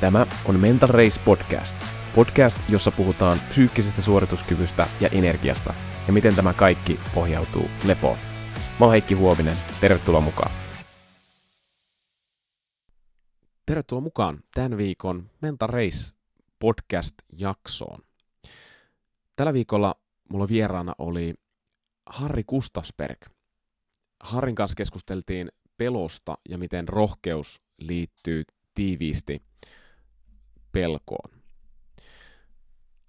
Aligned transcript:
Tämä 0.00 0.26
on 0.44 0.60
Mental 0.60 0.88
Race 0.88 1.20
Podcast. 1.24 1.76
Podcast, 2.14 2.58
jossa 2.68 2.90
puhutaan 2.90 3.38
psyykkisestä 3.48 4.02
suorituskyvystä 4.02 4.86
ja 5.00 5.08
energiasta 5.08 5.74
ja 6.06 6.12
miten 6.12 6.36
tämä 6.36 6.52
kaikki 6.52 7.00
pohjautuu 7.14 7.70
lepoon. 7.86 8.18
Mä 8.80 8.86
oon 8.86 8.90
Heikki 8.90 9.14
Huovinen, 9.14 9.56
tervetuloa 9.80 10.20
mukaan. 10.20 10.50
Tervetuloa 13.66 14.00
mukaan 14.00 14.40
tämän 14.54 14.76
viikon 14.76 15.30
Mental 15.40 15.68
Race 15.68 16.12
podcast-jaksoon. 16.58 18.00
Tällä 19.36 19.52
viikolla 19.52 19.94
mulla 20.30 20.48
vieraana 20.48 20.94
oli 20.98 21.34
Harri 22.06 22.44
Kustafsberg. 22.46 23.18
Harrin 24.22 24.54
kanssa 24.54 24.76
keskusteltiin 24.76 25.48
pelosta 25.76 26.36
ja 26.48 26.58
miten 26.58 26.88
rohkeus 26.88 27.60
liittyy 27.78 28.44
tiiviisti 28.74 29.49
pelkoon. 30.72 31.30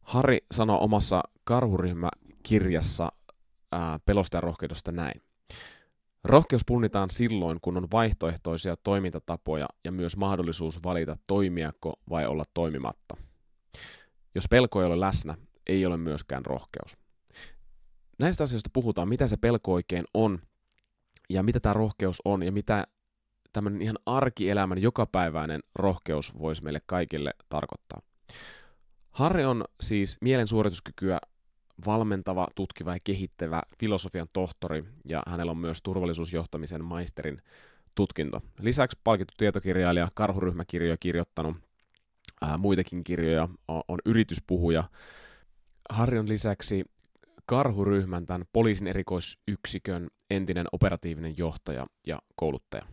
Harri 0.02 0.38
sanoi 0.52 0.78
omassa 0.82 1.24
karhuryhmäkirjassa 1.44 3.12
ää, 3.72 4.00
pelosta 4.06 4.38
ja 4.38 4.42
rohkeudesta 4.42 4.92
näin. 4.92 5.22
Rohkeus 6.24 6.62
punnitaan 6.66 7.10
silloin, 7.10 7.60
kun 7.62 7.78
on 7.78 7.88
vaihtoehtoisia 7.92 8.78
toimintatapoja 8.78 9.68
ja 9.84 9.92
myös 9.92 10.18
mahdollisuus 10.18 10.84
valita 10.84 11.18
toimiako 11.28 11.94
vai 12.10 12.26
olla 12.26 12.44
toimimatta. 12.54 13.18
Jos 14.36 14.46
pelko 14.50 14.82
ei 14.82 14.88
ole 14.88 15.00
läsnä, 15.00 15.38
ei 15.68 15.86
ole 15.86 15.98
myöskään 15.98 16.46
rohkeus. 16.46 16.98
Näistä 18.20 18.44
asioista 18.44 18.70
puhutaan, 18.73 19.09
mitä 19.09 19.28
se 19.28 19.38
pelko 19.38 19.73
oikein 19.73 20.06
on 20.14 20.40
ja 21.30 21.44
mitä 21.44 21.59
tämä 21.59 21.73
rohkeus 21.73 22.22
on 22.26 22.44
ja 22.44 22.52
mitä 22.52 22.88
tämmöinen 23.54 23.82
ihan 23.82 24.00
arkielämän 24.05 24.82
jokapäiväinen 24.82 25.64
rohkeus 25.76 26.40
voisi 26.40 26.64
meille 26.64 26.82
kaikille 26.86 27.34
tarkoittaa. 27.50 28.02
Harri 29.12 29.45
on 29.45 29.66
siis 29.81 30.17
mielen 30.22 30.48
suorituskykyä 30.48 31.20
valmentava, 31.86 32.48
tutkiva 32.56 32.94
ja 32.94 33.00
kehittävä 33.03 33.62
filosofian 33.80 34.28
tohtori, 34.34 34.84
ja 35.06 35.23
hänellä 35.28 35.52
on 35.52 35.58
myös 35.58 35.81
turvallisuusjohtamisen 35.81 36.84
maisterin 36.86 37.42
tutkinto. 37.95 38.42
Lisäksi 38.62 39.00
palkittu 39.03 39.34
tietokirjailija, 39.38 40.08
karhuryhmäkirjoja 40.14 40.97
kirjoittanut, 40.97 41.58
ää, 42.42 42.58
muitakin 42.58 43.03
kirjoja, 43.03 43.50
on, 43.68 44.00
yrityspuhuja. 44.06 44.84
Harri 45.90 46.20
on 46.20 46.30
lisäksi 46.30 46.86
karhuryhmän, 47.45 48.25
tämän 48.25 48.45
poliisin 48.53 48.88
erikoisyksikön 48.88 50.08
entinen 50.30 50.66
operatiivinen 50.72 51.38
johtaja 51.38 51.88
ja 52.08 52.20
kouluttaja. 52.36 52.86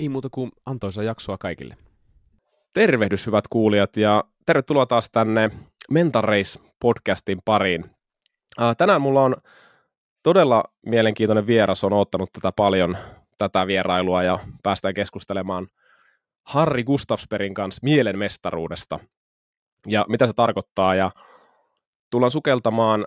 Ei 0.00 0.08
muuta 0.08 0.28
kuin 0.30 0.52
antoisa 0.66 1.02
jaksoa 1.02 1.38
kaikille. 1.38 1.76
Tervehdys 2.72 3.26
hyvät 3.26 3.48
kuulijat 3.50 3.96
ja 3.96 4.24
tervetuloa 4.46 4.86
taas 4.86 5.10
tänne 5.10 5.50
Mental 5.90 6.22
Race 6.22 6.60
podcastin 6.80 7.38
pariin. 7.44 7.84
Tänään 8.78 9.02
mulla 9.02 9.22
on 9.22 9.36
todella 10.22 10.64
mielenkiintoinen 10.86 11.46
vieras, 11.46 11.84
on 11.84 11.92
ottanut 11.92 12.32
tätä 12.32 12.52
paljon, 12.56 12.96
tätä 13.38 13.66
vierailua 13.66 14.22
ja 14.22 14.38
päästään 14.62 14.94
keskustelemaan 14.94 15.68
Harri 16.46 16.84
Gustafsperin 16.84 17.54
kanssa 17.54 17.80
mielenmestaruudesta 17.82 18.98
ja 19.86 20.04
mitä 20.08 20.26
se 20.26 20.32
tarkoittaa 20.36 20.94
ja 20.94 21.10
tullaan 22.10 22.30
sukeltamaan 22.30 23.06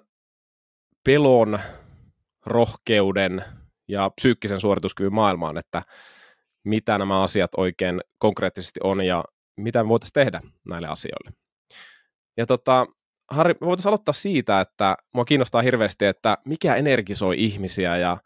pelon, 1.04 1.60
rohkeuden 2.46 3.44
ja 3.88 4.10
psyykkisen 4.16 4.60
suorituskyvyn 4.60 5.14
maailmaan, 5.14 5.58
että 5.58 5.82
mitä 6.66 6.98
nämä 6.98 7.22
asiat 7.22 7.52
oikein 7.58 8.02
konkreettisesti 8.18 8.80
on 8.84 9.06
ja 9.06 9.24
mitä 9.58 9.84
me 9.84 9.90
voitaisiin 9.90 10.14
tehdä 10.14 10.42
näille 10.68 10.88
asioille. 10.88 11.32
Ja 12.38 12.46
tota, 12.46 12.88
Harri, 13.32 13.54
me 13.62 13.68
voitaisiin 13.68 13.90
aloittaa 13.90 14.14
siitä, 14.14 14.62
että 14.62 14.98
mua 15.14 15.26
kiinnostaa 15.26 15.62
hirveästi, 15.62 16.06
että 16.06 16.38
mikä 16.46 16.76
energisoi 16.76 17.44
ihmisiä 17.44 17.98
ja 17.98 18.18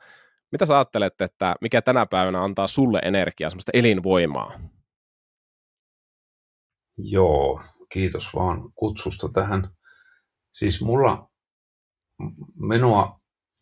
mitä 0.52 0.66
sä 0.66 0.76
ajattelet, 0.76 1.22
että 1.22 1.56
mikä 1.62 1.82
tänä 1.82 2.06
päivänä 2.06 2.44
antaa 2.44 2.68
sulle 2.68 3.00
energiaa, 3.04 3.50
semmoista 3.50 3.72
elinvoimaa? 3.74 4.60
Joo, 6.98 7.62
kiitos 7.90 8.34
vaan 8.36 8.72
kutsusta 8.76 9.30
tähän. 9.30 9.64
Siis 10.52 10.82
mulla, 10.82 11.30
minua 12.56 13.19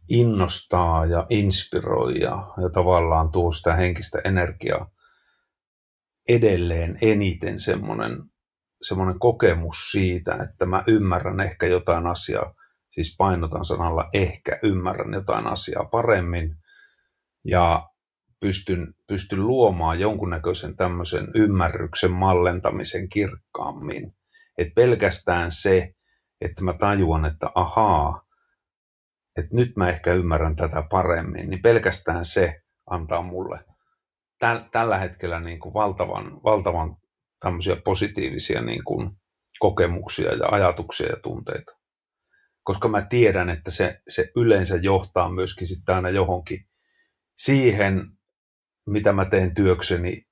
innostaa 0.09 1.05
ja 1.05 1.25
inspiroi 1.29 2.19
ja, 2.19 2.53
ja 2.61 2.69
tavallaan 2.73 3.31
tuo 3.31 3.51
sitä 3.51 3.75
henkistä 3.75 4.19
energiaa 4.23 4.91
edelleen 6.27 6.97
eniten 7.01 7.59
semmoinen, 7.59 8.23
semmoinen 8.81 9.19
kokemus 9.19 9.91
siitä, 9.91 10.35
että 10.43 10.65
mä 10.65 10.83
ymmärrän 10.87 11.39
ehkä 11.39 11.67
jotain 11.67 12.07
asiaa, 12.07 12.53
siis 12.89 13.15
painotan 13.17 13.65
sanalla 13.65 14.09
ehkä 14.13 14.59
ymmärrän 14.63 15.13
jotain 15.13 15.47
asiaa 15.47 15.85
paremmin 15.85 16.55
ja 17.45 17.89
pystyn, 18.39 18.93
pystyn 19.07 19.47
luomaan 19.47 19.99
jonkunnäköisen 19.99 20.75
tämmöisen 20.75 21.27
ymmärryksen 21.35 22.11
mallentamisen 22.11 23.09
kirkkaammin. 23.09 24.13
Et 24.57 24.67
pelkästään 24.75 25.51
se, 25.51 25.93
että 26.41 26.63
mä 26.63 26.73
tajuan, 26.73 27.25
että 27.25 27.49
ahaa, 27.55 28.26
että 29.37 29.55
nyt 29.55 29.75
mä 29.75 29.89
ehkä 29.89 30.13
ymmärrän 30.13 30.55
tätä 30.55 30.83
paremmin, 30.89 31.49
niin 31.49 31.61
pelkästään 31.61 32.25
se 32.25 32.61
antaa 32.89 33.21
mulle 33.21 33.59
täl, 34.39 34.59
tällä 34.71 34.97
hetkellä 34.97 35.39
niin 35.39 35.59
kuin 35.59 35.73
valtavan, 35.73 36.43
valtavan 36.43 36.97
tämmöisiä 37.39 37.75
positiivisia 37.75 38.61
niin 38.61 38.83
kuin 38.83 39.09
kokemuksia 39.59 40.33
ja 40.33 40.47
ajatuksia 40.51 41.07
ja 41.07 41.17
tunteita. 41.23 41.77
Koska 42.63 42.87
mä 42.87 43.01
tiedän, 43.01 43.49
että 43.49 43.71
se, 43.71 44.01
se 44.07 44.31
yleensä 44.35 44.75
johtaa 44.75 45.29
myöskin 45.29 45.67
sitten 45.67 45.95
aina 45.95 46.09
johonkin 46.09 46.59
siihen, 47.37 48.01
mitä 48.87 49.13
mä 49.13 49.25
teen 49.25 49.55
työkseni, 49.55 50.27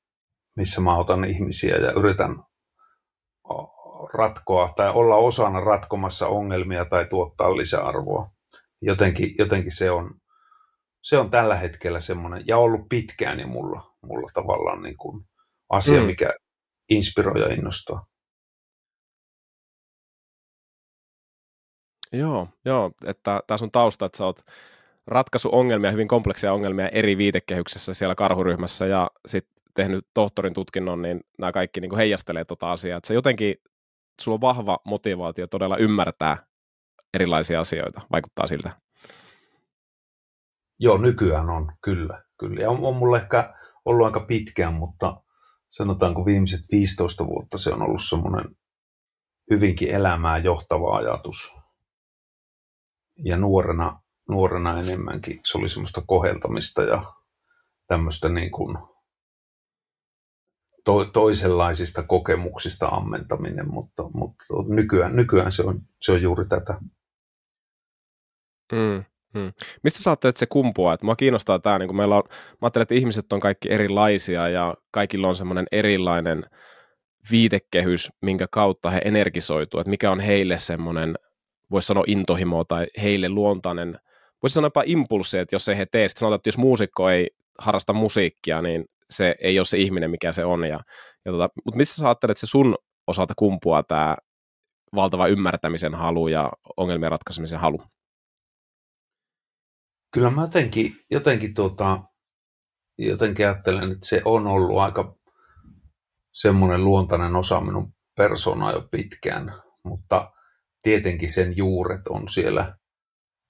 missä 0.55 0.81
mä 0.81 0.97
otan 0.97 1.25
ihmisiä 1.25 1.75
ja 1.75 1.91
yritän 1.91 2.35
ratkoa 4.13 4.73
tai 4.75 4.89
olla 4.89 5.15
osana 5.15 5.59
ratkomassa 5.59 6.27
ongelmia 6.27 6.85
tai 6.85 7.05
tuottaa 7.05 7.57
lisäarvoa. 7.57 8.25
Jotenkin, 8.85 9.35
jotenkin 9.37 9.71
se, 9.71 9.91
on, 9.91 10.11
se 11.03 11.17
on 11.17 11.31
tällä 11.31 11.55
hetkellä 11.55 11.99
semmoinen, 11.99 12.43
ja 12.47 12.57
ollut 12.57 12.89
pitkään 12.89 13.39
jo 13.39 13.47
mulla, 13.47 13.95
mulla 14.01 14.27
tavallaan 14.33 14.81
niin 14.81 14.97
kuin 14.97 15.25
asia, 15.69 15.99
mm. 15.99 16.05
mikä 16.05 16.33
inspiroi 16.89 17.41
ja 17.41 17.53
innostaa. 17.53 18.05
Joo, 22.13 22.47
joo, 22.65 22.91
että 23.05 23.41
tässä 23.47 23.65
on 23.65 23.71
tausta, 23.71 24.05
että 24.05 24.17
sä 24.17 24.25
oot 24.25 24.39
ratkaisu 25.07 25.49
ongelmia, 25.51 25.91
hyvin 25.91 26.07
kompleksia 26.07 26.53
ongelmia 26.53 26.89
eri 26.89 27.17
viitekehyksessä 27.17 27.93
siellä 27.93 28.15
karhuryhmässä 28.15 28.85
ja 28.85 29.11
sitten 29.25 29.63
tehnyt 29.73 30.07
tohtorin 30.13 30.53
tutkinnon, 30.53 31.01
niin 31.01 31.21
nämä 31.37 31.51
kaikki 31.51 31.81
niin 31.81 31.95
heijastelee 31.95 32.45
tuota 32.45 32.71
asiaa. 32.71 32.97
Että 32.97 33.07
se 33.07 33.13
jotenkin, 33.13 33.55
sulla 34.21 34.35
on 34.35 34.41
vahva 34.41 34.79
motivaatio 34.85 35.47
todella 35.47 35.77
ymmärtää 35.77 36.37
erilaisia 37.13 37.59
asioita, 37.59 38.01
vaikuttaa 38.11 38.47
siltä. 38.47 38.79
Joo, 40.79 40.97
nykyään 40.97 41.49
on, 41.49 41.71
kyllä. 41.81 42.23
kyllä. 42.39 42.61
Ja 42.61 42.71
on, 42.71 42.83
on 42.83 42.95
mulla 42.95 43.17
ehkä 43.17 43.53
ollut 43.85 44.05
aika 44.05 44.19
pitkään, 44.19 44.73
mutta 44.73 45.21
sanotaanko 45.69 46.25
viimeiset 46.25 46.61
15 46.71 47.27
vuotta 47.27 47.57
se 47.57 47.73
on 47.73 47.81
ollut 47.81 48.03
semmoinen 48.03 48.45
hyvinkin 49.51 49.89
elämää 49.89 50.37
johtava 50.37 50.95
ajatus. 50.95 51.53
Ja 53.17 53.37
nuorena, 53.37 54.01
nuorena 54.29 54.79
enemmänkin 54.79 55.39
se 55.45 55.57
oli 55.57 55.69
semmoista 55.69 56.03
koheltamista 56.07 56.83
ja 56.83 57.03
tämmöistä 57.87 58.29
niin 58.29 58.51
kuin 58.51 58.77
to, 60.85 61.05
toisenlaisista 61.05 62.03
kokemuksista 62.03 62.87
ammentaminen, 62.87 63.71
mutta, 63.71 64.03
mutta 64.13 64.43
nykyään, 64.67 65.15
nykyään 65.15 65.51
se, 65.51 65.63
on, 65.63 65.81
se 66.01 66.11
on 66.11 66.21
juuri 66.21 66.45
tätä. 66.45 66.77
Mm, 68.71 69.03
mm. 69.33 69.53
Mistä 69.83 70.03
sä 70.03 70.11
että 70.11 70.31
se 70.35 70.45
kumpuaa? 70.45 70.93
Että 70.93 71.05
mua 71.05 71.15
kiinnostaa 71.15 71.59
tämä, 71.59 71.79
niin 71.79 71.87
kun 71.87 71.97
meillä 71.97 72.15
on, 72.15 72.23
mä 72.27 72.57
ajattelen, 72.61 72.83
että 72.83 72.95
ihmiset 72.95 73.33
on 73.33 73.39
kaikki 73.39 73.71
erilaisia 73.71 74.49
ja 74.49 74.73
kaikilla 74.91 75.27
on 75.27 75.35
semmoinen 75.35 75.65
erilainen 75.71 76.45
viitekehys, 77.31 78.11
minkä 78.21 78.47
kautta 78.51 78.89
he 78.89 79.01
energisoituu, 79.05 79.79
että 79.79 79.89
mikä 79.89 80.11
on 80.11 80.19
heille 80.19 80.57
semmoinen, 80.57 81.15
voisi 81.71 81.85
sanoa 81.85 82.03
intohimo 82.07 82.63
tai 82.63 82.87
heille 83.01 83.29
luontainen, 83.29 83.99
voisi 84.43 84.53
sanoa 84.53 84.67
jopa 84.67 84.83
impulssi, 84.85 85.37
että 85.37 85.55
jos 85.55 85.69
ei 85.69 85.77
he 85.77 85.85
tee, 85.85 86.07
sitten 86.07 86.19
sanotaan, 86.19 86.35
että 86.35 86.47
jos 86.47 86.57
muusikko 86.57 87.09
ei 87.09 87.27
harrasta 87.59 87.93
musiikkia, 87.93 88.61
niin 88.61 88.85
se 89.09 89.35
ei 89.41 89.59
ole 89.59 89.65
se 89.65 89.77
ihminen, 89.77 90.11
mikä 90.11 90.31
se 90.31 90.45
on. 90.45 90.63
Ja, 90.63 90.79
ja 91.25 91.31
tota, 91.31 91.49
mutta 91.65 91.77
mistä 91.77 91.95
sä 91.95 92.07
ajattelet, 92.07 92.31
että 92.31 92.39
se 92.39 92.47
sun 92.47 92.75
osalta 93.07 93.33
kumpuaa 93.37 93.83
tämä 93.83 94.17
valtava 94.95 95.27
ymmärtämisen 95.27 95.95
halu 95.95 96.27
ja 96.27 96.51
ongelmien 96.77 97.11
ratkaisemisen 97.11 97.59
halu? 97.59 97.81
kyllä 100.15 100.31
mä 100.31 100.41
jotenkin, 100.41 100.99
jotenkin, 101.11 101.53
tuota, 101.53 102.03
jotenkin 102.97 103.45
ajattelen, 103.45 103.91
että 103.91 104.07
se 104.07 104.21
on 104.25 104.47
ollut 104.47 104.77
aika 104.77 105.17
semmoinen 106.33 106.83
luontainen 106.83 107.35
osa 107.35 107.61
minun 107.61 107.93
persoonaa 108.17 108.71
jo 108.71 108.87
pitkään, 108.91 109.53
mutta 109.83 110.31
tietenkin 110.81 111.31
sen 111.31 111.57
juuret 111.57 112.07
on 112.07 112.27
siellä, 112.27 112.77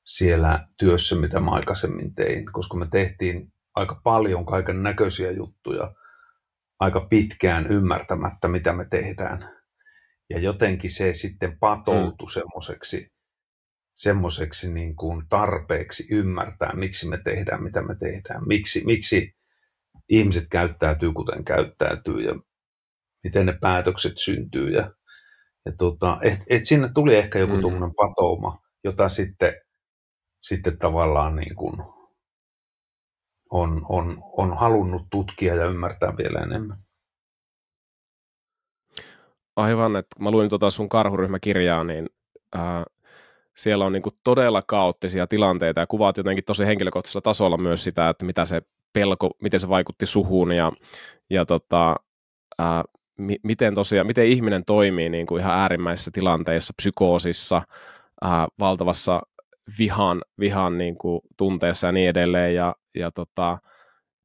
siellä 0.06 0.68
työssä, 0.80 1.16
mitä 1.16 1.40
mä 1.40 1.52
aikaisemmin 1.52 2.16
tein, 2.16 2.46
koska 2.52 2.78
me 2.78 2.88
tehtiin 2.92 3.54
aika 3.76 4.02
paljon 4.04 4.46
kaiken 4.46 4.84
näköisiä 4.84 5.32
juttuja 5.32 5.94
aika 6.80 7.02
pitkään 7.10 7.68
ymmärtämättä, 7.68 8.48
mitä 8.48 8.74
me 8.74 8.86
tehdään. 8.90 9.40
Ja 10.30 10.40
jotenkin 10.40 10.90
se 10.90 11.14
sitten 11.14 11.60
patoutui 11.60 12.26
mm. 12.26 12.34
semmoiseksi 12.34 13.16
semmoiseksi 13.96 14.74
niin 14.74 14.96
kuin 14.96 15.28
tarpeeksi 15.30 16.08
ymmärtää, 16.12 16.74
miksi 16.76 17.08
me 17.08 17.18
tehdään, 17.24 17.64
mitä 17.64 17.82
me 17.82 17.96
tehdään, 17.96 18.48
miksi, 18.48 18.86
miksi 18.86 19.36
ihmiset 20.10 20.48
käyttäytyy, 20.52 21.14
kuten 21.14 21.44
käyttäytyy 21.44 22.22
ja 22.22 22.36
miten 23.24 23.46
ne 23.46 23.58
päätökset 23.62 24.14
syntyy. 24.18 24.70
Ja, 24.70 24.92
ja 25.66 25.72
tota, 25.78 26.18
et, 26.22 26.40
et 26.50 26.66
sinne 26.66 26.90
tuli 26.94 27.16
ehkä 27.16 27.40
joku 27.40 27.56
mm. 27.56 27.62
tuommoinen 27.62 27.96
patouma, 27.96 28.62
jota 28.84 29.10
sitten, 29.10 29.54
sitten 30.42 30.78
tavallaan 30.78 31.36
niin 31.36 31.56
kuin 31.56 31.78
on, 33.56 33.86
on, 33.90 34.24
on 34.38 34.58
halunnut 34.58 35.08
tutkia 35.10 35.56
ja 35.56 35.66
ymmärtää 35.66 36.18
vielä 36.18 36.40
enemmän. 36.40 36.78
Aivan, 39.56 39.96
että 39.96 40.16
mä 40.20 40.32
luin 40.32 40.50
tuota 40.50 40.70
sun 40.70 40.90
karhuryhmäkirjaa, 40.90 41.84
niin 41.84 42.10
äh, 42.56 42.84
siellä 43.56 43.86
on 43.86 43.94
niin 43.94 44.04
kuin 44.04 44.16
todella 44.24 44.62
kaoottisia 44.68 45.28
tilanteita 45.28 45.80
ja 45.80 45.88
kuvaat 45.88 46.18
jotenkin 46.18 46.46
tosi 46.46 46.66
henkilökohtaisella 46.66 47.22
tasolla 47.22 47.58
myös 47.58 47.84
sitä, 47.84 48.10
että 48.10 48.26
mitä 48.26 48.46
se 48.46 48.62
pelko, 48.94 49.30
miten 49.42 49.60
se 49.60 49.70
vaikutti 49.70 50.06
suhuun 50.06 50.52
ja, 50.52 50.72
ja 51.30 51.46
tota, 51.46 51.96
ää, 52.60 52.84
mi, 53.18 53.36
miten 53.44 53.76
tosiaan, 53.76 54.08
miten 54.08 54.26
ihminen 54.26 54.66
toimii 54.66 55.10
niin 55.10 55.26
kuin 55.26 55.40
ihan 55.40 55.54
äärimmäisissä 55.54 56.12
tilanteissa, 56.14 56.74
psykoosissa, 56.78 57.62
ää, 58.22 58.48
valtavassa 58.60 59.22
vihan, 59.80 60.22
vihan 60.40 60.78
niin 60.78 60.98
kuin 60.98 61.22
tunteessa 61.38 61.88
ja 61.88 61.92
niin 61.92 62.10
edelleen. 62.10 62.56
Ja, 62.56 62.76
ja 62.96 63.12
tota, 63.12 63.58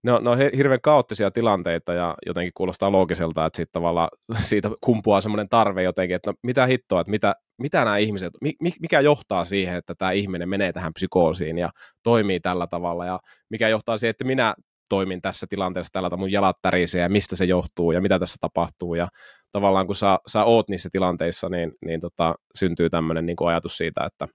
ne 0.05 0.13
on, 0.13 0.25
ne 0.25 0.31
on 0.31 0.39
hirveän 0.57 0.81
kaoottisia 0.83 1.31
tilanteita 1.31 1.93
ja 1.95 2.15
jotenkin 2.27 2.53
kuulostaa 2.57 2.93
loogiselta, 2.93 3.47
että 3.47 3.65
tavallaan, 3.73 4.09
siitä 4.37 4.71
kumpuaa 4.81 5.21
semmoinen 5.21 5.49
tarve 5.49 5.83
jotenkin, 5.83 6.17
että 6.17 6.31
no, 6.31 6.35
mitä 6.43 6.67
hittoa, 6.67 7.01
että 7.01 7.11
mitä, 7.11 7.35
mitä 7.59 7.85
nämä 7.85 7.97
ihmiset, 7.97 8.33
mikä 8.81 9.01
johtaa 9.01 9.45
siihen, 9.45 9.77
että 9.77 9.95
tämä 9.95 10.13
ihminen 10.13 10.49
menee 10.49 10.73
tähän 10.73 10.95
psykoosiin 10.95 11.59
ja 11.59 11.71
toimii 12.03 12.41
tällä 12.41 12.67
tavalla? 12.67 13.07
Ja 13.07 13.21
mikä 13.51 13.69
johtaa 13.69 13.97
siihen, 13.97 14.11
että 14.11 14.25
minä 14.25 14.55
toimin 14.89 15.23
tässä 15.23 15.47
tilanteessa 15.51 15.93
tällä 15.93 16.11
tavalla, 16.11 16.21
mun 16.21 16.33
jalat 16.33 16.57
tärisee 16.63 17.03
ja 17.03 17.09
mistä 17.09 17.37
se 17.37 17.45
johtuu 17.45 17.93
ja 17.93 18.01
mitä 18.01 18.19
tässä 18.19 18.37
tapahtuu? 18.41 18.95
Ja 18.95 19.09
tavallaan 19.53 19.87
kun 19.87 19.97
sä, 19.97 20.19
sä 20.27 20.45
oot 20.45 20.69
niissä 20.69 20.89
tilanteissa, 20.93 21.49
niin, 21.49 21.73
niin 21.85 22.01
tota, 22.01 22.35
syntyy 22.59 22.91
tämmöinen 22.91 23.27
niin 23.27 23.37
ajatus 23.47 23.77
siitä, 23.77 24.05
että 24.05 24.27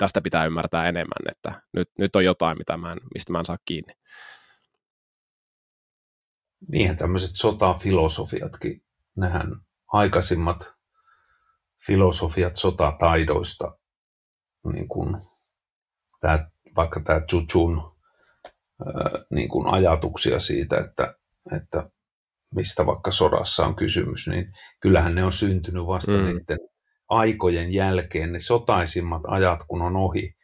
tästä 0.00 0.20
pitää 0.20 0.44
ymmärtää 0.44 0.88
enemmän, 0.88 1.30
että 1.30 1.62
nyt, 1.72 1.88
nyt 1.98 2.16
on 2.16 2.24
jotain, 2.24 2.58
mitä 2.58 2.76
mä 2.76 2.92
en, 2.92 2.98
mistä 3.14 3.32
mä 3.32 3.38
en 3.38 3.46
saa 3.46 3.58
kiinni 3.64 3.92
niinhän 6.68 6.96
tämmöiset 6.96 7.30
sotafilosofiatkin, 7.34 8.82
nehän 9.16 9.60
aikaisimmat 9.92 10.72
filosofiat 11.86 12.56
sotataidoista, 12.56 13.78
niin 14.72 14.88
kuin 14.88 15.16
tämä, 16.20 16.50
vaikka 16.76 17.00
tämä 17.00 17.20
Chuchun 17.20 17.96
niin 19.30 19.48
kuin 19.48 19.66
ajatuksia 19.68 20.38
siitä, 20.38 20.76
että, 20.76 21.14
että 21.56 21.90
mistä 22.54 22.86
vaikka 22.86 23.10
sodassa 23.10 23.66
on 23.66 23.76
kysymys, 23.76 24.28
niin 24.28 24.52
kyllähän 24.80 25.14
ne 25.14 25.24
on 25.24 25.32
syntynyt 25.32 25.86
vasta 25.86 26.12
mm. 26.12 26.24
niiden 26.24 26.58
aikojen 27.10 27.72
jälkeen, 27.72 28.32
ne 28.32 28.40
sotaisimmat 28.40 29.22
ajat 29.26 29.60
kun 29.68 29.82
on 29.82 29.96
ohi, 29.96 30.34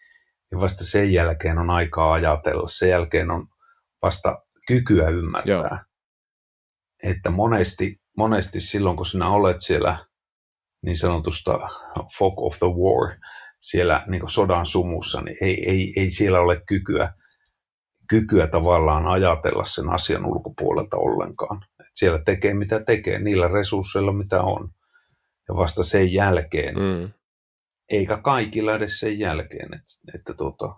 niin 0.50 0.60
vasta 0.60 0.84
sen 0.84 1.12
jälkeen 1.12 1.58
on 1.58 1.70
aikaa 1.70 2.12
ajatella, 2.12 2.66
sen 2.66 2.88
jälkeen 2.88 3.30
on 3.30 3.48
vasta 4.02 4.38
kykyä 4.66 5.08
ymmärtää. 5.08 5.54
Joo 5.54 5.78
että 7.02 7.30
monesti, 7.30 8.00
monesti 8.16 8.60
silloin, 8.60 8.96
kun 8.96 9.06
sinä 9.06 9.28
olet 9.28 9.56
siellä 9.60 10.06
niin 10.82 10.96
sanotusta 10.96 11.68
fog 12.18 12.42
of 12.42 12.58
the 12.58 12.66
war, 12.66 13.18
siellä 13.60 14.04
niin 14.08 14.28
sodan 14.28 14.66
sumussa, 14.66 15.20
niin 15.20 15.36
ei, 15.40 15.70
ei, 15.70 15.92
ei 15.96 16.08
siellä 16.08 16.40
ole 16.40 16.62
kykyä, 16.68 17.12
kykyä 18.08 18.46
tavallaan 18.46 19.06
ajatella 19.06 19.64
sen 19.64 19.90
asian 19.90 20.26
ulkopuolelta 20.26 20.96
ollenkaan. 20.96 21.64
Et 21.80 21.90
siellä 21.94 22.18
tekee 22.24 22.54
mitä 22.54 22.80
tekee, 22.80 23.18
niillä 23.18 23.48
resursseilla 23.48 24.12
mitä 24.12 24.42
on. 24.42 24.70
Ja 25.48 25.56
vasta 25.56 25.82
sen 25.82 26.12
jälkeen, 26.12 26.74
mm. 26.74 27.10
eikä 27.90 28.16
kaikilla 28.16 28.74
edes 28.74 29.00
sen 29.00 29.18
jälkeen. 29.18 29.74
Et, 29.74 30.14
että 30.14 30.34
tuota, 30.34 30.76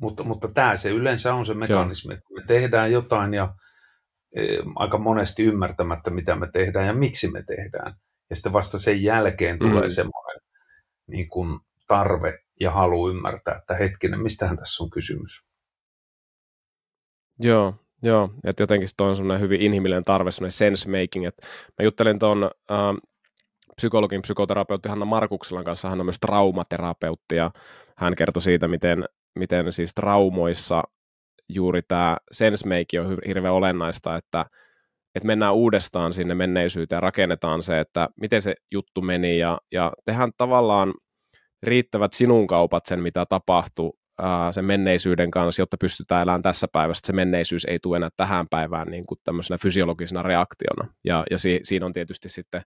mutta, 0.00 0.24
mutta 0.24 0.48
tämä 0.48 0.76
se 0.76 0.90
yleensä 0.90 1.34
on 1.34 1.44
se 1.44 1.54
mekanismi, 1.54 2.12
Joo. 2.12 2.18
että 2.18 2.34
me 2.34 2.46
tehdään 2.46 2.92
jotain 2.92 3.34
ja 3.34 3.54
aika 4.76 4.98
monesti 4.98 5.44
ymmärtämättä, 5.44 6.10
mitä 6.10 6.36
me 6.36 6.48
tehdään 6.52 6.86
ja 6.86 6.94
miksi 6.94 7.30
me 7.30 7.42
tehdään. 7.42 7.94
Ja 8.30 8.36
sitten 8.36 8.52
vasta 8.52 8.78
sen 8.78 9.02
jälkeen 9.02 9.58
tulee 9.58 9.82
mm. 9.82 9.90
semmoinen 9.90 10.40
niin 11.06 11.28
kuin 11.28 11.60
tarve 11.86 12.38
ja 12.60 12.70
halu 12.70 13.10
ymmärtää, 13.10 13.54
että 13.54 13.74
hetkinen, 13.74 14.20
mistähän 14.20 14.56
tässä 14.56 14.84
on 14.84 14.90
kysymys. 14.90 15.30
Joo, 17.38 17.74
joo. 18.02 18.30
että 18.44 18.62
jotenkin 18.62 18.88
se 18.88 18.94
on 19.00 19.16
semmoinen 19.16 19.40
hyvin 19.40 19.60
inhimillinen 19.60 20.04
tarve, 20.04 20.30
semmoinen 20.30 20.52
sense 20.52 20.88
making, 20.90 21.26
että 21.26 21.46
mä 21.78 21.84
juttelin 21.84 22.18
tuon 22.18 22.44
äh, 22.44 22.78
psykologin 23.78 24.22
psykoterapeutti 24.22 24.88
Hanna 24.88 25.04
Markukselan 25.04 25.64
kanssa, 25.64 25.88
hän 25.90 26.00
on 26.00 26.06
myös 26.06 26.18
traumaterapeutti 26.20 27.36
ja 27.36 27.50
hän 27.96 28.14
kertoi 28.14 28.42
siitä, 28.42 28.68
miten, 28.68 29.04
miten 29.38 29.72
siis 29.72 29.94
traumoissa 29.94 30.82
juuri 31.48 31.82
tämä 31.88 32.16
sense 32.32 32.64
on 33.00 33.18
hirveän 33.26 33.54
olennaista, 33.54 34.16
että, 34.16 34.46
että 35.14 35.26
mennään 35.26 35.54
uudestaan 35.54 36.12
sinne 36.12 36.34
menneisyyteen 36.34 36.96
ja 36.96 37.00
rakennetaan 37.00 37.62
se, 37.62 37.80
että 37.80 38.08
miten 38.20 38.42
se 38.42 38.54
juttu 38.72 39.00
meni 39.00 39.38
ja, 39.38 39.58
ja 39.72 39.92
tehdään 40.04 40.32
tavallaan 40.36 40.94
riittävät 41.62 42.12
sinun 42.12 42.46
kaupat 42.46 42.86
sen, 42.86 43.00
mitä 43.00 43.26
tapahtui 43.26 43.92
sen 44.50 44.64
menneisyyden 44.64 45.30
kanssa, 45.30 45.62
jotta 45.62 45.76
pystytään 45.80 46.22
elämään 46.22 46.42
tässä 46.42 46.66
päivässä. 46.72 47.06
Se 47.06 47.12
menneisyys 47.12 47.64
ei 47.64 47.78
tule 47.78 47.96
enää 47.96 48.08
tähän 48.16 48.46
päivään 48.50 48.88
niin 48.88 49.06
kuin 49.06 49.18
tämmöisenä 49.24 49.58
fysiologisena 49.58 50.22
reaktiona. 50.22 50.94
Ja, 51.04 51.24
ja 51.30 51.38
si, 51.38 51.60
siinä 51.62 51.86
on 51.86 51.92
tietysti 51.92 52.28
sitten, 52.28 52.62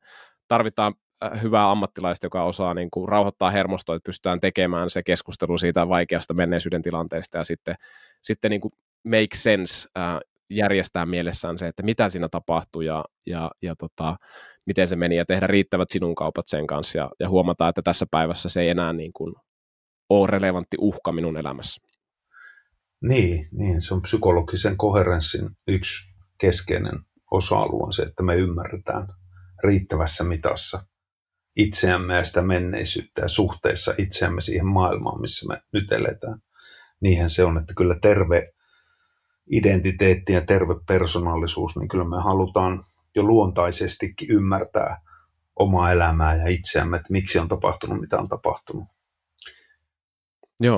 tarvitaan 0.53 0.95
hyvää 1.43 1.71
ammattilaista, 1.71 2.27
joka 2.27 2.45
osaa 2.45 2.75
niin 2.75 2.91
kuin 2.91 3.09
rauhoittaa 3.09 3.51
hermostoa, 3.51 3.97
että 3.97 4.09
pystytään 4.09 4.41
tekemään 4.41 4.91
se 4.91 5.03
keskustelu 5.03 5.59
siitä 5.59 5.89
vaikeasta 5.89 6.35
menneisyyden 6.35 6.83
tilanteesta 6.83 7.39
ja 7.39 7.45
sitten 7.45 7.75
sitten 8.23 8.51
niin 8.51 8.61
kuin 8.61 8.73
make 9.05 9.35
sense 9.35 9.89
äh, 9.99 10.19
järjestää 10.51 11.07
mielessään 11.07 11.59
se, 11.59 11.69
että 11.69 11.83
mitä 11.83 12.09
siinä 12.09 12.29
tapahtui 12.29 12.87
ja, 12.87 13.05
ja, 13.27 13.51
ja 13.63 13.75
tota, 13.79 14.17
miten 14.67 14.89
se 14.89 14.97
meni 14.97 15.17
ja 15.17 15.25
tehdä 15.25 15.47
riittävät 15.47 15.89
sinun 15.91 16.15
kaupat 16.15 16.49
sen 16.49 16.67
kanssa 16.67 16.99
ja, 16.99 17.11
ja 17.21 17.29
huomata, 17.29 17.69
että 17.69 17.83
tässä 17.83 18.07
päivässä 18.11 18.49
se 18.49 18.61
ei 18.61 18.69
enää 18.69 18.93
niin 18.93 19.13
kuin 19.13 19.35
ole 20.11 20.27
relevantti 20.27 20.77
uhka 20.81 21.13
minun 21.13 21.37
elämässä. 21.37 21.81
Niin, 23.03 23.49
niin, 23.53 23.83
se 23.83 23.95
on 23.95 24.03
psykologisen 24.03 24.77
koherenssin 24.77 25.51
yksi 25.69 26.15
keskeinen 26.39 26.99
osa-alue 27.31 27.93
se, 27.93 28.03
että 28.03 28.23
me 28.23 28.37
ymmärretään 28.37 29.09
riittävässä 29.65 30.25
mitassa 30.25 30.87
itseämme 31.57 32.17
ja 32.17 32.25
sitä 32.25 32.43
menneisyyttä 32.43 33.23
ja 33.23 33.29
suhteessa 33.29 33.95
itseämme 33.99 34.41
siihen 34.41 34.67
maailmaan, 34.67 35.21
missä 35.21 35.49
me 35.49 35.63
nyt 35.73 35.93
eletään 35.93 36.43
niinhän 37.03 37.31
se 37.31 37.45
on, 37.45 37.59
että 37.59 37.75
kyllä 37.77 37.97
terve 38.03 38.53
identiteetti 39.51 40.33
ja 40.33 40.41
terve 40.41 40.75
persoonallisuus, 40.87 41.77
niin 41.77 41.89
kyllä 41.89 42.05
me 42.05 42.23
halutaan 42.23 42.83
jo 43.15 43.23
luontaisestikin 43.23 44.31
ymmärtää 44.31 45.01
omaa 45.57 45.93
elämää 45.93 46.37
ja 46.37 46.49
itseämme, 46.49 46.97
että 46.97 47.13
miksi 47.13 47.39
on 47.39 47.49
tapahtunut, 47.49 48.01
mitä 48.01 48.19
on 48.19 48.29
tapahtunut. 48.29 48.85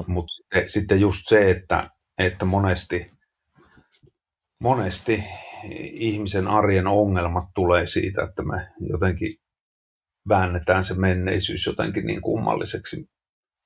Mutta 0.06 0.32
sitten, 0.32 0.68
sitten 0.68 1.00
just 1.00 1.22
se, 1.24 1.50
että, 1.50 1.90
että 2.18 2.44
monesti, 2.44 3.10
monesti 4.58 5.24
ihmisen 5.92 6.48
arjen 6.48 6.86
ongelmat 6.86 7.44
tulee 7.54 7.86
siitä, 7.86 8.22
että 8.22 8.42
me 8.42 8.68
jotenkin 8.80 9.36
väännetään 10.28 10.82
se 10.82 10.94
menneisyys 10.94 11.66
jotenkin 11.66 12.06
niin 12.06 12.20
kummalliseksi 12.20 13.08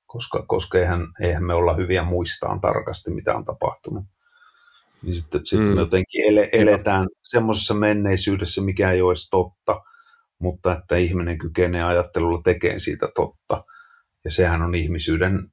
koska, 0.09 0.43
koska 0.47 0.79
eihän, 0.79 1.07
eihän 1.21 1.43
me 1.43 1.53
olla 1.53 1.75
hyviä 1.75 2.03
muistaan 2.03 2.61
tarkasti, 2.61 3.11
mitä 3.11 3.35
on 3.35 3.45
tapahtunut. 3.45 4.05
Niin 5.01 5.13
sitten, 5.13 5.41
sitten 5.45 5.69
mm. 5.69 5.75
me 5.75 5.81
jotenkin 5.81 6.25
ele, 6.25 6.49
eletään 6.51 7.07
semmoisessa 7.23 7.73
menneisyydessä, 7.73 8.61
mikä 8.61 8.91
ei 8.91 9.01
olisi 9.01 9.29
totta, 9.29 9.81
mutta 10.39 10.77
että 10.77 10.95
ihminen 10.95 11.37
kykenee 11.37 11.83
ajattelulla 11.83 12.41
tekemään 12.43 12.79
siitä 12.79 13.07
totta. 13.15 13.63
Ja 14.23 14.31
sehän 14.31 14.61
on 14.61 14.75
ihmisyyden, 14.75 15.51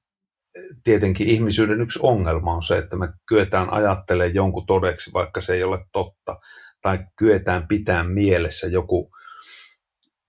tietenkin 0.85 1.27
ihmisyyden 1.27 1.81
yksi 1.81 1.99
ongelma 2.03 2.55
on 2.55 2.63
se, 2.63 2.79
että 2.79 2.97
me 2.97 3.09
kyetään 3.29 3.73
ajattelemaan 3.73 4.35
jonkun 4.35 4.67
todeksi, 4.67 5.11
vaikka 5.15 5.41
se 5.41 5.55
ei 5.55 5.65
ole 5.65 5.79
totta. 5.93 6.39
tai 6.83 6.99
kyetään 7.17 7.69
pitämään 7.69 8.11
mielessä 8.11 8.67
joku 8.67 9.11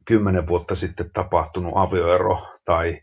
kymmenen 0.05 0.47
vuotta 0.47 0.75
sitten 0.75 1.09
tapahtunut 1.13 1.73
avioero 1.75 2.47
tai 2.65 3.01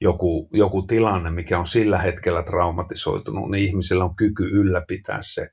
joku, 0.00 0.48
joku 0.52 0.82
tilanne, 0.82 1.30
mikä 1.30 1.58
on 1.58 1.66
sillä 1.66 1.98
hetkellä 1.98 2.42
traumatisoitunut, 2.42 3.50
niin 3.50 3.64
ihmisillä 3.64 4.04
on 4.04 4.16
kyky 4.16 4.44
ylläpitää 4.44 5.18
se 5.20 5.48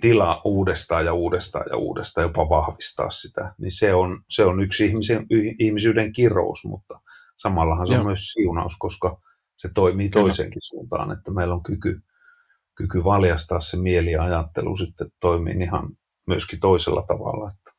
tila 0.00 0.42
uudestaan 0.44 1.06
ja 1.06 1.12
uudestaan 1.12 1.66
ja 1.70 1.76
uudestaan, 1.76 2.22
jopa 2.22 2.48
vahvistaa 2.48 3.10
sitä. 3.10 3.54
Niin 3.58 3.70
se 3.70 3.94
on, 3.94 4.22
se 4.28 4.44
on 4.44 4.62
yksi 4.62 4.84
ihmisen, 4.84 5.26
ihmisyyden 5.58 6.12
kirous, 6.12 6.64
mutta 6.64 7.00
samallahan 7.36 7.86
se 7.86 7.92
Joo. 7.92 8.00
on 8.00 8.06
myös 8.06 8.32
siunaus, 8.32 8.76
koska 8.78 9.20
se 9.60 9.70
toimii 9.74 10.08
Kyllä. 10.08 10.22
toiseenkin 10.22 10.60
suuntaan, 10.60 11.12
että 11.12 11.30
meillä 11.30 11.54
on 11.54 11.62
kyky, 11.62 12.00
kyky 12.74 13.04
valjastaa 13.04 13.60
se 13.60 13.76
mieli 13.76 14.12
ja 14.12 14.22
ajattelu 14.22 14.76
sitten 14.76 15.10
toimii 15.20 15.54
ihan 15.62 15.88
myöskin 16.26 16.60
toisella 16.60 17.02
tavalla. 17.02 17.46
Että. 17.46 17.70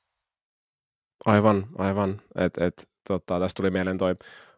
Aivan, 1.26 1.68
aivan. 1.78 2.22
Et, 2.36 2.58
et, 2.58 2.90
tota, 3.08 3.40
tästä 3.40 3.58
tuli 3.58 3.72
mieleen 3.72 3.98
toi 3.98 4.16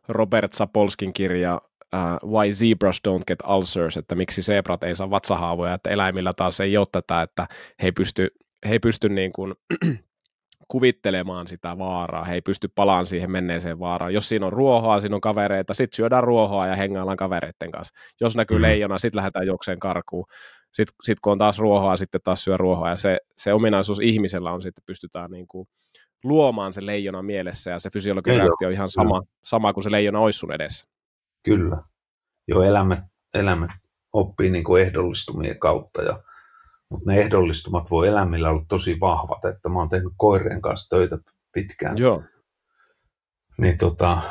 Robert 0.10 0.54
Sapolskin 0.54 1.14
kirja 1.14 1.62
uh, 1.94 2.30
Why 2.30 2.54
Zebras 2.54 3.02
Don't 3.08 3.24
Get 3.28 3.40
Ulcers, 3.48 3.98
että 3.98 4.16
miksi 4.16 4.42
zebrat 4.42 4.84
ei 4.84 4.96
saa 4.96 5.10
vatsahaavoja, 5.10 5.74
että 5.74 5.90
eläimillä 5.90 6.34
taas 6.34 6.60
ei 6.60 6.78
ole 6.78 6.88
tätä, 6.92 7.22
että 7.22 7.48
he 7.82 7.88
ei 7.88 7.92
pysty, 7.92 8.28
he 8.66 8.72
ei 8.72 8.80
pysty 8.80 9.10
niin 9.10 9.32
kuin, 9.32 9.54
kuvittelemaan 10.68 11.48
sitä 11.48 11.78
vaaraa, 11.78 12.24
he 12.24 12.34
ei 12.34 12.42
pysty 12.42 12.68
palaan 12.76 13.06
siihen 13.06 13.32
menneeseen 13.32 13.80
vaaraan. 13.80 14.14
Jos 14.14 14.30
siinä 14.30 14.46
on 14.46 14.54
ruohoa, 14.54 15.00
siinä 15.00 15.16
on 15.16 15.22
kavereita, 15.22 15.74
sitten 15.74 15.96
syödään 15.96 16.24
ruohoa 16.24 16.68
ja 16.68 16.76
hengaillaan 16.76 17.18
kavereiden 17.18 17.72
kanssa. 17.72 17.96
Jos 18.22 18.36
näkyy 18.36 18.58
mm. 18.58 18.62
leijona, 18.62 18.98
sitten 18.98 19.18
lähdetään 19.18 19.48
juokseen 19.48 19.80
karkuun. 19.80 20.26
Sitten 20.74 20.96
sit 21.04 21.20
kun 21.20 21.32
on 21.32 21.38
taas 21.38 21.60
ruohoa, 21.60 21.98
sitten 21.98 22.22
taas 22.24 22.44
syö 22.44 22.58
ruohoa. 22.58 22.90
Ja 22.90 22.96
se, 22.96 23.18
se 23.38 23.54
ominaisuus 23.54 24.00
ihmisellä 24.00 24.52
on 24.52 24.62
sitten, 24.62 24.84
pystytään 24.86 25.32
niin 25.32 25.48
kuin 25.48 25.68
luomaan 26.24 26.74
se 26.74 26.86
leijona 26.86 27.22
mielessä, 27.22 27.72
ja 27.72 27.80
se 27.80 27.90
fysiologinen 27.90 28.40
reaktio 28.40 28.68
on 28.68 28.74
ihan 28.74 28.90
sama, 28.90 29.22
sama 29.44 29.74
kuin 29.74 29.84
se 29.84 29.92
leijona 29.92 30.20
olisi 30.20 30.40
sun 30.40 30.54
edessä. 30.54 30.88
Kyllä. 31.44 31.78
Jo 32.48 32.62
elämät, 32.62 33.00
elämät 33.34 33.72
oppii 34.14 34.50
niin 34.50 34.64
kuin 34.64 34.84
ehdollistumien 34.84 35.60
kautta, 35.60 36.02
ja 36.02 36.24
mutta 36.94 37.12
ne 37.12 37.20
ehdollistumat 37.20 37.92
voi 37.92 38.08
elämillä 38.08 38.50
olla 38.50 38.66
tosi 38.70 39.00
vahvat, 39.00 39.46
että 39.46 39.70
mä 39.70 39.80
oon 39.80 39.90
tehnyt 39.90 40.14
koirien 40.18 40.62
kanssa 40.62 40.96
töitä 40.96 41.18
pitkään. 41.54 41.98
Joo. 41.98 42.24
Niin 43.58 43.78
tota, 43.78 44.22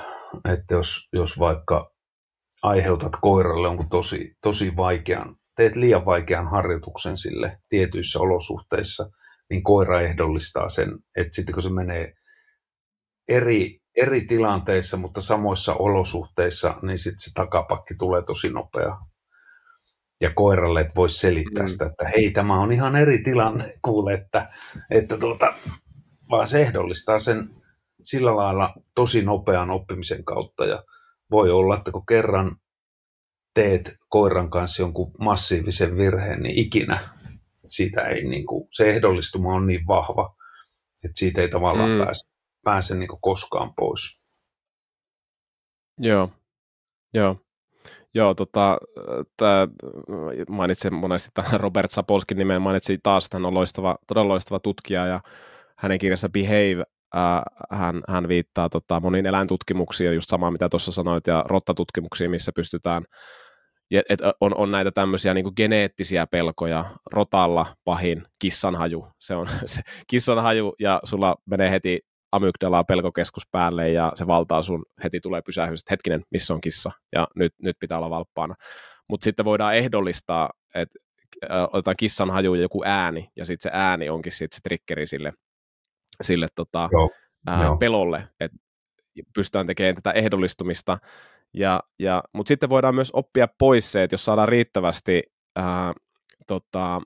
että 0.53 0.75
jos, 0.75 1.09
jos 1.13 1.39
vaikka 1.39 1.93
aiheutat 2.63 3.13
koiralle 3.21 3.69
jonkun 3.69 3.89
tosi, 3.89 4.37
tosi 4.43 4.77
vaikean, 4.77 5.37
teet 5.57 5.77
liian 5.77 6.05
vaikean 6.05 6.49
harjoituksen 6.49 7.17
sille 7.17 7.59
tietyissä 7.69 8.19
olosuhteissa, 8.19 9.11
niin 9.51 9.63
koira 9.63 10.01
ehdollistaa 10.01 10.69
sen, 10.69 10.99
että 11.17 11.35
sitten 11.35 11.53
kun 11.53 11.63
se 11.63 11.71
menee 11.71 12.13
eri, 13.29 13.81
eri 13.97 14.27
tilanteissa, 14.27 14.97
mutta 14.97 15.21
samoissa 15.21 15.75
olosuhteissa, 15.75 16.79
niin 16.83 16.99
sitten 16.99 17.21
se 17.21 17.31
takapakki 17.35 17.95
tulee 17.99 18.23
tosi 18.23 18.49
nopea 18.49 18.97
ja 20.23 20.31
koiralle, 20.35 20.81
että 20.81 20.95
voisi 20.97 21.19
selittää 21.19 21.63
mm. 21.63 21.69
sitä, 21.69 21.87
että 21.87 22.09
hei, 22.09 22.31
tämä 22.31 22.61
on 22.61 22.73
ihan 22.73 22.97
eri 22.97 23.19
tilanne, 23.19 23.75
kuule, 23.85 24.15
että, 24.15 24.51
että 24.91 25.19
tuota, 25.19 25.55
vaan 26.31 26.47
se 26.47 26.61
ehdollistaa 26.61 27.19
sen 27.19 27.51
sillä 28.05 28.37
lailla 28.37 28.75
tosi 28.95 29.23
nopean 29.23 29.71
oppimisen 29.71 30.25
kautta 30.25 30.65
ja 30.65 30.85
voi 31.31 31.51
olla, 31.51 31.77
että 31.77 31.91
kun 31.91 32.07
kerran 32.07 32.57
teet 33.55 33.97
koiran 34.09 34.51
kanssa 34.51 34.83
jonkun 34.83 35.13
massiivisen 35.19 35.97
virheen, 35.97 36.43
niin 36.43 36.59
ikinä 36.59 37.09
siitä 37.67 38.03
ei, 38.03 38.25
niin 38.25 38.47
kuin, 38.47 38.69
se 38.71 38.91
ehdollistuma 38.91 39.55
on 39.55 39.67
niin 39.67 39.87
vahva, 39.87 40.37
että 41.05 41.19
siitä 41.19 41.41
ei 41.41 41.49
tavallaan 41.49 41.91
mm. 41.91 42.05
pääse, 42.05 42.35
pääse 42.65 42.95
niin 42.97 43.09
koskaan 43.21 43.75
pois. 43.75 44.29
Joo, 45.99 46.33
joo. 47.15 47.37
Joo, 48.15 48.35
tota, 48.35 48.79
tää, 49.37 49.69
mainitsin 50.49 50.95
monesti 50.95 51.31
tämän 51.35 51.61
Robert 51.65 51.91
Sapolskin 51.91 52.39
nimen, 52.39 52.63
mainitsin 52.63 52.99
taas, 53.03 53.25
että 53.25 53.37
hän 53.37 53.47
on 53.47 53.55
loistava, 53.55 53.97
todella 54.07 54.29
loistava 54.29 54.59
tutkija 54.59 55.07
ja 55.07 55.21
hänen 55.79 55.99
kirjassa 55.99 56.29
Behave 56.29 56.83
ää, 57.15 57.43
hän, 57.71 58.03
hän 58.09 58.29
viittaa 58.29 58.69
tota, 58.69 59.01
moniin 59.01 59.27
eläintutkimuksiin, 59.27 60.15
just 60.15 60.29
samaa 60.29 60.51
mitä 60.51 60.69
tuossa 60.69 60.93
sanoit, 60.93 61.27
ja 61.27 61.45
rottatutkimuksiin, 61.49 62.31
missä 62.31 62.53
pystytään, 62.55 63.05
et 64.09 64.21
on, 64.41 64.57
on 64.57 64.71
näitä 64.71 64.91
tämmöisiä 64.91 65.35
niin 65.35 65.53
geneettisiä 65.57 66.27
pelkoja, 66.27 66.85
rotalla 67.13 67.67
pahin 67.85 68.23
kissanhaju, 68.39 69.07
se 69.19 69.35
on 69.35 69.49
se 69.67 69.83
kissanhaju, 70.07 70.75
ja 70.79 71.01
sulla 71.05 71.37
menee 71.47 71.71
heti 71.71 72.01
amygdalaa 72.33 72.85
pelkokeskus 72.85 73.47
päälle 73.51 73.91
ja 73.91 74.13
se 74.15 74.27
valtaa 74.27 74.63
sun, 74.63 74.85
heti 75.05 75.21
tulee 75.21 75.43
pysähdys, 75.43 75.81
että 75.81 75.93
hetkinen, 75.93 76.25
missä 76.31 76.55
on 76.55 76.61
kissa, 76.61 76.93
ja 77.13 77.29
nyt, 77.37 77.55
nyt 77.63 77.77
pitää 77.81 77.99
olla 77.99 78.11
valppaana. 78.11 78.55
Mutta 79.09 79.25
sitten 79.25 79.45
voidaan 79.45 79.77
ehdollistaa, 79.77 80.51
että 80.75 80.99
otetaan 81.73 81.97
kissan 81.99 82.31
haju 82.31 82.55
ja 82.55 82.63
joku 82.63 82.83
ääni, 82.85 83.29
ja 83.37 83.45
sitten 83.45 83.71
se 83.73 83.79
ääni 83.79 84.11
onkin 84.11 84.33
sitten 84.33 84.57
se 84.57 84.61
triggeri 84.63 85.07
sille, 85.07 85.33
sille 86.23 86.49
tota, 86.55 86.89
Joo. 86.93 87.11
Ää, 87.47 87.65
Joo. 87.65 87.77
pelolle, 87.77 88.29
että 88.41 88.59
pystytään 89.35 89.67
tekemään 89.67 89.95
tätä 89.95 90.11
ehdollistumista, 90.11 90.99
ja, 91.55 91.81
ja, 91.99 92.23
mutta 92.33 92.49
sitten 92.49 92.71
voidaan 92.71 92.95
myös 92.95 93.11
oppia 93.13 93.49
pois 93.59 93.93
se, 93.93 94.03
että 94.03 94.15
jos 94.15 94.25
saadaan 94.25 94.49
riittävästi 94.49 95.23
ää, 95.57 95.93
tota, 96.47 97.01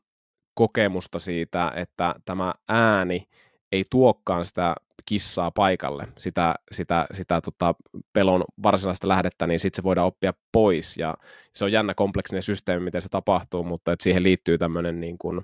kokemusta 0.55 1.19
siitä, 1.19 1.73
että 1.77 2.15
tämä 2.25 2.55
ääni 2.69 3.29
ei 3.73 3.85
tuokkaan 3.91 4.45
sitä 4.45 4.75
kissaa 5.07 5.51
paikalle, 5.51 6.09
sitä, 6.19 6.55
sitä, 6.73 7.07
sitä 7.13 7.41
tota 7.41 7.75
pelon 8.13 8.45
varsinaista 8.63 9.09
lähdettä, 9.09 9.47
niin 9.47 9.61
sitten 9.61 9.83
se 9.83 9.85
voidaan 9.85 10.07
oppia 10.07 10.33
pois. 10.53 10.97
Ja 10.97 11.15
se 11.55 11.65
on 11.65 11.73
jännä 11.73 11.95
kompleksinen 11.95 12.43
systeemi, 12.43 12.85
miten 12.85 13.03
se 13.03 13.09
tapahtuu, 13.09 13.65
mutta 13.65 13.93
et 13.93 14.01
siihen 14.01 14.23
liittyy 14.23 14.59
tämmöinen 14.59 15.01
niin 15.01 15.19
kuin, 15.19 15.41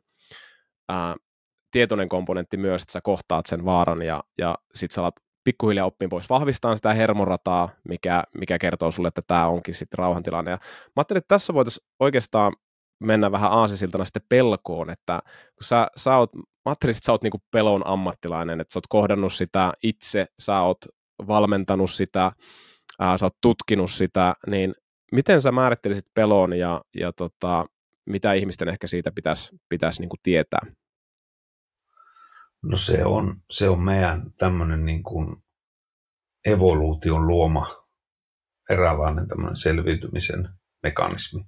ää, 0.88 1.16
tietoinen 1.71 2.09
komponentti 2.09 2.57
myös, 2.57 2.83
että 2.83 2.92
sä 2.92 3.00
kohtaat 3.02 3.47
sen 3.47 3.64
vaaran 3.64 4.02
ja, 4.02 4.25
ja 4.38 4.54
sitten 4.75 4.95
sä 4.95 5.00
alat 5.00 5.14
pikkuhiljaa 5.45 5.87
oppiin 5.87 6.09
pois 6.09 6.31
vahvistaa 6.31 6.76
sitä 6.76 6.95
hermorataa, 6.95 7.69
mikä, 7.88 8.25
mikä 8.38 8.59
kertoo 8.59 8.90
sulle, 8.90 9.09
että 9.09 9.23
tämä 9.26 9.49
onkin 9.49 9.75
sitten 9.75 9.99
rauhantilanne. 9.99 10.50
Ja 10.50 10.59
mä 10.61 10.90
ajattelin, 10.97 11.19
että 11.19 11.35
tässä 11.35 11.54
voitaisiin 11.54 11.87
oikeastaan 12.00 12.52
mennä 13.02 13.32
vähän 13.32 13.52
aasisiltana 13.52 14.04
sitten 14.04 14.23
pelkoon, 14.28 14.90
että 14.90 15.21
kun 15.28 15.64
sä, 15.64 15.87
sä 15.97 16.16
oot, 16.16 16.35
mä 16.37 16.73
että 16.73 16.92
sä 17.02 17.12
oot 17.12 17.23
niinku 17.23 17.42
pelon 17.50 17.87
ammattilainen, 17.87 18.61
että 18.61 18.73
sä 18.73 18.78
oot 18.78 18.87
kohdannut 18.88 19.32
sitä 19.32 19.73
itse, 19.82 20.26
sä 20.38 20.61
oot 20.61 20.78
valmentanut 21.26 21.90
sitä, 21.90 22.32
ää, 22.99 23.18
sä 23.18 23.26
oot 23.26 23.37
tutkinut 23.42 23.90
sitä, 23.90 24.35
niin 24.47 24.75
miten 25.12 25.42
sä 25.42 25.52
määrittelisit 25.52 26.06
pelon 26.14 26.52
ja, 26.52 26.80
ja 27.00 27.12
tota, 27.12 27.66
mitä 28.06 28.32
ihmisten 28.32 28.68
ehkä 28.68 28.87
siitä 28.87 29.12
pitäisi, 29.14 29.56
pitäisi 29.68 30.00
niinku 30.00 30.16
tietää? 30.23 30.61
No 32.62 32.76
se 32.76 33.04
on, 33.04 33.37
se 33.50 33.68
on 33.68 33.80
meidän 33.82 34.32
tämmöinen 34.38 34.85
niin 34.85 35.02
kuin 35.02 35.37
evoluution 36.44 37.26
luoma 37.26 37.66
eräänlainen 38.71 39.28
tämmöinen 39.28 39.56
selviytymisen 39.56 40.49
mekanismi 40.82 41.44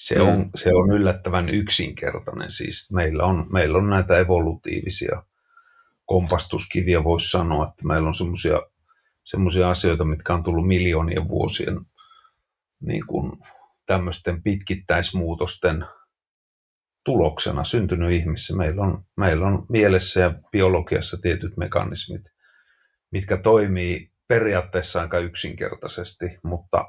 se, 0.00 0.18
mm. 0.18 0.28
on, 0.28 0.50
se 0.54 0.70
on 0.74 0.90
yllättävän 0.90 1.48
yksinkertainen. 1.48 2.50
Siis 2.50 2.92
meillä 2.92 3.24
on, 3.24 3.46
meillä 3.52 3.78
on 3.78 3.90
näitä 3.90 4.18
evolutiivisia 4.18 5.22
kompastuskiviä, 6.06 7.04
voisi 7.04 7.30
sanoa, 7.30 7.66
että 7.68 7.86
meillä 7.86 8.08
on 8.08 8.14
semmoisia 8.14 8.60
semmoisia 9.24 9.70
asioita, 9.70 10.04
mitkä 10.04 10.34
on 10.34 10.42
tullut 10.42 10.68
miljoonien 10.68 11.28
vuosien 11.28 11.80
niin 12.80 13.06
kuin 13.06 13.32
tämmöisten 13.86 14.42
pitkittäismuutosten 14.42 15.84
tuloksena 17.04 17.64
syntynyt 17.64 18.12
ihmissä. 18.12 18.56
Meillä 18.56 18.82
on, 18.82 19.04
meillä 19.16 19.46
on 19.46 19.66
mielessä 19.68 20.20
ja 20.20 20.34
biologiassa 20.52 21.18
tietyt 21.22 21.56
mekanismit, 21.56 22.22
mitkä 23.10 23.36
toimii 23.36 24.10
periaatteessa 24.28 25.00
aika 25.00 25.18
yksinkertaisesti, 25.18 26.26
mutta, 26.42 26.84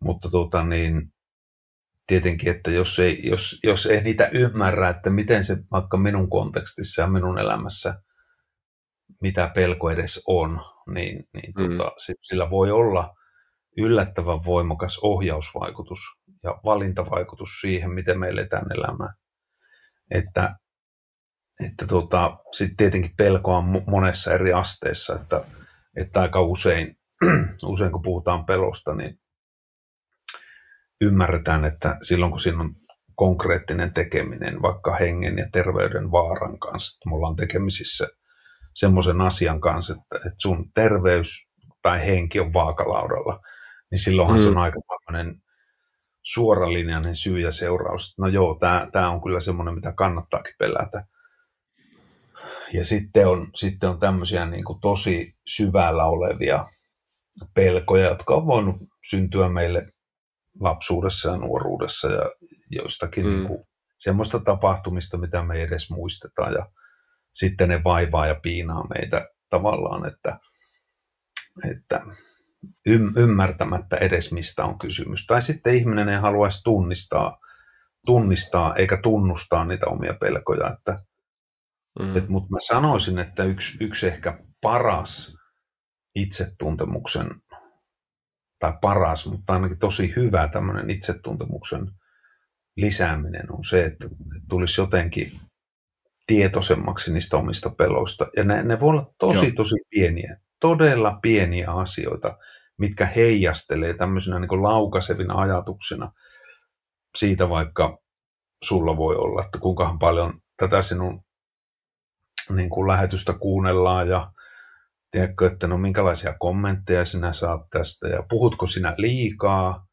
mutta 0.00 0.30
tuota 0.30 0.64
niin, 0.64 1.11
tietenkin, 2.06 2.50
että 2.50 2.70
jos 2.70 2.98
ei, 2.98 3.20
jos, 3.22 3.60
jos 3.62 3.86
ei 3.86 4.02
niitä 4.02 4.28
ymmärrä, 4.32 4.88
että 4.88 5.10
miten 5.10 5.44
se 5.44 5.56
vaikka 5.70 5.96
minun 5.96 6.30
kontekstissa 6.30 7.02
ja 7.02 7.08
minun 7.08 7.38
elämässä, 7.38 7.94
mitä 9.20 9.50
pelko 9.54 9.90
edes 9.90 10.24
on, 10.26 10.60
niin, 10.94 11.28
niin 11.34 11.52
mm. 11.58 11.78
tota, 11.78 11.92
sit 11.98 12.16
sillä 12.20 12.50
voi 12.50 12.70
olla 12.70 13.14
yllättävän 13.76 14.40
voimakas 14.44 14.98
ohjausvaikutus 15.02 15.98
ja 16.42 16.60
valintavaikutus 16.64 17.60
siihen, 17.60 17.90
miten 17.90 18.20
me 18.20 18.28
eletään 18.28 18.66
elämää. 18.72 19.14
Että, 20.10 20.56
että 21.66 21.86
tota, 21.86 22.36
sitten 22.52 22.76
tietenkin 22.76 23.16
pelkoa 23.16 23.58
on 23.58 23.82
monessa 23.86 24.34
eri 24.34 24.52
asteessa, 24.52 25.14
että, 25.14 25.44
että 25.96 26.20
aika 26.20 26.40
usein, 26.40 26.96
usein 27.64 27.92
kun 27.92 28.02
puhutaan 28.02 28.44
pelosta, 28.44 28.94
niin 28.94 29.21
ymmärretään, 31.02 31.64
että 31.64 31.96
silloin 32.02 32.30
kun 32.30 32.40
siinä 32.40 32.60
on 32.60 32.74
konkreettinen 33.14 33.94
tekeminen 33.94 34.62
vaikka 34.62 34.96
hengen 34.96 35.38
ja 35.38 35.48
terveyden 35.52 36.10
vaaran 36.10 36.58
kanssa. 36.58 36.96
Että 36.96 37.10
me 37.10 37.16
ollaan 37.16 37.36
tekemisissä 37.36 38.08
semmoisen 38.74 39.20
asian 39.20 39.60
kanssa, 39.60 39.94
että, 39.94 40.16
että 40.16 40.38
sun 40.42 40.70
terveys 40.74 41.48
tai 41.82 42.06
henki 42.06 42.40
on 42.40 42.52
vaakalaudalla, 42.52 43.40
niin 43.90 43.98
silloinhan 43.98 44.38
mm. 44.38 44.42
se 44.42 44.48
on 44.48 44.58
aika 44.58 44.78
tämmöinen 44.88 45.42
suoralinjainen 46.22 47.16
syy 47.16 47.40
ja 47.40 47.52
seuraus. 47.52 48.14
No 48.18 48.28
joo, 48.28 48.58
tämä 48.92 49.10
on 49.10 49.22
kyllä 49.22 49.40
semmoinen, 49.40 49.74
mitä 49.74 49.92
kannattaakin 49.96 50.54
pelätä. 50.58 51.04
Ja 52.72 52.84
sitten 52.84 53.26
on, 53.28 53.50
sitten 53.54 53.90
on 53.90 54.00
tämmöisiä 54.00 54.46
niin 54.46 54.64
kuin 54.64 54.80
tosi 54.80 55.34
syvällä 55.46 56.04
olevia 56.04 56.64
pelkoja, 57.54 58.08
jotka 58.08 58.34
on 58.34 58.46
voinut 58.46 58.76
syntyä 59.10 59.48
meille 59.48 59.92
lapsuudessa 60.60 61.30
ja 61.30 61.36
nuoruudessa 61.36 62.08
ja 62.08 62.30
joistakin 62.70 63.26
mm. 63.26 63.30
niin 63.30 63.46
kuin, 63.46 63.64
semmoista 63.98 64.38
tapahtumista, 64.38 65.18
mitä 65.18 65.42
me 65.42 65.54
ei 65.54 65.62
edes 65.62 65.90
muistetaan 65.90 66.52
ja 66.52 66.66
sitten 67.34 67.68
ne 67.68 67.84
vaivaa 67.84 68.26
ja 68.26 68.34
piinaa 68.34 68.86
meitä 68.88 69.28
tavallaan, 69.50 70.06
että, 70.06 70.38
että 71.70 72.02
ymmärtämättä 73.16 73.96
edes 73.96 74.32
mistä 74.32 74.64
on 74.64 74.78
kysymys. 74.78 75.26
Tai 75.26 75.42
sitten 75.42 75.74
ihminen 75.74 76.08
ei 76.08 76.18
haluaisi 76.18 76.62
tunnistaa, 76.64 77.38
tunnistaa 78.06 78.74
eikä 78.74 78.96
tunnustaa 78.96 79.64
niitä 79.64 79.86
omia 79.86 80.14
pelkoja. 80.20 80.70
Että, 80.70 80.98
mm. 82.00 82.16
et, 82.16 82.28
mutta 82.28 82.50
mä 82.50 82.58
sanoisin, 82.60 83.18
että 83.18 83.44
yksi, 83.44 83.84
yksi 83.84 84.06
ehkä 84.06 84.38
paras 84.62 85.36
itsetuntemuksen, 86.14 87.41
tai 88.62 88.72
paras, 88.80 89.26
mutta 89.26 89.52
ainakin 89.52 89.78
tosi 89.78 90.12
hyvä 90.16 90.48
tämmöinen 90.48 90.90
itsetuntemuksen 90.90 91.90
lisääminen 92.76 93.52
on 93.52 93.64
se, 93.64 93.84
että 93.84 94.08
tulisi 94.48 94.80
jotenkin 94.80 95.40
tietoisemmaksi 96.26 97.12
niistä 97.12 97.36
omista 97.36 97.70
peloista. 97.70 98.26
Ja 98.36 98.44
ne, 98.44 98.62
ne 98.62 98.80
voi 98.80 98.88
olla 98.88 99.12
tosi, 99.18 99.46
Joo. 99.46 99.54
tosi 99.56 99.76
pieniä, 99.90 100.36
todella 100.60 101.18
pieniä 101.22 101.70
asioita, 101.70 102.38
mitkä 102.78 103.06
heijastelee 103.06 103.94
tämmöisenä 103.94 104.38
niin 104.38 104.62
laukasevina 104.62 105.34
ajatuksina 105.34 106.12
siitä 107.18 107.48
vaikka 107.48 107.98
sulla 108.64 108.96
voi 108.96 109.16
olla, 109.16 109.44
että 109.44 109.58
kuinka 109.58 109.96
paljon 110.00 110.40
tätä 110.56 110.82
sinun 110.82 111.24
niin 112.50 112.70
kuin 112.70 112.88
lähetystä 112.88 113.32
kuunnellaan 113.32 114.08
ja 114.08 114.32
tiedätkö, 115.12 115.46
että 115.46 115.66
no 115.66 115.78
minkälaisia 115.78 116.34
kommentteja 116.38 117.04
sinä 117.04 117.32
saat 117.32 117.60
tästä 117.70 118.08
ja 118.08 118.22
puhutko 118.28 118.66
sinä 118.66 118.94
liikaa. 118.96 119.86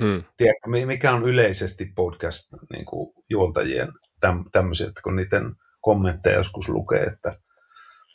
Mm. 0.00 0.22
Tiedätkö, 0.36 0.70
mikä 0.86 1.12
on 1.12 1.28
yleisesti 1.28 1.92
podcast 1.96 2.52
niin 2.72 2.84
kuin 2.84 3.14
juoltajien 3.30 3.88
täm, 4.20 4.44
tämmöisiä, 4.52 4.88
että 4.88 5.00
kun 5.04 5.16
niiden 5.16 5.54
kommentteja 5.80 6.36
joskus 6.36 6.68
lukee, 6.68 7.02
että 7.02 7.36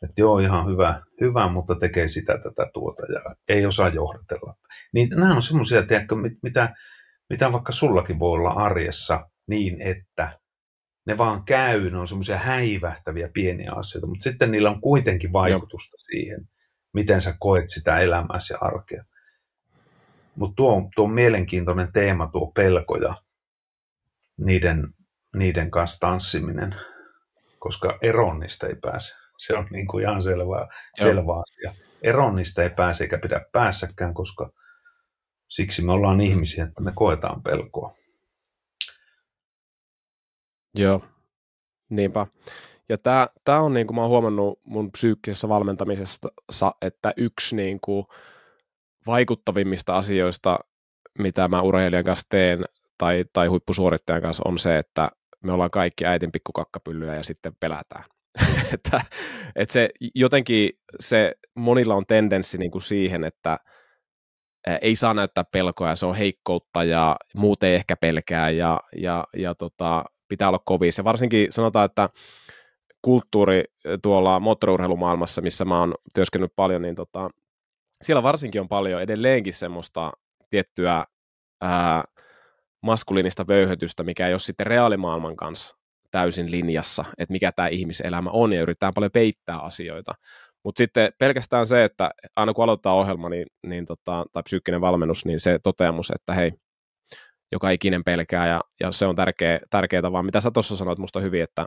että 0.03 0.21
joo, 0.21 0.39
ihan 0.39 0.71
hyvä, 0.71 1.01
hyvä, 1.21 1.51
mutta 1.51 1.75
tekee 1.75 2.07
sitä, 2.07 2.33
tätä, 2.37 2.69
tuota 2.73 3.03
ja 3.11 3.35
ei 3.49 3.65
osaa 3.65 3.89
johdatella. 3.89 4.55
Niin 4.93 5.09
nämä 5.09 5.35
on 5.35 5.41
semmoisia, 5.41 5.83
tiedätkö, 5.83 6.15
mitä, 6.43 6.75
mitä 7.29 7.51
vaikka 7.51 7.71
sullakin 7.71 8.19
voi 8.19 8.31
olla 8.31 8.49
arjessa 8.49 9.29
niin, 9.47 9.81
että 9.81 10.39
ne 11.07 11.17
vaan 11.17 11.43
käy, 11.43 11.89
ne 11.89 11.97
on 11.97 12.07
semmoisia 12.07 12.37
häivähtäviä 12.37 13.29
pieniä 13.33 13.71
asioita, 13.75 14.07
mutta 14.07 14.23
sitten 14.23 14.51
niillä 14.51 14.69
on 14.69 14.81
kuitenkin 14.81 15.33
vaikutusta 15.33 15.93
joo. 15.93 16.03
siihen, 16.07 16.49
miten 16.93 17.21
sä 17.21 17.35
koet 17.39 17.69
sitä 17.69 17.99
elämäsi 17.99 18.53
ja 18.53 18.57
arkea. 18.61 19.03
Mutta 20.35 20.55
tuo, 20.55 20.89
tuo 20.95 21.05
on 21.05 21.11
mielenkiintoinen 21.11 21.91
teema, 21.93 22.29
tuo 22.31 22.51
pelko 22.51 22.97
ja 22.97 23.15
niiden, 24.37 24.87
niiden 25.35 25.71
kanssa 25.71 25.99
tanssiminen, 25.99 26.75
koska 27.59 27.97
eroon 28.01 28.39
niistä 28.39 28.67
ei 28.67 28.75
pääse. 28.75 29.15
Se 29.37 29.57
on 29.57 29.67
niin 29.71 29.87
kuin 29.87 30.03
ihan 30.03 30.21
selvä, 30.21 30.67
selvä 30.95 31.39
asia. 31.39 31.83
Eroon 32.01 32.35
niistä 32.35 32.63
ei 32.63 32.69
pääse 32.69 33.03
eikä 33.03 33.17
pidä 33.17 33.45
päässäkään, 33.51 34.13
koska 34.13 34.51
siksi 35.47 35.85
me 35.85 35.91
ollaan 35.91 36.21
ihmisiä, 36.21 36.63
että 36.63 36.81
me 36.81 36.91
koetaan 36.95 37.43
pelkoa. 37.43 37.91
Joo, 40.75 41.01
niinpä. 41.89 42.27
Ja 42.89 42.97
tämä, 43.43 43.59
on, 43.59 43.73
niin 43.73 43.87
kuin 43.87 43.95
mä 43.95 44.01
oon 44.01 44.09
huomannut 44.09 44.59
mun 44.63 44.91
psyykkisessä 44.91 45.49
valmentamisessa, 45.49 46.75
että 46.81 47.13
yksi 47.17 47.55
niin 47.55 47.79
kuin 47.81 48.05
vaikuttavimmista 49.07 49.97
asioista, 49.97 50.59
mitä 51.19 51.47
mä 51.47 51.61
urheilijan 51.61 52.03
kanssa 52.03 52.27
teen 52.29 52.65
tai, 52.97 53.25
tai 53.33 53.47
huippusuorittajan 53.47 54.21
kanssa, 54.21 54.43
on 54.45 54.59
se, 54.59 54.77
että 54.77 55.11
me 55.43 55.51
ollaan 55.51 55.71
kaikki 55.71 56.05
äitin 56.05 56.31
pikkukakkapyllyä 56.31 57.15
ja 57.15 57.23
sitten 57.23 57.55
pelätään. 57.59 58.03
että, 58.73 59.01
että 59.55 59.73
se 59.73 59.89
jotenkin 60.15 60.69
se 60.99 61.35
monilla 61.55 61.95
on 61.95 62.05
tendenssi 62.05 62.57
niin 62.57 62.71
kuin 62.71 62.81
siihen, 62.81 63.23
että 63.23 63.57
ei 64.81 64.95
saa 64.95 65.13
näyttää 65.13 65.43
pelkoa 65.43 65.89
ja 65.89 65.95
se 65.95 66.05
on 66.05 66.15
heikkoutta 66.15 66.83
ja 66.83 67.15
muut 67.35 67.63
ei 67.63 67.75
ehkä 67.75 67.95
pelkää 67.95 68.49
ja, 68.49 68.79
ja, 68.95 69.27
ja 69.37 69.55
tota, 69.55 70.05
pitää 70.27 70.47
olla 70.47 70.59
kovissa. 70.65 71.03
varsinkin 71.03 71.47
sanotaan, 71.49 71.85
että 71.85 72.09
kulttuuri 73.01 73.63
tuolla 74.01 74.39
moottoriurheilumaailmassa, 74.39 75.41
missä 75.41 75.65
mä 75.65 75.79
oon 75.79 75.93
työskennellyt 76.13 76.55
paljon, 76.55 76.81
niin 76.81 76.95
tota, 76.95 77.29
siellä 78.01 78.23
varsinkin 78.23 78.61
on 78.61 78.67
paljon 78.67 79.01
edelleenkin 79.01 79.53
semmoista 79.53 80.11
tiettyä 80.49 81.05
ää, 81.61 82.03
maskuliinista 82.81 83.47
vöyhötystä, 83.47 84.03
mikä 84.03 84.27
ei 84.27 84.33
ole 84.33 84.39
sitten 84.39 84.67
reaalimaailman 84.67 85.35
kanssa 85.35 85.77
täysin 86.11 86.51
linjassa, 86.51 87.05
että 87.17 87.31
mikä 87.31 87.51
tämä 87.51 87.67
ihmiselämä 87.67 88.29
on, 88.29 88.53
ja 88.53 88.61
yritetään 88.61 88.93
paljon 88.93 89.11
peittää 89.11 89.57
asioita. 89.59 90.13
Mutta 90.63 90.77
sitten 90.77 91.11
pelkästään 91.19 91.65
se, 91.65 91.83
että 91.83 92.11
aina 92.35 92.53
kun 92.53 92.63
aloittaa 92.63 92.93
ohjelma 92.93 93.29
niin, 93.29 93.47
niin 93.67 93.85
tota, 93.85 94.25
tai 94.33 94.43
psyykkinen 94.43 94.81
valmennus, 94.81 95.25
niin 95.25 95.39
se 95.39 95.59
toteamus, 95.63 96.11
että 96.15 96.33
hei, 96.33 96.51
joka 97.51 97.69
ikinen 97.69 98.03
pelkää, 98.03 98.47
ja, 98.47 98.61
ja 98.79 98.91
se 98.91 99.05
on 99.05 99.15
tärkeä, 99.15 99.59
tärkeää, 99.69 100.11
vaan 100.11 100.25
mitä 100.25 100.41
sä 100.41 100.51
tuossa 100.51 100.77
sanoit 100.77 100.99
musta 100.99 101.19
hyvin, 101.19 101.43
että 101.43 101.65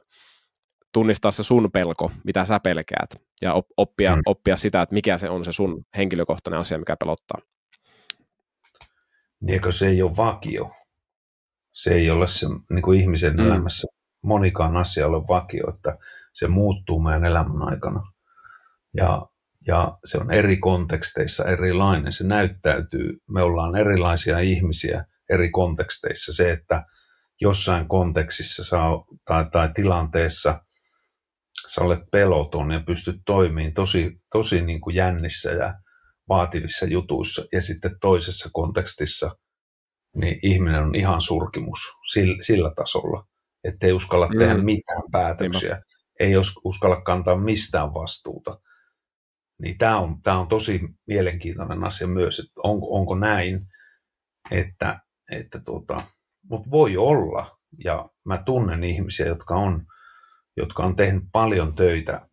tunnistaa 0.92 1.30
se 1.30 1.42
sun 1.42 1.70
pelko, 1.72 2.12
mitä 2.24 2.44
sä 2.44 2.60
pelkäät, 2.60 3.10
ja 3.42 3.62
oppia, 3.76 4.16
mm. 4.16 4.22
oppia 4.26 4.56
sitä, 4.56 4.82
että 4.82 4.94
mikä 4.94 5.18
se 5.18 5.30
on 5.30 5.44
se 5.44 5.52
sun 5.52 5.84
henkilökohtainen 5.96 6.60
asia, 6.60 6.78
mikä 6.78 6.96
pelottaa. 6.96 7.38
Niin 9.40 9.60
se 9.70 9.86
ei 9.86 10.02
ole 10.02 10.16
vakio. 10.16 10.70
Se 11.72 11.94
ei 11.94 12.10
ole 12.10 12.26
se 12.26 12.46
niin 12.70 12.82
kuin 12.82 13.00
ihmisen 13.00 13.32
mm. 13.32 13.40
elämässä 13.40 13.88
monikaan 14.22 14.76
asia 14.76 15.06
ole 15.06 15.22
vakio, 15.28 15.68
että 15.76 15.98
se 16.32 16.48
muuttuu 16.48 17.02
meidän 17.02 17.24
elämän 17.24 17.62
aikana. 17.62 18.00
Ja, 18.96 19.26
ja 19.66 19.98
se 20.04 20.18
on 20.18 20.32
eri 20.32 20.56
konteksteissa 20.56 21.44
erilainen. 21.44 22.12
Se 22.12 22.26
näyttäytyy, 22.26 23.18
me 23.28 23.42
ollaan 23.42 23.76
erilaisia 23.76 24.38
ihmisiä 24.38 25.04
eri 25.30 25.50
konteksteissa. 25.50 26.32
Se, 26.32 26.52
että 26.52 26.84
jossain 27.40 27.88
kontekstissa 27.88 28.64
saa, 28.64 29.04
tai, 29.24 29.44
tai 29.52 29.68
tilanteessa 29.74 30.64
sä 31.66 31.80
olet 31.80 32.00
peloton 32.12 32.70
ja 32.70 32.80
pystyt 32.86 33.16
toimimaan 33.26 33.74
tosi, 33.74 34.20
tosi 34.32 34.62
niin 34.62 34.80
kuin 34.80 34.96
jännissä 34.96 35.50
ja 35.50 35.74
vaativissa 36.28 36.86
jutuissa, 36.86 37.44
ja 37.52 37.60
sitten 37.60 37.96
toisessa 38.00 38.48
kontekstissa 38.52 39.36
niin 40.16 40.38
ihminen 40.42 40.82
on 40.82 40.94
ihan 40.94 41.20
surkimus 41.20 41.78
sillä, 42.12 42.36
sillä 42.40 42.72
tasolla 42.76 43.30
että 43.64 43.86
ei 43.86 43.92
uskalla 43.92 44.26
mm. 44.26 44.38
tehdä 44.38 44.54
mitään 44.54 45.02
päätöksiä, 45.12 45.74
Niinpä. 45.74 45.84
ei 46.20 46.32
uskalla 46.64 47.00
kantaa 47.00 47.36
mistään 47.36 47.94
vastuuta. 47.94 48.60
Niin 49.62 49.78
tämä 49.78 49.98
on, 49.98 50.22
tämä 50.22 50.38
on 50.38 50.48
tosi 50.48 50.80
mielenkiintoinen 51.06 51.84
asia 51.84 52.06
myös, 52.06 52.38
että 52.38 52.52
onko, 52.62 52.86
onko 52.90 53.14
näin, 53.14 53.66
että, 54.50 55.00
että 55.30 55.60
tota, 55.60 56.00
mutta 56.50 56.70
voi 56.70 56.96
olla, 56.96 57.58
ja 57.84 58.08
mä 58.24 58.42
tunnen 58.44 58.84
ihmisiä, 58.84 59.26
jotka 59.26 59.54
on, 59.54 59.86
jotka 60.56 60.82
on 60.82 60.96
tehnyt 60.96 61.24
paljon 61.32 61.74
töitä 61.74 62.28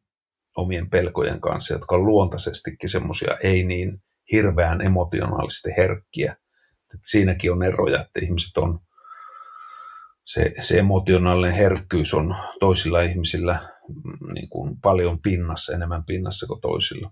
omien 0.58 0.90
pelkojen 0.90 1.42
kanssa, 1.42 1.74
jotka 1.74 1.96
on 1.96 2.06
luontaisestikin 2.06 2.90
semmoisia 2.90 3.38
ei 3.44 3.64
niin 3.64 4.04
hirveän 4.32 4.82
emotionaalisesti 4.82 5.70
herkkiä. 5.78 6.38
Et 6.94 7.00
siinäkin 7.04 7.52
on 7.52 7.64
eroja, 7.64 8.02
että 8.02 8.20
ihmiset 8.24 8.58
on 8.58 8.80
se, 10.26 10.54
se 10.60 10.80
emotionaalinen 10.80 11.54
herkkyys 11.56 12.14
on 12.14 12.36
toisilla 12.60 13.02
ihmisillä 13.02 13.70
mm, 13.88 14.34
niin 14.34 14.50
kuin 14.50 14.82
paljon 14.82 15.22
pinnassa, 15.22 15.76
enemmän 15.76 16.04
pinnassa 16.06 16.48
kuin 16.48 16.62
toisilla. 16.62 17.12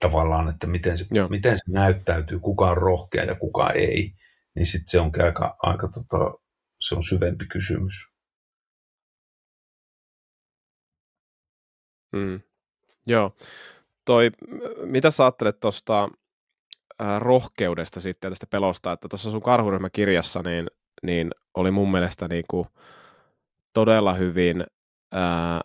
Tavallaan, 0.00 0.48
että 0.48 0.66
miten 0.66 0.96
se, 0.96 1.04
miten 1.30 1.56
se 1.56 1.72
näyttäytyy, 1.72 2.38
kuka 2.40 2.70
on 2.70 2.76
rohkea 2.76 3.24
ja 3.24 3.34
kuka 3.34 3.70
ei, 3.70 4.12
niin 4.54 4.66
sitten 4.66 4.88
se 4.88 5.00
on 5.00 5.10
aika, 5.24 5.54
aika 5.62 5.88
tota, 5.88 6.34
se 6.80 6.94
on 6.94 7.02
syvempi 7.02 7.46
kysymys. 7.46 7.92
Mm. 12.12 12.40
Joo. 13.06 13.36
Toi, 14.04 14.30
mitä 14.84 15.10
sä 15.10 15.24
ajattelet 15.24 15.60
tuosta 15.60 16.08
rohkeudesta 17.18 18.00
sitten 18.00 18.30
tästä 18.30 18.46
pelosta, 18.46 18.92
että 18.92 19.08
tuossa 19.08 19.30
sun 19.30 19.42
karhuryhmäkirjassa 19.42 20.42
niin 20.42 20.66
niin 21.02 21.30
oli 21.54 21.70
mun 21.70 21.90
mielestä 21.90 22.28
niin 22.28 22.44
kuin 22.50 22.68
todella 23.72 24.14
hyvin 24.14 24.64
ää, 25.12 25.60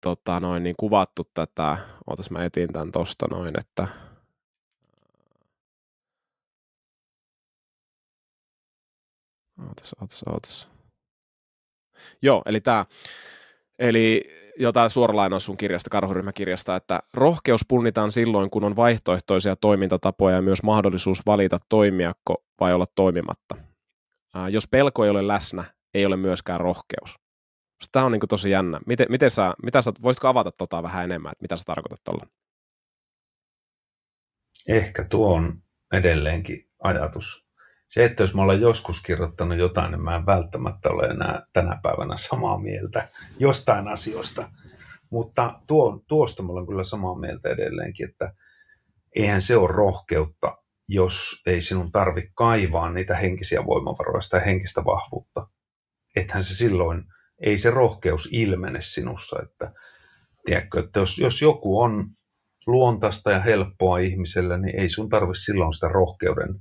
tota 0.00 0.40
noin, 0.40 0.62
niin 0.62 0.76
kuvattu 0.76 1.30
tätä, 1.34 1.78
ootas 2.06 2.30
mä 2.30 2.44
etin 2.44 2.72
tämän 2.72 2.92
tosta 2.92 3.26
noin, 3.30 3.60
että 3.60 3.88
ootas, 9.68 9.94
ootas, 10.00 10.22
ootas. 10.26 10.70
Joo, 12.22 12.42
eli 12.46 12.60
tämä, 12.60 12.86
eli 13.78 14.24
jotain 14.58 14.90
suoralainaus 14.90 15.44
sun 15.44 15.56
kirjasta, 15.56 15.90
karhuryhmäkirjasta, 15.90 16.76
että 16.76 17.00
rohkeus 17.14 17.60
punnitaan 17.68 18.12
silloin, 18.12 18.50
kun 18.50 18.64
on 18.64 18.76
vaihtoehtoisia 18.76 19.56
toimintatapoja 19.56 20.36
ja 20.36 20.42
myös 20.42 20.62
mahdollisuus 20.62 21.26
valita 21.26 21.58
toimiako 21.68 22.44
vai 22.60 22.72
olla 22.74 22.86
toimimatta. 22.94 23.54
Ää, 24.34 24.48
jos 24.48 24.68
pelko 24.68 25.04
ei 25.04 25.10
ole 25.10 25.28
läsnä, 25.28 25.64
ei 25.94 26.06
ole 26.06 26.16
myöskään 26.16 26.60
rohkeus. 26.60 27.19
Tämä 27.92 28.04
on 28.06 28.12
niin 28.12 28.20
tosi 28.28 28.50
jännä. 28.50 28.80
Miten, 28.86 29.06
miten 29.10 29.30
sä, 29.30 29.54
mitä 29.62 29.82
sä, 29.82 29.92
voisitko 30.02 30.28
avata 30.28 30.52
tota 30.52 30.82
vähän 30.82 31.04
enemmän, 31.04 31.32
että 31.32 31.42
mitä 31.42 31.56
sä 31.56 31.62
tarkoitat 31.66 32.00
tuolla? 32.04 32.26
Ehkä 34.68 35.04
tuo 35.04 35.34
on 35.34 35.62
edelleenkin 35.92 36.68
ajatus. 36.82 37.46
Se, 37.88 38.04
että 38.04 38.22
jos 38.22 38.34
mä 38.34 38.42
olen 38.42 38.60
joskus 38.60 39.02
kirjoittanut 39.02 39.58
jotain, 39.58 39.90
niin 39.90 40.02
mä 40.02 40.16
en 40.16 40.26
välttämättä 40.26 40.90
ole 40.90 41.06
enää 41.06 41.46
tänä 41.52 41.80
päivänä 41.82 42.16
samaa 42.16 42.58
mieltä 42.58 43.08
jostain 43.38 43.88
asioista. 43.88 44.50
Mutta 45.10 45.60
tuo, 45.66 46.02
tuosta 46.08 46.42
mä 46.42 46.52
olen 46.52 46.66
kyllä 46.66 46.84
samaa 46.84 47.18
mieltä 47.18 47.48
edelleenkin, 47.48 48.08
että 48.08 48.34
eihän 49.16 49.40
se 49.40 49.56
ole 49.56 49.72
rohkeutta, 49.72 50.56
jos 50.88 51.42
ei 51.46 51.60
sinun 51.60 51.92
tarvi 51.92 52.26
kaivaa 52.34 52.90
niitä 52.90 53.16
henkisiä 53.16 53.66
voimavaroja, 53.66 54.20
sitä 54.20 54.40
henkistä 54.40 54.84
vahvuutta. 54.84 55.48
Ethän 56.16 56.42
se 56.42 56.54
silloin– 56.54 57.04
ei 57.40 57.58
se 57.58 57.70
rohkeus 57.70 58.28
ilmene 58.32 58.80
sinussa. 58.80 59.42
Että, 59.42 59.72
tiedätkö, 60.44 60.80
että 60.80 61.00
jos, 61.00 61.18
jos 61.18 61.42
joku 61.42 61.80
on 61.80 62.10
luontaista 62.66 63.30
ja 63.30 63.40
helppoa 63.40 63.98
ihmiselle, 63.98 64.58
niin 64.58 64.80
ei 64.80 64.88
sun 64.88 65.08
tarvi 65.08 65.34
silloin 65.34 65.72
sitä 65.72 65.88
rohkeuden 65.88 66.60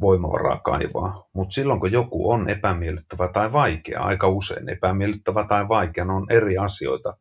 voimavaraa 0.00 0.60
kaivaa. 0.60 1.28
Mutta 1.32 1.52
silloin 1.52 1.80
kun 1.80 1.92
joku 1.92 2.30
on 2.30 2.48
epämiellyttävä 2.48 3.28
tai 3.28 3.52
vaikea, 3.52 4.02
aika 4.02 4.28
usein 4.28 4.68
epämiellyttävä 4.68 5.46
tai 5.48 5.68
vaikea, 5.68 6.04
ne 6.04 6.12
on 6.12 6.26
eri 6.30 6.58
asioita. 6.58 7.16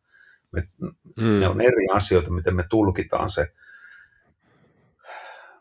Me, 0.51 0.67
mm. 1.17 1.39
Ne 1.39 1.47
on 1.47 1.61
eri 1.61 1.87
asioita, 1.93 2.31
miten 2.31 2.55
me 2.55 2.63
tulkitaan 2.69 3.29
se. 3.29 3.47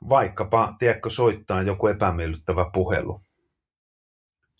Vaikkapa, 0.08 0.74
tiedätkö, 0.78 1.10
soittaa 1.10 1.62
joku 1.62 1.86
epämiellyttävä 1.86 2.70
puhelu 2.72 3.18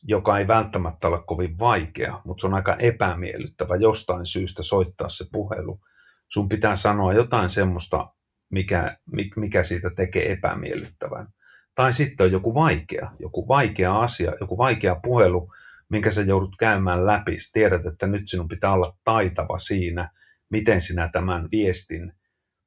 joka 0.05 0.39
ei 0.39 0.47
välttämättä 0.47 1.09
ole 1.09 1.23
kovin 1.27 1.59
vaikea, 1.59 2.21
mutta 2.25 2.41
se 2.41 2.47
on 2.47 2.55
aika 2.55 2.77
epämiellyttävä 2.77 3.77
jostain 3.77 4.27
syystä 4.27 4.63
soittaa 4.63 5.09
se 5.09 5.25
puhelu. 5.33 5.81
Sun 6.29 6.49
pitää 6.49 6.77
sanoa 6.77 7.13
jotain 7.13 7.51
semmoista, 7.51 8.09
mikä, 8.51 8.97
mikä 9.37 9.63
siitä 9.63 9.91
tekee 9.97 10.33
epämiellyttävän. 10.33 11.29
Tai 11.75 11.93
sitten 11.93 12.25
on 12.25 12.33
joku 12.33 12.55
vaikea, 12.55 13.11
joku 13.19 13.49
vaikea 13.49 14.01
asia, 14.01 14.33
joku 14.41 14.59
vaikea 14.59 15.01
puhelu, 15.03 15.53
minkä 15.89 16.11
sä 16.11 16.23
joudut 16.23 16.57
käymään 16.59 17.07
läpi. 17.07 17.39
Sä 17.39 17.51
tiedät, 17.53 17.87
että 17.87 18.07
nyt 18.07 18.29
sinun 18.29 18.49
pitää 18.49 18.73
olla 18.73 18.97
taitava 19.05 19.59
siinä, 19.59 20.11
miten 20.51 20.81
sinä 20.81 21.11
tämän 21.13 21.49
viestin 21.51 22.13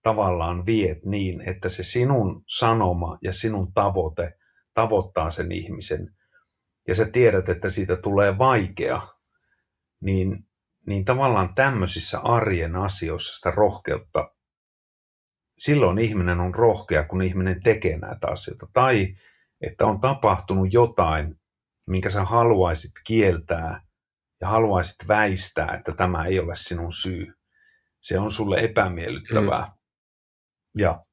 tavallaan 0.01 0.65
viet 0.65 1.05
niin, 1.05 1.41
että 1.41 1.69
se 1.69 1.83
sinun 1.83 2.43
sanoma 2.47 3.17
ja 3.21 3.33
sinun 3.33 3.73
tavoite 3.73 4.33
tavoittaa 4.73 5.29
sen 5.29 5.51
ihmisen 5.51 6.16
ja 6.87 6.95
sä 6.95 7.05
tiedät, 7.05 7.49
että 7.49 7.69
siitä 7.69 7.95
tulee 7.95 8.37
vaikea, 8.37 9.01
niin, 10.01 10.47
niin 10.87 11.05
tavallaan 11.05 11.55
tämmöisissä 11.55 12.19
arjen 12.19 12.75
asioissa 12.75 13.33
sitä 13.33 13.51
rohkeutta, 13.51 14.31
silloin 15.57 15.99
ihminen 15.99 16.39
on 16.39 16.55
rohkea, 16.55 17.03
kun 17.03 17.21
ihminen 17.21 17.63
tekee 17.63 17.97
näitä 17.97 18.27
asioita. 18.27 18.67
Tai 18.73 19.15
että 19.61 19.85
on 19.85 19.99
tapahtunut 19.99 20.73
jotain, 20.73 21.39
minkä 21.87 22.09
sä 22.09 22.23
haluaisit 22.23 22.91
kieltää 23.03 23.81
ja 24.41 24.47
haluaisit 24.47 25.07
väistää, 25.07 25.75
että 25.77 25.91
tämä 25.91 26.25
ei 26.25 26.39
ole 26.39 26.55
sinun 26.55 26.93
syy. 26.93 27.33
Se 28.01 28.19
on 28.19 28.31
sulle 28.31 28.59
epämiellyttävää. 28.59 29.65
Mm. 29.65 29.71
Ja, 30.81 31.05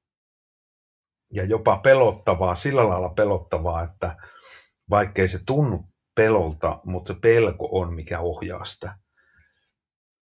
ja 1.33 1.45
jopa 1.45 1.77
pelottavaa, 1.77 2.55
sillä 2.55 2.89
lailla 2.89 3.09
pelottavaa, 3.09 3.83
että, 3.83 4.17
vaikkei 4.91 5.29
se 5.29 5.39
tunnu 5.47 5.85
pelolta, 6.15 6.81
mutta 6.85 7.13
se 7.13 7.21
pelko 7.21 7.69
on, 7.73 7.95
mikä 7.95 8.21
ohjaa 8.21 8.65
sitä. 8.65 8.97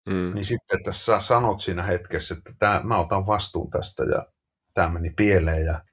Mm. 0.06 0.34
Niin 0.34 0.46
sitten, 0.46 0.80
että 0.80 0.92
sä 0.92 1.20
sanot 1.20 1.60
siinä 1.60 1.84
hetkessä, 1.84 2.36
että 2.38 2.54
tää, 2.60 2.84
mä 2.84 3.00
otan 3.00 3.28
vastuun 3.28 3.70
tästä 3.70 4.04
ja 4.04 4.26
tämä 4.74 4.90
meni 4.90 5.10
pieleen 5.10 5.66
ja, 5.66 5.84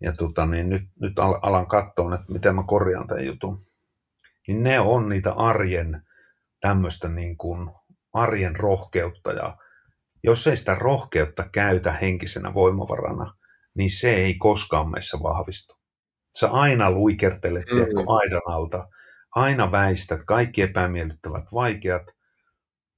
ja 0.00 0.12
tota, 0.12 0.46
niin 0.46 0.68
nyt, 0.68 0.82
nyt 1.00 1.18
alan 1.18 1.66
katsoa, 1.66 2.14
että 2.14 2.32
miten 2.32 2.54
mä 2.54 2.64
korjaan 2.66 3.06
tämän 3.06 3.26
jutun. 3.26 3.56
Niin 4.48 4.62
ne 4.62 4.80
on 4.80 5.08
niitä 5.08 5.32
arjen 5.32 6.02
tämmöistä 6.60 7.08
niin 7.08 7.36
kuin 7.36 7.70
arjen 8.12 8.56
rohkeutta 8.56 9.32
ja 9.32 9.56
jos 10.24 10.46
ei 10.46 10.56
sitä 10.56 10.74
rohkeutta 10.74 11.48
käytä 11.52 11.92
henkisenä 11.92 12.54
voimavarana, 12.54 13.34
niin 13.74 13.90
se 13.90 14.14
ei 14.14 14.34
koskaan 14.34 14.90
meissä 14.90 15.18
vahvistu 15.22 15.81
sä 16.38 16.50
aina 16.50 16.90
luikertelet 16.90 17.66
mm. 17.72 17.78
hmm 17.78 18.08
aidan 18.08 18.42
alta, 18.46 18.88
aina 19.34 19.72
väistät 19.72 20.20
kaikki 20.26 20.62
epämiellyttävät 20.62 21.44
vaikeat, 21.52 22.02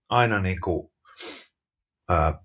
aina 0.09 0.41
niin 0.41 0.61
kuin, 0.61 0.93
ää, 2.09 2.45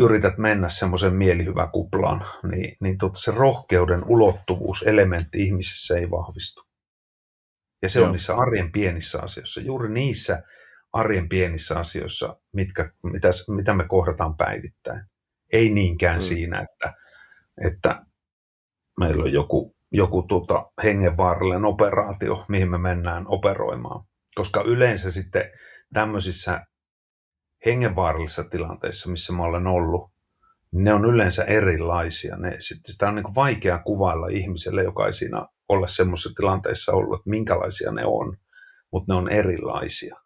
yrität 0.00 0.38
mennä 0.38 0.68
semmoisen 0.68 1.14
mielihyväkuplaan, 1.14 2.24
niin, 2.50 2.76
niin 2.80 2.98
totta 2.98 3.20
se 3.20 3.30
rohkeuden 3.30 4.04
ulottuvuus, 4.04 4.82
elementti 4.82 5.42
ihmisessä 5.42 5.98
ei 5.98 6.10
vahvistu. 6.10 6.62
Ja 7.82 7.88
se 7.88 7.98
Joo. 7.98 8.06
on 8.06 8.12
niissä 8.12 8.36
arjen 8.36 8.72
pienissä 8.72 9.22
asioissa, 9.22 9.60
juuri 9.60 9.92
niissä 9.92 10.42
arjen 10.92 11.28
pienissä 11.28 11.78
asioissa, 11.78 12.40
mitkä, 12.52 12.92
mitä, 13.02 13.28
mitä 13.48 13.74
me 13.74 13.84
kohdataan 13.88 14.36
päivittäin. 14.36 15.04
Ei 15.52 15.70
niinkään 15.70 16.16
mm. 16.16 16.20
siinä, 16.20 16.60
että, 16.60 16.94
että 17.64 18.06
meillä 19.00 19.24
on 19.24 19.32
joku 19.32 19.77
joku 19.92 20.22
tota, 20.22 20.70
hengenvaarallinen 20.82 21.64
operaatio, 21.64 22.44
mihin 22.48 22.70
me 22.70 22.78
mennään 22.78 23.24
operoimaan. 23.28 24.04
Koska 24.34 24.62
yleensä 24.62 25.10
sitten 25.10 25.44
tämmöisissä 25.92 26.66
hengenvaarallisissa 27.66 28.44
tilanteissa, 28.44 29.10
missä 29.10 29.32
mä 29.32 29.42
olen 29.42 29.66
ollut, 29.66 30.10
ne 30.72 30.94
on 30.94 31.04
yleensä 31.04 31.44
erilaisia. 31.44 32.36
Ne, 32.36 32.56
sitten 32.58 32.92
sitä 32.92 33.08
on 33.08 33.14
niin 33.14 33.34
vaikea 33.34 33.78
kuvailla 33.78 34.28
ihmiselle, 34.28 34.82
joka 34.82 35.06
ei 35.06 35.12
siinä 35.12 35.46
ole 35.68 35.88
semmoisessa 35.88 36.30
tilanteessa 36.36 36.92
ollut, 36.92 37.20
että 37.20 37.30
minkälaisia 37.30 37.92
ne 37.92 38.02
on, 38.04 38.36
mutta 38.92 39.12
ne 39.12 39.18
on 39.18 39.28
erilaisia. 39.28 40.16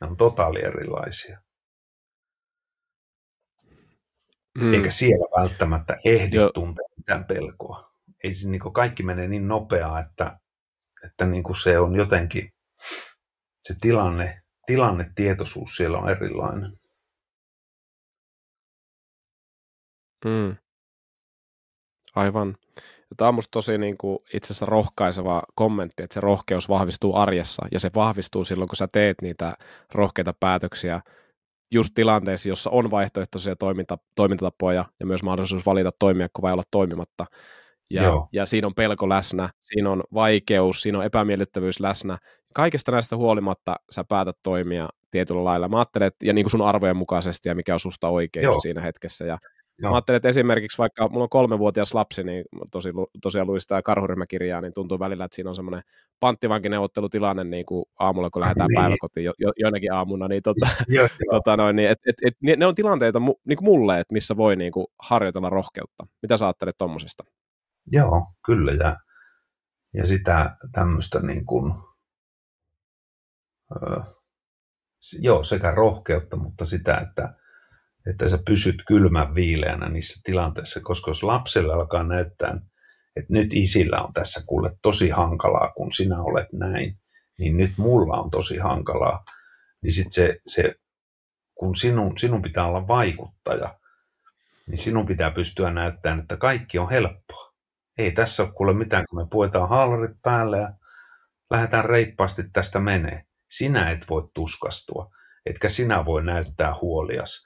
Ne 0.00 0.06
on 0.06 0.16
totaali 0.16 0.64
erilaisia. 0.64 1.40
Mm. 4.58 4.74
Eikä 4.74 4.90
siellä 4.90 5.40
välttämättä 5.40 5.96
ehdi 6.04 6.36
Joo. 6.36 6.50
tuntea 6.54 6.84
mitään 6.96 7.24
pelkoa 7.24 7.89
ei 8.24 8.32
se 8.32 8.50
niin 8.50 8.72
kaikki 8.72 9.02
menee 9.02 9.28
niin 9.28 9.48
nopeaa, 9.48 10.00
että, 10.00 10.38
että 11.04 11.26
niin 11.26 11.42
kuin 11.42 11.56
se 11.56 11.78
on 11.78 11.96
jotenkin, 11.96 12.52
se 13.68 13.74
tilanne, 13.80 14.42
tilannetietoisuus 14.66 15.76
siellä 15.76 15.98
on 15.98 16.08
erilainen. 16.08 16.72
Mm. 20.24 20.56
Aivan. 22.14 22.56
Tämä 23.16 23.28
on 23.28 23.34
musta 23.34 23.50
tosi 23.50 23.78
niin 23.78 23.98
kuin 23.98 24.18
itse 24.34 24.46
asiassa 24.46 24.66
rohkaiseva 24.66 25.42
kommentti, 25.54 26.02
että 26.02 26.14
se 26.14 26.20
rohkeus 26.20 26.68
vahvistuu 26.68 27.16
arjessa 27.16 27.66
ja 27.72 27.80
se 27.80 27.90
vahvistuu 27.94 28.44
silloin, 28.44 28.68
kun 28.68 28.76
sä 28.76 28.88
teet 28.92 29.22
niitä 29.22 29.56
rohkeita 29.92 30.34
päätöksiä 30.40 31.00
just 31.70 31.94
tilanteessa, 31.94 32.48
jossa 32.48 32.70
on 32.70 32.90
vaihtoehtoisia 32.90 33.56
toiminta, 33.56 33.98
toimintatapoja 34.14 34.84
ja 35.00 35.06
myös 35.06 35.22
mahdollisuus 35.22 35.66
valita 35.66 35.92
toimia 35.98 36.28
vai 36.42 36.52
olla 36.52 36.62
toimimatta 36.70 37.26
ja, 37.90 38.26
ja 38.32 38.46
siinä 38.46 38.66
on 38.66 38.74
pelko 38.74 39.08
läsnä, 39.08 39.48
siinä 39.60 39.90
on 39.90 40.02
vaikeus, 40.14 40.82
siinä 40.82 40.98
on 40.98 41.04
epämiellyttävyys 41.04 41.80
läsnä. 41.80 42.18
Kaikesta 42.54 42.92
näistä 42.92 43.16
huolimatta 43.16 43.76
sä 43.90 44.04
päätät 44.04 44.36
toimia 44.42 44.88
tietyllä 45.10 45.44
lailla. 45.44 45.68
Mä 45.68 45.78
ajattelen, 45.78 46.08
että, 46.08 46.26
ja 46.26 46.32
niin 46.32 46.44
kuin 46.44 46.50
sun 46.50 46.62
arvojen 46.62 46.96
mukaisesti 46.96 47.48
ja 47.48 47.54
mikä 47.54 47.72
on 47.72 47.80
susta 47.80 48.08
oikein 48.08 48.62
siinä 48.62 48.80
hetkessä. 48.80 49.24
Ja 49.24 49.38
Joo. 49.82 49.90
Mä 49.90 49.96
ajattelen, 49.96 50.16
että 50.16 50.28
esimerkiksi 50.28 50.78
vaikka 50.78 51.08
mulla 51.08 51.22
on 51.22 51.28
kolmevuotias 51.28 51.94
lapsi, 51.94 52.24
niin 52.24 52.44
tosi, 52.70 52.88
tosiaan 53.22 53.46
luin 53.46 53.60
sitä 53.60 53.82
karhuryhmäkirjaa, 53.82 54.60
niin 54.60 54.72
tuntuu 54.72 54.98
välillä, 54.98 55.24
että 55.24 55.34
siinä 55.34 55.50
on 55.50 55.56
semmoinen 55.56 55.82
panttivankineuvottelutilanne 56.20 57.44
niin 57.44 57.66
kuin 57.66 57.84
aamulla, 57.98 58.30
kun 58.30 58.40
lähdetään 58.40 58.68
niin. 58.68 58.82
päiväkotiin 58.82 59.24
jo, 59.24 59.32
jo, 59.38 59.52
joinakin 59.56 59.92
aamuna, 59.92 60.28
niin, 60.28 60.42
tota, 60.42 60.66
tota 61.34 61.56
noin, 61.56 61.76
niin 61.76 61.90
et, 61.90 61.98
et, 62.06 62.14
et, 62.26 62.58
ne 62.58 62.66
on 62.66 62.74
tilanteita 62.74 63.20
niin 63.20 63.56
kuin 63.56 63.64
mulle, 63.64 64.00
että 64.00 64.12
missä 64.12 64.36
voi 64.36 64.56
niin 64.56 64.72
kuin 64.72 64.86
harjoitella 64.98 65.50
rohkeutta. 65.50 66.06
Mitä 66.22 66.36
sä 66.36 66.46
ajattelet 66.46 66.78
tuommoisesta? 66.78 67.24
Joo, 67.86 68.26
kyllä. 68.46 68.72
Ja, 68.72 68.96
ja 69.94 70.06
sitä 70.06 70.56
tämmöistä 70.72 71.20
niin 71.20 71.46
kuin 71.46 71.74
joo, 75.18 75.44
sekä 75.44 75.70
rohkeutta, 75.70 76.36
mutta 76.36 76.64
sitä, 76.64 76.96
että, 76.96 77.34
että 78.10 78.28
sä 78.28 78.38
pysyt 78.46 78.82
kylmän 78.86 79.34
viileänä 79.34 79.88
niissä 79.88 80.20
tilanteissa, 80.24 80.80
koska 80.82 81.10
jos 81.10 81.22
lapselle 81.22 81.72
alkaa 81.72 82.02
näyttää, 82.02 82.58
että 83.16 83.32
nyt 83.32 83.54
isillä 83.54 84.02
on 84.02 84.12
tässä 84.12 84.40
kuule 84.46 84.70
tosi 84.82 85.08
hankalaa, 85.08 85.72
kun 85.76 85.92
sinä 85.92 86.22
olet 86.22 86.52
näin, 86.52 86.98
niin 87.38 87.56
nyt 87.56 87.78
mulla 87.78 88.16
on 88.16 88.30
tosi 88.30 88.58
hankalaa, 88.58 89.24
niin 89.82 89.92
sitten 89.92 90.12
se, 90.12 90.36
se, 90.46 90.74
kun 91.54 91.76
sinun, 91.76 92.18
sinun 92.18 92.42
pitää 92.42 92.66
olla 92.66 92.88
vaikuttaja, 92.88 93.78
niin 94.66 94.78
sinun 94.78 95.06
pitää 95.06 95.30
pystyä 95.30 95.70
näyttämään, 95.70 96.20
että 96.20 96.36
kaikki 96.36 96.78
on 96.78 96.90
helppoa. 96.90 97.49
Ei 98.00 98.12
tässä 98.12 98.42
ole 98.42 98.52
kuule 98.52 98.74
mitään, 98.74 99.04
kun 99.10 99.22
me 99.22 99.26
puetaan 99.30 99.68
haalarit 99.68 100.16
päälle 100.22 100.58
ja 100.58 100.72
lähdetään 101.50 101.84
reippaasti 101.84 102.42
tästä 102.52 102.80
menee. 102.80 103.24
Sinä 103.50 103.90
et 103.90 104.06
voi 104.10 104.28
tuskastua, 104.34 105.10
etkä 105.46 105.68
sinä 105.68 106.04
voi 106.04 106.24
näyttää 106.24 106.74
huolias 106.80 107.44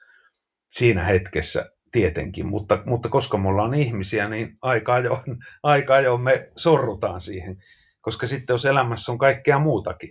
siinä 0.67 1.03
hetkessä 1.03 1.71
tietenkin, 1.91 2.45
mutta, 2.45 2.83
mutta 2.85 3.09
koska 3.09 3.37
me 3.37 3.47
ollaan 3.47 3.73
ihmisiä, 3.73 4.29
niin 4.29 4.57
aika 4.61 4.93
ajoin, 4.93 5.37
aika 5.63 5.95
ajoin 5.95 6.21
me 6.21 6.51
sorrutaan 6.55 7.21
siihen, 7.21 7.57
koska 8.01 8.27
sitten 8.27 8.53
jos 8.53 8.65
elämässä 8.65 9.11
on 9.11 9.17
kaikkea 9.17 9.59
muutakin, 9.59 10.09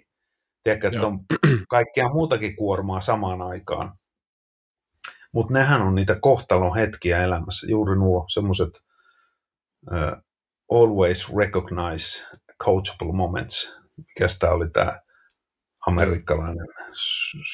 tiedätkö, 0.63 0.89
että 0.89 1.07
on 1.07 1.21
kaikkea 1.69 2.09
muutakin 2.09 2.57
kuormaa 2.57 3.01
samaan 3.01 3.43
aikaan, 3.43 3.99
mutta 5.33 5.53
nehän 5.53 5.83
on 5.83 5.95
niitä 5.95 6.17
kohtalon 6.21 6.77
hetkiä 6.77 7.25
elämässä, 7.25 7.67
juuri 7.71 7.97
nuo 7.97 8.25
semmoiset 8.29 8.85
always 10.75 11.37
recognize 11.37 12.25
coachable 12.65 13.13
moments, 13.13 13.77
mikä 13.97 14.27
tämä 14.39 14.53
oli 14.53 14.71
tämä 14.71 15.01
amerikkalainen 15.87 16.67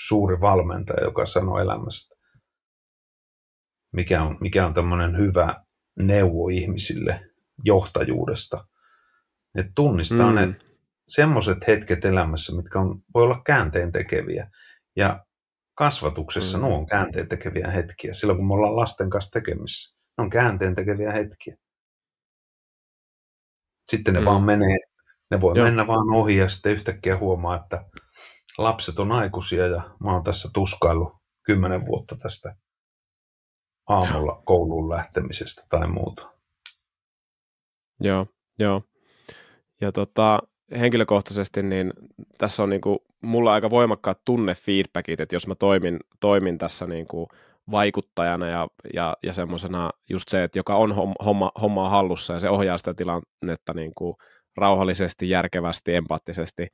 suuri 0.06 0.40
valmentaja, 0.40 1.04
joka 1.04 1.26
sanoi 1.26 1.62
elämästä, 1.62 2.16
mikä 3.92 4.22
on, 4.22 4.38
mikä 4.40 4.66
on 4.66 4.74
tämmöinen 4.74 5.18
hyvä 5.18 5.64
neuvo 5.98 6.48
ihmisille 6.48 7.30
johtajuudesta. 7.64 8.66
Että 9.54 9.72
tunnistaa 9.74 10.30
mm. 10.30 10.35
ne 10.35 10.56
semmoiset 11.09 11.66
hetket 11.66 12.04
elämässä, 12.04 12.56
mitkä 12.56 12.78
on, 12.80 13.02
voi 13.14 13.22
olla 13.22 13.42
käänteen 13.46 13.92
tekeviä. 13.92 14.50
Ja 14.96 15.24
kasvatuksessa 15.74 16.59
mm. 16.59 16.64
nuo 16.64 16.78
on 16.78 16.87
käänteen 16.87 17.28
tekeviä 17.28 17.70
hetkiä. 17.70 18.12
Silloin 18.12 18.37
kun 18.37 18.48
me 18.48 18.54
ollaan 18.54 18.76
lasten 18.76 19.11
kanssa 19.11 19.40
tekemissä, 19.40 19.96
ne 20.18 20.24
on 20.24 20.30
käänteen 20.30 20.74
tekeviä 20.74 21.12
hetkiä. 21.12 21.56
Sitten 23.90 24.14
ne 24.14 24.20
mm. 24.20 24.26
vaan 24.26 24.42
menee, 24.42 24.79
ne 25.31 25.40
voi 25.40 25.59
Joo. 25.59 25.64
mennä 25.64 25.87
vaan 25.87 26.14
ohi 26.14 26.37
ja 26.37 26.48
sitten 26.48 26.72
yhtäkkiä 26.72 27.18
huomaa, 27.18 27.57
että 27.57 27.85
lapset 28.59 28.98
on 28.98 29.12
aikuisia 29.12 29.66
ja 29.66 29.83
mä 30.05 30.12
oon 30.12 30.24
tässä 30.24 30.48
tuskaillut 30.55 31.12
kymmenen 31.42 31.87
vuotta 31.87 32.16
tästä 32.16 32.57
aamulla 33.88 34.42
kouluun 34.44 34.90
lähtemisestä 34.90 35.62
tai 35.68 35.88
muuta. 35.88 36.31
Joo, 38.00 38.26
joo. 38.59 38.83
Ja 39.81 39.92
tota, 39.92 40.38
henkilökohtaisesti 40.81 41.62
niin 41.62 41.92
tässä 42.38 42.62
on 42.62 42.70
niinku, 42.70 43.05
mulla 43.20 43.53
aika 43.53 43.70
voimakkaat 43.70 44.20
tunnefeedbackit, 44.24 45.20
että 45.20 45.37
jos 45.37 45.46
mä 45.46 45.55
toimin, 45.55 45.98
toimin 46.20 46.59
tässä 46.59 46.87
niinku 46.87 47.29
vaikuttajana 47.70 48.46
ja, 48.46 48.68
ja, 48.94 49.16
ja 49.22 49.33
semmoisena 49.33 49.90
just 50.11 50.28
se, 50.28 50.44
että 50.44 50.59
joka 50.59 50.76
on 50.76 50.94
homma, 51.24 51.52
hommaa 51.61 51.88
hallussa 51.88 52.33
ja 52.33 52.38
se 52.40 52.50
ohjaa 52.50 52.78
sitä 52.78 52.94
tilannetta 52.94 53.74
niinku 53.74 54.16
rauhallisesti, 54.56 55.30
järkevästi, 55.30 55.94
empaattisesti, 55.94 56.66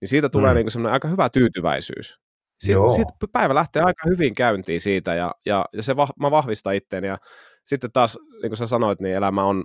niin 0.00 0.08
siitä 0.08 0.28
tulee 0.28 0.50
mm. 0.50 0.56
niinku 0.56 0.70
semmoinen 0.70 0.92
aika 0.92 1.08
hyvä 1.08 1.28
tyytyväisyys. 1.28 2.18
Sitten 2.58 2.90
sit 2.92 3.32
päivä 3.32 3.54
lähtee 3.54 3.82
aika 3.82 4.08
hyvin 4.08 4.34
käyntiin 4.34 4.80
siitä 4.80 5.14
ja, 5.14 5.34
ja, 5.46 5.64
ja 5.72 5.82
se 5.82 5.96
va, 5.96 6.08
mä 6.20 6.30
vahvistan 6.30 6.74
itteeni 6.74 7.06
ja 7.06 7.18
sitten 7.66 7.92
taas, 7.92 8.18
niin 8.42 8.50
kuin 8.50 8.56
sä 8.56 8.66
sanoit, 8.66 9.00
niin 9.00 9.16
elämä 9.16 9.44
on 9.44 9.64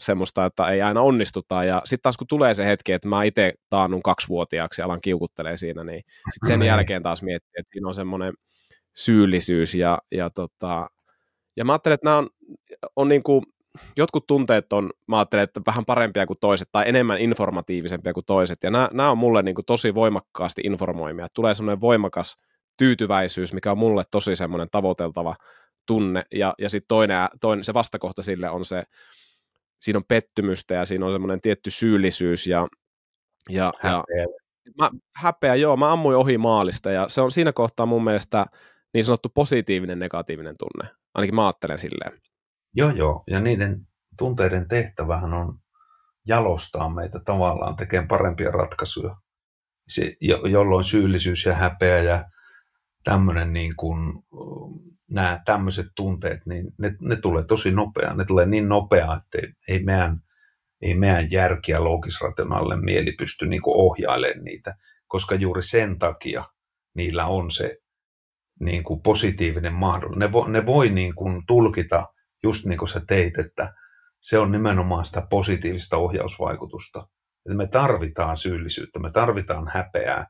semmoista, 0.00 0.44
että 0.44 0.68
ei 0.68 0.82
aina 0.82 1.00
onnistuta. 1.00 1.64
Ja 1.64 1.82
sitten 1.84 2.02
taas 2.02 2.16
kun 2.16 2.26
tulee 2.26 2.54
se 2.54 2.66
hetki, 2.66 2.92
että 2.92 3.08
mä 3.08 3.24
itse 3.24 3.54
taannun 3.70 4.02
kaksivuotiaaksi 4.02 4.80
ja 4.80 4.84
alan 4.84 5.00
kiukuttelee 5.02 5.56
siinä, 5.56 5.84
niin 5.84 6.02
sit 6.32 6.42
sen 6.46 6.62
jälkeen 6.62 7.02
taas 7.02 7.22
miettii, 7.22 7.60
että 7.60 7.70
siinä 7.72 7.88
on 7.88 7.94
semmoinen 7.94 8.34
syyllisyys. 8.96 9.74
Ja, 9.74 9.98
ja, 10.12 10.30
tota, 10.30 10.90
ja 11.56 11.64
mä 11.64 11.72
ajattelen, 11.72 11.94
että 11.94 12.04
nämä 12.04 12.18
on, 12.18 12.28
on 12.96 13.08
niin 13.08 13.22
kuin, 13.22 13.42
jotkut 13.96 14.26
tunteet 14.26 14.72
on, 14.72 14.90
mä 15.08 15.18
ajattelen, 15.18 15.44
että 15.44 15.60
vähän 15.66 15.84
parempia 15.84 16.26
kuin 16.26 16.38
toiset 16.40 16.68
tai 16.72 16.88
enemmän 16.88 17.18
informatiivisempia 17.18 18.12
kuin 18.12 18.26
toiset. 18.26 18.62
Ja 18.62 18.70
nämä, 18.70 18.88
nämä 18.92 19.10
on 19.10 19.18
mulle 19.18 19.42
niin 19.42 19.54
kuin 19.54 19.64
tosi 19.64 19.94
voimakkaasti 19.94 20.62
informoimia. 20.64 21.26
Tulee 21.34 21.54
semmoinen 21.54 21.80
voimakas 21.80 22.36
tyytyväisyys, 22.76 23.52
mikä 23.52 23.70
on 23.70 23.78
mulle 23.78 24.02
tosi 24.10 24.36
semmoinen 24.36 24.68
tavoiteltava 24.70 25.36
tunne. 25.86 26.22
Ja, 26.34 26.54
ja 26.58 26.70
sitten 26.70 26.88
toinen, 26.88 27.28
toinen, 27.40 27.64
se 27.64 27.74
vastakohta 27.74 28.22
sille 28.22 28.50
on 28.50 28.64
se, 28.64 28.82
siinä 29.80 29.96
on 29.96 30.04
pettymystä 30.08 30.74
ja 30.74 30.84
siinä 30.84 31.06
on 31.06 31.12
semmoinen 31.12 31.40
tietty 31.40 31.70
syyllisyys 31.70 32.46
ja, 32.46 32.66
ja, 33.48 33.72
häpeä. 33.80 34.00
ja 34.20 34.26
mä, 34.78 34.90
häpeä, 35.16 35.54
joo, 35.54 35.76
mä 35.76 35.92
ammuin 35.92 36.16
ohi 36.16 36.38
maalista 36.38 36.90
ja 36.90 37.08
se 37.08 37.20
on 37.20 37.30
siinä 37.30 37.52
kohtaa 37.52 37.86
mun 37.86 38.04
mielestä 38.04 38.46
niin 38.94 39.04
sanottu 39.04 39.28
positiivinen 39.28 39.98
negatiivinen 39.98 40.56
tunne, 40.58 40.90
ainakin 41.14 41.34
mä 41.34 41.46
ajattelen 41.46 41.78
silleen. 41.78 42.20
Joo, 42.74 42.90
joo, 42.90 43.22
ja 43.26 43.40
niiden 43.40 43.86
tunteiden 44.18 44.68
tehtävähän 44.68 45.34
on 45.34 45.58
jalostaa 46.28 46.88
meitä 46.88 47.20
tavallaan 47.24 47.76
tekemään 47.76 48.08
parempia 48.08 48.50
ratkaisuja, 48.50 49.16
se, 49.88 50.16
jo, 50.20 50.36
jolloin 50.46 50.84
syyllisyys 50.84 51.44
ja 51.44 51.54
häpeä 51.54 52.02
ja 52.02 52.24
tämmöinen 53.04 53.52
niin 53.52 53.76
kuin, 53.76 54.22
nämä 55.10 55.40
tämmöiset 55.44 55.86
tunteet, 55.96 56.46
niin 56.46 56.74
ne, 56.78 56.96
ne 57.00 57.16
tulee 57.16 57.44
tosi 57.44 57.70
nopeaa. 57.70 58.14
Ne 58.14 58.24
tulee 58.24 58.46
niin 58.46 58.68
nopeaa, 58.68 59.16
että 59.16 59.38
ei, 59.38 59.52
ei 59.68 59.84
meidän, 59.84 60.20
ei 60.82 60.94
meidän 60.94 61.30
järki 61.30 61.72
ja 61.72 61.84
loogisrationaalinen 61.84 62.84
mieli 62.84 63.12
pysty 63.12 63.46
niin 63.46 63.62
ohjailemaan 63.66 64.44
niitä, 64.44 64.76
koska 65.06 65.34
juuri 65.34 65.62
sen 65.62 65.98
takia 65.98 66.44
niillä 66.94 67.26
on 67.26 67.50
se 67.50 67.76
niin 68.60 68.84
kuin 68.84 69.02
positiivinen 69.02 69.74
mahdollisuus. 69.74 70.18
Ne, 70.18 70.32
vo, 70.32 70.48
ne 70.48 70.66
voi 70.66 70.90
niin 70.90 71.14
kuin 71.14 71.42
tulkita, 71.46 72.06
just 72.42 72.66
niin 72.66 72.78
kuin 72.78 72.88
sä 72.88 73.00
teit, 73.08 73.38
että 73.38 73.74
se 74.20 74.38
on 74.38 74.52
nimenomaan 74.52 75.04
sitä 75.04 75.26
positiivista 75.30 75.96
ohjausvaikutusta. 75.96 77.06
Että 77.46 77.56
me 77.56 77.66
tarvitaan 77.66 78.36
syyllisyyttä, 78.36 78.98
me 78.98 79.10
tarvitaan 79.10 79.70
häpeää, 79.74 80.26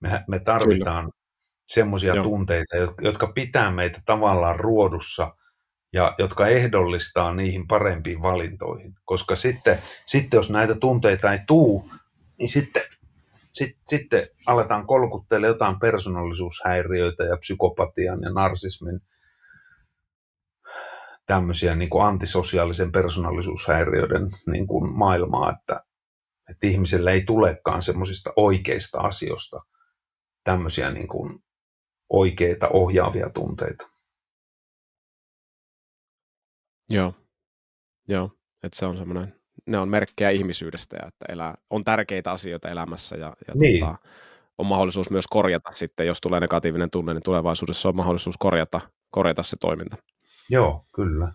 me, 0.00 0.24
me 0.28 0.38
tarvitaan 0.38 1.10
semmoisia 1.66 2.22
tunteita, 2.22 2.76
jotka 3.00 3.26
pitää 3.34 3.70
meitä 3.70 4.00
tavallaan 4.06 4.60
ruodussa 4.60 5.34
ja 5.92 6.14
jotka 6.18 6.46
ehdollistaa 6.46 7.34
niihin 7.34 7.66
parempiin 7.66 8.22
valintoihin. 8.22 8.94
Koska 9.04 9.36
sitten, 9.36 9.78
sitten 10.06 10.38
jos 10.38 10.50
näitä 10.50 10.74
tunteita 10.74 11.32
ei 11.32 11.38
tuu, 11.46 11.90
niin 12.38 12.48
sitten, 12.48 12.82
sit, 13.52 13.76
sitten 13.86 14.28
aletaan 14.46 14.86
kolkuttelemaan 14.86 15.54
jotain 15.54 15.80
persoonallisuushäiriöitä 15.80 17.24
ja 17.24 17.36
psykopatian 17.36 18.22
ja 18.22 18.30
narsismin 18.30 19.00
tämmöisiä 21.26 21.74
niin 21.74 21.90
kuin 21.90 22.04
antisosiaalisen 22.04 22.92
persoonallisuushäiriöiden 22.92 24.22
niin 24.46 24.66
kuin 24.66 24.92
maailmaa, 24.92 25.50
että, 25.50 25.84
että 26.50 26.66
ihmiselle 26.66 27.12
ei 27.12 27.24
tulekaan 27.24 27.82
semmoisista 27.82 28.32
oikeista 28.36 29.00
asioista 29.00 29.60
tämmöisiä 30.44 30.90
niin 30.90 31.08
kuin 31.08 31.44
oikeita 32.08 32.68
ohjaavia 32.68 33.30
tunteita. 33.30 33.86
Joo, 36.90 37.14
joo, 38.08 38.30
että 38.62 38.78
se 38.78 38.86
on 38.86 38.96
semmoinen, 38.96 39.41
ne 39.66 39.78
on 39.78 39.88
merkkejä 39.88 40.30
ihmisyydestä 40.30 40.96
ja 40.96 41.08
että 41.08 41.24
elää, 41.28 41.54
on 41.70 41.84
tärkeitä 41.84 42.30
asioita 42.30 42.68
elämässä 42.68 43.16
ja, 43.16 43.36
ja 43.48 43.54
niin. 43.54 43.80
tota, 43.80 43.98
on 44.58 44.66
mahdollisuus 44.66 45.10
myös 45.10 45.26
korjata 45.26 45.70
sitten, 45.72 46.06
jos 46.06 46.20
tulee 46.20 46.40
negatiivinen 46.40 46.90
tunne, 46.90 47.14
niin 47.14 47.22
tulevaisuudessa 47.22 47.88
on 47.88 47.96
mahdollisuus 47.96 48.38
korjata, 48.38 48.80
korjata 49.10 49.42
se 49.42 49.56
toiminta. 49.60 49.96
Joo, 50.50 50.84
kyllä. 50.94 51.32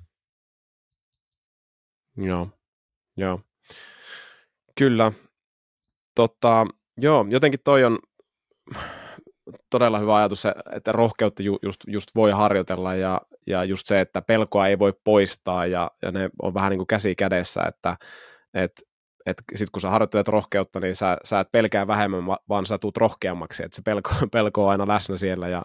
Joo, 2.17 2.49
joo. 3.17 3.41
Kyllä. 4.77 5.11
Tota, 6.15 6.65
joo, 6.97 7.25
jotenkin 7.29 7.59
toi 7.63 7.83
on, 7.83 7.99
todella 9.69 9.99
hyvä 9.99 10.15
ajatus, 10.15 10.43
että 10.71 10.91
rohkeutta 10.91 11.43
ju, 11.43 11.59
just, 11.61 11.81
just 11.87 12.09
voi 12.15 12.31
harjoitella 12.31 12.95
ja, 12.95 13.21
ja 13.47 13.63
just 13.63 13.87
se, 13.87 14.01
että 14.01 14.21
pelkoa 14.21 14.67
ei 14.67 14.79
voi 14.79 14.93
poistaa 15.03 15.65
ja, 15.65 15.91
ja 16.01 16.11
ne 16.11 16.29
on 16.41 16.53
vähän 16.53 16.69
niin 16.69 16.79
kuin 16.79 16.87
käsi 16.87 17.15
kädessä, 17.15 17.63
että 17.63 17.97
et, 18.53 18.71
et 19.25 19.37
sitten 19.49 19.71
kun 19.71 19.81
sä 19.81 19.89
harjoittelet 19.89 20.27
rohkeutta, 20.27 20.79
niin 20.79 20.95
sä, 20.95 21.17
sä 21.23 21.39
et 21.39 21.51
pelkää 21.51 21.87
vähemmän, 21.87 22.25
vaan 22.49 22.65
sä 22.65 22.77
tuut 22.77 22.97
rohkeammaksi, 22.97 23.65
että 23.65 23.75
se 23.75 23.81
pelko, 23.81 24.11
pelko 24.31 24.65
on 24.65 24.71
aina 24.71 24.87
läsnä 24.87 25.15
siellä 25.15 25.47
ja, 25.47 25.61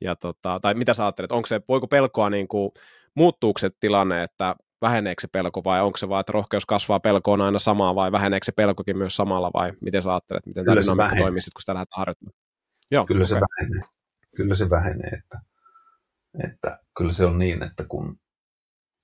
ja 0.00 0.16
tota, 0.16 0.58
tai 0.62 0.74
mitä 0.74 0.94
sä 0.94 1.04
ajattelet, 1.04 1.32
onko 1.32 1.46
se, 1.46 1.60
voiko 1.68 1.86
pelkoa 1.86 2.30
niin 2.30 2.48
kuin, 2.48 2.70
muuttuuko 3.14 3.58
se 3.58 3.70
tilanne, 3.80 4.22
että 4.22 4.56
väheneekö 4.82 5.20
se 5.20 5.28
pelko 5.28 5.64
vai 5.64 5.82
onko 5.82 5.96
se 5.96 6.08
vaan, 6.08 6.20
että 6.20 6.32
rohkeus 6.32 6.66
kasvaa, 6.66 7.00
pelko 7.00 7.32
on 7.32 7.40
aina 7.40 7.58
samaa 7.58 7.94
vai 7.94 8.12
väheneekö 8.12 8.44
se 8.44 8.52
pelkokin 8.52 8.98
myös 8.98 9.16
samalla 9.16 9.50
vai 9.54 9.72
miten 9.80 10.02
sä 10.02 10.10
ajattelet, 10.10 10.46
miten 10.46 10.64
tämä 10.64 10.76
dynamiikka 10.76 11.16
toimii 11.16 11.40
sitten, 11.40 11.54
kun 11.54 11.62
sitä 11.62 11.74
lähdetään 11.74 11.98
harjoittamaan? 11.98 12.39
Joo, 12.90 13.06
kyllä 13.06 13.24
se 13.24 13.34
okei. 13.34 13.48
vähenee. 13.58 13.82
Kyllä 14.36 14.54
se 14.54 14.70
vähenee, 14.70 15.10
että, 15.10 15.40
että 16.48 16.78
kyllä 16.96 17.12
se 17.12 17.24
on 17.24 17.38
niin, 17.38 17.62
että 17.62 17.84
kun 17.84 18.20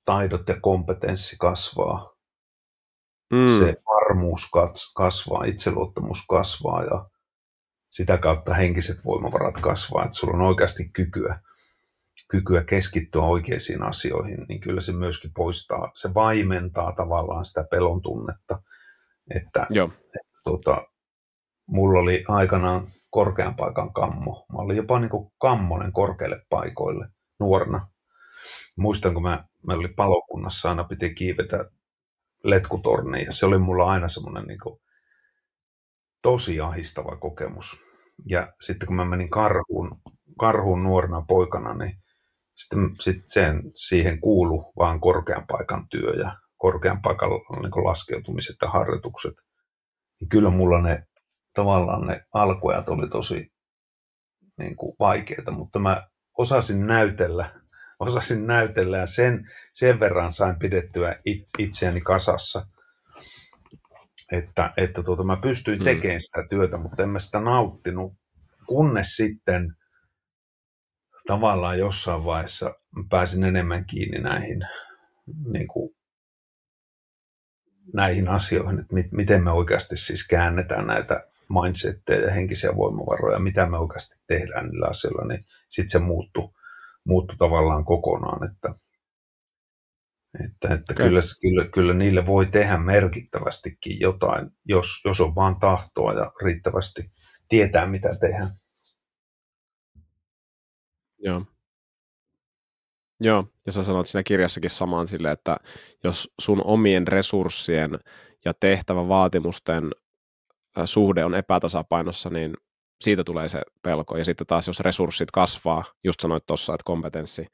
taidot 0.04 0.48
ja 0.48 0.60
kompetenssi 0.60 1.36
kasvaa, 1.40 2.16
Mm, 3.32 3.48
se 3.58 3.76
varmuus 3.86 4.50
kasvaa, 4.96 5.44
itseluottamus 5.44 6.26
kasvaa 6.28 6.82
ja 6.82 7.08
sitä 7.90 8.18
kautta 8.18 8.54
henkiset 8.54 9.04
voimavarat 9.04 9.54
kasvaa, 9.60 10.04
että 10.04 10.16
sulla 10.16 10.34
on 10.34 10.40
oikeasti 10.40 10.88
kykyä, 10.88 11.40
kykyä 12.28 12.64
keskittyä 12.64 13.22
oikeisiin 13.22 13.82
asioihin, 13.82 14.46
niin 14.48 14.60
kyllä 14.60 14.80
se 14.80 14.92
myöskin 14.92 15.30
poistaa, 15.36 15.90
se 15.94 16.14
vaimentaa 16.14 16.92
tavallaan 16.92 17.44
sitä 17.44 17.64
pelon 17.70 18.02
tunnetta, 18.02 18.62
että 19.34 19.66
joo, 19.70 19.90
tota, 20.44 20.86
mulla 21.66 22.00
oli 22.00 22.24
aikanaan 22.28 22.86
korkean 23.10 23.56
paikan 23.56 23.92
kammo. 23.92 24.46
Mä 24.52 24.58
olin 24.58 24.76
jopa 24.76 24.98
niin 24.98 25.10
kuin 25.10 25.32
kammonen 25.38 25.92
korkeille 25.92 26.46
paikoille 26.50 27.08
nuorena. 27.40 27.88
Muistan, 28.76 29.14
kun 29.14 29.22
mä, 29.22 29.44
mä 29.66 29.74
olin 29.74 29.94
palokunnassa, 29.94 30.68
aina 30.68 30.84
piti 30.84 31.14
kiivetä 31.14 31.70
letkutorniin 32.44 33.26
ja 33.26 33.32
se 33.32 33.46
oli 33.46 33.58
mulla 33.58 33.90
aina 33.90 34.08
semmoinen 34.08 34.44
niin 34.44 34.58
tosi 36.22 36.60
ahistava 36.60 37.16
kokemus. 37.16 37.76
Ja 38.26 38.52
sitten 38.60 38.86
kun 38.86 38.96
mä 38.96 39.04
menin 39.04 39.30
karhuun, 39.30 40.00
karhuun 40.38 40.82
nuorena 40.82 41.24
poikana, 41.28 41.74
niin 41.74 41.98
sitten, 42.54 42.90
sitten 43.00 43.28
sen, 43.28 43.62
siihen 43.74 44.20
kuulu 44.20 44.72
vaan 44.78 45.00
korkean 45.00 45.44
paikan 45.46 45.88
työ 45.88 46.10
ja 46.10 46.36
korkean 46.56 47.02
paikan 47.02 47.28
niin 47.30 47.84
laskeutumiset 47.84 48.56
ja 48.62 48.68
harjoitukset. 48.68 49.34
Niin 50.20 50.28
kyllä 50.28 50.50
mulla 50.50 50.82
ne 50.82 51.06
tavallaan 51.56 52.06
ne 52.06 52.24
alkuajat 52.32 52.88
oli 52.88 53.08
tosi 53.08 53.52
niin 54.58 54.76
kuin 54.76 54.96
vaikeita, 54.98 55.50
mutta 55.50 55.78
mä 55.78 56.08
osasin 56.38 56.86
näytellä, 56.86 57.50
osasin 57.98 58.46
näytellä 58.46 58.98
ja 58.98 59.06
sen, 59.06 59.50
sen 59.72 60.00
verran 60.00 60.32
sain 60.32 60.58
pidettyä 60.58 61.20
it, 61.24 61.44
itseäni 61.58 62.00
kasassa, 62.00 62.66
että, 64.32 64.72
että 64.76 65.02
tuota, 65.02 65.24
mä 65.24 65.36
pystyin 65.36 65.78
Mm. 65.78 65.84
tekemään 65.84 66.20
sitä 66.20 66.46
työtä, 66.50 66.78
mutta 66.78 67.02
en 67.02 67.08
mä 67.08 67.18
sitä 67.18 67.40
nauttinut, 67.40 68.12
kunnes 68.66 69.16
sitten 69.16 69.76
tavallaan 71.26 71.78
jossain 71.78 72.24
vaiheessa 72.24 72.74
pääsin 73.10 73.44
enemmän 73.44 73.84
kiinni 73.84 74.18
näihin, 74.18 74.60
niin 75.52 75.68
kuin, 75.68 75.96
näihin 77.94 78.28
asioihin, 78.28 78.80
että 78.80 78.94
mit, 78.94 79.12
miten 79.12 79.44
me 79.44 79.50
oikeasti 79.50 79.96
siis 79.96 80.28
käännetään 80.28 80.86
näitä 80.86 81.28
mindsetteja 81.48 82.26
ja 82.26 82.32
henkisiä 82.32 82.76
voimavaroja, 82.76 83.38
mitä 83.38 83.66
me 83.66 83.78
oikeasti 83.78 84.14
tehdään 84.26 84.68
niillä 84.68 84.86
asioilla, 84.86 85.24
niin 85.28 85.44
sitten 85.70 85.90
se 85.90 85.98
muuttui, 85.98 86.52
muuttui 87.04 87.36
tavallaan 87.38 87.84
kokonaan, 87.84 88.50
että, 88.50 88.68
että, 90.44 90.74
että 90.74 90.92
Okei. 90.92 91.06
kyllä, 91.06 91.20
kyllä, 91.40 91.68
kyllä 91.68 91.94
niille 91.94 92.26
voi 92.26 92.46
tehdä 92.46 92.78
merkittävästikin 92.78 94.00
jotain, 94.00 94.50
jos, 94.64 95.00
jos 95.04 95.20
on 95.20 95.34
vaan 95.34 95.58
tahtoa 95.58 96.12
ja 96.12 96.32
riittävästi 96.42 97.10
tietää, 97.48 97.86
mitä 97.86 98.08
tehdään. 98.20 98.48
joo. 101.18 101.42
Joo, 103.20 103.44
ja 103.66 103.72
sä 103.72 103.82
sanoit 103.82 104.06
siinä 104.06 104.22
kirjassakin 104.22 104.70
samaan 104.70 105.08
sille, 105.08 105.30
että 105.30 105.56
jos 106.04 106.34
sun 106.40 106.62
omien 106.64 107.08
resurssien 107.08 107.90
ja 108.44 108.54
tehtävän 108.54 109.08
vaatimusten 109.08 109.84
ä, 109.84 110.05
suhde 110.84 111.24
on 111.24 111.34
epätasapainossa, 111.34 112.30
niin 112.30 112.54
siitä 113.00 113.24
tulee 113.24 113.48
se 113.48 113.62
pelko. 113.82 114.16
Ja 114.16 114.24
sitten 114.24 114.46
taas, 114.46 114.66
jos 114.66 114.80
resurssit 114.80 115.30
kasvaa, 115.30 115.84
just 116.04 116.20
sanoit 116.20 116.46
tuossa, 116.46 116.74
että 116.74 116.84
kompetenssi, 116.84 117.46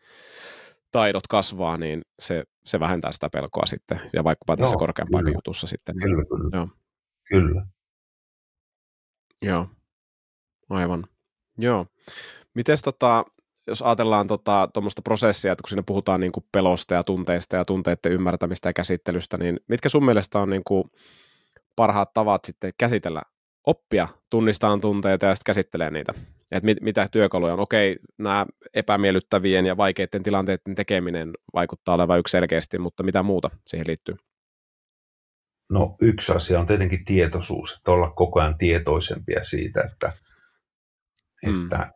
taidot 0.90 1.26
kasvaa, 1.26 1.76
niin 1.76 2.02
se, 2.18 2.44
se 2.64 2.80
vähentää 2.80 3.12
sitä 3.12 3.28
pelkoa 3.32 3.66
sitten. 3.66 4.00
Ja 4.12 4.24
vaikkapa 4.24 4.56
tässä 4.56 4.76
Joo, 4.80 4.92
kyllä. 5.18 5.30
jutussa 5.34 5.66
sitten. 5.66 5.94
Kyllä, 6.02 6.24
kyllä. 6.24 6.50
Joo. 6.52 6.68
kyllä. 7.28 7.66
joo, 9.42 9.66
aivan. 10.70 11.06
Joo. 11.58 11.86
Mites 12.54 12.82
tota, 12.82 13.24
jos 13.66 13.82
ajatellaan 13.82 14.26
tuommoista 14.26 14.72
tota, 14.74 15.02
prosessia, 15.04 15.52
että 15.52 15.62
kun 15.62 15.68
siinä 15.68 15.82
puhutaan 15.82 16.20
niin 16.20 16.32
kuin 16.32 16.46
pelosta 16.52 16.94
ja 16.94 17.04
tunteista 17.04 17.56
ja 17.56 17.64
tunteiden 17.64 18.12
ymmärtämistä 18.12 18.68
ja 18.68 18.72
käsittelystä, 18.72 19.38
niin 19.38 19.60
mitkä 19.68 19.88
sun 19.88 20.04
mielestä 20.04 20.38
on 20.38 20.50
niin 20.50 20.64
kuin 20.64 20.84
parhaat 21.76 22.12
tavat 22.12 22.44
sitten 22.44 22.72
käsitellä, 22.78 23.22
oppia 23.66 24.08
tunnistaa 24.30 24.78
tunteita 24.78 25.26
ja 25.26 25.34
sitten 25.34 25.50
käsittelee 25.50 25.90
niitä? 25.90 26.14
Et 26.50 26.62
mit, 26.62 26.78
mitä 26.80 27.08
työkaluja 27.12 27.52
on? 27.52 27.60
Okei, 27.60 27.96
nämä 28.18 28.46
epämiellyttävien 28.74 29.66
ja 29.66 29.76
vaikeiden 29.76 30.22
tilanteiden 30.22 30.74
tekeminen 30.74 31.30
vaikuttaa 31.54 31.94
olevan 31.94 32.18
yksi 32.18 32.32
selkeästi, 32.32 32.78
mutta 32.78 33.02
mitä 33.02 33.22
muuta 33.22 33.50
siihen 33.66 33.86
liittyy? 33.86 34.14
No 35.70 35.96
yksi 36.00 36.32
asia 36.32 36.60
on 36.60 36.66
tietenkin 36.66 37.04
tietoisuus, 37.04 37.72
että 37.76 37.90
olla 37.90 38.10
koko 38.10 38.40
ajan 38.40 38.58
tietoisempia 38.58 39.42
siitä, 39.42 39.80
että, 39.92 40.12
Mm. 41.46 41.64
että 41.64 41.92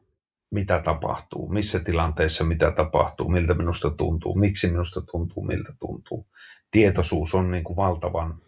mitä 0.51 0.83
tapahtuu, 0.85 1.49
missä 1.49 1.81
tilanteessa 1.81 2.45
mitä 2.45 2.71
tapahtuu, 2.71 3.29
miltä 3.29 3.55
minusta 3.55 3.91
tuntuu, 3.91 4.35
miksi 4.35 4.67
minusta 4.71 5.01
tuntuu, 5.03 5.45
miltä 5.45 5.73
tuntuu. 5.79 6.27
Tietoisuus 6.71 7.35
on 7.35 7.51
niin 7.51 7.65
kuin 7.65 7.77
valtavan 7.77 8.43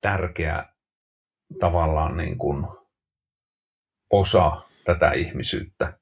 tärkeä 0.00 0.66
tavallaan 1.60 2.16
niin 2.16 2.38
kuin 2.38 2.66
osa 4.10 4.62
tätä 4.84 5.12
ihmisyyttä. 5.12 5.98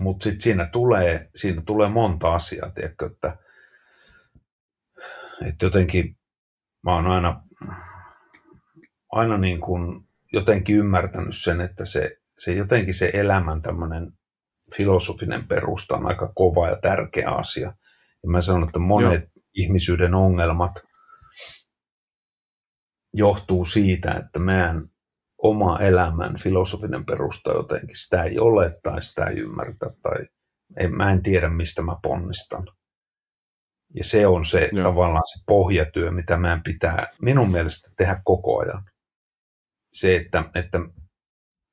Mutta 0.00 0.24
sitten 0.24 0.40
siinä 0.40 0.66
tulee, 0.66 1.30
siinä 1.34 1.62
tulee 1.66 1.88
monta 1.88 2.34
asiaa, 2.34 2.70
tiedätkö, 2.70 3.06
että, 3.06 3.36
että 5.46 5.66
jotenkin 5.66 6.16
mä 6.82 6.94
oon 6.94 7.06
aina, 7.06 7.42
aina 9.12 9.38
niin 9.38 9.60
kuin 9.60 10.08
jotenkin 10.32 10.76
ymmärtänyt 10.76 11.36
sen, 11.36 11.60
että 11.60 11.84
se, 11.84 12.16
se 12.38 12.52
jotenkin 12.52 12.94
se 12.94 13.10
elämän 13.14 13.62
tämmöinen 13.62 14.12
filosofinen 14.76 15.48
perusta 15.48 15.96
on 15.96 16.06
aika 16.06 16.32
kova 16.34 16.68
ja 16.68 16.76
tärkeä 16.76 17.30
asia. 17.30 17.72
Ja 18.22 18.30
mä 18.30 18.40
sanon, 18.40 18.64
että 18.64 18.78
monet 18.78 19.20
Joo. 19.20 19.44
ihmisyyden 19.54 20.14
ongelmat 20.14 20.72
johtuu 23.14 23.64
siitä, 23.64 24.12
että 24.12 24.38
meidän 24.38 24.90
oma 25.38 25.78
elämän 25.78 26.36
filosofinen 26.42 27.06
perusta 27.06 27.50
jotenkin, 27.50 27.96
sitä 27.96 28.22
ei 28.22 28.38
ole 28.38 28.66
tai 28.82 29.02
sitä 29.02 29.24
ei 29.24 29.38
ymmärtä 29.38 29.90
tai 30.02 30.26
en, 30.76 30.96
mä 30.96 31.12
en 31.12 31.22
tiedä, 31.22 31.48
mistä 31.48 31.82
mä 31.82 31.96
ponnistan. 32.02 32.66
Ja 33.94 34.04
se 34.04 34.26
on 34.26 34.44
se 34.44 34.68
Joo. 34.72 34.82
tavallaan 34.82 35.22
se 35.26 35.44
pohjatyö, 35.46 36.10
mitä 36.10 36.36
meidän 36.36 36.62
pitää 36.62 37.06
minun 37.22 37.50
mielestä 37.50 37.90
tehdä 37.96 38.20
koko 38.24 38.58
ajan. 38.60 38.84
Se, 39.92 40.16
että, 40.16 40.44
että 40.54 40.78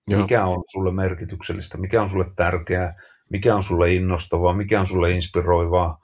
mikä 0.10 0.46
on 0.46 0.62
sulle 0.72 0.92
merkityksellistä, 0.92 1.78
mikä 1.78 2.02
on 2.02 2.10
sulle 2.10 2.26
tärkeää, 2.36 2.96
mikä 3.30 3.56
on 3.56 3.64
sulle 3.64 3.94
innostavaa, 3.94 4.54
mikä 4.54 4.80
on 4.80 4.88
sulle 4.88 5.12
inspiroivaa 5.12 6.00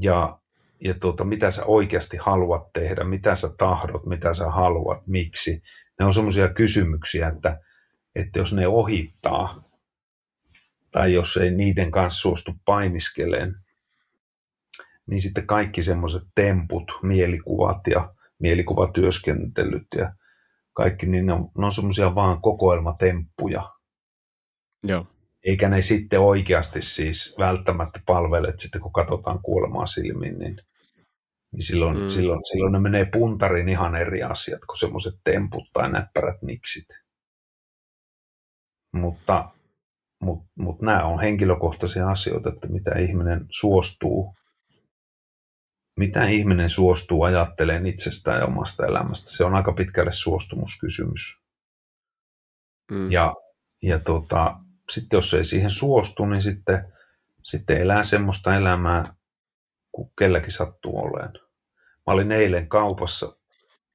ja, 0.00 0.41
ja 0.84 0.94
tuota, 1.00 1.24
mitä 1.24 1.50
sä 1.50 1.64
oikeasti 1.64 2.16
haluat 2.16 2.72
tehdä, 2.72 3.04
mitä 3.04 3.34
sä 3.34 3.48
tahdot, 3.58 4.06
mitä 4.06 4.32
sä 4.32 4.50
haluat, 4.50 5.06
miksi. 5.06 5.62
Ne 5.98 6.06
on 6.06 6.12
semmoisia 6.12 6.48
kysymyksiä, 6.48 7.28
että, 7.28 7.60
että 8.14 8.38
jos 8.38 8.52
ne 8.52 8.66
ohittaa 8.66 9.72
tai 10.90 11.12
jos 11.12 11.36
ei 11.36 11.50
niiden 11.50 11.90
kanssa 11.90 12.20
suostu 12.20 12.52
painiskeleen, 12.64 13.54
niin 15.06 15.20
sitten 15.20 15.46
kaikki 15.46 15.82
semmoiset 15.82 16.22
temput, 16.34 16.92
mielikuvat 17.02 17.86
ja 17.90 18.14
mielikuvatyöskentelyt 18.38 19.86
ja 19.96 20.12
kaikki, 20.72 21.06
niin 21.06 21.26
ne 21.26 21.32
on, 21.32 21.50
ne 21.58 21.66
on 21.66 21.72
semmoisia 21.72 22.14
vaan 22.14 22.42
kokoelmatemppuja. 22.42 23.62
Joo. 24.82 25.06
Eikä 25.44 25.68
ne 25.68 25.80
sitten 25.80 26.20
oikeasti 26.20 26.80
siis 26.80 27.36
välttämättä 27.38 28.00
palvele, 28.06 28.48
että 28.48 28.62
sitten 28.62 28.80
kun 28.80 28.92
katsotaan 28.92 29.38
kuolemaa 29.42 29.86
silmiin, 29.86 30.38
niin, 30.38 30.56
niin 31.52 31.62
silloin, 31.62 31.98
mm. 31.98 32.08
silloin, 32.08 32.40
silloin 32.52 32.72
ne 32.72 32.78
menee 32.78 33.04
puntarin 33.04 33.68
ihan 33.68 33.96
eri 33.96 34.22
asiat 34.22 34.60
kuin 34.66 34.78
semmoiset 34.78 35.14
temput 35.24 35.64
tai 35.72 35.92
näppärät 35.92 36.42
niksit. 36.42 36.88
Mutta, 38.92 39.50
mutta, 40.22 40.50
mutta 40.58 40.86
nämä 40.86 41.04
on 41.04 41.20
henkilökohtaisia 41.20 42.10
asioita, 42.10 42.48
että 42.48 42.68
mitä 42.68 42.98
ihminen 42.98 43.46
suostuu 43.50 44.34
mitä 45.96 46.26
ihminen 46.26 46.70
suostuu 46.70 47.22
ajattelemaan 47.22 47.86
itsestään 47.86 48.40
ja 48.40 48.46
omasta 48.46 48.86
elämästä. 48.86 49.30
Se 49.30 49.44
on 49.44 49.54
aika 49.54 49.72
pitkälle 49.72 50.10
suostumuskysymys. 50.10 51.42
Mm. 52.90 53.12
Ja, 53.12 53.34
ja 53.82 53.98
tota, 53.98 54.56
sitten 54.90 55.16
jos 55.16 55.34
ei 55.34 55.44
siihen 55.44 55.70
suostu, 55.70 56.26
niin 56.26 56.42
sitten, 56.42 56.92
sitten 57.42 57.80
elää 57.80 58.02
semmoista 58.02 58.56
elämää, 58.56 59.14
kun 59.92 60.10
kelläkin 60.18 60.52
sattuu 60.52 60.98
olemaan. 60.98 61.32
Mä 62.06 62.12
olin 62.12 62.32
eilen 62.32 62.68
kaupassa, 62.68 63.36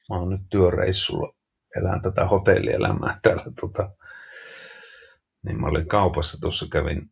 mä 0.09 0.15
oon 0.15 0.29
nyt 0.29 0.41
työreissulla, 0.49 1.33
elän 1.75 2.01
tätä 2.01 2.25
hotellielämää 2.25 3.19
täällä 3.23 3.45
tota, 3.61 3.89
niin 5.45 5.61
mä 5.61 5.67
olin 5.67 5.87
kaupassa, 5.87 6.41
tuossa 6.41 6.65
kävin, 6.71 7.11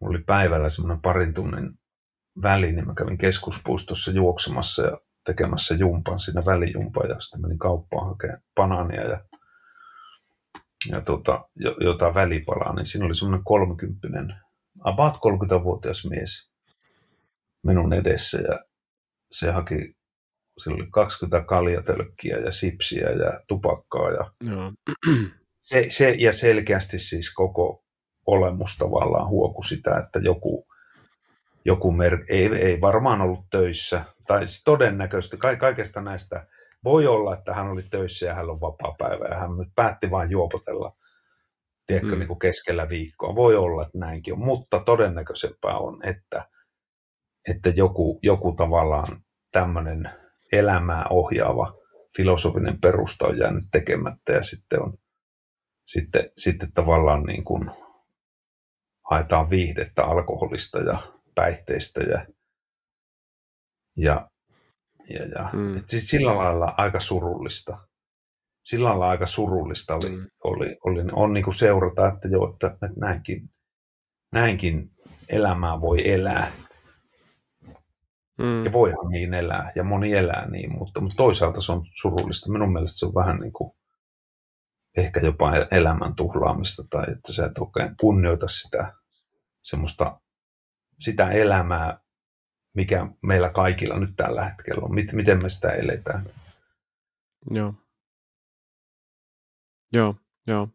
mulla 0.00 0.16
oli 0.16 0.24
päivällä 0.26 0.68
semmoinen 0.68 1.02
parin 1.02 1.34
tunnin 1.34 1.78
väli, 2.42 2.72
niin 2.72 2.86
mä 2.86 2.94
kävin 2.94 3.18
keskuspuistossa 3.18 4.10
juoksemassa 4.10 4.82
ja 4.82 5.00
tekemässä 5.24 5.74
jumpan, 5.74 6.18
siinä 6.20 6.44
välijumpan, 6.44 7.08
ja 7.08 7.20
sitten 7.20 7.40
menin 7.40 7.58
kauppaan 7.58 8.08
hakemaan 8.08 8.42
banaania 8.54 9.02
ja, 9.02 9.24
ja 10.90 11.00
tota, 11.00 11.48
jotain 11.80 12.14
välipalaa, 12.14 12.74
niin 12.74 12.86
siinä 12.86 13.06
oli 13.06 13.14
semmoinen 13.14 13.44
kolmekymppinen, 13.44 14.34
about 14.84 15.14
30-vuotias 15.14 16.06
mies 16.10 16.50
minun 17.62 17.92
edessä, 17.92 18.38
ja 18.38 18.64
se 19.30 19.50
haki, 19.50 19.94
sillä 20.58 20.74
oli 20.74 20.86
20 20.90 21.46
kaljatölkkiä 21.46 22.38
ja 22.38 22.50
sipsiä 22.50 23.10
ja 23.10 23.40
tupakkaa, 23.48 24.10
ja, 24.10 24.30
Joo. 24.50 24.72
se, 25.60 25.86
se, 25.88 26.10
ja 26.18 26.32
selkeästi 26.32 26.98
siis 26.98 27.34
koko 27.34 27.84
olemus 28.26 28.76
tavallaan 28.78 29.28
huoku 29.28 29.62
sitä, 29.62 29.96
että 29.98 30.18
joku, 30.18 30.66
joku 31.64 31.92
mer- 31.92 32.24
ei, 32.28 32.46
ei 32.46 32.80
varmaan 32.80 33.20
ollut 33.20 33.46
töissä, 33.50 34.04
tai 34.26 34.44
todennäköisesti 34.64 35.36
ka- 35.36 35.56
kaikesta 35.56 36.00
näistä 36.00 36.46
voi 36.84 37.06
olla, 37.06 37.34
että 37.34 37.54
hän 37.54 37.68
oli 37.68 37.82
töissä 37.82 38.26
ja 38.26 38.34
hän 38.34 38.50
on 38.50 38.60
vapaa 38.60 38.94
päivä 38.98 39.24
ja 39.24 39.38
hän 39.38 39.56
nyt 39.56 39.68
päätti 39.74 40.10
vain 40.10 40.30
juopotella 40.30 40.96
tiedätkö, 41.86 42.12
mm. 42.12 42.18
niin 42.18 42.28
kuin 42.28 42.38
keskellä 42.38 42.88
viikkoa. 42.88 43.34
Voi 43.34 43.56
olla, 43.56 43.82
että 43.82 43.98
näinkin 43.98 44.34
on, 44.34 44.40
mutta 44.40 44.80
todennäköisempää 44.80 45.78
on, 45.78 46.06
että, 46.06 46.48
että 47.50 47.68
joku, 47.76 48.18
joku 48.22 48.52
tavallaan 48.52 49.22
tämmöinen 49.52 50.10
elämää 50.52 51.04
ohjaava 51.10 51.74
filosofinen 52.16 52.80
perusta 52.80 53.26
on 53.26 53.38
jäänyt 53.38 53.64
tekemättä 53.72 54.32
ja 54.32 54.42
sitten 54.42 54.82
on 54.82 54.98
sitten, 55.86 56.30
sitten 56.36 56.72
tavallaan 56.72 57.22
niin 57.22 57.44
kuin 57.44 57.70
haetaan 59.10 59.50
viihdettä 59.50 60.04
alkoholista 60.04 60.78
ja 60.78 60.98
päihteistä 61.34 62.00
ja, 62.00 62.26
ja, 63.96 64.30
ja, 65.08 65.26
ja 65.26 65.50
mm. 65.52 65.76
et 65.76 65.88
siis 65.88 66.08
sillä 66.08 66.36
lailla 66.36 66.74
aika 66.76 67.00
surullista. 67.00 67.78
Sillä 68.64 68.88
lailla 68.88 69.08
aika 69.08 69.26
surullista 69.26 69.94
oli, 69.94 70.16
mm. 70.16 70.26
oli, 70.44 70.76
oli 70.84 71.04
on 71.12 71.32
niin 71.32 71.44
kuin 71.44 71.54
seurata, 71.54 72.08
että 72.08 72.28
joo, 72.28 72.52
että, 72.52 72.66
että 72.66 73.00
näinkin, 73.00 73.50
näinkin 74.32 74.90
elämää 75.28 75.80
voi 75.80 76.12
elää. 76.12 76.52
Mm. 78.38 78.64
Ja 78.64 78.72
voihan 78.72 79.08
niin 79.08 79.34
elää, 79.34 79.72
ja 79.74 79.84
moni 79.84 80.12
elää 80.12 80.50
niin, 80.50 80.72
mutta, 80.78 81.00
mutta 81.00 81.16
toisaalta 81.16 81.60
se 81.60 81.72
on 81.72 81.82
surullista. 82.00 82.52
Minun 82.52 82.72
mielestä 82.72 82.98
se 82.98 83.06
on 83.06 83.14
vähän 83.14 83.40
niin 83.40 83.52
kuin 83.52 83.72
ehkä 84.96 85.20
jopa 85.20 85.52
elämän 85.70 86.14
tuhlaamista, 86.16 86.84
tai 86.90 87.02
että 87.02 87.32
sä 87.32 87.46
et 87.46 87.58
oikein 87.58 87.96
kunnioita 88.00 88.48
sitä 88.48 88.92
semmoista 89.62 90.20
sitä 91.00 91.30
elämää, 91.30 92.00
mikä 92.74 93.06
meillä 93.22 93.48
kaikilla 93.48 93.98
nyt 93.98 94.10
tällä 94.16 94.44
hetkellä 94.44 94.84
on. 94.84 94.94
Miten 94.94 95.42
me 95.42 95.48
sitä 95.48 95.68
eletään. 95.68 96.26
Joo. 97.50 97.74
Joo, 99.92 100.14
joo. 100.46 100.68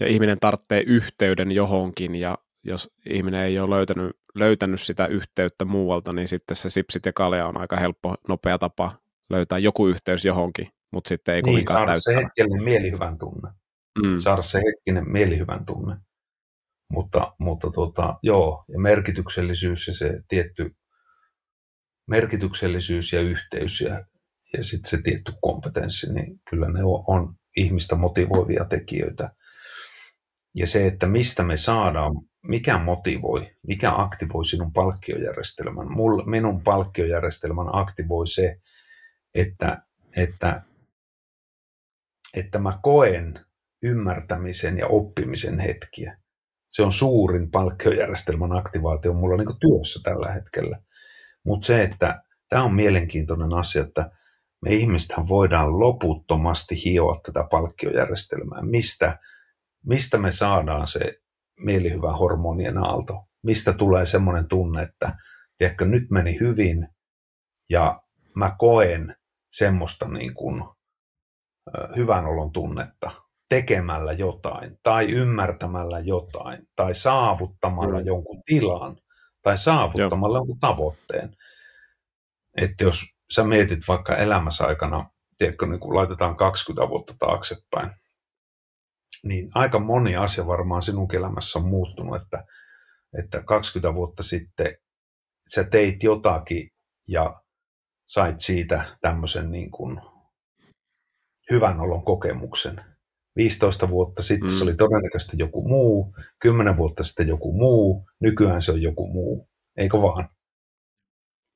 Ja 0.00 0.06
ihminen 0.06 0.38
tarvitsee 0.40 0.82
yhteyden 0.86 1.52
johonkin, 1.52 2.14
ja 2.14 2.38
jos 2.64 2.90
ihminen 3.10 3.40
ei 3.40 3.58
ole 3.58 3.76
löytänyt, 3.76 4.19
löytänyt 4.34 4.80
sitä 4.80 5.06
yhteyttä 5.06 5.64
muualta, 5.64 6.12
niin 6.12 6.28
sitten 6.28 6.56
se 6.56 6.70
sipsit 6.70 7.06
ja 7.06 7.12
kalja 7.12 7.46
on 7.46 7.56
aika 7.56 7.76
helppo, 7.76 8.14
nopea 8.28 8.58
tapa 8.58 8.92
löytää 9.30 9.58
joku 9.58 9.86
yhteys 9.86 10.24
johonkin, 10.24 10.68
mutta 10.92 11.08
sitten 11.08 11.34
ei 11.34 11.42
niin, 11.42 11.64
saada 11.68 12.00
se 12.00 12.16
hetkinen 12.16 12.64
mielihyvän 12.64 13.18
tunne. 13.18 13.50
Mm. 14.02 14.18
Saada 14.18 14.42
se 14.42 14.58
hetkinen 14.58 15.10
mielihyvän 15.10 15.66
tunne. 15.66 15.96
Mutta, 16.92 17.34
mutta 17.38 17.70
tota, 17.70 18.18
joo, 18.22 18.64
ja 18.68 18.78
merkityksellisyys 18.78 19.86
ja 19.88 19.94
se 19.94 20.20
tietty 20.28 20.70
merkityksellisyys 22.06 23.12
ja 23.12 23.20
yhteys 23.20 23.80
ja, 23.80 24.04
ja 24.52 24.64
sitten 24.64 24.90
se 24.90 25.02
tietty 25.02 25.32
kompetenssi, 25.40 26.14
niin 26.14 26.40
kyllä 26.50 26.68
ne 26.68 26.84
on, 26.84 27.04
on 27.06 27.34
ihmistä 27.56 27.96
motivoivia 27.96 28.64
tekijöitä. 28.64 29.30
Ja 30.54 30.66
se, 30.66 30.86
että 30.86 31.06
mistä 31.06 31.42
me 31.42 31.56
saadaan, 31.56 32.12
mikä 32.42 32.78
motivoi, 32.78 33.50
mikä 33.66 33.92
aktivoi 33.96 34.44
sinun 34.44 34.72
palkkiojärjestelmän. 34.72 35.92
Mul, 35.92 36.22
minun 36.24 36.62
palkkiojärjestelmän 36.62 37.66
aktivoi 37.72 38.26
se, 38.26 38.60
että, 39.34 39.82
että, 40.16 40.62
että 42.34 42.58
mä 42.58 42.78
koen 42.82 43.40
ymmärtämisen 43.82 44.78
ja 44.78 44.86
oppimisen 44.86 45.58
hetkiä 45.60 46.20
se 46.70 46.82
on 46.82 46.92
suurin 46.92 47.50
palkkiojärjestelmän 47.50 48.52
aktivaatio 48.52 49.12
mulla 49.12 49.36
niin 49.36 49.58
työssä 49.60 50.00
tällä 50.02 50.32
hetkellä. 50.32 50.80
Mutta 51.44 51.66
se, 51.66 51.82
että 51.82 52.22
tämä 52.48 52.62
on 52.62 52.74
mielenkiintoinen 52.74 53.54
asia, 53.54 53.82
että 53.82 54.10
me 54.60 54.74
ihmistähän 54.74 55.28
voidaan 55.28 55.80
loputtomasti 55.80 56.84
hioa 56.84 57.20
tätä 57.22 57.44
palkkiojärjestelmää. 57.50 58.62
Mistä, 58.62 59.18
mistä 59.86 60.18
me 60.18 60.30
saadaan 60.30 60.86
se 60.86 61.20
mielihyvä 61.64 62.12
hormonien 62.12 62.78
aalto? 62.78 63.24
Mistä 63.42 63.72
tulee 63.72 64.04
semmoinen 64.04 64.48
tunne, 64.48 64.82
että 64.82 65.18
tiedätkö, 65.58 65.84
nyt 65.84 66.10
meni 66.10 66.40
hyvin 66.40 66.88
ja 67.70 68.02
mä 68.36 68.54
koen 68.58 69.16
semmoista 69.50 70.08
niin 70.08 70.34
kuin, 70.34 70.64
hyvän 71.96 72.26
olon 72.26 72.52
tunnetta 72.52 73.10
tekemällä 73.48 74.12
jotain 74.12 74.78
tai 74.82 75.12
ymmärtämällä 75.12 75.98
jotain 75.98 76.68
tai 76.76 76.94
saavuttamalla 76.94 77.98
mm. 77.98 78.06
jonkun 78.06 78.42
tilan 78.46 78.96
tai 79.42 79.56
saavuttamalla 79.56 80.36
Joo. 80.36 80.40
jonkun 80.40 80.60
tavoitteen. 80.60 81.36
Että 82.56 82.84
jos 82.84 83.02
sä 83.34 83.44
mietit 83.44 83.88
vaikka 83.88 84.16
elämässä 84.16 84.66
aikana, 84.66 85.10
tiedätkö, 85.38 85.66
niin 85.66 85.80
kun 85.80 85.94
laitetaan 85.94 86.36
20 86.36 86.88
vuotta 86.88 87.14
taaksepäin, 87.18 87.90
niin 89.24 89.50
aika 89.54 89.78
moni 89.78 90.16
asia 90.16 90.46
varmaan 90.46 90.82
sinun 90.82 91.14
elämässä 91.14 91.58
on 91.58 91.68
muuttunut, 91.68 92.22
että, 92.22 92.44
että 93.18 93.42
20 93.42 93.94
vuotta 93.94 94.22
sitten 94.22 94.76
sä 95.54 95.64
teit 95.64 96.02
jotakin 96.02 96.70
ja 97.08 97.42
sait 98.06 98.40
siitä 98.40 98.84
tämmöisen 99.00 99.50
niin 99.50 99.70
kuin 99.70 100.00
hyvän 101.50 101.80
olon 101.80 102.04
kokemuksen. 102.04 102.76
15 103.36 103.90
vuotta 103.90 104.22
sitten 104.22 104.50
mm. 104.50 104.54
se 104.54 104.64
oli 104.64 104.74
todennäköisesti 104.74 105.36
joku 105.38 105.68
muu, 105.68 106.14
10 106.38 106.76
vuotta 106.76 107.04
sitten 107.04 107.28
joku 107.28 107.52
muu, 107.52 108.10
nykyään 108.20 108.62
se 108.62 108.72
on 108.72 108.82
joku 108.82 109.06
muu, 109.06 109.48
eikö 109.76 110.02
vaan? 110.02 110.28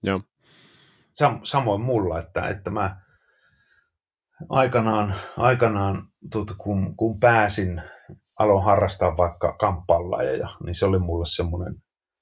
Joo. 0.03 0.21
Sam- 1.23 1.41
samoin 1.43 1.81
mulla, 1.81 2.19
että, 2.19 2.49
että 2.49 2.71
mä 2.71 3.04
aikanaan, 4.49 5.15
aikanaan 5.37 6.09
tuota, 6.33 6.55
kun, 6.59 6.97
kun 6.97 7.21
pääsin, 7.21 7.83
aloin 8.39 8.65
harrastaa 8.65 9.17
vaikka 9.17 9.57
kamppaillajeja, 9.57 10.49
niin 10.65 10.75
se 10.75 10.87
oli 10.87 10.99
mulle 10.99 11.27
semmoinen 11.27 11.75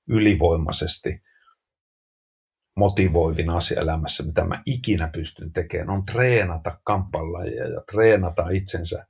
ylivoimaisesti 0.08 1.22
motivoivin 2.76 3.50
asia 3.50 3.80
elämässä, 3.80 4.26
mitä 4.26 4.44
mä 4.44 4.62
ikinä 4.66 5.08
pystyn 5.08 5.52
tekemään, 5.52 5.90
on 5.90 6.04
treenata 6.04 6.80
kamppaillajeja 6.84 7.68
ja 7.68 7.80
treenata 7.92 8.48
itsensä 8.50 9.06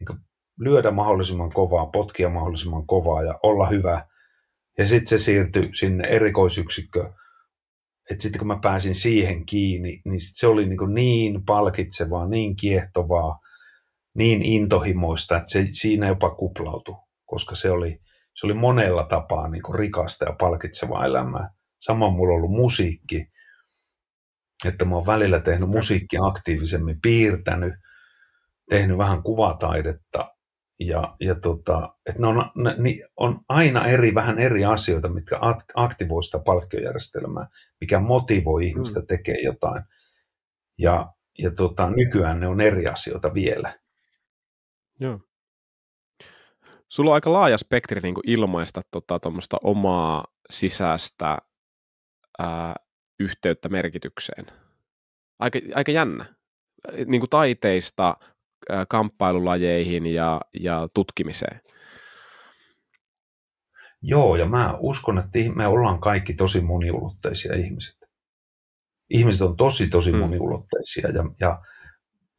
niin 0.00 0.18
lyödä 0.58 0.90
mahdollisimman 0.90 1.52
kovaa, 1.52 1.86
potkia 1.86 2.28
mahdollisimman 2.28 2.86
kovaa 2.86 3.22
ja 3.22 3.38
olla 3.42 3.68
hyvä. 3.68 4.06
Ja 4.78 4.86
sitten 4.86 5.18
se 5.18 5.24
siirtyi 5.24 5.68
sinne 5.74 6.08
erikoisyksikkö. 6.08 7.12
Että 8.10 8.22
sitten 8.22 8.38
kun 8.38 8.48
mä 8.48 8.58
pääsin 8.62 8.94
siihen 8.94 9.46
kiinni, 9.46 10.02
niin 10.04 10.20
sit 10.20 10.36
se 10.36 10.46
oli 10.46 10.66
niin, 10.66 10.94
niin 10.94 11.44
palkitsevaa, 11.44 12.28
niin 12.28 12.56
kiehtovaa, 12.56 13.38
niin 14.14 14.42
intohimoista, 14.42 15.36
että 15.36 15.52
se 15.52 15.66
siinä 15.70 16.08
jopa 16.08 16.30
kuplautui, 16.30 16.96
koska 17.24 17.54
se 17.54 17.70
oli, 17.70 18.00
se 18.34 18.46
oli 18.46 18.54
monella 18.54 19.04
tapaa 19.04 19.48
niin 19.48 19.74
rikasta 19.74 20.24
ja 20.24 20.36
palkitsevaa 20.40 21.06
elämää. 21.06 21.50
Samoin 21.80 22.12
mulla 22.12 22.32
on 22.32 22.36
ollut 22.36 22.56
musiikki, 22.56 23.26
että 24.64 24.84
mä 24.84 24.94
oon 24.94 25.06
välillä 25.06 25.40
tehnyt 25.40 25.68
musiikkia 25.68 26.24
aktiivisemmin, 26.24 27.00
piirtänyt– 27.02 27.74
tehnyt 28.68 28.98
vähän 28.98 29.22
kuvataidetta 29.22 30.34
ja, 30.80 31.16
ja 31.20 31.34
tota, 31.34 31.94
että 32.06 32.20
ne 32.20 32.26
on, 32.26 32.50
ne, 32.54 32.74
ne 32.78 33.08
on 33.16 33.40
aina 33.48 33.86
eri, 33.86 34.14
vähän 34.14 34.38
eri 34.38 34.64
asioita, 34.64 35.08
mitkä 35.08 35.38
aktivoi 35.74 36.22
sitä 36.22 36.38
palkkiojärjestelmää, 36.38 37.48
mikä 37.80 37.98
motivoi 37.98 38.66
ihmistä 38.66 39.00
mm. 39.00 39.06
tekemään 39.06 39.44
jotain. 39.44 39.82
Ja, 40.78 41.12
ja 41.38 41.50
tota, 41.50 41.90
nykyään 41.90 42.40
ne 42.40 42.46
on 42.46 42.60
eri 42.60 42.86
asioita 42.86 43.34
vielä. 43.34 43.78
Joo. 45.00 45.20
Sulla 46.88 47.10
on 47.10 47.14
aika 47.14 47.32
laaja 47.32 47.58
spektri 47.58 48.00
niin 48.00 48.14
ilmaista 48.26 48.82
tota, 48.90 49.20
omaa 49.62 50.24
sisäistä 50.50 51.38
ää, 52.38 52.74
yhteyttä 53.20 53.68
merkitykseen. 53.68 54.46
Aika, 55.38 55.58
aika 55.74 55.92
jännä. 55.92 56.34
Niin 57.06 57.20
kuin 57.20 57.30
taiteista 57.30 58.14
kamppailulajeihin 58.88 60.06
ja, 60.06 60.40
ja 60.60 60.88
tutkimiseen. 60.94 61.60
Joo, 64.02 64.36
ja 64.36 64.46
mä 64.46 64.76
uskon, 64.78 65.18
että 65.18 65.38
me 65.54 65.66
ollaan 65.66 66.00
kaikki 66.00 66.34
tosi 66.34 66.60
moniulotteisia 66.60 67.56
ihmiset. 67.56 67.98
Ihmiset 69.10 69.42
on 69.42 69.56
tosi, 69.56 69.86
tosi 69.86 70.12
mm. 70.12 70.18
moniulotteisia, 70.18 71.08
ja, 71.10 71.24
ja 71.40 71.60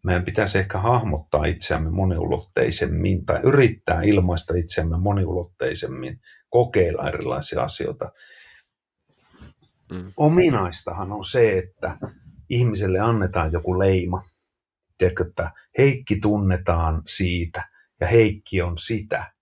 meidän 0.03 0.25
pitäisi 0.25 0.57
ehkä 0.57 0.77
hahmottaa 0.77 1.45
itseämme 1.45 1.89
moniulotteisemmin 1.89 3.25
tai 3.25 3.39
yrittää 3.43 4.01
ilmaista 4.01 4.53
itseämme 4.57 4.97
moniulotteisemmin, 4.97 6.21
kokeilla 6.49 7.09
erilaisia 7.09 7.63
asioita. 7.63 8.11
Mm. 9.91 10.13
Ominaistahan 10.17 11.11
on 11.11 11.23
se, 11.23 11.57
että 11.57 11.97
ihmiselle 12.49 12.99
annetaan 12.99 13.51
joku 13.51 13.79
leima. 13.79 14.19
Tiedätkö, 14.99 15.25
että 15.27 15.51
Heikki 15.77 16.19
tunnetaan 16.19 17.01
siitä 17.05 17.69
ja 17.99 18.07
Heikki 18.07 18.61
on 18.61 18.77
sitä. 18.77 19.33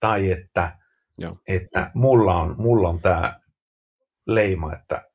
Tai 0.00 0.30
että, 0.30 0.78
Joo. 1.18 1.38
että 1.48 1.90
mulla 1.94 2.34
on, 2.34 2.54
mulla 2.58 2.88
on 2.88 3.00
tämä 3.00 3.40
leima, 4.26 4.72
että 4.72 5.10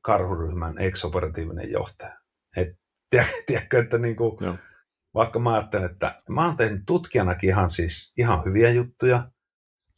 karhuryhmän 0.00 0.78
ex-operatiivinen 0.78 1.70
johtaja. 1.70 2.18
Et, 2.56 2.68
tiedätkö, 3.46 3.78
että 3.78 3.98
niin 3.98 4.16
kuin, 4.16 4.38
vaikka 5.14 5.38
mä 5.38 5.54
ajattelen, 5.54 5.90
että 5.90 6.22
mä 6.28 6.46
oon 6.46 6.56
tehnyt 6.56 6.82
tutkijanakin 6.86 7.50
ihan 7.50 7.70
siis 7.70 8.14
ihan 8.18 8.44
hyviä 8.44 8.70
juttuja. 8.70 9.30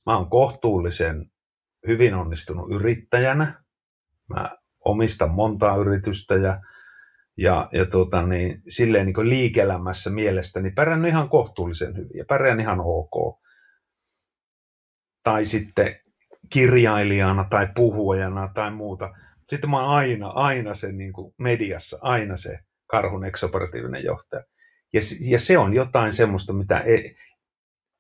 Mä 0.07 0.17
oon 0.17 0.31
kohtuullisen 0.31 1.31
hyvin 1.87 2.15
onnistunut 2.15 2.73
yrittäjänä. 2.73 3.65
Mä 4.29 4.51
omistan 4.85 5.31
montaa 5.31 5.77
yritystä 5.77 6.35
ja, 6.35 6.61
ja, 7.37 7.69
ja 7.73 7.87
tuota, 7.87 8.23
niin, 8.23 8.63
silleen 8.69 9.07
niin 9.07 9.29
liike-elämässä 9.29 10.11
mielestäni 10.11 10.71
pärjännyt 10.71 11.11
ihan 11.11 11.29
kohtuullisen 11.29 11.97
hyvin 11.97 12.19
ja 12.19 12.25
pärjään 12.29 12.61
ihan 12.61 12.81
ok. 12.81 13.41
Tai 15.23 15.45
sitten 15.45 16.01
kirjailijana 16.53 17.47
tai 17.51 17.69
puhujana 17.75 18.51
tai 18.55 18.71
muuta. 18.71 19.13
Sitten 19.49 19.71
mä 19.71 19.81
oon 19.81 19.95
aina, 19.95 20.29
aina 20.29 20.75
se 20.75 20.93
niin 20.93 21.13
kuin 21.13 21.35
mediassa, 21.39 21.99
aina 22.01 22.37
se 22.37 22.59
karhun 22.87 23.25
eksoperatiivinen 23.25 24.05
johtaja. 24.05 24.45
Ja, 24.93 25.01
ja 25.31 25.39
se 25.39 25.59
on 25.59 25.75
jotain 25.75 26.13
semmoista, 26.13 26.53
mitä 26.53 26.79
ei, 26.79 27.17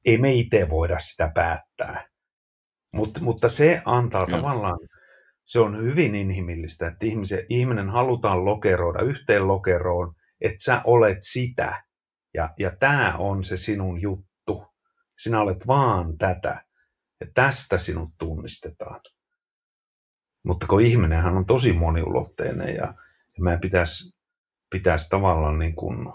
ei 0.05 0.18
me 0.18 0.32
itse 0.32 0.70
voida 0.70 0.99
sitä 0.99 1.30
päättää. 1.34 2.09
Mut, 2.95 3.20
mutta 3.20 3.49
se 3.49 3.82
antaa 3.84 4.26
Joo. 4.28 4.39
tavallaan 4.39 4.78
se 5.47 5.61
on 5.61 5.83
hyvin 5.83 6.15
inhimillistä, 6.15 6.87
että 6.87 7.07
ihmisen, 7.07 7.45
ihminen 7.49 7.91
halutaan 7.91 8.45
lokeroida 8.45 9.03
yhteen 9.03 9.49
lokeroon, 9.49 10.15
että 10.41 10.65
sä 10.65 10.83
olet 10.85 11.19
sitä 11.21 11.85
ja, 12.35 12.49
ja 12.59 12.77
tämä 12.81 13.17
on 13.19 13.45
se 13.45 13.57
sinun 13.57 14.01
juttu. 14.01 14.67
Sinä 15.19 15.41
olet 15.41 15.67
vaan 15.67 16.19
tätä 16.19 16.65
ja 17.21 17.27
tästä 17.35 17.79
sinut 17.79 18.11
tunnistetaan. 18.19 19.01
Mutta 20.45 20.67
kun 20.67 20.81
ihminenhän 20.81 21.37
on 21.37 21.47
tosi 21.47 21.73
moniulotteinen 21.73 22.75
ja, 22.75 22.95
ja 23.37 23.43
meidän 23.45 23.61
pitäisi, 23.61 24.17
pitäisi 24.71 25.09
tavallaan 25.09 25.59
niin 25.59 25.77
kuin 25.77 26.13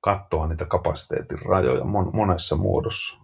katsoa 0.00 0.48
niitä 0.48 0.64
kapasiteetin 0.64 1.38
rajoja 1.38 1.84
mon, 1.84 2.16
monessa 2.16 2.56
muodossa. 2.56 3.18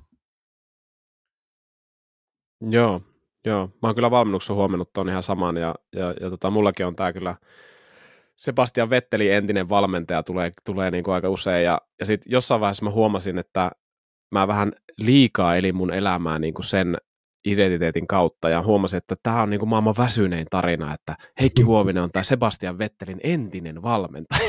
Joo, 2.61 3.01
Joo, 3.45 3.67
mä 3.67 3.89
oon 3.89 3.95
kyllä 3.95 4.11
valmennuksessa 4.11 4.55
huomannut 4.55 4.93
tuon 4.93 5.09
ihan 5.09 5.23
saman 5.23 5.57
ja, 5.57 5.75
ja, 5.97 6.15
ja 6.21 6.31
tota, 6.31 6.51
mullakin 6.51 6.87
on 6.87 6.97
tää 6.97 7.13
kyllä 7.13 7.37
Sebastian 8.37 8.91
Vetteli 8.91 9.31
entinen 9.31 9.69
valmentaja 9.69 10.23
tulee, 10.23 10.53
tulee 10.65 10.91
niin 10.91 11.05
kuin 11.05 11.15
aika 11.15 11.29
usein 11.29 11.65
ja, 11.65 11.81
ja 12.01 12.07
sitten 12.07 12.33
jossain 12.33 12.61
vaiheessa 12.61 12.85
mä 12.85 12.91
huomasin, 12.91 13.39
että 13.39 13.71
mä 14.31 14.49
vähän 14.49 14.73
liikaa 14.99 15.57
elin 15.57 15.77
mun 15.77 15.95
elämää 15.95 16.39
niin 16.39 16.55
kuin 16.55 16.65
sen 16.65 16.97
identiteetin 17.45 18.07
kautta 18.07 18.49
ja 18.49 18.63
huomasin, 18.63 18.97
että 18.97 19.17
tämä 19.23 19.43
on 19.43 19.51
niin 19.51 19.59
kuin 19.59 19.69
maailman 19.69 19.95
väsynein 19.99 20.47
tarina, 20.51 20.95
että 20.95 21.17
Heikki 21.41 21.63
Huovinen 21.63 22.03
on 22.03 22.11
tämä 22.11 22.23
Sebastian 22.23 22.79
Vettelin 22.79 23.21
entinen 23.23 23.83
valmentaja. 23.83 24.41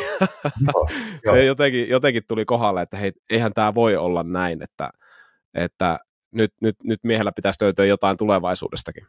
Joo, 0.74 0.88
Se 1.36 1.46
jotenkin, 1.46 1.90
jotenkin 1.90 2.24
tuli 2.28 2.46
kohdalle, 2.46 2.82
että 2.82 2.98
hei, 2.98 3.12
eihän 3.30 3.54
tämä 3.54 3.76
voi 3.76 3.96
olla 3.96 4.24
näin, 4.24 4.64
että, 4.64 4.90
että 5.54 6.00
nyt, 6.32 6.54
nyt, 6.62 6.76
nyt 6.84 7.00
miehellä 7.04 7.32
pitäisi 7.32 7.64
löytyä 7.64 7.86
jotain 7.86 8.18
tulevaisuudestakin. 8.18 9.08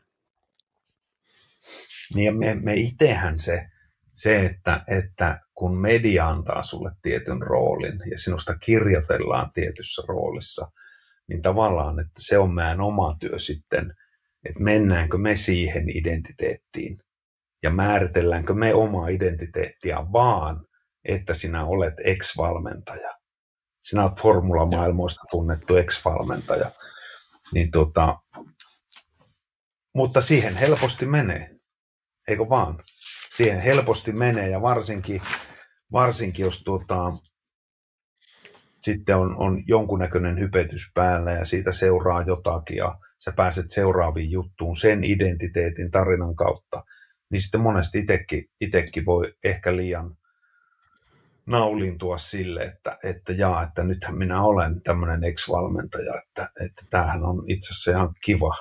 Niin 2.14 2.38
me, 2.38 2.54
me 2.54 2.74
itsehän 2.74 3.38
se, 3.38 3.66
se 4.14 4.46
että, 4.46 4.82
että 4.88 5.40
kun 5.54 5.80
media 5.80 6.28
antaa 6.28 6.62
sulle 6.62 6.90
tietyn 7.02 7.42
roolin 7.42 7.98
ja 8.10 8.18
sinusta 8.18 8.58
kirjoitellaan 8.58 9.50
tietyssä 9.52 10.02
roolissa, 10.08 10.70
niin 11.28 11.42
tavallaan, 11.42 12.00
että 12.00 12.18
se 12.18 12.38
on 12.38 12.54
meidän 12.54 12.80
oma 12.80 13.14
työ 13.20 13.38
sitten, 13.38 13.94
että 14.44 14.62
mennäänkö 14.62 15.18
me 15.18 15.36
siihen 15.36 15.96
identiteettiin 15.96 16.96
ja 17.62 17.70
määritelläänkö 17.70 18.54
me 18.54 18.74
omaa 18.74 19.08
identiteettiä 19.08 19.96
vaan, 20.12 20.64
että 21.04 21.34
sinä 21.34 21.64
olet 21.64 21.94
ex-valmentaja. 22.04 23.16
Sinä 23.80 24.02
olet 24.02 24.20
formulamaailmoista 24.22 25.24
tunnettu 25.30 25.76
ex-valmentaja 25.76 26.70
niin 27.54 27.70
tota, 27.70 28.18
mutta 29.94 30.20
siihen 30.20 30.56
helposti 30.56 31.06
menee, 31.06 31.50
eikö 32.28 32.48
vaan? 32.48 32.82
Siihen 33.32 33.60
helposti 33.60 34.12
menee 34.12 34.48
ja 34.48 34.62
varsinkin, 34.62 35.22
varsinkin 35.92 36.44
jos 36.44 36.62
tuota, 36.62 37.12
sitten 38.82 39.16
on, 39.16 39.36
on 39.36 39.62
jonkunnäköinen 39.66 40.40
hypetys 40.40 40.90
päällä 40.94 41.32
ja 41.32 41.44
siitä 41.44 41.72
seuraa 41.72 42.22
jotakin 42.22 42.76
ja 42.76 42.98
sä 43.24 43.32
pääset 43.36 43.70
seuraaviin 43.70 44.30
juttuun 44.30 44.76
sen 44.76 45.04
identiteetin 45.04 45.90
tarinan 45.90 46.36
kautta, 46.36 46.84
niin 47.30 47.40
sitten 47.40 47.60
monesti 47.60 48.06
itsekin 48.60 49.06
voi 49.06 49.34
ehkä 49.44 49.76
liian 49.76 50.16
naulintua 51.46 52.18
sille, 52.18 52.62
että, 52.62 52.98
että 53.04 53.32
jaa, 53.32 53.62
että 53.62 53.84
nythän 53.84 54.18
minä 54.18 54.42
olen 54.42 54.82
tämmöinen 54.82 55.24
ex-valmentaja, 55.24 56.14
että, 56.26 56.50
että 56.66 56.82
tämähän 56.90 57.24
on 57.24 57.44
itse 57.46 57.70
asiassa 57.70 57.90
ihan 57.90 58.14
kiva. 58.24 58.54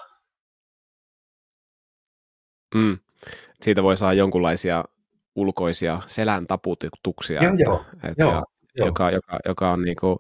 Mm. 2.76 2.98
Siitä 3.62 3.84
voi 3.84 3.98
saada 3.98 4.14
jonkunlaisia 4.14 4.86
ulkoisia 5.36 6.02
selän 6.06 6.48
taputuksia, 6.48 7.44
joo, 7.44 7.54
että, 7.54 7.64
joo, 7.64 7.86
että, 8.04 8.24
joo. 8.24 8.88
Joka, 8.88 9.12
joka, 9.12 9.40
joka 9.46 9.72
on 9.72 9.82
niin 9.82 9.98
kuin 10.00 10.18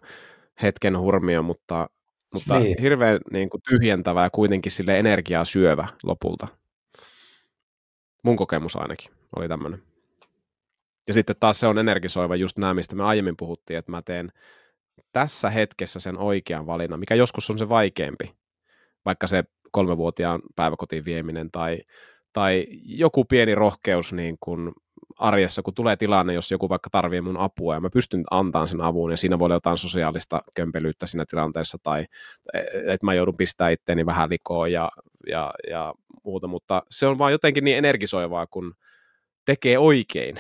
hetken 0.62 0.99
hurmio, 0.99 1.43
mutta, 1.43 1.89
mutta 2.34 2.60
niin. 2.60 2.76
hirveän 2.82 3.20
niin 3.32 3.49
kuin 3.49 3.62
tyhjentävä 3.70 4.24
ja 4.24 4.30
kuitenkin 4.30 4.72
sille 4.72 4.99
energiaa 4.99 5.45
syövä 5.45 5.88
lopulta. 6.03 6.47
Mun 8.24 8.36
kokemus 8.36 8.76
ainakin 8.76 9.12
oli 9.36 9.47
tämmöinen. 9.47 9.89
Ja 11.10 11.14
sitten 11.14 11.36
taas 11.39 11.60
se 11.60 11.68
on 11.68 11.78
energisoiva 11.78 12.36
just 12.36 12.57
nämä, 12.57 12.74
mistä 12.74 12.95
me 12.95 13.03
aiemmin 13.03 13.38
puhuttiin, 13.38 13.78
että 13.78 13.91
mä 13.91 14.01
teen 14.01 14.32
tässä 15.12 15.49
hetkessä 15.49 15.99
sen 15.99 16.18
oikean 16.18 16.66
valinnan, 16.66 16.99
mikä 16.99 17.16
joskus 17.16 17.49
on 17.49 17.60
se 17.60 17.70
vaikeampi, 17.70 18.36
vaikka 19.05 19.28
se 19.28 19.43
kolmevuotiaan 19.72 20.41
päiväkotiin 20.55 21.05
vieminen 21.05 21.51
tai, 21.51 21.80
tai 22.34 22.66
joku 22.84 23.26
pieni 23.26 23.55
rohkeus 23.55 24.14
niin 24.14 24.38
kuin 24.39 24.72
arjessa, 25.20 25.62
kun 25.62 25.74
tulee 25.74 25.95
tilanne, 25.95 26.34
jos 26.34 26.51
joku 26.51 26.70
vaikka 26.70 26.89
tarvii 26.89 27.22
mun 27.22 27.38
apua 27.38 27.74
ja 27.74 27.82
mä 27.82 27.89
pystyn 27.93 28.24
antamaan 28.32 28.68
sen 28.68 28.82
avun 28.82 29.12
ja 29.12 29.18
siinä 29.18 29.39
voi 29.39 29.45
olla 29.45 29.55
jotain 29.55 29.78
sosiaalista 29.78 30.41
kömpelyyttä 30.55 31.07
siinä 31.07 31.26
tilanteessa 31.30 31.78
tai 31.84 32.05
että 32.88 33.05
mä 33.05 33.14
joudun 33.14 33.38
pistämään 33.38 33.74
itteeni 33.74 34.05
vähän 34.05 34.30
likoon 34.30 34.72
ja, 34.72 34.91
ja, 35.28 35.53
ja 35.70 35.93
muuta, 36.24 36.47
mutta 36.47 36.84
se 36.89 37.07
on 37.07 37.18
vaan 37.18 37.32
jotenkin 37.32 37.64
niin 37.64 37.78
energisoivaa, 37.78 38.47
kun 38.47 38.74
tekee 39.45 39.78
oikein 39.78 40.36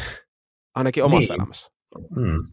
ainakin 0.75 1.03
omassa 1.03 1.33
niin. 1.33 1.41
elämässä. 1.41 1.71
Hmm. 2.15 2.47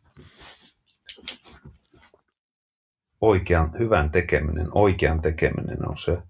Oikean, 3.21 3.73
hyvän 3.79 4.11
tekeminen, 4.11 4.69
oikean 4.73 5.23
tekeminen 5.23 5.89
on 5.89 5.97
se, 5.97 6.23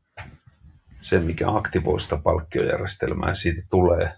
se, 1.01 1.18
mikä 1.18 1.49
aktivoi 1.49 2.01
sitä 2.01 2.16
palkkiojärjestelmää 2.16 3.30
ja 3.30 3.34
siitä 3.34 3.62
tulee. 3.70 4.14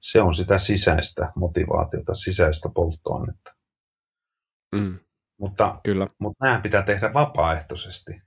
Se 0.00 0.22
on 0.22 0.34
sitä 0.34 0.58
sisäistä 0.58 1.32
motivaatiota, 1.36 2.14
sisäistä 2.14 2.68
polttoainetta. 2.74 3.54
Mm. 4.74 4.98
Mutta, 5.40 5.80
Kyllä. 5.84 6.06
mutta 6.18 6.44
nämä 6.44 6.60
pitää 6.60 6.82
tehdä 6.82 7.14
vapaaehtoisesti. 7.14 8.22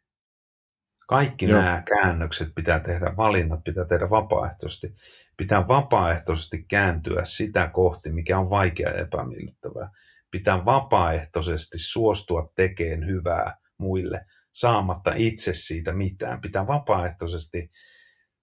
Kaikki 1.07 1.45
Joo. 1.45 1.61
nämä 1.61 1.83
käännökset 1.87 2.49
pitää 2.55 2.79
tehdä, 2.79 3.17
valinnat 3.17 3.63
pitää 3.63 3.85
tehdä 3.85 4.09
vapaaehtoisesti 4.09 4.95
pitää 5.37 5.67
vapaaehtoisesti 5.67 6.65
kääntyä 6.67 7.23
sitä 7.23 7.67
kohti, 7.67 8.11
mikä 8.11 8.39
on 8.39 8.49
vaikea 8.49 8.89
ja 8.89 9.01
epämiellyttävää. 9.01 9.89
Pitää 10.31 10.65
vapaaehtoisesti 10.65 11.77
suostua 11.77 12.51
tekemään 12.55 13.07
hyvää 13.07 13.57
muille, 13.77 14.25
saamatta 14.53 15.11
itse 15.15 15.53
siitä 15.53 15.91
mitään. 15.91 16.41
Pitää 16.41 16.67
vapaaehtoisesti 16.67 17.71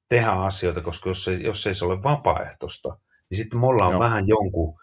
tehdä 0.09 0.31
asioita, 0.31 0.81
koska 0.81 1.11
jos 1.11 1.29
ei, 1.29 1.43
jos 1.43 1.67
ei 1.67 1.75
se 1.75 1.85
ole 1.85 2.03
vapaaehtoista, 2.03 2.99
niin 3.31 3.39
sitten 3.39 3.61
me 3.61 3.67
ollaan 3.67 3.93
Joo. 3.93 4.01
vähän 4.01 4.29
jonkun 4.29 4.81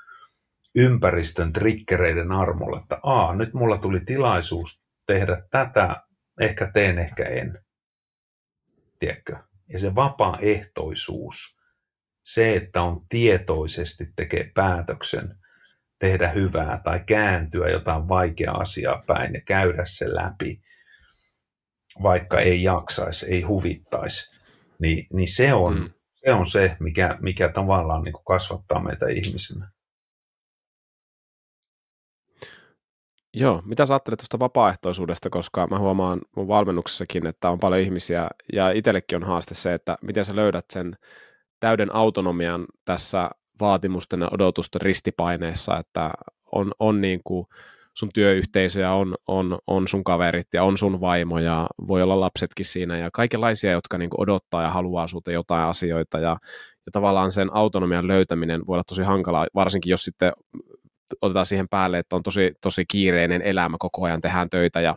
ympäristön 0.76 1.54
trikkereiden 1.54 2.32
armolla, 2.32 2.80
että 2.80 3.00
aa, 3.04 3.36
nyt 3.36 3.54
mulla 3.54 3.78
tuli 3.78 4.00
tilaisuus 4.00 4.84
tehdä 5.06 5.42
tätä, 5.52 6.04
ehkä 6.40 6.72
teen, 6.74 7.00
ehkä 7.00 7.24
en. 7.26 7.54
tiedätkö? 9.00 9.38
Ja 9.70 9.80
se 9.80 9.96
vapaaehtoisuus, 9.96 11.59
se, 12.34 12.56
että 12.56 12.82
on 12.82 13.06
tietoisesti 13.10 14.06
tekee 14.16 14.52
päätöksen 14.56 15.36
tehdä 16.00 16.30
hyvää 16.30 16.82
tai 16.84 17.04
kääntyä 17.06 17.70
jotain 17.70 18.10
vaikeaa 18.10 18.58
asiaa 18.58 19.04
päin 19.08 19.34
ja 19.34 19.42
käydä 19.42 19.82
se 19.86 20.16
läpi, 20.16 20.62
vaikka 22.04 22.40
ei 22.40 22.64
jaksaisi, 22.64 23.26
ei 23.26 23.42
huvittaisi, 23.42 24.38
niin, 24.80 25.08
niin 25.14 25.28
se, 25.28 25.54
on, 25.54 25.80
mm. 25.80 25.90
se 26.14 26.34
on 26.34 26.46
se, 26.46 26.78
mikä, 26.80 27.18
mikä 27.22 27.50
tavallaan 27.50 28.04
niin 28.04 28.14
kasvattaa 28.28 28.84
meitä 28.84 29.08
ihmisenä. 29.08 29.72
Joo, 33.34 33.62
mitä 33.66 33.86
sä 33.86 33.94
ajattelet 33.94 34.20
tuosta 34.20 34.40
vapaaehtoisuudesta, 34.40 35.30
koska 35.30 35.68
mä 35.68 35.80
huomaan 35.80 36.22
mun 36.36 36.48
valmennuksessakin, 36.48 37.28
että 37.28 37.50
on 37.50 37.60
paljon 37.60 37.82
ihmisiä, 37.82 38.28
ja 38.54 38.72
itsellekin 38.72 39.16
on 39.16 39.24
haaste 39.24 39.56
se, 39.56 39.74
että 39.74 39.98
miten 40.02 40.26
sä 40.26 40.36
löydät 40.36 40.66
sen 40.70 40.98
täyden 41.60 41.96
autonomian 41.96 42.66
tässä 42.86 43.30
vaatimusten 43.62 44.22
ja 44.22 44.30
odotusten 44.32 44.82
ristipaineessa, 44.82 45.78
että 45.78 46.12
on, 46.52 46.72
on 46.80 47.02
niin 47.02 47.22
kuin 47.24 47.46
sun 47.94 48.10
työyhteisö 48.14 48.82
ja 48.82 48.94
on, 48.94 49.16
on, 49.28 49.60
on 49.68 49.88
sun 49.88 50.04
kaverit 50.04 50.48
ja 50.54 50.64
on 50.64 50.78
sun 50.78 51.02
vaimo 51.02 51.40
ja 51.40 51.68
voi 51.88 52.02
olla 52.02 52.20
lapsetkin 52.20 52.66
siinä 52.66 52.98
ja 52.98 53.10
kaikenlaisia, 53.14 53.72
jotka 53.72 53.98
niin 53.98 54.10
kuin 54.10 54.22
odottaa 54.22 54.64
ja 54.64 54.70
haluaa 54.70 55.08
sulta 55.08 55.32
jotain 55.32 55.64
asioita 55.64 56.20
ja, 56.20 56.38
ja 56.86 56.92
tavallaan 56.92 57.32
sen 57.32 57.54
autonomian 57.54 58.08
löytäminen 58.08 58.68
voi 58.68 58.74
olla 58.74 58.84
tosi 58.84 59.04
hankalaa, 59.04 59.48
varsinkin 59.56 59.92
jos 59.92 60.04
sitten 60.04 60.34
otetaan 61.22 61.46
siihen 61.46 61.70
päälle, 61.70 62.00
että 62.00 62.16
on 62.16 62.24
tosi, 62.24 62.54
tosi 62.62 62.86
kiireinen 62.86 63.42
elämä, 63.42 63.78
koko 63.80 64.04
ajan 64.04 64.22
tehdään 64.22 64.50
töitä 64.50 64.82
ja 64.82 64.96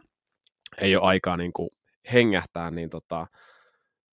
ei 0.81 0.97
ole 0.97 1.05
aikaa 1.07 1.37
niin 1.37 1.53
kuin 1.53 1.71
hengähtää, 2.13 2.71
niin 2.71 2.91
tota, 2.91 3.27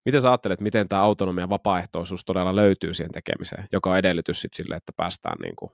miten 0.05 0.21
sä 0.21 0.29
ajattelet, 0.29 0.61
miten 0.61 0.89
tämä 0.89 1.01
autonomia 1.01 1.43
ja 1.43 1.49
vapaaehtoisuus 1.49 2.25
todella 2.25 2.55
löytyy 2.55 2.93
siihen 2.93 3.11
tekemiseen, 3.11 3.67
joka 3.71 3.91
on 3.91 3.97
edellytys 3.97 4.41
sit 4.41 4.53
sille, 4.53 4.75
että 4.75 4.93
päästään 4.97 5.37
niin 5.41 5.55
kuin 5.55 5.71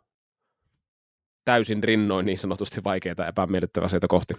täysin 1.46 1.84
rinnoin 1.84 2.26
niin 2.26 2.38
sanotusti 2.38 2.84
vaikeita 2.84 3.28
epämiellyttäviä 3.28 3.86
asioita 3.86 4.08
kohti? 4.08 4.34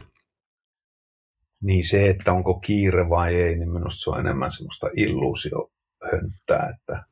Niin 1.62 1.84
se, 1.84 2.08
että 2.08 2.32
onko 2.32 2.60
kiire 2.60 3.08
vai 3.08 3.34
ei, 3.34 3.56
niin 3.56 3.72
minusta 3.72 4.00
se 4.00 4.10
on 4.10 4.20
enemmän 4.20 4.50
semmoista 4.50 4.88
illuusiohönttää, 4.96 6.72
että 6.74 7.04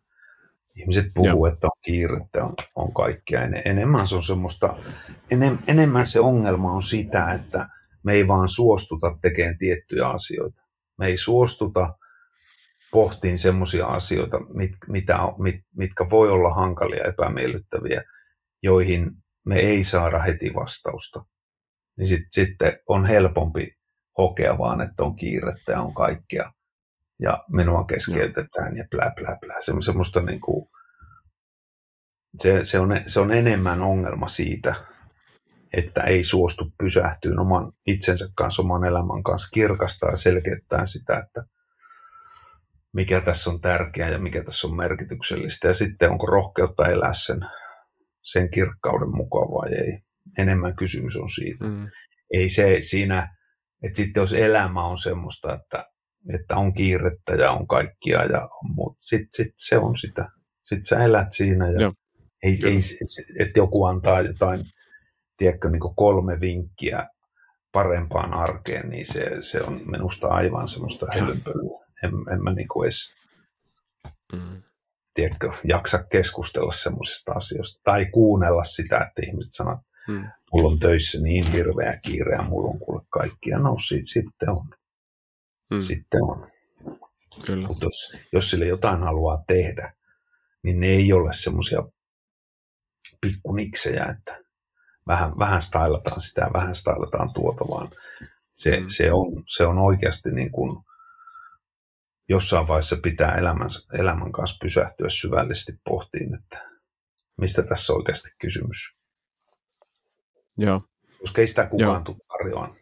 ihmiset 0.77 1.07
puhuu, 1.14 1.29
Joo. 1.29 1.47
että 1.47 1.66
on 1.66 1.79
kiirettä, 1.83 2.45
on, 2.45 2.55
on 2.75 2.95
kaikkia. 2.95 3.43
En, 3.43 3.62
enemmän 3.64 4.07
se 4.07 4.14
on 4.14 4.22
semmoista, 4.22 4.77
enem, 5.31 5.59
enemmän 5.66 6.07
se 6.07 6.20
ongelma 6.20 6.72
on 6.72 6.83
sitä, 6.83 7.33
että 7.33 7.68
me 8.03 8.12
ei 8.12 8.29
vaan 8.29 8.49
suostuta 8.49 9.18
tekemään 9.20 9.59
tiettyjä 9.59 10.09
asioita. 10.09 10.64
Me 10.99 11.07
ei 11.07 11.16
suostuta 11.16 11.95
pohtiin 12.95 13.38
semmoisia 13.38 13.86
asioita, 13.86 14.40
mit, 14.40 14.72
mitä, 14.88 15.18
mit, 15.38 15.61
mitkä 15.76 16.07
voi 16.11 16.30
olla 16.30 16.55
hankalia 16.55 17.05
epämiellyttäviä, 17.05 18.03
joihin 18.62 19.11
me 19.47 19.59
ei 19.59 19.84
saada 19.84 20.18
heti 20.18 20.51
vastausta. 20.55 21.24
Niin 21.97 22.07
sit, 22.07 22.22
sitten 22.30 22.78
on 22.88 23.07
helpompi 23.07 23.72
hokea 24.18 24.59
vaan, 24.59 24.80
että 24.80 25.05
on 25.05 25.14
kiirettä 25.16 25.72
ja 25.72 25.80
on 25.82 25.95
kaikkea 25.95 26.53
ja 27.22 27.45
minua 27.49 27.84
keskeytetään 27.84 28.76
ja 28.76 28.84
plää, 28.90 29.12
plää, 29.16 29.36
plää. 29.47 29.61
Se, 29.61 29.72
semmoista 29.80 30.20
niin 30.20 30.40
kuin, 30.40 30.66
se, 32.38 32.64
se, 32.64 32.78
on, 32.78 33.01
se 33.07 33.20
on 33.20 33.32
enemmän 33.32 33.82
ongelma 33.82 34.28
siitä, 34.28 34.74
että 35.76 36.03
ei 36.03 36.24
suostu 36.24 36.72
pysähtyyn 36.78 37.38
oman 37.38 37.72
itsensä 37.86 38.28
kanssa, 38.36 38.62
oman 38.62 38.84
elämän 38.84 39.22
kanssa, 39.22 39.49
kirkastaa 39.55 40.11
ja 40.11 40.16
selkeyttää 40.16 40.86
sitä, 40.86 41.18
että 41.18 41.45
mikä 42.95 43.20
tässä 43.20 43.51
on 43.51 43.61
tärkeää 43.61 44.11
ja 44.11 44.18
mikä 44.18 44.45
tässä 44.45 44.66
on 44.66 44.76
merkityksellistä. 44.76 45.68
Ja 45.68 45.74
sitten 45.74 46.11
onko 46.11 46.26
rohkeutta 46.26 46.88
elää 46.88 47.12
sen, 47.12 47.40
sen 48.22 48.51
kirkkauden 48.51 49.16
mukaan 49.16 49.49
vai 49.49 49.74
ei. 49.74 49.99
Enemmän 50.38 50.76
kysymys 50.76 51.16
on 51.16 51.28
siitä. 51.28 51.66
Mm. 51.66 51.86
Ei 52.32 52.49
se 52.49 52.76
siinä, 52.80 53.36
että 53.82 53.97
sitten 53.97 54.20
jos 54.20 54.32
elämä 54.32 54.86
on 54.86 54.99
semmoista, 54.99 55.55
että 55.55 55.84
että 56.34 56.57
on 56.57 56.72
kiirettä 56.72 57.34
ja 57.34 57.53
on 57.53 57.66
kaikkia 57.66 58.24
ja 58.24 58.40
on 58.40 58.74
muut. 58.74 58.97
Sitten 59.01 59.28
sit 59.32 59.55
se 59.57 59.78
on 59.78 59.97
sitä. 59.97 60.28
Sitten 60.64 60.84
sä 60.84 61.05
elät 61.05 61.26
siinä 61.30 61.70
ja 61.70 61.92
ei, 62.42 62.55
ei, 62.64 62.76
että 63.40 63.61
joku 63.61 63.84
antaa 63.84 64.20
jotain, 64.20 64.64
tiedätkö, 65.36 65.70
niin 65.70 65.80
kolme 65.97 66.40
vinkkiä 66.40 67.09
parempaan 67.72 68.34
arkeen, 68.34 68.88
niin 68.88 69.07
se, 69.07 69.36
se 69.40 69.61
on 69.62 69.80
minusta 69.90 70.28
aivan 70.28 70.68
semmoista 70.68 71.07
hölynpölyä. 71.14 71.84
En, 72.05 72.11
en 72.32 72.42
mä 72.42 72.52
niin 72.52 72.68
kuin 72.68 72.84
edes, 72.84 73.16
mm. 74.32 74.62
tiedätkö, 75.14 75.50
jaksa 75.64 76.05
keskustella 76.05 76.72
semmoisista 76.72 77.32
asioista 77.32 77.80
tai 77.84 78.07
kuunnella 78.07 78.64
sitä, 78.64 78.98
että 78.98 79.22
ihmiset 79.26 79.52
sanoo, 79.52 79.78
mm. 80.09 80.24
mulla 80.52 80.68
on 80.68 80.78
töissä 80.78 81.18
niin 81.22 81.52
hirveä 81.52 81.98
kiire 82.02 82.32
ja 82.32 82.42
mulla 82.42 82.70
on 82.70 82.78
kuule 82.78 83.02
kaikkia. 83.11 83.59
No 83.59 83.76
sitten 84.02 84.50
on 84.50 84.68
mm. 85.70 85.80
sitten 85.80 86.22
on. 86.22 86.46
Kyllä. 87.46 87.68
Mutta 87.68 87.86
jos, 87.86 88.16
jos 88.32 88.50
sille 88.50 88.66
jotain 88.66 89.00
haluaa 89.00 89.44
tehdä, 89.46 89.94
niin 90.62 90.80
ne 90.80 90.86
ei 90.86 91.12
ole 91.12 91.32
semmoisia 91.32 91.82
pikkuniksejä, 93.20 94.05
että 94.05 94.44
vähän, 95.07 95.38
vähän 95.38 95.62
stylataan 95.62 96.20
sitä 96.20 96.40
ja 96.40 96.52
vähän 96.52 96.74
stylataan 96.74 97.34
tuota, 97.34 97.64
vaan 97.68 97.90
se, 98.55 98.80
mm. 98.80 98.86
se, 98.88 99.12
on, 99.12 99.42
se 99.46 99.66
on 99.66 99.78
oikeasti 99.78 100.30
niin 100.30 100.52
kuin, 100.52 100.84
jossain 102.29 102.68
vaiheessa 102.68 102.97
pitää 103.03 103.35
elämän, 103.35 103.68
elämän 103.99 104.33
kanssa 104.33 104.57
pysähtyä 104.62 105.09
syvällisesti 105.09 105.72
pohtiin, 105.85 106.35
että 106.35 106.70
mistä 107.41 107.62
tässä 107.62 107.93
on 107.93 107.97
oikeasti 107.97 108.31
kysymys. 108.39 108.97
Joo. 110.59 110.83
Koska 111.18 111.41
ei 111.41 111.47
sitä 111.47 111.66
kukaan 111.66 112.05
tule 112.05 112.16
tarjoamaan. 112.29 112.72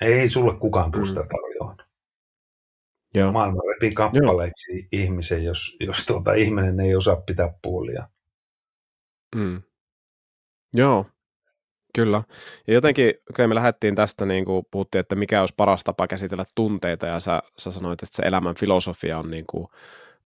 Ei 0.00 0.28
sulle 0.28 0.58
kukaan 0.58 0.92
tule 0.92 1.02
mm. 1.02 1.06
sitä 1.06 1.20
tarjoamaan. 1.20 1.78
Joo. 3.14 3.32
Maailma 3.32 3.60
repii 3.74 3.92
kappaleiksi 3.92 4.72
Joo. 4.72 4.88
ihmisen, 4.92 5.44
jos, 5.44 5.76
jos 5.80 6.06
tuota, 6.06 6.32
ihminen 6.32 6.80
ei 6.80 6.94
osaa 6.94 7.16
pitää 7.16 7.54
puolia. 7.62 8.08
Mm. 9.36 9.62
Joo, 10.74 11.06
kyllä. 11.94 12.22
Ja 12.66 12.74
jotenkin, 12.74 13.14
kun 13.36 13.48
me 13.48 13.54
lähdettiin 13.54 13.94
tästä, 13.94 14.26
niin 14.26 14.44
kuin 14.44 14.66
puhuttiin, 14.70 15.00
että 15.00 15.16
mikä 15.16 15.40
olisi 15.40 15.54
paras 15.56 15.84
tapa 15.84 16.06
käsitellä 16.06 16.44
tunteita, 16.54 17.06
ja 17.06 17.20
sä, 17.20 17.42
sä 17.58 17.72
sanoit, 17.72 18.02
että 18.02 18.16
se 18.16 18.22
elämän 18.22 18.54
filosofia 18.54 19.18
on 19.18 19.30
niin 19.30 19.44
kuin 19.46 19.68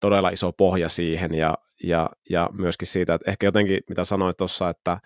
todella 0.00 0.30
iso 0.30 0.52
pohja 0.52 0.88
siihen, 0.88 1.34
ja, 1.34 1.54
ja, 1.84 2.10
ja 2.30 2.50
myöskin 2.52 2.88
siitä, 2.88 3.14
että 3.14 3.30
ehkä 3.30 3.46
jotenkin, 3.46 3.80
mitä 3.88 4.04
sanoit 4.04 4.36
tuossa, 4.36 4.70
että 4.70 4.98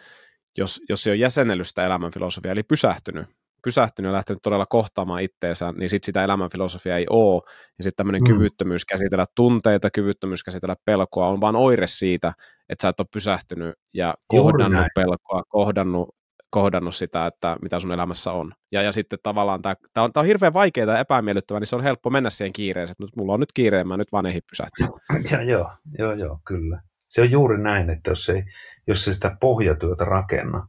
jos, 0.59 0.81
jos 0.89 1.03
se 1.03 1.11
on 1.11 1.19
jäsennellyt 1.19 1.69
sitä 1.69 1.87
elämän 1.87 2.13
filosofiaa, 2.13 2.53
eli 2.53 2.63
pysähtynyt, 2.63 3.27
pysähtynyt 3.65 4.09
ja 4.09 4.13
lähtenyt 4.13 4.43
todella 4.43 4.67
kohtaamaan 4.67 5.23
itteensä, 5.23 5.73
niin 5.73 5.91
sitten 5.91 6.07
sitä 6.07 6.25
elämänfilosofiaa 6.25 6.99
ei 6.99 7.07
ole. 7.11 7.43
Ja 7.79 7.85
sitten 7.85 7.97
tämmöinen 7.97 8.23
mm. 8.23 8.27
kyvyttömyys 8.27 8.85
käsitellä 8.85 9.27
tunteita, 9.35 9.91
kyvyttömyys 9.91 10.45
käsitellä 10.45 10.77
pelkoa 10.85 11.29
on 11.29 11.41
vaan 11.41 11.57
oire 11.57 11.87
siitä, 11.87 12.33
että 12.69 12.83
sä 12.83 12.89
et 12.89 13.01
ole 13.01 13.09
pysähtynyt 13.13 13.75
ja 13.95 14.15
kohdannut 14.27 14.87
pelkoa, 14.95 15.43
kohdannut, 15.49 16.09
kohdannut 16.51 16.95
sitä, 16.95 17.27
että 17.27 17.57
mitä 17.63 17.81
sun 17.81 17.93
elämässä 17.93 18.33
on. 18.33 18.53
Ja, 18.73 18.83
ja 18.83 18.93
sitten 18.93 19.19
tavallaan 19.23 19.63
tämä, 19.63 19.75
on, 19.97 20.13
tämä 20.13 20.23
on 20.23 20.27
hirveän 20.27 20.53
vaikeaa 20.53 20.93
ja 20.93 20.99
epämiellyttävää, 20.99 21.61
niin 21.61 21.67
se 21.67 21.77
on 21.77 21.83
helppo 21.83 22.11
mennä 22.11 22.31
siihen 22.31 22.53
kiireeseen, 22.53 22.93
että 22.93 23.05
nyt 23.05 23.17
mulla 23.17 23.35
on 23.35 23.41
nyt 23.41 23.53
kiire, 23.53 23.85
mä 23.85 23.97
nyt 23.97 24.13
vaan 24.13 24.27
ehdi 24.27 24.41
pysähtyä. 24.51 24.89
Ja, 25.31 25.43
joo, 25.43 25.71
joo, 25.99 26.13
joo, 26.13 26.41
kyllä. 26.47 26.83
Se 27.09 27.21
on 27.21 27.31
juuri 27.31 27.63
näin, 27.63 27.91
että 27.91 28.11
jos 28.11 28.29
ei, 28.29 28.43
jos 28.87 29.05
se 29.05 29.13
sitä 29.13 29.37
pohjatyötä 29.41 30.05
rakenna, 30.05 30.69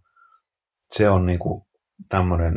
se 0.90 1.10
on 1.10 1.26
niin 1.26 1.40
kuin 1.40 1.62
tämmöinen, 2.10 2.54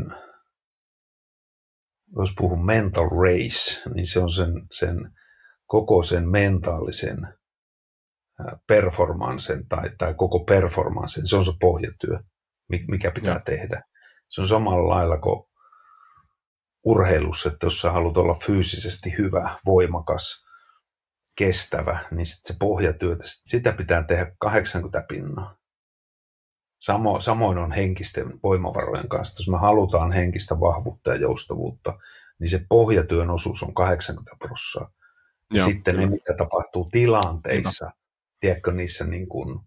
jos 2.17 2.35
puhun 2.39 2.67
mental 2.67 3.09
race, 3.09 3.91
niin 3.95 4.07
se 4.07 4.21
on 4.21 4.31
sen, 4.31 4.53
sen 4.71 5.13
koko 5.67 6.03
sen 6.03 6.29
mentaalisen 6.29 7.19
performanssin 8.67 9.69
tai, 9.69 9.91
tai 9.99 10.15
koko 10.15 10.45
performanssin, 10.45 11.27
se 11.27 11.37
on 11.37 11.45
se 11.45 11.53
pohjatyö, 11.61 12.19
mikä 12.89 13.11
pitää 13.11 13.35
ja. 13.35 13.41
tehdä. 13.41 13.83
Se 14.29 14.41
on 14.41 14.47
samalla 14.47 14.89
lailla 14.89 15.19
kuin 15.19 15.45
urheilussa, 16.85 17.49
että 17.49 17.67
jos 17.67 17.81
sä 17.81 17.93
haluat 17.93 18.17
olla 18.17 18.35
fyysisesti 18.35 19.15
hyvä, 19.19 19.59
voimakas, 19.67 20.47
kestävä, 21.37 21.99
niin 22.11 22.27
sit 22.27 22.41
se 22.45 22.55
pohjatyötä, 22.59 23.25
sitä 23.25 23.73
pitää 23.73 24.03
tehdä 24.03 24.33
80 24.39 25.05
pinnaa. 25.09 25.57
Samo, 26.81 27.21
samoin 27.21 27.59
on 27.59 27.73
henkisten 27.73 28.41
voimavarojen 28.43 29.09
kanssa. 29.09 29.43
Jos 29.43 29.49
me 29.49 29.59
halutaan 29.59 30.13
henkistä 30.13 30.61
vahvuutta 30.61 31.11
ja 31.11 31.17
joustavuutta, 31.17 31.99
niin 32.39 32.49
se 32.49 32.61
pohjatyön 32.69 33.31
osuus 33.31 33.63
on 33.63 33.75
80 33.75 34.37
prosenttia. 34.39 35.03
Ja 35.53 35.59
Joo, 35.59 35.67
sitten 35.67 35.95
kyllä. 35.95 36.07
ne, 36.07 36.13
mitä 36.13 36.35
tapahtuu 36.39 36.89
tilanteissa, 36.91 37.85
Hyvä. 37.85 37.97
tiedätkö, 38.41 38.73
niissä 38.73 39.05
niin 39.05 39.29
kuin, 39.29 39.61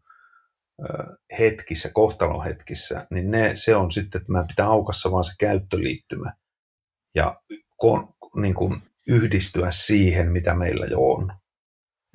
hetkissä, 1.39 1.89
kohtalonhetkissä, 1.93 3.07
niin 3.09 3.31
ne, 3.31 3.55
se 3.55 3.75
on 3.75 3.91
sitten, 3.91 4.21
että 4.21 4.31
mä 4.31 4.45
pitää 4.47 4.67
aukassa 4.67 5.11
vaan 5.11 5.23
se 5.23 5.33
käyttöliittymä. 5.39 6.33
Ja 7.15 7.41
kon, 7.77 8.13
niin 8.35 8.53
kuin 8.53 8.81
yhdistyä 9.07 9.71
siihen, 9.71 10.31
mitä 10.31 10.53
meillä 10.53 10.85
jo 10.85 10.99
on. 10.99 11.33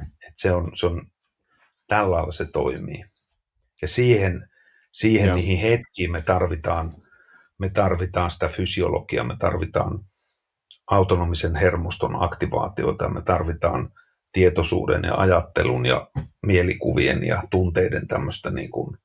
Et 0.01 0.35
se 0.37 0.53
on, 0.53 0.71
se 0.75 0.87
on 0.87 1.07
tällä 1.87 2.11
lailla 2.11 2.33
se 2.33 2.45
toimii. 2.45 3.05
Ja 3.83 3.89
siihen, 3.89 4.49
siihen 4.93 5.27
Joo. 5.27 5.37
niihin 5.37 5.59
hetkiin 5.59 6.13
me 6.13 6.23
tarvitaan, 6.23 6.95
me 7.59 7.69
tarvitaan 7.69 8.31
sitä 8.31 8.49
fysiologiaa, 8.49 9.25
me 9.25 9.37
tarvitaan 9.39 10.05
autonomisen 10.91 11.57
hermoston 11.57 12.23
aktivaatiota, 12.23 13.09
me 13.09 13.23
tarvitaan 13.23 13.93
tietoisuuden 14.33 15.03
ja 15.05 15.15
ajattelun 15.15 15.87
ja 15.87 16.11
mielikuvien 16.47 17.25
ja 17.25 17.43
tunteiden 17.51 18.09
tämmöistä 18.09 18.51
niin 18.51 18.71
kuin 18.71 18.97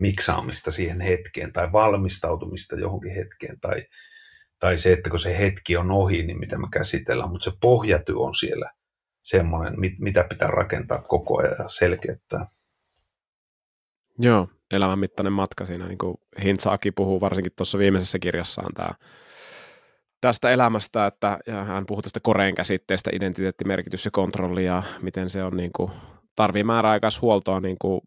miksaamista 0.00 0.70
siihen 0.70 1.00
hetkeen 1.00 1.52
tai 1.52 1.72
valmistautumista 1.72 2.76
johonkin 2.76 3.14
hetkeen 3.14 3.60
tai, 3.60 3.86
tai 4.58 4.76
se, 4.76 4.92
että 4.92 5.10
kun 5.10 5.18
se 5.18 5.38
hetki 5.38 5.76
on 5.76 5.90
ohi, 5.90 6.22
niin 6.22 6.38
mitä 6.38 6.58
me 6.58 6.66
käsitellään, 6.72 7.30
mutta 7.30 7.50
se 7.50 7.56
pohjatyö 7.60 8.16
on 8.18 8.34
siellä 8.34 8.72
semmoinen, 9.24 9.80
mit, 9.80 9.92
mitä 9.98 10.24
pitää 10.28 10.48
rakentaa 10.48 11.02
koko 11.02 11.38
ajan 11.38 11.56
ja 11.58 11.68
selkeyttää. 11.68 12.46
Joo, 14.18 14.48
elämän 14.70 14.98
mittainen 14.98 15.32
matka 15.32 15.66
siinä, 15.66 15.88
niin 15.88 15.98
kuin 15.98 16.16
Hintsaaki 16.42 16.92
puhuu 16.92 17.20
varsinkin 17.20 17.52
tuossa 17.56 17.78
viimeisessä 17.78 18.18
kirjassaan 18.18 18.74
tämä 18.74 18.90
tästä 20.20 20.50
elämästä, 20.50 21.06
että 21.06 21.38
ja 21.46 21.64
hän 21.64 21.86
puhuu 21.86 22.02
tästä 22.02 22.20
Koreen 22.22 22.54
käsitteestä, 22.54 23.10
identiteettimerkitys 23.12 24.04
ja 24.04 24.10
kontrolli 24.10 24.64
ja 24.64 24.82
miten 25.02 25.30
se 25.30 25.44
on 25.44 25.56
niin 25.56 25.70
kuin, 25.76 25.90
tarvii 26.36 26.64
määräaikaishuoltoa 26.64 27.60
niin 27.60 27.76
kuin 27.80 28.00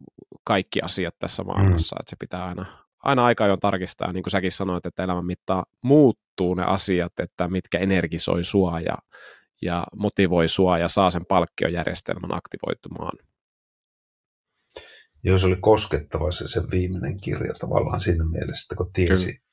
kaikki 0.43 0.82
asiat 0.82 1.16
tässä 1.20 1.43
maailmassa, 1.43 1.95
mm. 1.95 1.99
että 1.99 2.09
se 2.09 2.16
pitää 2.20 2.45
aina, 2.45 2.66
aina 3.03 3.26
aika 3.26 3.43
ajoin 3.43 3.59
tarkistaa, 3.59 4.14
niin 4.14 4.24
kuin 4.24 4.32
säkin 4.32 4.51
sanoit, 4.51 4.86
että 4.86 5.03
elämän 5.03 5.26
mittaan 5.26 5.64
muuttuu 5.82 6.53
ne 6.53 6.64
asiat, 6.64 7.20
että 7.20 7.47
mitkä 7.47 7.80
energisoi 7.80 8.43
sua 8.43 8.80
ja, 8.80 8.97
ja 9.62 9.84
motivoi 9.95 10.47
sua 10.47 10.78
ja 10.78 10.88
saa 10.88 11.12
sen 11.12 11.26
palkkiojärjestelmän 11.26 12.34
aktivoitumaan. 12.34 13.18
Joo, 15.24 15.38
se 15.38 15.47
oli 15.47 15.57
koskettava 15.62 16.32
se, 16.32 16.47
se 16.47 16.62
viimeinen 16.72 17.22
kirja 17.22 17.53
tavallaan 17.53 17.99
siinä 17.99 18.26
mielessä, 18.26 18.76
kun 18.76 18.93
tiesi, 18.93 19.34
Kyllä 19.34 19.51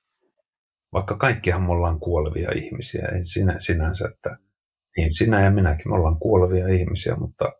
vaikka 0.92 1.16
kaikkihan 1.16 1.62
me 1.62 1.72
ollaan 1.72 2.00
kuolevia 2.00 2.50
ihmisiä, 2.54 3.08
ei 3.14 3.24
sinä, 3.24 3.54
sinänsä, 3.58 4.08
että 4.14 4.36
niin 4.96 5.14
sinä 5.14 5.44
ja 5.44 5.50
minäkin 5.50 5.88
me 5.88 5.94
ollaan 5.94 6.18
kuolevia 6.18 6.68
ihmisiä, 6.68 7.16
mutta, 7.16 7.52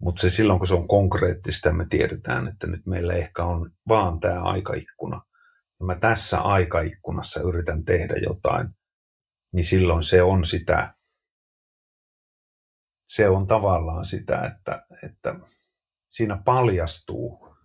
mutta 0.00 0.20
se 0.20 0.30
silloin 0.30 0.58
kun 0.58 0.68
se 0.68 0.74
on 0.74 0.88
konkreettista 0.88 1.72
me 1.72 1.86
tiedetään, 1.90 2.48
että 2.48 2.66
nyt 2.66 2.86
meillä 2.86 3.14
ehkä 3.14 3.44
on 3.44 3.70
vaan 3.88 4.20
tämä 4.20 4.42
aikaikkuna, 4.42 5.22
ja 5.80 5.86
mä 5.86 5.94
tässä 5.94 6.40
aikaikkunassa 6.40 7.40
yritän 7.40 7.84
tehdä 7.84 8.14
jotain, 8.22 8.68
niin 9.52 9.64
silloin 9.64 10.02
se 10.02 10.22
on 10.22 10.44
sitä, 10.44 10.94
se 13.06 13.28
on 13.28 13.46
tavallaan 13.46 14.04
sitä, 14.04 14.44
että, 14.44 14.86
että 15.04 15.34
siinä 16.08 16.42
paljastuu, 16.44 17.56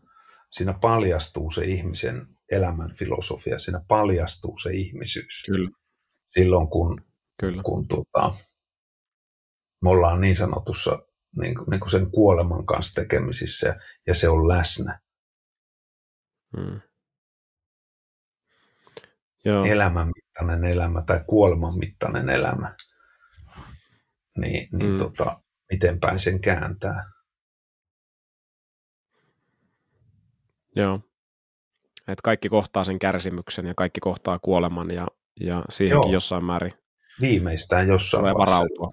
siinä 0.52 0.74
paljastuu 0.82 1.52
se 1.52 1.66
ihmisen 1.66 2.35
elämän 2.52 2.96
filosofia, 2.96 3.58
siinä 3.58 3.82
paljastuu 3.88 4.58
se 4.58 4.70
ihmisyys. 4.74 5.44
Kyllä. 5.46 5.70
Silloin 6.28 6.68
kun, 6.68 7.02
Kyllä. 7.40 7.64
kun 7.64 7.88
tota, 7.88 8.34
me 9.82 9.90
ollaan 9.90 10.22
niin 10.22 10.36
sanotussa 10.36 11.00
niin 11.42 11.56
niin 11.70 11.80
kuin 11.80 11.90
sen 11.90 12.12
kuoleman 12.12 12.66
kanssa 12.66 13.02
tekemisissä 13.02 13.76
ja 14.08 14.14
se 14.14 14.30
on 14.30 14.48
läsnä. 14.48 15.00
Hmm. 16.58 16.82
Joo. 19.46 19.66
Elämän 19.66 20.12
mittainen 20.16 20.64
elämä 20.72 21.02
tai 21.02 21.24
kuoleman 21.28 21.78
mittainen 21.80 22.30
elämä. 22.30 22.76
Niin, 24.38 24.70
niin 24.72 24.90
hmm. 24.90 24.98
tota, 24.98 25.42
miten 25.72 26.00
päin 26.00 26.20
sen 26.20 26.42
kääntää. 26.42 27.12
Joo. 30.76 31.00
Että 32.08 32.22
kaikki 32.24 32.50
kohtaa 32.50 32.84
sen 32.84 33.00
kärsimyksen 33.00 33.66
ja 33.66 33.74
kaikki 33.78 34.00
kohtaa 34.00 34.40
kuoleman 34.40 34.92
ja, 34.92 35.08
ja 35.40 35.64
siihenkin 35.70 36.10
Joo. 36.10 36.14
jossain 36.14 36.46
määrin 36.46 36.74
viimeistään 37.22 37.88
jossain 37.88 38.22
tulee 38.22 38.34
varautua. 38.34 38.92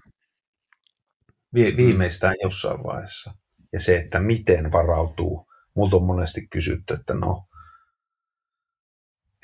Vi, 1.53 1.71
mm. 1.71 1.77
viimeistään 1.77 2.33
mm. 2.33 2.43
jossain 2.43 2.83
vaiheessa. 2.83 3.33
Ja 3.73 3.79
se, 3.79 3.97
että 3.97 4.19
miten 4.19 4.71
varautuu. 4.71 5.47
Multa 5.75 5.95
on 5.95 6.03
monesti 6.03 6.47
kysytty, 6.47 6.93
että 6.93 7.13
no, 7.13 7.47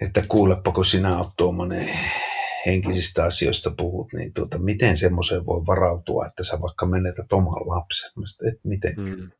että 0.01 0.21
kuulepa, 0.27 0.71
kun 0.71 0.85
sinä 0.85 1.17
olet 1.17 1.29
tuommoinen 1.37 1.89
henkisistä 2.65 3.23
asioista 3.23 3.71
puhut, 3.77 4.13
niin 4.13 4.33
tuota, 4.33 4.57
miten 4.57 4.97
semmoiseen 4.97 5.45
voi 5.45 5.61
varautua, 5.67 6.25
että 6.25 6.43
sä 6.43 6.61
vaikka 6.61 6.85
menetät 6.85 7.33
oman 7.33 7.69
lapsen? 7.69 8.11
Mä 8.15 8.25
sitä, 8.25 8.49
et 8.49 8.59
mitenkään. 8.63 9.31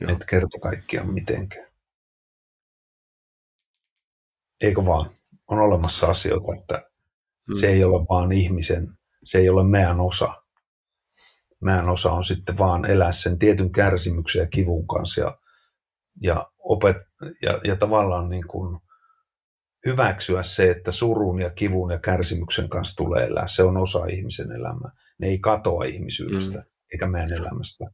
Mm. 0.00 0.08
Et 0.08 0.24
kerto 0.30 0.58
kaikkiaan 0.58 1.14
mitenkään. 1.14 1.66
Eikö 4.64 4.86
vaan? 4.86 5.10
On 5.46 5.58
olemassa 5.58 6.06
asioita, 6.06 6.54
että 6.60 6.90
mm. 7.48 7.54
se 7.60 7.68
ei 7.68 7.84
ole 7.84 8.06
vaan 8.10 8.32
ihmisen, 8.32 8.88
se 9.24 9.38
ei 9.38 9.48
ole 9.48 9.64
meidän 9.64 10.00
osa. 10.00 10.42
Meidän 11.60 11.88
osa 11.88 12.12
on 12.12 12.24
sitten 12.24 12.58
vaan 12.58 12.84
elää 12.84 13.12
sen 13.12 13.38
tietyn 13.38 13.72
kärsimyksen 13.72 14.40
ja 14.40 14.46
kivun 14.46 14.86
kanssa 14.86 15.20
ja, 15.20 15.38
ja, 16.22 16.46
opet, 16.58 16.96
ja, 17.42 17.60
ja 17.64 17.76
tavallaan 17.76 18.28
niin 18.28 18.46
kuin 18.46 18.80
hyväksyä 19.86 20.42
se, 20.42 20.70
että 20.70 20.90
surun 20.90 21.40
ja 21.40 21.50
kivun 21.50 21.90
ja 21.90 21.98
kärsimyksen 21.98 22.68
kanssa 22.68 22.96
tulee 22.96 23.26
elää. 23.26 23.46
Se 23.46 23.62
on 23.62 23.76
osa 23.76 24.06
ihmisen 24.06 24.52
elämää. 24.52 24.90
Ne 25.18 25.26
ei 25.26 25.38
katoa 25.38 25.84
ihmisyydestä 25.84 26.58
mm. 26.58 26.64
eikä 26.92 27.06
meidän 27.06 27.32
elämästä. 27.32 27.84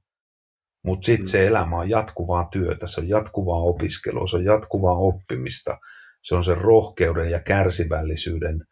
Mutta 0.85 1.07
sitten 1.07 1.27
mm. 1.27 1.31
se 1.31 1.47
elämä 1.47 1.79
on 1.79 1.91
jatkuvaa 1.91 2.49
työtä, 2.53 2.87
se 2.87 3.01
on 3.01 3.09
jatkuvaa 3.09 3.63
opiskelua, 3.63 4.27
se 4.27 4.37
on 4.37 4.45
jatkuvaa 4.45 4.95
oppimista, 4.95 5.79
se 6.23 6.35
on 6.35 6.45
sen 6.45 6.59
rohkeuden 6.59 7.31
ja 7.31 7.41
kärsivällisyyden, 7.41 8.65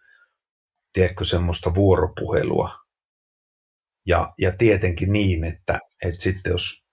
tiedätkö, 0.93 1.25
semmoista 1.25 1.75
vuoropuhelua. 1.75 2.71
Ja, 4.07 4.33
ja 4.39 4.53
tietenkin 4.59 5.13
niin, 5.13 5.45
että, 5.45 5.79
että 6.05 6.23
sitten 6.23 6.51
jos, 6.51 6.85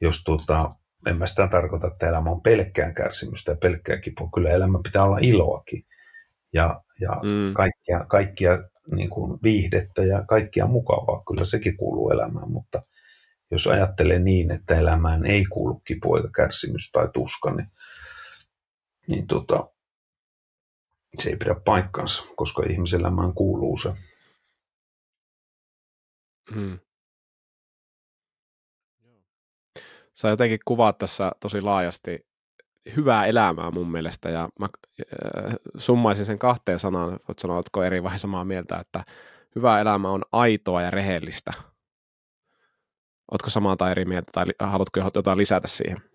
jos 0.00 0.22
tuota, 0.24 0.74
en 1.06 1.16
mä 1.16 1.26
sitä 1.26 1.48
tarkoita, 1.48 1.86
että 1.86 2.08
elämä 2.08 2.30
on 2.30 2.42
pelkkää 2.42 2.92
kärsimystä 2.92 3.52
ja 3.52 3.56
pelkkää 3.56 4.00
kipua, 4.00 4.28
kyllä 4.34 4.50
elämä 4.50 4.78
pitää 4.84 5.04
olla 5.04 5.18
iloakin 5.20 5.86
ja, 6.54 6.80
ja 7.00 7.10
mm. 7.10 7.54
kaikkia, 7.54 8.04
kaikkia 8.08 8.58
niin 8.94 9.10
kuin 9.10 9.38
viihdettä 9.42 10.04
ja 10.04 10.24
kaikkia 10.28 10.66
mukavaa, 10.66 11.22
kyllä 11.28 11.44
sekin 11.44 11.76
kuuluu 11.76 12.10
elämään, 12.10 12.50
mutta 12.50 12.82
jos 13.50 13.66
ajattelee 13.66 14.18
niin, 14.18 14.50
että 14.50 14.78
elämään 14.78 15.26
ei 15.26 15.44
kuulu 15.44 15.82
kipu 15.84 16.16
eikä 16.16 16.28
kärsimys 16.36 16.90
tai 16.92 17.08
tuska, 17.12 17.54
niin 17.54 17.68
niin 19.06 19.26
tota, 19.26 19.70
se 21.18 21.30
ei 21.30 21.36
pidä 21.36 21.54
paikkansa, 21.64 22.24
koska 22.36 22.62
ihmiselämään 22.70 23.32
kuuluu 23.34 23.76
se. 23.76 23.92
Hmm. 26.54 26.78
Sä 30.12 30.28
jotenkin 30.28 30.58
kuvaat 30.64 30.98
tässä 30.98 31.32
tosi 31.40 31.60
laajasti 31.60 32.26
hyvää 32.96 33.26
elämää 33.26 33.70
mun 33.70 33.90
mielestä, 33.92 34.30
ja 34.30 34.48
mä 34.60 34.68
äh, 35.46 35.54
summaisin 35.76 36.24
sen 36.24 36.38
kahteen 36.38 36.78
sanaan, 36.78 37.10
voit 37.28 37.38
sanoa, 37.38 37.56
oletko 37.56 37.82
eri 37.82 38.02
vai 38.02 38.18
samaa 38.18 38.44
mieltä, 38.44 38.76
että 38.76 39.04
hyvä 39.56 39.80
elämä 39.80 40.10
on 40.10 40.22
aitoa 40.32 40.82
ja 40.82 40.90
rehellistä. 40.90 41.52
Oletko 43.30 43.50
samaa 43.50 43.76
tai 43.76 43.90
eri 43.90 44.04
mieltä, 44.04 44.30
tai 44.32 44.44
haluatko 44.58 45.00
jotain 45.14 45.38
lisätä 45.38 45.68
siihen? 45.68 46.13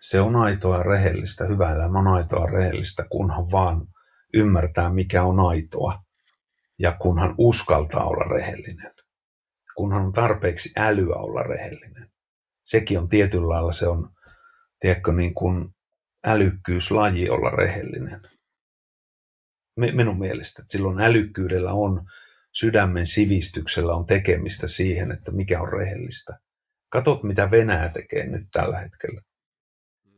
Se 0.00 0.20
on 0.20 0.36
aitoa 0.36 0.76
ja 0.76 0.82
rehellistä. 0.82 1.44
Hyvä 1.44 1.72
elämä 1.72 1.98
on 1.98 2.06
aitoa 2.06 2.40
ja 2.40 2.46
rehellistä, 2.46 3.04
kunhan 3.10 3.50
vaan 3.52 3.86
ymmärtää, 4.34 4.92
mikä 4.92 5.22
on 5.22 5.40
aitoa. 5.40 6.02
Ja 6.78 6.96
kunhan 7.00 7.34
uskaltaa 7.38 8.04
olla 8.04 8.24
rehellinen. 8.24 8.90
Kunhan 9.76 10.02
on 10.02 10.12
tarpeeksi 10.12 10.72
älyä 10.76 11.14
olla 11.14 11.42
rehellinen. 11.42 12.10
Sekin 12.64 12.98
on 12.98 13.08
tietyllä 13.08 13.48
lailla, 13.48 13.72
se 13.72 13.88
on, 13.88 14.10
tiedätkö, 14.80 15.12
niin 15.12 15.34
kuin 15.34 15.68
älykkyyslaji 16.26 17.30
olla 17.30 17.50
rehellinen. 17.50 18.20
Minun 19.76 20.18
mielestä, 20.18 20.62
että 20.62 20.72
silloin 20.72 21.00
älykkyydellä 21.00 21.72
on, 21.72 22.06
sydämen 22.52 23.06
sivistyksellä 23.06 23.94
on 23.94 24.06
tekemistä 24.06 24.66
siihen, 24.66 25.12
että 25.12 25.32
mikä 25.32 25.60
on 25.60 25.72
rehellistä. 25.72 26.38
Katot, 26.88 27.22
mitä 27.22 27.50
Venäjä 27.50 27.88
tekee 27.88 28.26
nyt 28.26 28.48
tällä 28.52 28.78
hetkellä 28.78 29.20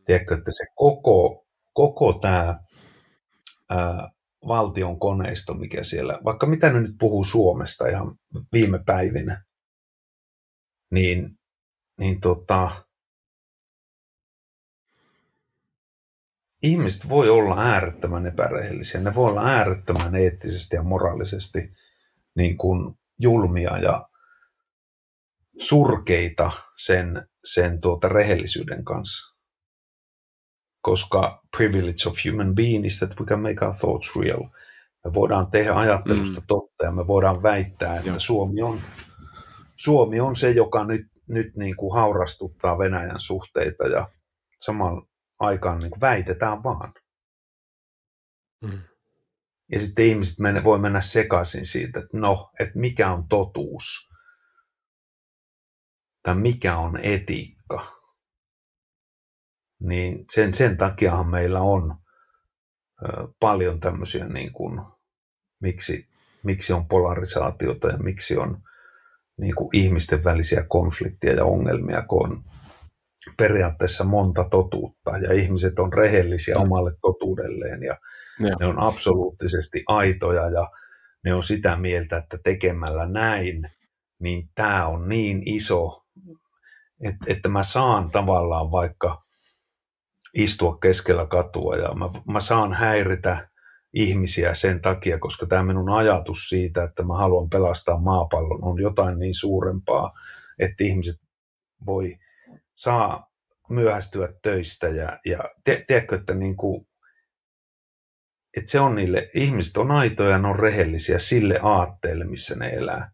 tiedätkö, 0.05 0.35
että 0.35 0.51
se 0.51 0.65
koko, 0.75 1.47
koko 1.73 2.13
tämä 2.13 2.61
ää, 3.71 4.11
valtion 4.49 4.99
koneisto, 4.99 5.55
mikä 5.55 5.83
siellä, 5.83 6.19
vaikka 6.25 6.47
mitä 6.47 6.73
ne 6.73 6.81
nyt 6.81 6.95
puhuu 6.99 7.25
Suomesta 7.25 7.89
ihan 7.89 8.19
viime 8.53 8.81
päivinä, 8.87 9.45
niin, 10.91 11.39
niin 11.99 12.21
tota, 12.21 12.71
ihmiset 16.63 17.09
voi 17.09 17.31
olla 17.31 17.61
äärettömän 17.61 18.27
epärehellisiä, 18.27 19.01
ne 19.01 19.15
voi 19.15 19.31
olla 19.31 19.45
äärettömän 19.45 20.15
eettisesti 20.15 20.77
ja 20.77 20.83
moraalisesti 20.83 21.73
niin 22.35 22.57
kuin 22.57 22.95
julmia 23.19 23.79
ja 23.79 24.09
surkeita 25.59 26.51
sen, 26.77 27.29
sen 27.45 27.81
tuota 27.81 28.09
rehellisyyden 28.09 28.85
kanssa. 28.85 29.32
Koska 30.83 31.43
privilege 31.57 32.09
of 32.09 32.17
human 32.27 32.55
being 32.55 32.85
is 32.87 32.99
that 32.99 33.21
we 33.21 33.27
can 33.27 33.41
make 33.41 33.65
our 33.65 33.75
thoughts 33.75 34.17
real. 34.17 34.43
Me 35.05 35.15
voidaan 35.15 35.51
tehdä 35.51 35.75
ajattelusta 35.75 36.41
mm. 36.41 36.47
totta 36.47 36.85
ja 36.85 36.93
me 36.93 37.07
voidaan 37.07 37.43
väittää, 37.43 37.99
että 37.99 38.19
Suomi 38.19 38.63
on, 38.63 38.83
Suomi 39.77 40.21
on 40.21 40.37
se, 40.37 40.51
joka 40.51 40.85
nyt, 40.85 41.07
nyt 41.29 41.57
niin 41.57 41.77
kuin 41.77 41.95
haurastuttaa 41.95 42.79
Venäjän 42.79 43.21
suhteita 43.21 43.89
ja 43.89 44.09
samalla 44.61 45.07
aikaan 45.39 45.79
niin 45.79 45.91
kuin 45.91 46.01
väitetään 46.01 46.63
vaan. 46.63 46.95
Mm. 48.63 48.79
Ja 49.73 49.81
sitten 49.81 50.07
ihmiset 50.07 50.39
mene, 50.39 50.65
voi 50.65 50.79
mennä 50.79 51.01
sekaisin 51.01 51.67
siitä, 51.67 52.01
että 52.01 52.19
no, 52.19 52.51
että 52.61 52.79
mikä 52.79 53.13
on 53.13 53.29
totuus 53.29 54.09
tai 56.23 56.35
mikä 56.35 56.77
on 56.77 56.99
etiikka. 57.03 58.02
Niin 59.83 60.25
sen, 60.31 60.55
sen 60.55 60.77
takiahan 60.77 61.29
meillä 61.29 61.61
on 61.61 61.97
ö, 63.03 63.29
paljon 63.41 63.81
tämmöisiä, 63.81 64.29
niin 64.29 64.53
kuin, 64.53 64.81
miksi, 65.61 66.09
miksi 66.43 66.73
on 66.73 66.89
polarisaatiota 66.89 67.89
ja 67.89 67.99
miksi 67.99 68.37
on 68.37 68.63
niin 69.41 69.55
kuin 69.55 69.69
ihmisten 69.73 70.25
välisiä 70.25 70.65
konflikteja 70.69 71.37
ja 71.37 71.45
ongelmia, 71.45 72.03
kun 72.03 72.31
on 72.31 72.45
periaatteessa 73.37 74.05
monta 74.05 74.45
totuutta 74.45 75.19
ja 75.19 75.33
ihmiset 75.33 75.79
on 75.79 75.93
rehellisiä 75.93 76.55
mm. 76.55 76.63
omalle 76.63 76.93
totuudelleen 77.01 77.83
ja 77.83 77.97
ja. 78.41 78.57
ne 78.61 78.67
on 78.67 78.79
absoluuttisesti 78.79 79.83
aitoja 79.89 80.51
ja 80.51 80.71
ne 81.25 81.35
on 81.35 81.43
sitä 81.43 81.77
mieltä, 81.77 82.17
että 82.17 82.39
tekemällä 82.45 83.07
näin, 83.07 83.71
niin 84.19 84.49
tämä 84.55 84.87
on 84.87 85.09
niin 85.09 85.43
iso, 85.45 86.05
että, 87.01 87.25
että 87.27 87.49
mä 87.49 87.63
saan 87.63 88.11
tavallaan 88.11 88.71
vaikka 88.71 89.23
istua 90.35 90.79
keskellä 90.79 91.27
katua 91.27 91.77
ja 91.77 91.95
mä, 91.95 92.11
mä 92.33 92.41
saan 92.41 92.73
häiritä 92.73 93.49
ihmisiä 93.95 94.55
sen 94.55 94.81
takia, 94.81 95.19
koska 95.19 95.47
tämä 95.47 95.63
minun 95.63 95.91
ajatus 95.91 96.49
siitä, 96.49 96.85
että 96.85 97.03
mä 97.03 97.17
haluan 97.17 97.51
pelastaa 97.51 97.99
maapallon, 97.99 98.65
on 98.65 98.81
jotain 98.81 99.19
niin 99.19 99.35
suurempaa, 99.35 100.13
että 100.59 100.85
ihmiset 100.85 101.21
voi 101.87 102.19
saa 102.75 103.33
myöhästyä 103.71 104.29
töistä 104.43 104.89
ja, 104.89 105.19
ja 105.25 105.39
te, 105.65 105.85
tiedätkö, 105.87 106.17
että 106.17 106.35
niin 106.35 106.57
kuin, 106.57 106.87
että 108.57 108.71
se 108.71 108.81
on 108.81 108.95
niille, 108.95 109.31
ihmiset 109.35 109.77
on 109.77 109.91
aitoja, 109.91 110.39
ne 110.39 110.49
on 110.49 110.59
rehellisiä 110.59 111.19
sille 111.19 111.59
aatteelle, 111.63 112.25
missä 112.25 112.55
ne 112.55 112.71
elää. 112.71 113.11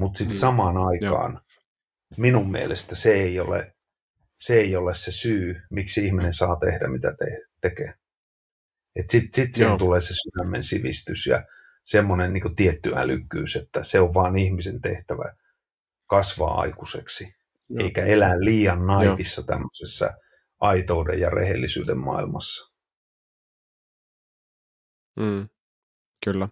Mutta 0.00 0.18
sitten 0.18 0.36
mm. 0.36 0.40
samaan 0.40 0.76
aikaan 0.76 1.32
Joo. 1.32 1.40
minun 2.16 2.50
mielestä 2.50 2.94
se 2.94 3.12
ei, 3.12 3.40
ole, 3.40 3.71
se 4.42 4.54
ei 4.54 4.76
ole 4.76 4.94
se 4.94 5.10
syy, 5.10 5.62
miksi 5.70 6.06
ihminen 6.06 6.32
saa 6.32 6.56
tehdä 6.56 6.88
mitä 6.88 7.14
te, 7.18 7.26
tekee. 7.60 7.94
Sitten 9.08 9.28
sit 9.32 9.54
siihen 9.54 9.78
tulee 9.78 10.00
se 10.00 10.14
sydämen 10.14 10.62
sivistys 10.62 11.26
ja 11.26 11.44
semmoinen 11.84 12.32
niin 12.32 12.56
tietty 12.56 12.92
älykkyys, 12.96 13.56
että 13.56 13.82
se 13.82 14.00
on 14.00 14.14
vaan 14.14 14.38
ihmisen 14.38 14.80
tehtävä 14.80 15.34
kasvaa 16.06 16.60
aikuiseksi, 16.60 17.34
Joo. 17.68 17.84
eikä 17.84 18.04
elää 18.04 18.40
liian 18.40 18.86
naivissa 18.86 19.40
Joo. 19.40 19.46
tämmöisessä 19.46 20.10
aitouden 20.60 21.20
ja 21.20 21.30
rehellisyyden 21.30 21.98
maailmassa. 21.98 22.72
Mm, 25.16 25.48
kyllä. 26.24 26.48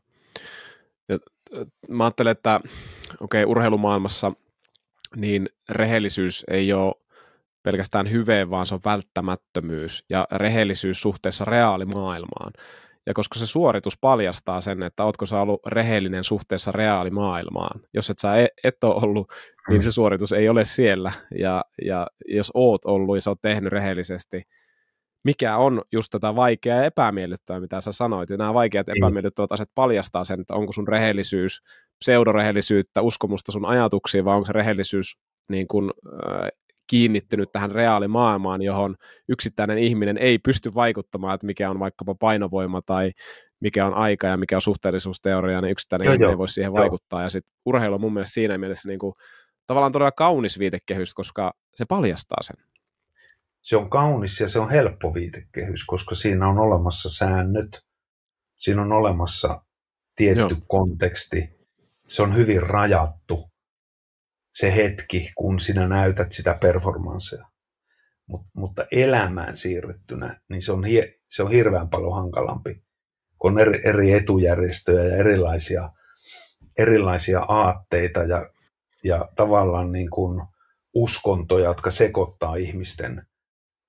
Ja, 1.09 1.19
mä 1.89 2.05
ajattelen, 2.05 2.33
että 2.33 2.61
okei, 3.21 3.43
okay, 3.43 3.51
urheilumaailmassa 3.51 4.33
niin 5.17 5.49
rehellisyys 5.69 6.45
ei 6.51 6.73
ole 6.73 7.00
pelkästään 7.63 8.11
hyve, 8.11 8.51
vaan 8.51 8.67
se 8.67 8.75
on 8.75 8.81
välttämättömyys 8.85 10.05
ja 10.09 10.27
rehellisyys 10.33 11.03
suhteessa 11.03 11.45
reaalimaailmaan. 11.45 12.53
Ja 13.07 13.15
koska 13.15 13.39
se 13.39 13.47
suoritus 13.47 13.99
paljastaa 14.01 14.61
sen, 14.61 14.83
että 14.83 15.05
ootko 15.05 15.27
sä 15.27 15.41
ollut 15.41 15.61
rehellinen 15.67 16.25
suhteessa 16.25 16.73
reaalimaailmaan. 16.73 17.81
Jos 17.95 18.11
et 18.11 18.19
sä 18.19 18.37
e-, 18.37 18.49
et 18.65 18.85
ole 18.85 18.95
ollut, 18.95 19.33
niin 19.69 19.83
se 19.83 19.93
suoritus 19.93 20.33
ei 20.33 20.49
ole 20.49 20.65
siellä. 20.65 21.13
Ja, 21.39 21.65
ja 21.85 22.07
jos 22.29 22.51
oot 22.55 22.85
ollut 22.85 23.17
ja 23.17 23.21
sä 23.21 23.31
oot 23.31 23.43
tehnyt 23.43 23.73
rehellisesti, 23.73 24.43
mikä 25.25 25.57
on 25.57 25.83
just 25.93 26.09
tätä 26.11 26.37
vaikeaa 26.37 26.79
ja 26.79 26.85
epämiellyttävää, 26.85 27.61
mitä 27.61 27.81
sä 27.81 27.93
sanoit. 27.93 28.31
Ja 28.31 28.37
nämä 28.37 28.55
vaikeat 28.55 28.87
mm. 28.87 28.95
epämiellyttävät 28.97 29.53
asiat 29.53 29.71
paljastaa 29.75 30.25
sen, 30.25 30.41
että 30.41 30.55
onko 30.55 30.73
sun 30.73 30.89
rehellisyys, 30.89 31.63
pseudorehellisyyttä, 32.05 33.03
uskomusta 33.03 33.53
sun 33.53 33.67
ajatuksiin, 33.67 34.25
vai 34.25 34.35
onko 34.35 34.47
se 34.47 34.53
rehellisyys 34.53 35.19
niin 35.51 35.69
kuin, 35.69 35.91
äh, 36.29 36.49
kiinnittynyt 36.91 37.53
tähän 37.53 37.71
reaalimaailmaan, 37.71 38.63
johon 38.63 38.97
yksittäinen 39.29 39.79
ihminen 39.79 40.19
ei 40.19 40.39
pysty 40.39 40.75
vaikuttamaan, 40.75 41.35
että 41.35 41.47
mikä 41.47 41.71
on 41.71 41.79
vaikkapa 41.79 42.15
painovoima 42.15 42.83
tai 42.83 43.11
mikä 43.61 43.87
on 43.87 43.95
aika 43.95 44.27
ja 44.27 44.37
mikä 44.37 44.57
on 44.57 44.63
suhteellisuusteoria, 44.63 45.61
niin 45.61 45.73
yksittäinen 45.73 46.05
joo, 46.05 46.13
ihminen 46.13 46.27
joo. 46.27 46.33
ei 46.33 46.39
voi 46.39 46.49
siihen 46.49 46.69
joo. 46.69 46.81
vaikuttaa. 46.81 47.23
Ja 47.23 47.29
sitten 47.29 47.53
urheilu 47.67 47.95
on 47.95 48.01
mun 48.01 48.13
mielestä 48.13 48.35
siinä 48.35 48.59
mielessä 48.59 48.89
niin 48.89 48.99
kuin, 48.99 49.13
tavallaan 49.67 49.93
todella 49.93 50.13
kaunis 50.13 50.59
viitekehys, 50.59 51.15
koska 51.15 51.53
se 51.75 51.85
paljastaa 51.85 52.43
sen 52.43 52.57
se 53.63 53.77
on 53.77 53.91
kaunis 53.91 54.41
ja 54.41 54.49
se 54.49 54.59
on 54.59 54.71
helppo 54.71 55.15
viitekehys, 55.15 55.85
koska 55.85 56.15
siinä 56.15 56.49
on 56.49 56.59
olemassa 56.59 57.09
säännöt, 57.09 57.85
siinä 58.57 58.83
on 58.83 58.93
olemassa 58.93 59.63
tietty 60.17 60.55
Joo. 60.55 60.65
konteksti, 60.67 61.51
se 62.07 62.23
on 62.23 62.37
hyvin 62.37 62.63
rajattu 62.63 63.50
se 64.61 64.77
hetki, 64.77 65.31
kun 65.35 65.61
sinä 65.61 65.89
näytät 65.89 66.33
sitä 66.33 66.55
performanssia. 66.55 67.47
Mut, 68.27 68.47
mutta 68.53 68.87
elämään 68.93 69.57
siirrettynä, 69.57 70.41
niin 70.49 70.63
se 70.63 70.73
on, 70.73 70.85
hie, 70.85 71.09
se 71.31 71.43
on 71.43 71.51
hirveän 71.51 71.89
paljon 71.89 72.15
hankalampi, 72.15 72.83
kun 73.39 73.53
on 73.53 73.59
eri, 73.59 73.81
eri 73.85 74.13
etujärjestöjä 74.13 75.05
ja 75.05 75.17
erilaisia, 75.17 75.91
erilaisia 76.79 77.41
aatteita 77.41 78.21
ja, 78.21 78.51
ja 79.05 79.29
tavallaan 79.37 79.93
niin 79.93 80.11
kuin 80.11 80.43
uskontoja, 80.95 81.65
jotka 81.65 81.91
sekoittaa 81.91 82.55
ihmisten 82.55 83.27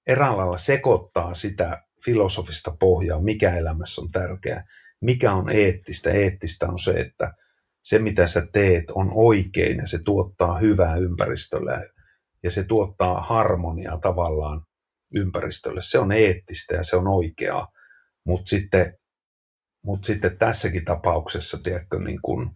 eräällä 0.08 0.38
lailla 0.38 0.58
sekoittaa 0.58 1.34
sitä 1.34 1.84
filosofista 2.06 2.76
pohjaa, 2.80 3.22
mikä 3.22 3.58
elämässä 3.58 4.02
on 4.02 4.12
tärkeää, 4.12 4.66
mikä 5.02 5.34
on 5.34 5.50
eettistä. 5.50 6.12
Eettistä 6.12 6.68
on 6.68 6.80
se, 6.80 6.92
että 6.92 7.34
se 7.84 8.00
mitä 8.00 8.28
sä 8.28 8.48
teet 8.54 8.84
on 8.90 9.12
oikein 9.14 9.78
ja 9.78 9.88
se 9.88 10.00
tuottaa 10.04 10.58
hyvää 10.58 10.96
ympäristölle 10.96 11.90
ja 12.44 12.52
se 12.52 12.64
tuottaa 12.64 13.22
harmoniaa 13.22 13.98
tavallaan 13.98 14.62
ympäristölle. 15.16 15.82
Se 15.82 16.00
on 16.00 16.12
eettistä 16.12 16.76
ja 16.76 16.84
se 16.84 16.96
on 16.96 17.08
oikeaa, 17.08 17.68
mutta 18.26 18.50
sitten, 18.50 18.98
mut 19.86 20.04
sitten 20.04 20.38
tässäkin 20.38 20.86
tapauksessa, 20.86 21.58
tiedätkö, 21.64 22.00
niin 22.00 22.20
kun, 22.22 22.56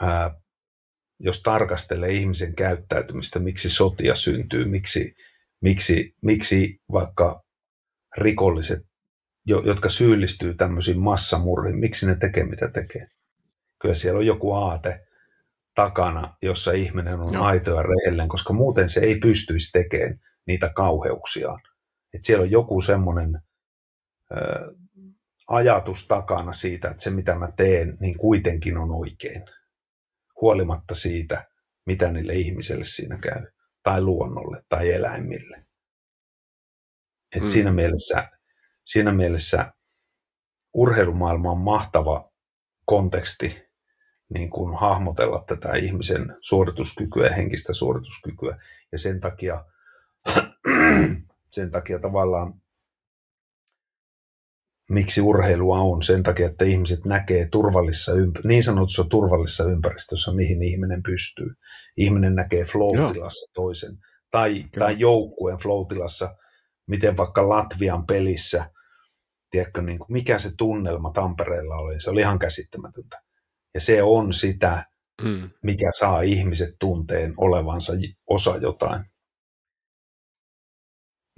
ää, 0.00 0.40
jos 1.18 1.42
tarkastelee 1.42 2.10
ihmisen 2.10 2.54
käyttäytymistä, 2.54 3.38
miksi 3.38 3.70
sotia 3.70 4.14
syntyy, 4.14 4.64
miksi, 4.64 5.14
miksi, 5.60 6.14
miksi 6.22 6.80
vaikka 6.92 7.42
rikolliset, 8.18 8.82
jotka 9.46 9.88
syyllistyy 9.88 10.54
tämmöisiin 10.54 11.00
massamurhiin, 11.00 11.78
miksi 11.78 12.06
ne 12.06 12.14
tekee 12.14 12.44
mitä 12.44 12.68
tekee. 12.68 13.06
Kyllä 13.84 13.94
siellä 13.94 14.18
on 14.18 14.26
joku 14.26 14.52
aate 14.52 15.06
takana, 15.74 16.36
jossa 16.42 16.72
ihminen 16.72 17.20
on 17.20 17.32
Joo. 17.32 17.44
aito 17.44 17.74
ja 17.74 17.82
rehellinen, 17.82 18.28
koska 18.28 18.52
muuten 18.52 18.88
se 18.88 19.00
ei 19.00 19.18
pystyisi 19.18 19.72
tekemään 19.72 20.20
niitä 20.46 20.70
kauheuksiaan. 20.74 21.60
Et 22.14 22.24
siellä 22.24 22.42
on 22.42 22.50
joku 22.50 22.80
semmoinen 22.80 23.40
ö, 24.32 24.74
ajatus 25.48 26.08
takana 26.08 26.52
siitä, 26.52 26.88
että 26.88 27.02
se 27.02 27.10
mitä 27.10 27.34
mä 27.34 27.48
teen, 27.56 27.96
niin 28.00 28.18
kuitenkin 28.18 28.78
on 28.78 28.90
oikein, 28.90 29.44
huolimatta 30.40 30.94
siitä, 30.94 31.44
mitä 31.86 32.12
niille 32.12 32.34
ihmisille 32.34 32.84
siinä 32.84 33.18
käy 33.18 33.46
tai 33.82 34.00
luonnolle 34.00 34.62
tai 34.68 34.92
eläimille. 34.92 35.64
Et 37.36 37.42
mm. 37.42 37.48
siinä, 37.48 37.72
mielessä, 37.72 38.28
siinä 38.84 39.12
mielessä 39.12 39.72
urheilumaailma 40.74 41.50
on 41.50 41.60
mahtava 41.60 42.30
konteksti 42.84 43.63
niin 44.34 44.50
kuin 44.50 44.74
hahmotella 44.74 45.44
tätä 45.46 45.72
ihmisen 45.72 46.36
suorituskykyä 46.40 47.26
ja 47.26 47.34
henkistä 47.34 47.72
suorituskykyä. 47.72 48.58
Ja 48.92 48.98
sen 48.98 49.20
takia, 49.20 49.64
sen 51.46 51.70
takia 51.70 51.98
tavallaan 51.98 52.54
miksi 54.90 55.20
urheilua 55.20 55.80
on, 55.80 56.02
sen 56.02 56.22
takia, 56.22 56.46
että 56.46 56.64
ihmiset 56.64 57.04
näkee 57.04 57.48
turvallisessa, 57.48 58.12
niin 58.44 58.62
sanotussa 58.62 59.04
turvallisessa 59.04 59.64
ympäristössä, 59.64 60.32
mihin 60.32 60.62
ihminen 60.62 61.02
pystyy. 61.02 61.54
Ihminen 61.96 62.34
näkee 62.34 62.64
flow-tilassa 62.64 63.52
toisen, 63.54 63.98
tai, 64.30 64.64
tai 64.78 64.96
joukkueen 64.98 65.58
flow-tilassa, 65.58 66.36
miten 66.86 67.16
vaikka 67.16 67.48
Latvian 67.48 68.06
pelissä, 68.06 68.70
tiedätkö, 69.50 69.82
niin 69.82 69.98
kuin, 69.98 70.12
mikä 70.12 70.38
se 70.38 70.50
tunnelma 70.58 71.10
Tampereella 71.12 71.76
oli, 71.76 72.00
se 72.00 72.10
oli 72.10 72.20
ihan 72.20 72.38
käsittämätöntä. 72.38 73.23
Ja 73.74 73.80
se 73.80 74.02
on 74.02 74.32
sitä, 74.32 74.84
Mm. 75.22 75.50
mikä 75.62 75.90
saa 75.98 76.20
ihmiset 76.20 76.74
tunteen 76.80 77.34
olevansa 77.36 77.92
osa 78.30 78.56
jotain. 78.56 79.04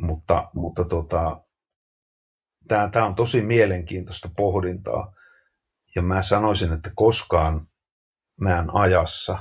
Mutta, 0.02 0.50
mutta 0.54 0.84
tota, 0.84 1.40
tämä 2.68 3.06
on 3.06 3.14
tosi 3.14 3.42
mielenkiintoista 3.42 4.30
pohdintaa. 4.36 5.12
Ja 5.96 6.02
mä 6.02 6.22
sanoisin, 6.22 6.72
että 6.72 6.90
koskaan 6.94 7.66
mä 8.40 8.58
en 8.58 8.74
ajassa 8.74 9.38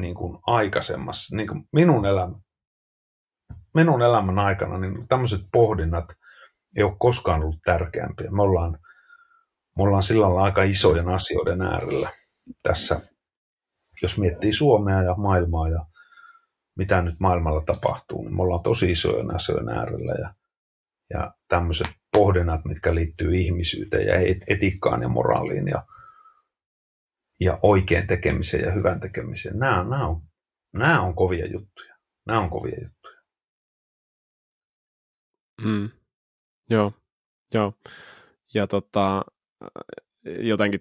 niin 0.00 0.14
kuin 0.14 0.38
aikaisemmassa, 0.46 1.36
niin 1.36 1.48
kuin 1.48 1.68
minun, 1.72 2.06
elämä, 2.06 2.34
minun 3.74 4.02
elämän 4.02 4.38
aikana, 4.38 4.78
niin 4.78 5.08
tämmöiset 5.08 5.40
pohdinnat 5.52 6.04
ei 6.76 6.82
ole 6.82 6.96
koskaan 6.98 7.42
ollut 7.42 7.62
tärkeämpiä. 7.64 8.30
Me 8.30 8.42
ollaan, 8.42 8.78
me 9.76 9.82
ollaan 9.82 10.02
sillä 10.02 10.26
lailla 10.26 10.42
aika 10.42 10.62
isojen 10.62 11.08
asioiden 11.08 11.62
äärellä 11.62 12.10
tässä, 12.62 13.00
jos 14.02 14.18
miettii 14.18 14.52
Suomea 14.52 15.02
ja 15.02 15.14
maailmaa 15.14 15.68
ja 15.68 15.86
mitä 16.76 17.02
nyt 17.02 17.20
maailmalla 17.20 17.62
tapahtuu, 17.66 18.22
niin 18.22 18.36
me 18.36 18.42
ollaan 18.42 18.62
tosi 18.62 18.90
isojen 18.90 19.34
asioiden 19.34 19.68
äärellä 19.68 20.14
ja, 20.18 20.34
ja 21.10 21.34
tämmöiset 21.48 21.86
pohdinnat, 22.12 22.64
mitkä 22.64 22.94
liittyy 22.94 23.36
ihmisyyteen 23.36 24.06
ja 24.06 24.14
etiikkaan 24.48 25.02
ja 25.02 25.08
moraaliin 25.08 25.68
ja, 25.68 25.86
ja 27.40 27.58
oikein 27.62 28.06
tekemiseen 28.06 28.64
ja 28.64 28.72
hyvän 28.72 29.00
tekemiseen, 29.00 29.58
nämä, 29.58 29.84
nämä, 29.84 30.08
on, 30.08 30.22
nämä 30.72 31.02
on 31.02 31.14
kovia 31.14 31.46
juttuja. 31.46 31.96
Nämä 32.26 32.40
on 32.40 32.50
kovia 32.50 32.76
juttuja. 32.84 33.16
Mm. 35.64 35.90
Joo, 36.70 36.92
joo. 37.54 37.72
Ja 38.54 38.66
tota, 38.66 39.24
jotenkin 40.40 40.80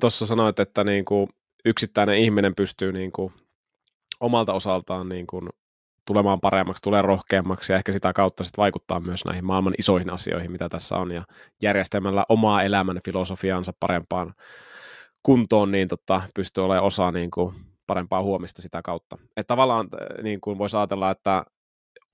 tuossa 0.00 0.26
sanoit, 0.26 0.60
että 0.60 0.84
niin 0.84 1.04
kuin 1.04 1.28
yksittäinen 1.64 2.18
ihminen 2.18 2.54
pystyy 2.54 2.92
niin 2.92 3.12
kuin 3.12 3.32
omalta 4.20 4.52
osaltaan 4.52 5.08
niin 5.08 5.26
kuin 5.26 5.48
tulemaan 6.06 6.40
paremmaksi, 6.40 6.82
tulee 6.82 7.02
rohkeammaksi 7.02 7.72
ja 7.72 7.76
ehkä 7.76 7.92
sitä 7.92 8.12
kautta 8.12 8.44
sitten 8.44 8.62
vaikuttaa 8.62 9.00
myös 9.00 9.24
näihin 9.24 9.44
maailman 9.44 9.74
isoihin 9.78 10.10
asioihin, 10.10 10.52
mitä 10.52 10.68
tässä 10.68 10.96
on, 10.96 11.12
ja 11.12 11.22
järjestelmällä 11.62 12.24
omaa 12.28 12.62
elämän 12.62 12.98
filosofiaansa 13.04 13.72
parempaan 13.80 14.34
kuntoon, 15.22 15.70
niin 15.70 15.88
tota, 15.88 16.22
pystyy 16.34 16.64
olemaan 16.64 16.86
osa 16.86 17.10
niin 17.10 17.30
kuin 17.30 17.54
parempaa 17.86 18.22
huomista 18.22 18.62
sitä 18.62 18.82
kautta. 18.82 19.18
Että 19.36 19.48
tavallaan 19.48 19.88
niin 20.22 20.40
kuin 20.40 20.58
voisi 20.58 20.76
ajatella, 20.76 21.10
että 21.10 21.44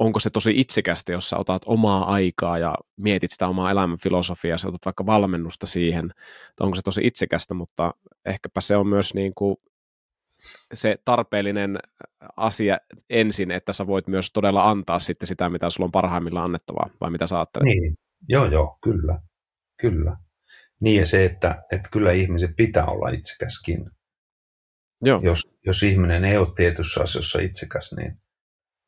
onko 0.00 0.20
se 0.20 0.30
tosi 0.30 0.52
itsekästä, 0.60 1.12
jos 1.12 1.30
sä 1.30 1.36
otat 1.36 1.62
omaa 1.66 2.12
aikaa 2.12 2.58
ja 2.58 2.74
mietit 2.96 3.30
sitä 3.30 3.48
omaa 3.48 3.70
elämän 3.70 3.98
filosofiaa, 3.98 4.58
sä 4.58 4.68
otat 4.68 4.84
vaikka 4.84 5.06
valmennusta 5.06 5.66
siihen, 5.66 6.12
että 6.50 6.64
onko 6.64 6.74
se 6.74 6.82
tosi 6.82 7.00
itsekästä, 7.04 7.54
mutta 7.54 7.94
ehkäpä 8.24 8.60
se 8.60 8.76
on 8.76 8.86
myös 8.86 9.14
niin 9.14 9.32
kuin 9.36 9.56
se 10.74 10.98
tarpeellinen 11.04 11.78
asia 12.36 12.78
ensin, 13.10 13.50
että 13.50 13.72
sä 13.72 13.86
voit 13.86 14.06
myös 14.06 14.32
todella 14.32 14.70
antaa 14.70 14.98
sitten 14.98 15.26
sitä, 15.26 15.50
mitä 15.50 15.70
sulla 15.70 15.86
on 15.86 15.92
parhaimmillaan 15.92 16.44
annettavaa, 16.44 16.90
vai 17.00 17.10
mitä 17.10 17.26
sä 17.26 17.36
ajattelet? 17.36 17.64
Niin, 17.64 17.98
joo 18.28 18.46
joo, 18.46 18.78
kyllä, 18.82 19.20
kyllä. 19.80 20.16
Niin 20.80 20.98
ja 20.98 21.06
se, 21.06 21.24
että, 21.24 21.62
että 21.72 21.88
kyllä 21.92 22.12
ihmisen 22.12 22.54
pitää 22.54 22.86
olla 22.86 23.08
itsekäskin. 23.08 23.90
Joo. 25.02 25.20
Jos, 25.24 25.40
jos 25.66 25.82
ihminen 25.82 26.24
ei 26.24 26.36
ole 26.36 26.46
tietyssä 26.54 27.00
asiassa 27.00 27.40
itsekäs, 27.40 27.94
niin 27.96 28.20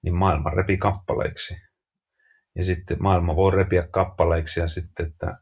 niin 0.02 0.14
maailma 0.14 0.50
repi 0.50 0.76
kappaleiksi. 0.76 1.54
Ja 2.56 2.62
sitten 2.62 2.96
maailma 3.00 3.36
voi 3.36 3.52
repiä 3.52 3.88
kappaleiksi 3.90 4.60
ja 4.60 4.68
sitten, 4.68 5.06
että 5.06 5.38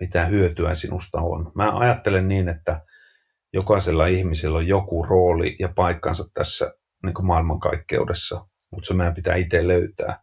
mitä 0.00 0.26
hyötyä 0.26 0.74
sinusta 0.74 1.20
on. 1.20 1.52
Mä 1.54 1.78
ajattelen 1.78 2.28
niin, 2.28 2.48
että 2.48 2.80
jokaisella 3.52 4.06
ihmisellä 4.06 4.58
on 4.58 4.66
joku 4.66 5.02
rooli 5.02 5.56
ja 5.58 5.68
paikkansa 5.76 6.24
tässä 6.34 6.74
niin 7.02 7.14
kuin 7.14 7.26
maailmankaikkeudessa, 7.26 8.46
mutta 8.72 8.86
se 8.86 8.94
meidän 8.94 9.14
pitää 9.14 9.36
itse 9.36 9.68
löytää. 9.68 10.22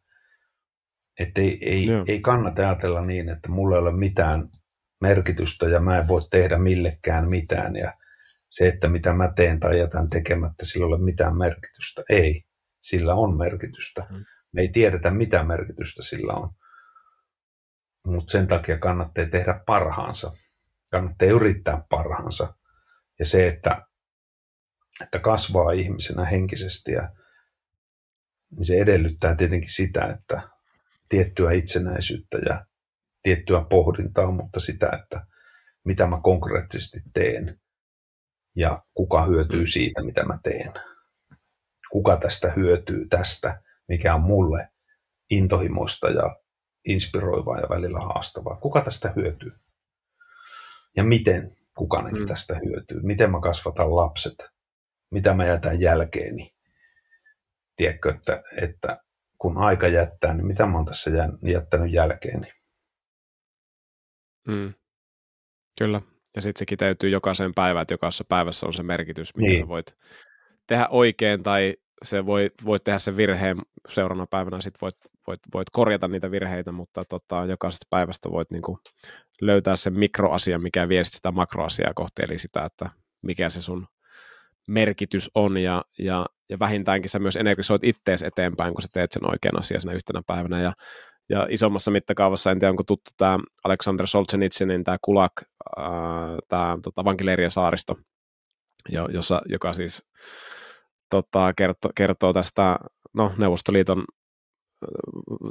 Että 1.19 1.41
ei, 1.41 1.57
ei, 1.61 1.85
ei 2.07 2.21
kannata 2.21 2.61
ajatella 2.61 3.05
niin, 3.05 3.29
että 3.29 3.49
mulla 3.49 3.75
ei 3.75 3.81
ole 3.81 3.97
mitään 3.97 4.49
merkitystä 5.01 5.65
ja 5.65 5.79
mä 5.79 5.97
en 5.97 6.07
voi 6.07 6.21
tehdä 6.31 6.57
millekään 6.57 7.29
mitään 7.29 7.75
ja 7.75 7.93
se, 8.49 8.67
että 8.67 8.87
mitä 8.87 9.13
mä 9.13 9.33
teen 9.35 9.59
tai 9.59 9.79
jätän 9.79 10.09
tekemättä, 10.09 10.65
sillä 10.65 10.83
ei 10.85 10.87
ole 10.87 11.03
mitään 11.03 11.37
merkitystä. 11.37 12.03
Ei 12.09 12.43
sillä 12.81 13.13
on 13.13 13.37
merkitystä. 13.37 14.07
Mm. 14.09 14.25
Me 14.51 14.61
ei 14.61 14.69
tiedetä, 14.69 15.11
mitä 15.11 15.43
merkitystä 15.43 16.01
sillä 16.01 16.33
on. 16.33 16.49
Mutta 18.05 18.31
sen 18.31 18.47
takia 18.47 18.77
kannattaa 18.77 19.25
tehdä 19.25 19.61
parhaansa. 19.65 20.31
Kannattaa 20.91 21.27
yrittää 21.27 21.83
parhaansa. 21.89 22.53
Ja 23.19 23.25
se, 23.25 23.47
että, 23.47 23.85
että 25.01 25.19
kasvaa 25.19 25.71
ihmisenä 25.71 26.25
henkisesti, 26.25 26.91
ja, 26.91 27.09
niin 28.51 28.65
se 28.65 28.77
edellyttää 28.77 29.35
tietenkin 29.35 29.73
sitä, 29.73 30.05
että 30.05 30.49
tiettyä 31.09 31.51
itsenäisyyttä 31.51 32.37
ja 32.37 32.65
tiettyä 33.23 33.65
pohdintaa, 33.69 34.31
mutta 34.31 34.59
sitä, 34.59 34.89
että 35.03 35.25
mitä 35.83 36.07
mä 36.07 36.19
konkreettisesti 36.23 36.99
teen 37.13 37.59
ja 38.55 38.83
kuka 38.93 39.25
hyötyy 39.25 39.59
mm. 39.59 39.67
siitä, 39.67 40.03
mitä 40.03 40.23
mä 40.23 40.39
teen 40.43 40.71
kuka 41.91 42.17
tästä 42.17 42.51
hyötyy 42.51 43.07
tästä, 43.07 43.61
mikä 43.87 44.15
on 44.15 44.21
mulle 44.21 44.69
intohimoista 45.29 46.09
ja 46.09 46.35
inspiroivaa 46.87 47.59
ja 47.59 47.69
välillä 47.69 47.99
haastavaa. 47.99 48.55
Kuka 48.55 48.81
tästä 48.81 49.13
hyötyy? 49.15 49.51
Ja 50.95 51.03
miten 51.03 51.49
kukaan 51.77 52.13
mm. 52.13 52.25
tästä 52.25 52.59
hyötyy? 52.65 52.99
Miten 53.01 53.31
mä 53.31 53.39
kasvatan 53.41 53.95
lapset? 53.95 54.49
Mitä 55.11 55.33
mä 55.33 55.45
jätän 55.45 55.81
jälkeeni? 55.81 56.55
Tiedätkö, 57.75 58.09
että, 58.09 58.43
että 58.61 59.03
kun 59.37 59.57
aika 59.57 59.87
jättää, 59.87 60.33
niin 60.33 60.47
mitä 60.47 60.65
mä 60.65 60.77
oon 60.77 60.85
tässä 60.85 61.11
jättänyt 61.41 61.93
jälkeeni? 61.93 62.47
Mm. 64.47 64.73
Kyllä. 65.79 66.01
Ja 66.35 66.41
sitten 66.41 66.59
se 66.59 66.65
kiteytyy 66.65 67.09
jokaisen 67.09 67.53
päivään, 67.55 67.81
että 67.81 67.93
jokaisessa 67.93 68.23
päivässä 68.29 68.67
on 68.67 68.73
se 68.73 68.83
merkitys, 68.83 69.35
mitä 69.35 69.49
niin. 69.49 69.67
voit 69.67 69.97
tehdä 70.69 70.87
oikein 70.89 71.43
tai 71.43 71.75
se 72.03 72.25
voi, 72.25 72.51
voit 72.65 72.83
tehdä 72.83 72.99
sen 72.99 73.17
virheen 73.17 73.57
seuraavana 73.87 74.27
päivänä, 74.29 74.61
sit 74.61 74.73
voit, 74.81 74.95
voit, 75.27 75.39
voit 75.53 75.69
korjata 75.71 76.07
niitä 76.07 76.31
virheitä, 76.31 76.71
mutta 76.71 77.05
tota, 77.05 77.45
jokaisesta 77.45 77.87
päivästä 77.89 78.31
voit 78.31 78.51
niin 78.51 78.61
kuin, 78.61 78.77
löytää 79.41 79.75
sen 79.75 79.99
mikroasia, 79.99 80.59
mikä 80.59 80.89
vie 80.89 81.03
sitä 81.03 81.31
makroasiaa 81.31 81.93
kohti, 81.95 82.21
eli 82.25 82.37
sitä, 82.37 82.65
että 82.65 82.89
mikä 83.21 83.49
se 83.49 83.61
sun 83.61 83.87
merkitys 84.67 85.31
on, 85.35 85.57
ja, 85.57 85.85
ja, 85.99 86.25
ja 86.49 86.59
vähintäänkin 86.59 87.09
sä 87.09 87.19
myös 87.19 87.35
energisoit 87.35 87.83
ittees 87.83 88.23
eteenpäin, 88.23 88.73
kun 88.73 88.81
sä 88.81 88.87
teet 88.91 89.11
sen 89.11 89.29
oikean 89.31 89.59
asian 89.59 89.81
siinä 89.81 89.95
yhtenä 89.95 90.21
päivänä, 90.27 90.61
ja, 90.61 90.73
ja 91.29 91.47
isommassa 91.49 91.91
mittakaavassa, 91.91 92.51
en 92.51 92.59
tiedä 92.59 92.69
onko 92.69 92.83
tuttu 92.83 93.11
tämä 93.17 93.39
Alexander 93.63 94.07
Solzhenitsinin 94.07 94.83
tämä 94.83 94.97
Kulak, 95.01 95.33
tämä 96.47 96.77
tota, 96.83 97.03
saaristo, 97.49 97.95
jossa, 99.09 99.41
joka 99.45 99.73
siis 99.73 100.03
tota, 101.09 101.53
kertoo, 101.53 101.91
kertoo 101.95 102.33
tästä 102.33 102.77
no, 103.13 103.33
Neuvostoliiton 103.37 104.03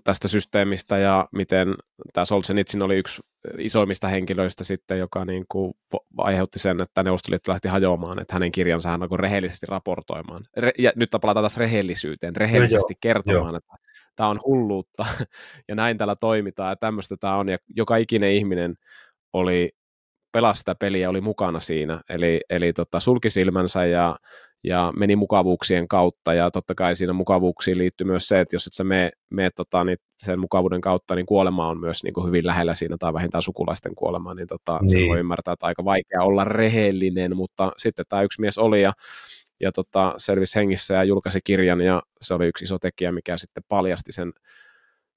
tästä 0.04 0.28
systeemistä 0.28 0.98
ja 0.98 1.28
miten 1.32 1.74
tämä 2.12 2.24
Solzhenitsin 2.24 2.82
oli 2.82 2.96
yksi 2.96 3.22
isoimmista 3.58 4.08
henkilöistä 4.08 4.64
sitten, 4.64 4.98
joka 4.98 5.24
niin 5.24 5.44
kuin 5.48 5.74
aiheutti 6.16 6.58
sen, 6.58 6.80
että 6.80 7.02
Neuvostoliitto 7.02 7.52
lähti 7.52 7.68
hajoamaan, 7.68 8.20
että 8.20 8.34
hänen 8.34 8.52
kirjansa 8.52 8.88
hän 8.88 9.02
alkoi 9.02 9.18
rehellisesti 9.18 9.66
raportoimaan. 9.68 10.44
Re- 10.60 10.72
ja 10.78 10.92
nyt 10.96 11.10
palataan 11.20 11.42
taas 11.42 11.56
rehellisyyteen, 11.56 12.36
rehellisesti 12.36 12.94
no, 12.94 12.98
kertomaan, 13.00 13.52
joo. 13.52 13.56
että 13.56 13.74
tämä 14.16 14.28
on 14.28 14.40
hulluutta 14.46 15.06
ja 15.68 15.74
näin 15.74 15.98
täällä 15.98 16.16
toimitaan 16.16 16.70
ja 16.70 16.76
tämmöistä 16.76 17.16
tämä 17.20 17.36
on 17.36 17.48
ja 17.48 17.58
joka 17.76 17.96
ikinen 17.96 18.32
ihminen 18.32 18.74
oli 19.32 19.70
pelasi 20.32 20.58
sitä 20.58 20.74
peliä, 20.74 21.10
oli 21.10 21.20
mukana 21.20 21.60
siinä, 21.60 22.02
eli, 22.08 22.40
eli 22.50 22.72
tota, 22.72 23.00
sulki 23.00 23.30
silmänsä 23.30 23.84
ja 23.84 24.16
ja 24.64 24.92
meni 24.96 25.16
mukavuuksien 25.16 25.88
kautta, 25.88 26.34
ja 26.34 26.50
totta 26.50 26.74
kai 26.74 26.96
siinä 26.96 27.12
mukavuuksiin 27.12 27.78
liittyy 27.78 28.06
myös 28.06 28.28
se, 28.28 28.40
että 28.40 28.56
jos 28.56 28.66
et 28.66 28.72
sä 28.72 28.84
mene, 28.84 29.10
mene 29.30 29.50
tota, 29.50 29.84
niin 29.84 29.98
sen 30.18 30.40
mukavuuden 30.40 30.80
kautta, 30.80 31.14
niin 31.14 31.26
kuolema 31.26 31.68
on 31.68 31.80
myös 31.80 32.04
niin 32.04 32.14
kuin 32.14 32.26
hyvin 32.26 32.46
lähellä 32.46 32.74
siinä, 32.74 32.96
tai 32.98 33.12
vähintään 33.12 33.42
sukulaisten 33.42 33.94
kuolema, 33.94 34.34
niin, 34.34 34.46
tota, 34.46 34.78
niin. 34.80 34.90
se 34.90 34.98
voi 35.08 35.18
ymmärtää, 35.18 35.52
että 35.52 35.66
aika 35.66 35.84
vaikea 35.84 36.22
olla 36.22 36.44
rehellinen, 36.44 37.36
mutta 37.36 37.72
sitten 37.76 38.04
tämä 38.08 38.22
yksi 38.22 38.40
mies 38.40 38.58
oli, 38.58 38.82
ja, 38.82 38.92
ja 39.60 39.72
tota, 39.72 40.14
selvisi 40.16 40.56
hengissä 40.58 40.94
ja 40.94 41.04
julkaisi 41.04 41.40
kirjan, 41.44 41.80
ja 41.80 42.02
se 42.20 42.34
oli 42.34 42.46
yksi 42.46 42.64
iso 42.64 42.78
tekijä, 42.78 43.12
mikä 43.12 43.36
sitten 43.36 43.62
paljasti 43.68 44.12
sen, 44.12 44.32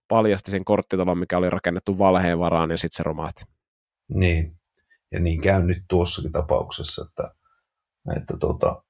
paljasti 0.07 0.51
sen 0.51 0.65
korttitalon, 0.65 1.17
mikä 1.17 1.37
oli 1.37 1.49
rakennettu 1.49 1.97
valheen 1.97 2.39
varaan, 2.39 2.71
ja 2.71 2.77
sitten 2.77 2.97
se 2.97 3.03
romahti. 3.03 3.43
Niin, 4.13 4.55
ja 5.11 5.19
niin 5.19 5.41
käy 5.41 5.63
nyt 5.63 5.83
tuossakin 5.89 6.31
tapauksessa, 6.31 7.05
että, 7.09 7.35
että 8.17 8.37
tota, 8.39 8.83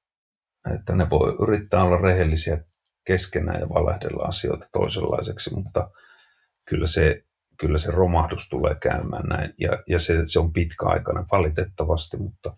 että 0.74 0.96
ne 0.96 1.10
voi 1.10 1.36
yrittää 1.42 1.82
olla 1.82 1.96
rehellisiä 1.96 2.64
keskenään 3.06 3.60
ja 3.60 3.68
valehdella 3.68 4.24
asioita 4.24 4.66
toisenlaiseksi, 4.72 5.54
mutta 5.54 5.90
kyllä 6.64 6.86
se, 6.86 7.22
kyllä 7.60 7.78
se 7.78 7.90
romahdus 7.90 8.48
tulee 8.48 8.74
käymään 8.74 9.28
näin, 9.28 9.54
ja, 9.60 9.70
ja 9.88 9.98
se, 9.98 10.22
se 10.24 10.38
on 10.38 10.52
pitkäaikainen 10.52 11.24
valitettavasti, 11.32 12.16
mutta 12.16 12.56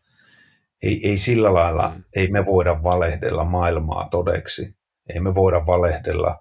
ei, 0.83 1.09
ei 1.09 1.17
sillä 1.17 1.55
lailla, 1.55 1.89
mm. 1.89 2.05
ei 2.17 2.29
me 2.29 2.47
voida 2.47 2.83
valehdella 2.83 3.45
maailmaa 3.45 4.09
todeksi. 4.11 4.77
Ei 5.15 5.21
me 5.21 5.35
voida 5.35 5.67
valehdella 5.67 6.39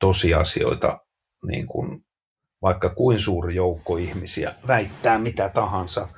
tosiasioita, 0.00 1.00
niin 1.46 1.66
kuin 1.66 2.04
vaikka 2.62 2.88
kuin 2.88 3.18
suuri 3.18 3.54
joukko 3.54 3.96
ihmisiä 3.96 4.54
väittää 4.68 5.18
mitä 5.18 5.48
tahansa, 5.48 6.08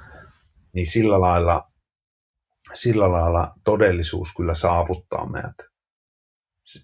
niin 0.73 0.87
sillä 0.87 1.21
lailla, 1.21 1.71
sillä 2.75 3.13
lailla 3.13 3.53
todellisuus 3.65 4.29
kyllä 4.37 4.55
saavuttaa 4.55 5.31
meidät. 5.31 5.57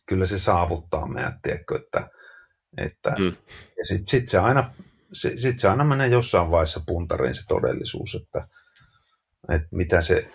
Kyllä 0.06 0.24
se 0.24 0.38
saavuttaa 0.38 1.06
meidät, 1.06 1.34
tiedätkö, 1.42 1.76
että, 1.76 2.10
että 2.76 3.10
mm. 3.18 3.36
ja 3.78 3.84
sitten 3.84 4.08
sit 4.08 4.28
se 4.28 4.38
aina 4.38 4.74
se, 5.14 5.36
sit 5.36 5.58
se 5.58 5.68
aina 5.68 5.84
menee 5.84 6.08
jossain 6.08 6.50
vaiheessa 6.50 6.80
puntariin 6.86 7.34
se 7.34 7.42
todellisuus, 7.48 8.14
että, 8.14 8.48
että 9.48 9.68
mitä 9.70 10.00
se 10.00 10.30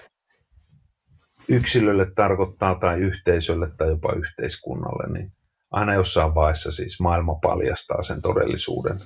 yksilölle 1.50 2.12
tarkoittaa 2.16 2.76
tai 2.76 3.00
yhteisölle 3.00 3.68
tai 3.78 3.88
jopa 3.88 4.14
yhteiskunnalle, 4.14 5.14
niin 5.14 5.32
aina 5.72 5.94
jossain 5.94 6.36
vaiheessa 6.36 6.72
siis 6.72 7.00
maailma 7.00 7.36
paljastaa 7.36 8.02
sen 8.02 8.22
todellisuuden, 8.22 9.00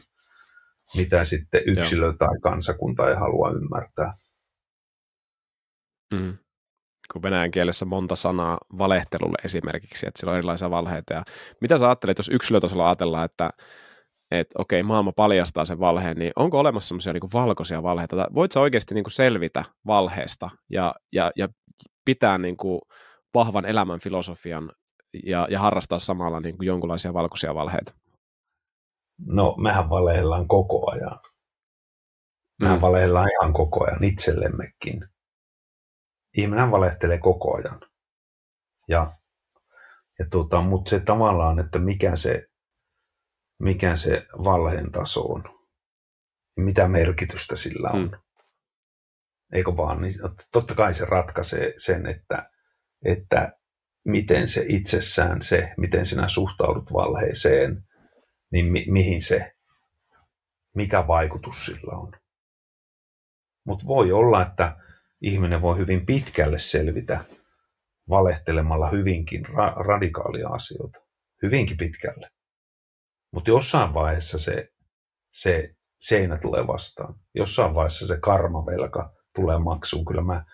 mitä 0.95 1.23
sitten 1.23 1.61
yksilö 1.65 2.05
Joo. 2.05 2.13
tai 2.13 2.39
kansakunta 2.41 3.09
ei 3.09 3.15
halua 3.15 3.51
ymmärtää. 3.51 4.11
Mm. 6.13 6.37
Kun 7.13 7.21
venäjän 7.21 7.51
kielessä 7.51 7.85
monta 7.85 8.15
sanaa 8.15 8.57
valehtelulle 8.77 9.37
esimerkiksi, 9.43 10.07
että 10.07 10.19
siellä 10.19 10.31
on 10.31 10.37
erilaisia 10.37 10.69
valheita. 10.69 11.13
Ja 11.13 11.23
mitä 11.61 11.77
sä 11.77 11.85
ajattelet, 11.85 12.17
jos 12.17 12.29
yksilötasolla 12.29 12.87
ajatellaan, 12.87 13.25
että 13.25 13.49
että 14.31 14.55
okei, 14.57 14.83
maailma 14.83 15.11
paljastaa 15.11 15.65
sen 15.65 15.79
valheen, 15.79 16.17
niin 16.17 16.31
onko 16.35 16.59
olemassa 16.59 16.87
semmoisia 16.87 17.13
niin 17.13 17.33
valkoisia 17.33 17.83
valheita? 17.83 18.27
Voit 18.33 18.51
sä 18.51 18.59
oikeasti 18.59 18.95
niin 18.95 19.03
kuin 19.03 19.11
selvitä 19.11 19.63
valheesta 19.87 20.49
ja, 20.69 20.95
ja, 21.11 21.31
ja 21.35 21.47
pitää 22.05 22.37
niin 22.37 22.57
kuin 22.57 22.81
vahvan 23.33 23.65
elämän 23.65 23.99
filosofian 23.99 24.71
ja, 25.25 25.47
ja 25.49 25.59
harrastaa 25.59 25.99
samalla 25.99 26.39
niin 26.39 26.57
kuin 26.57 26.67
jonkunlaisia 26.67 27.13
valkoisia 27.13 27.55
valheita? 27.55 27.93
No, 29.25 29.55
mehän 29.57 29.89
valehdellaan 29.89 30.47
koko 30.47 30.91
ajan. 30.91 31.19
Mehän 32.61 32.77
mm. 32.77 32.81
valehdellaan 32.81 33.29
ihan 33.41 33.53
koko 33.53 33.85
ajan 33.87 34.03
itsellemmekin. 34.03 35.12
Ihminen 36.37 36.71
valehtelee 36.71 37.17
koko 37.17 37.57
ajan. 37.57 37.79
Ja, 38.87 39.17
ja 40.19 40.25
tota, 40.31 40.61
mutta 40.61 40.89
se 40.89 40.99
tavallaan, 40.99 41.59
että 41.59 41.79
mikä 41.79 42.15
se, 42.15 42.47
mikä 43.59 43.95
se 43.95 44.25
valheen 44.43 44.91
taso 44.91 45.21
on, 45.21 45.43
mitä 46.57 46.87
merkitystä 46.87 47.55
sillä 47.55 47.89
on. 47.89 48.01
Mm. 48.01 48.11
Eikö 49.53 49.77
vaan, 49.77 50.01
niin 50.01 50.11
totta 50.51 50.75
kai 50.75 50.93
se 50.93 51.05
ratkaisee 51.05 51.73
sen, 51.77 52.05
että, 52.05 52.49
että 53.05 53.57
miten 54.05 54.47
se 54.47 54.65
itsessään 54.67 55.41
se, 55.41 55.73
miten 55.77 56.05
sinä 56.05 56.27
suhtaudut 56.27 56.93
valheeseen, 56.93 57.83
niin 58.51 58.65
mi- 58.65 58.85
mihin 58.89 59.21
se, 59.21 59.55
mikä 60.75 61.07
vaikutus 61.07 61.65
sillä 61.65 61.97
on. 61.97 62.11
Mutta 63.65 63.87
voi 63.87 64.11
olla, 64.11 64.41
että 64.41 64.77
ihminen 65.23 65.61
voi 65.61 65.77
hyvin 65.77 66.05
pitkälle 66.05 66.59
selvitä 66.59 67.25
valehtelemalla 68.09 68.89
hyvinkin 68.89 69.45
ra- 69.45 69.85
radikaalia 69.87 70.49
asioita. 70.49 70.99
Hyvinkin 71.41 71.77
pitkälle. 71.77 72.29
Mutta 73.31 73.49
jossain 73.49 73.93
vaiheessa 73.93 74.37
se, 74.37 74.69
se 75.31 75.75
seinä 75.99 76.37
tulee 76.37 76.67
vastaan. 76.67 77.15
Jossain 77.35 77.75
vaiheessa 77.75 78.07
se 78.07 78.19
karmavelka 78.19 79.13
tulee 79.35 79.59
maksuun. 79.59 80.05
Kyllä 80.05 80.21
mä 80.21 80.45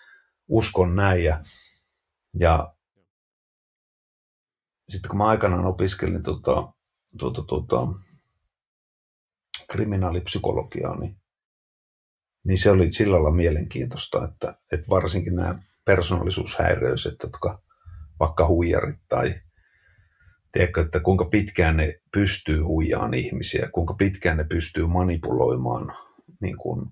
uskon 0.48 0.96
näin. 0.96 1.24
Ja, 1.24 1.42
ja 2.38 2.74
sitten 4.88 5.08
kun 5.08 5.18
mä 5.18 5.28
aikanaan 5.28 5.66
opiskelin 5.66 6.22
tuota, 6.22 6.72
tuota, 7.18 7.42
tuota, 7.42 7.86
kriminaalipsykologiaa, 9.70 11.00
niin, 11.00 11.19
niin 12.44 12.58
se 12.58 12.70
oli 12.70 12.92
sillä 12.92 13.12
lailla 13.12 13.30
mielenkiintoista, 13.30 14.24
että, 14.24 14.54
että 14.72 14.86
varsinkin 14.90 15.34
nämä 15.34 15.58
persoonallisuushäiriöiset, 15.84 17.14
jotka 17.22 17.62
vaikka 18.20 18.46
huijarit 18.46 19.00
tai 19.08 19.34
tiedätkö, 20.52 20.80
että 20.80 21.00
kuinka 21.00 21.24
pitkään 21.24 21.76
ne 21.76 22.00
pystyy 22.12 22.60
huijaan 22.60 23.14
ihmisiä, 23.14 23.68
kuinka 23.74 23.94
pitkään 23.94 24.36
ne 24.36 24.44
pystyy 24.44 24.86
manipuloimaan 24.86 25.92
niin 26.40 26.56
kuin, 26.56 26.86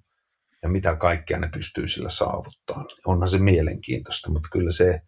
ja 0.63 0.69
mitä 0.69 0.97
kaikkea 0.97 1.39
ne 1.39 1.49
pystyy 1.53 1.89
sillä 1.89 2.09
saavuttaa. 2.09 2.85
Onhan 3.07 3.29
se 3.29 3.39
mielenkiintoista, 3.39 4.31
mutta 4.31 4.49
kyllä 4.53 4.71
se, 4.71 5.01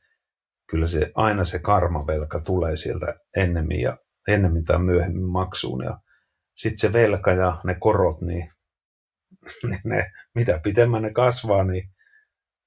kyllä 0.70 0.86
se 0.86 1.12
aina 1.14 1.44
se 1.44 1.58
karmavelka 1.58 2.40
tulee 2.40 2.76
sieltä 2.76 3.14
ennemmin, 3.36 3.80
ja, 3.80 3.98
ennemmin 4.28 4.64
tai 4.64 4.78
myöhemmin 4.78 5.30
maksuun. 5.30 5.84
Ja 5.84 6.00
sitten 6.54 6.78
se 6.78 6.92
velka 6.92 7.30
ja 7.30 7.60
ne 7.64 7.76
korot, 7.80 8.20
niin, 8.20 8.50
niin 9.68 9.80
ne, 9.84 10.12
mitä 10.34 10.60
pitemmän 10.62 11.02
ne 11.02 11.12
kasvaa, 11.12 11.64
niin 11.64 11.90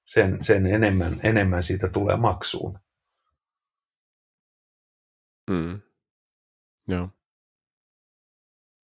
sen, 0.04 0.44
sen 0.44 0.66
enemmän, 0.66 1.20
enemmän 1.22 1.62
siitä 1.62 1.88
tulee 1.88 2.16
maksuun. 2.16 2.78
Mm. 5.50 5.80
Joo. 6.88 7.08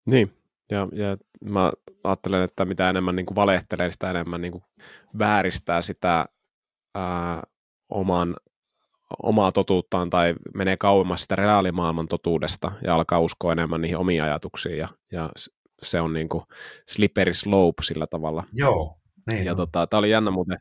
Niin, 0.06 0.36
ja, 0.70 0.88
ja 0.92 1.16
mä 1.44 1.72
ajattelen, 2.04 2.42
että 2.42 2.64
mitä 2.64 2.90
enemmän 2.90 3.16
niin 3.16 3.26
kuin 3.26 3.36
valehtelee, 3.36 3.90
sitä 3.90 4.10
enemmän 4.10 4.40
niin 4.40 4.52
kuin 4.52 4.64
vääristää 5.18 5.82
sitä 5.82 6.26
ää, 6.94 7.42
oman, 7.88 8.36
omaa 9.22 9.52
totuuttaan 9.52 10.10
tai 10.10 10.34
menee 10.54 10.76
kauemmas 10.76 11.22
sitä 11.22 11.36
reaalimaailman 11.36 12.08
totuudesta 12.08 12.72
ja 12.84 12.94
alkaa 12.94 13.20
uskoa 13.20 13.52
enemmän 13.52 13.80
niihin 13.80 13.98
omiin 13.98 14.22
ajatuksiin 14.22 14.78
ja, 14.78 14.88
ja 15.12 15.30
se 15.82 16.00
on 16.00 16.12
niin 16.12 16.28
kuin 16.28 16.44
slippery 16.88 17.34
slope 17.34 17.82
sillä 17.82 18.06
tavalla. 18.06 18.44
Joo, 18.52 18.98
niin 19.32 19.44
Ja 19.44 19.54
tota, 19.54 19.86
tämä 19.86 19.98
oli 19.98 20.10
jännä 20.10 20.30
muuten, 20.30 20.58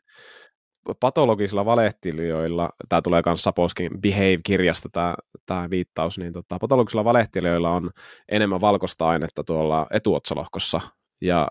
patologisilla 1.00 1.64
valehtelijoilla, 1.64 2.70
tämä 2.88 3.02
tulee 3.02 3.22
myös 3.26 3.42
Saposkin 3.42 4.00
Behave-kirjasta 4.00 4.88
tämä, 4.92 5.14
tämä 5.46 5.70
viittaus, 5.70 6.18
niin 6.18 6.32
tota, 6.32 6.58
patologisilla 6.60 7.04
valehtelijoilla 7.04 7.70
on 7.70 7.90
enemmän 8.28 8.60
valkoista 8.60 9.08
ainetta 9.08 9.44
tuolla 9.44 9.86
etuotsalohkossa, 9.90 10.80
ja 11.20 11.48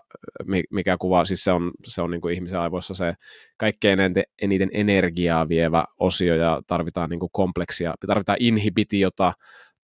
mikä 0.70 0.96
kuvaa, 1.00 1.24
siis 1.24 1.44
se 1.44 1.52
on, 1.52 1.70
se 1.84 2.02
on 2.02 2.10
niin 2.10 2.20
kuin 2.20 2.34
ihmisen 2.34 2.60
aivoissa 2.60 2.94
se 2.94 3.14
kaikkein 3.56 4.00
eniten, 4.00 4.24
eniten 4.42 4.70
energiaa 4.72 5.48
vievä 5.48 5.84
osio, 5.98 6.34
ja 6.34 6.62
tarvitaan 6.66 7.10
niin 7.10 7.20
kuin 7.20 7.30
kompleksia, 7.32 7.94
tarvitaan 8.06 8.38
inhibitiota, 8.40 9.32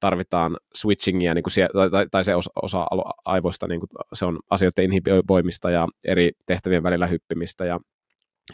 tarvitaan 0.05 0.57
switchingia, 0.75 1.35
niin 1.35 1.43
kuin 1.43 1.53
sie, 1.53 1.69
tai, 1.91 2.07
tai 2.11 2.25
se 2.25 2.35
osa, 2.35 2.51
osa 2.63 2.87
aivoista, 3.25 3.69
niin 3.69 3.81
kuin 3.81 3.91
se 4.13 4.25
on 4.25 4.39
asioiden 4.51 4.85
inhiboimista 4.85 5.71
ja 5.71 5.89
eri 6.05 6.33
tehtävien 6.47 6.83
välillä 6.83 7.07
hyppimistä, 7.07 7.65
ja 7.65 7.81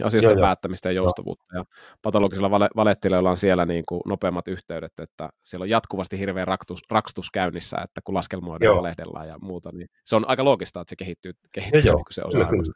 asioista 0.05 0.32
joo, 0.32 0.40
päättämistä 0.40 0.89
ja 0.89 0.93
joustavuutta. 0.93 1.44
Joo. 1.55 1.60
Ja 1.60 1.64
patologisilla 2.02 2.51
vale- 2.51 2.70
valettelijoilla 2.77 3.31
on 3.31 3.36
siellä 3.36 3.66
niin 3.66 3.85
kuin 3.89 4.01
nopeammat 4.06 4.48
yhteydet, 4.48 4.93
että 4.98 5.28
siellä 5.43 5.64
on 5.64 5.70
jatkuvasti 5.70 6.18
hirveä 6.18 6.44
raktus, 6.44 6.82
rakstus 6.90 7.31
käynnissä, 7.31 7.77
että 7.85 8.01
kun 8.05 8.14
laskelmoidaan 8.14 8.72
ja 8.72 8.77
valehdellaan 8.77 9.28
ja 9.28 9.39
muuta, 9.40 9.70
niin 9.72 9.89
se 10.05 10.16
on 10.16 10.28
aika 10.28 10.44
loogista, 10.44 10.81
että 10.81 10.90
se 10.90 10.97
kehittyy, 10.97 11.32
kehittyy 11.52 11.82
joo, 11.85 11.97
niin 11.97 12.05
kuin 12.05 12.14
se 12.14 12.22
osa 12.22 12.39
kyllä, 12.39 12.51
kyllä. 12.51 12.72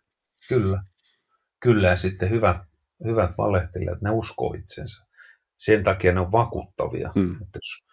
kyllä. 0.49 0.83
Kyllä, 1.61 1.89
ja 1.89 1.97
sitten 1.97 2.31
hyvät, 2.31 2.57
hyvät 3.05 3.31
valehtelijat, 3.39 4.03
ne 4.03 4.11
uskoo 4.11 4.55
itsensä. 4.59 5.05
Sen 5.57 5.85
takia 5.85 6.13
ne 6.13 6.21
on 6.21 6.33
vakuuttavia. 6.33 7.13
Hmm. 7.15 7.33
Että 7.33 7.59
jos 7.59 7.84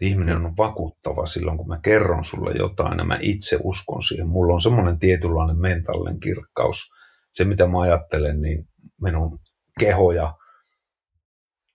ihminen 0.00 0.44
on 0.44 0.56
vakuuttava 0.56 1.26
silloin, 1.26 1.58
kun 1.58 1.68
mä 1.68 1.80
kerron 1.82 2.24
sulle 2.24 2.52
jotain 2.58 2.98
ja 2.98 3.04
mä 3.04 3.18
itse 3.20 3.58
uskon 3.62 4.02
siihen. 4.02 4.28
Mulla 4.28 4.54
on 4.54 4.60
semmoinen 4.60 4.98
tietynlainen 4.98 5.58
mentaalinen 5.58 6.20
kirkkaus– 6.20 6.84
se, 7.36 7.44
mitä 7.44 7.66
mä 7.66 7.80
ajattelen, 7.80 8.40
niin 8.40 8.68
minun 9.00 9.40
keho 9.80 10.12
ja 10.12 10.34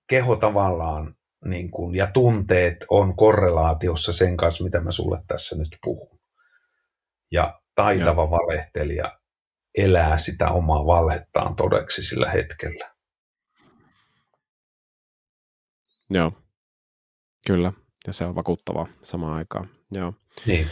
keho 0.08 0.36
tavallaan 0.36 1.16
niin 1.46 1.72
kuin, 1.72 1.96
ja 1.96 2.08
tunteet 2.08 2.86
on 2.90 3.16
korrelaatiossa 3.16 4.14
sen 4.14 4.38
kanssa, 4.38 4.64
mitä 4.64 4.80
mä 4.80 4.92
sulle 4.92 5.24
tässä 5.28 5.58
nyt 5.58 5.78
puhun. 5.84 6.20
Ja 7.32 7.62
taitava 7.76 8.22
Joo. 8.22 8.32
valehtelija 8.32 9.20
elää 9.78 10.18
sitä 10.18 10.50
omaa 10.50 10.86
valhettaan 10.86 11.56
todeksi 11.56 12.04
sillä 12.04 12.32
hetkellä. 12.32 12.92
Joo, 16.10 16.32
kyllä. 17.48 17.74
Ja 18.08 18.14
se 18.14 18.26
on 18.26 18.36
vakuuttavaa 18.36 18.88
samaan 19.02 19.34
aikaan. 19.34 19.70
Joo. 19.92 20.14
Niin. 20.46 20.68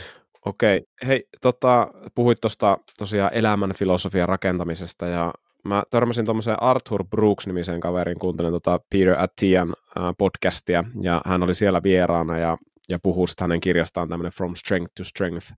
Okei, 0.46 0.86
hei, 1.08 1.28
tota, 1.42 1.88
puhuit 2.16 2.42
tuosta 2.42 2.78
tosiaan 2.98 3.34
elämän 3.34 3.74
filosofian 3.74 4.30
rakentamisesta 4.30 5.08
ja 5.08 5.34
mä 5.64 5.84
törmäsin 5.90 6.26
tuommoiseen 6.26 6.64
Arthur 6.64 7.04
Brooks-nimisen 7.04 7.80
kaverin, 7.80 8.20
kuuntelin 8.20 8.52
tota 8.52 8.80
Peter 8.90 9.16
Attian 9.20 9.76
podcastia 10.18 10.84
ja 11.02 11.22
hän 11.26 11.44
oli 11.44 11.56
siellä 11.56 11.84
vieraana 11.84 12.38
ja, 12.38 12.58
ja 12.90 13.00
puhuu 13.00 13.26
hänen 13.42 13.62
kirjastaan 13.62 14.10
tämmöinen 14.10 14.32
From 14.32 14.56
Strength 14.56 14.92
to 14.98 15.04
Strength 15.04 15.54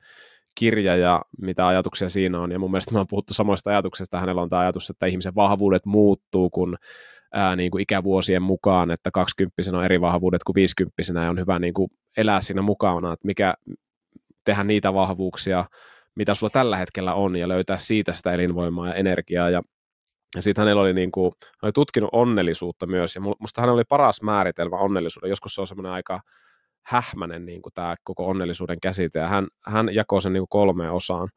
kirja 0.55 0.95
ja 0.95 1.21
mitä 1.41 1.67
ajatuksia 1.67 2.09
siinä 2.09 2.39
on. 2.39 2.51
Ja 2.51 2.59
mun 2.59 2.71
mielestä 2.71 2.93
me 2.93 2.99
on 2.99 3.07
puhuttu 3.07 3.33
samoista 3.33 3.69
ajatuksista. 3.69 4.19
Hänellä 4.19 4.41
on 4.41 4.49
tämä 4.49 4.61
ajatus, 4.61 4.89
että 4.89 5.05
ihmisen 5.05 5.35
vahvuudet 5.35 5.85
muuttuu, 5.85 6.49
kun 6.49 6.77
ää, 7.33 7.55
niin 7.55 7.71
kuin 7.71 7.81
ikävuosien 7.81 8.41
mukaan, 8.41 8.91
että 8.91 9.11
20 9.13 9.53
on 9.73 9.85
eri 9.85 10.01
vahvuudet 10.01 10.43
kuin 10.43 10.55
50 10.55 11.01
ja 11.23 11.29
on 11.29 11.39
hyvä 11.39 11.59
niin 11.59 11.73
kuin 11.73 11.89
elää 12.17 12.41
siinä 12.41 12.61
mukana, 12.61 13.13
että 13.13 13.27
mikä 13.27 13.53
tehdä 14.43 14.63
niitä 14.63 14.93
vahvuuksia, 14.93 15.65
mitä 16.15 16.35
sulla 16.35 16.51
tällä 16.51 16.77
hetkellä 16.77 17.13
on 17.13 17.35
ja 17.35 17.47
löytää 17.47 17.77
siitä 17.77 18.13
sitä 18.13 18.33
elinvoimaa 18.33 18.87
ja 18.87 18.93
energiaa 18.93 19.49
ja 19.49 19.61
ja 20.35 20.41
sitten 20.41 20.61
hänellä 20.61 20.81
oli, 20.81 20.93
niin 20.93 21.11
kuin, 21.11 21.31
hän 21.41 21.51
oli 21.63 21.71
tutkinut 21.71 22.09
onnellisuutta 22.13 22.87
myös, 22.87 23.15
ja 23.15 23.21
musta 23.21 23.61
hän 23.61 23.69
oli 23.69 23.83
paras 23.89 24.21
määritelmä 24.21 24.77
onnellisuuden. 24.77 25.29
Joskus 25.29 25.55
se 25.55 25.61
on 25.61 25.67
semmoinen 25.67 25.91
aika 25.91 26.21
hähmäinen 26.85 27.45
niin 27.45 27.61
kuin 27.61 27.73
tämä 27.73 27.95
koko 28.03 28.27
onnellisuuden 28.27 28.79
käsite, 28.81 29.19
ja 29.19 29.27
hän, 29.27 29.47
hän 29.65 29.93
jakoi 29.93 30.21
sen 30.21 30.33
niin 30.33 30.41
kuin 30.41 30.49
kolmeen 30.49 30.91
osaan. 30.91 31.29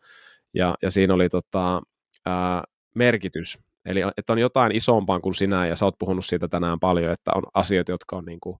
Ja, 0.55 0.75
ja 0.83 0.91
siinä 0.91 1.15
oli 1.15 1.29
tota, 1.29 1.83
ää, 2.27 2.62
merkitys, 2.95 3.59
eli 3.86 4.01
että 4.16 4.32
on 4.32 4.39
jotain 4.39 4.73
isompaa 4.73 5.20
kuin 5.20 5.35
sinä, 5.35 5.66
ja 5.66 5.77
sä 5.77 5.85
oot 5.85 5.98
puhunut 5.98 6.24
siitä 6.24 6.48
tänään 6.48 6.81
paljon, 6.81 7.12
että 7.12 7.31
on 7.35 7.43
asioita, 7.55 7.93
jotka 7.93 8.16
on 8.16 8.24
niin 8.24 8.40
kuin, 8.40 8.59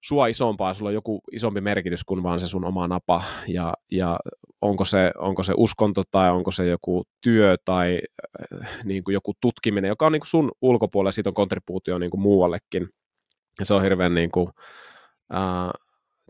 sua 0.00 0.26
isompaa, 0.26 0.74
sulla 0.74 0.88
on 0.88 0.94
joku 0.94 1.20
isompi 1.32 1.60
merkitys 1.60 2.04
kuin 2.04 2.22
vaan 2.22 2.40
se 2.40 2.48
sun 2.48 2.64
oma 2.64 2.88
napa, 2.88 3.22
ja, 3.48 3.74
ja 3.90 4.18
onko, 4.60 4.84
se, 4.84 5.12
onko 5.18 5.42
se 5.42 5.52
uskonto 5.56 6.02
tai 6.10 6.30
onko 6.30 6.50
se 6.50 6.66
joku 6.66 7.04
työ 7.20 7.56
tai 7.64 8.00
äh, 8.62 8.84
niin 8.84 9.04
kuin 9.04 9.12
joku 9.12 9.32
tutkiminen, 9.40 9.88
joka 9.88 10.06
on 10.06 10.12
niin 10.12 10.20
kuin 10.20 10.28
sun 10.28 10.52
ulkopuolella, 10.62 11.12
siitä 11.12 11.30
on 11.30 11.34
kontribuutio 11.34 11.98
niin 11.98 12.10
kuin 12.10 12.20
muuallekin, 12.20 12.88
ja 13.58 13.64
se 13.64 13.74
on 13.74 13.82
hirveän 13.82 14.14
niin 14.14 14.30
kuin, 14.30 14.48
äh, 15.34 15.87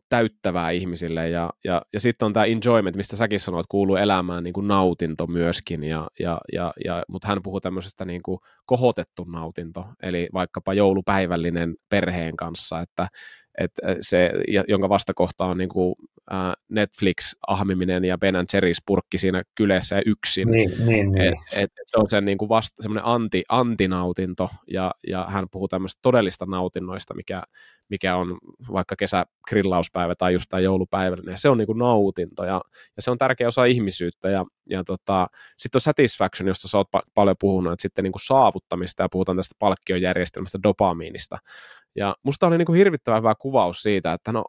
täyttävää 0.09 0.71
ihmisille, 0.71 1.29
ja, 1.29 1.51
ja, 1.65 1.83
ja 1.93 2.01
sitten 2.01 2.27
on 2.27 2.33
tämä 2.33 2.45
enjoyment, 2.45 2.97
mistä 2.97 3.17
säkin 3.17 3.41
sanoit, 3.41 3.67
kuuluu 3.69 3.97
elämään 3.97 4.45
niin 4.45 4.55
kuin 4.55 4.69
nautinto 4.69 5.27
myöskin, 5.27 5.85
ja, 5.85 6.09
ja, 6.21 6.41
ja, 6.53 6.73
ja, 6.85 7.03
mutta 7.09 7.29
hän 7.29 7.43
puhuu 7.43 7.61
tämmöisestä 7.61 8.05
niin 8.05 8.23
kuin 8.23 8.39
kohotettu 8.67 9.25
nautinto, 9.25 9.85
eli 10.03 10.29
vaikkapa 10.35 10.75
joulupäivällinen 10.75 11.75
perheen 11.89 12.37
kanssa, 12.37 12.81
että, 12.81 13.09
että 13.59 13.97
se, 14.01 14.33
jonka 14.69 14.89
vastakohta 14.89 15.45
on 15.45 15.59
niin 15.59 15.69
kuin, 15.69 15.95
Netflix-ahmiminen 16.69 18.05
ja 18.05 18.19
Ben 18.19 18.35
Jerry's 18.35 18.83
purkki 18.87 19.19
siinä 19.19 19.43
kyleessä 19.55 19.97
ja 19.97 20.03
yksin. 20.07 20.51
Niin, 20.51 20.71
niin, 20.87 21.13
niin. 21.13 21.35
Et, 21.53 21.63
et, 21.63 21.71
se 21.87 21.99
on 21.99 22.09
sen 22.09 22.25
niin 22.25 22.39
kuin 22.39 22.49
vasta, 22.49 22.83
semmoinen 22.83 23.05
anti, 23.05 23.45
antinautinto, 23.49 24.49
ja, 24.71 24.91
ja 25.09 25.27
hän 25.29 25.47
puhuu 25.51 25.69
tämmöistä 25.69 25.99
todellista 26.03 26.47
nautinnoista, 26.47 27.15
mikä, 27.15 27.43
mikä 27.89 28.17
on 28.17 28.39
vaikka 28.73 28.97
kesägrillauspäivä 28.97 30.15
tai 30.15 30.33
just 30.33 30.47
tämä 30.49 30.61
joulupäivä, 30.61 31.17
ja 31.27 31.37
se 31.37 31.49
on 31.49 31.59
niin 31.59 31.67
kuin 31.67 31.79
nautinto, 31.79 32.45
ja, 32.45 32.61
ja 32.97 33.03
se 33.03 33.11
on 33.11 33.19
tärkeä 33.19 33.49
osa 33.49 33.65
ihmisyyttä, 33.65 34.31
ja, 34.31 34.45
ja 34.71 34.85
tota, 34.85 35.27
sitten 35.57 35.77
on 35.77 35.81
satisfaction, 35.81 36.49
josta 36.49 36.69
sä 36.69 36.79
oot 36.79 36.89
pa- 36.97 37.11
paljon 37.15 37.37
puhunut, 37.41 37.73
että 37.73 37.83
sitten 37.83 38.03
niin 38.03 38.13
kuin 38.13 38.27
saavuttamista, 38.27 39.03
ja 39.03 39.09
puhutaan 39.13 39.37
tästä 39.37 39.55
palkkiojärjestelmästä, 39.59 40.59
dopamiinista, 40.63 41.39
ja 41.97 42.17
musta 42.23 42.47
oli 42.47 42.59
niin 42.59 42.67
kuin 42.67 42.77
hirvittävän 42.77 43.19
hyvä 43.19 43.35
kuvaus 43.39 43.83
siitä, 43.83 44.13
että 44.13 44.33
no 44.33 44.45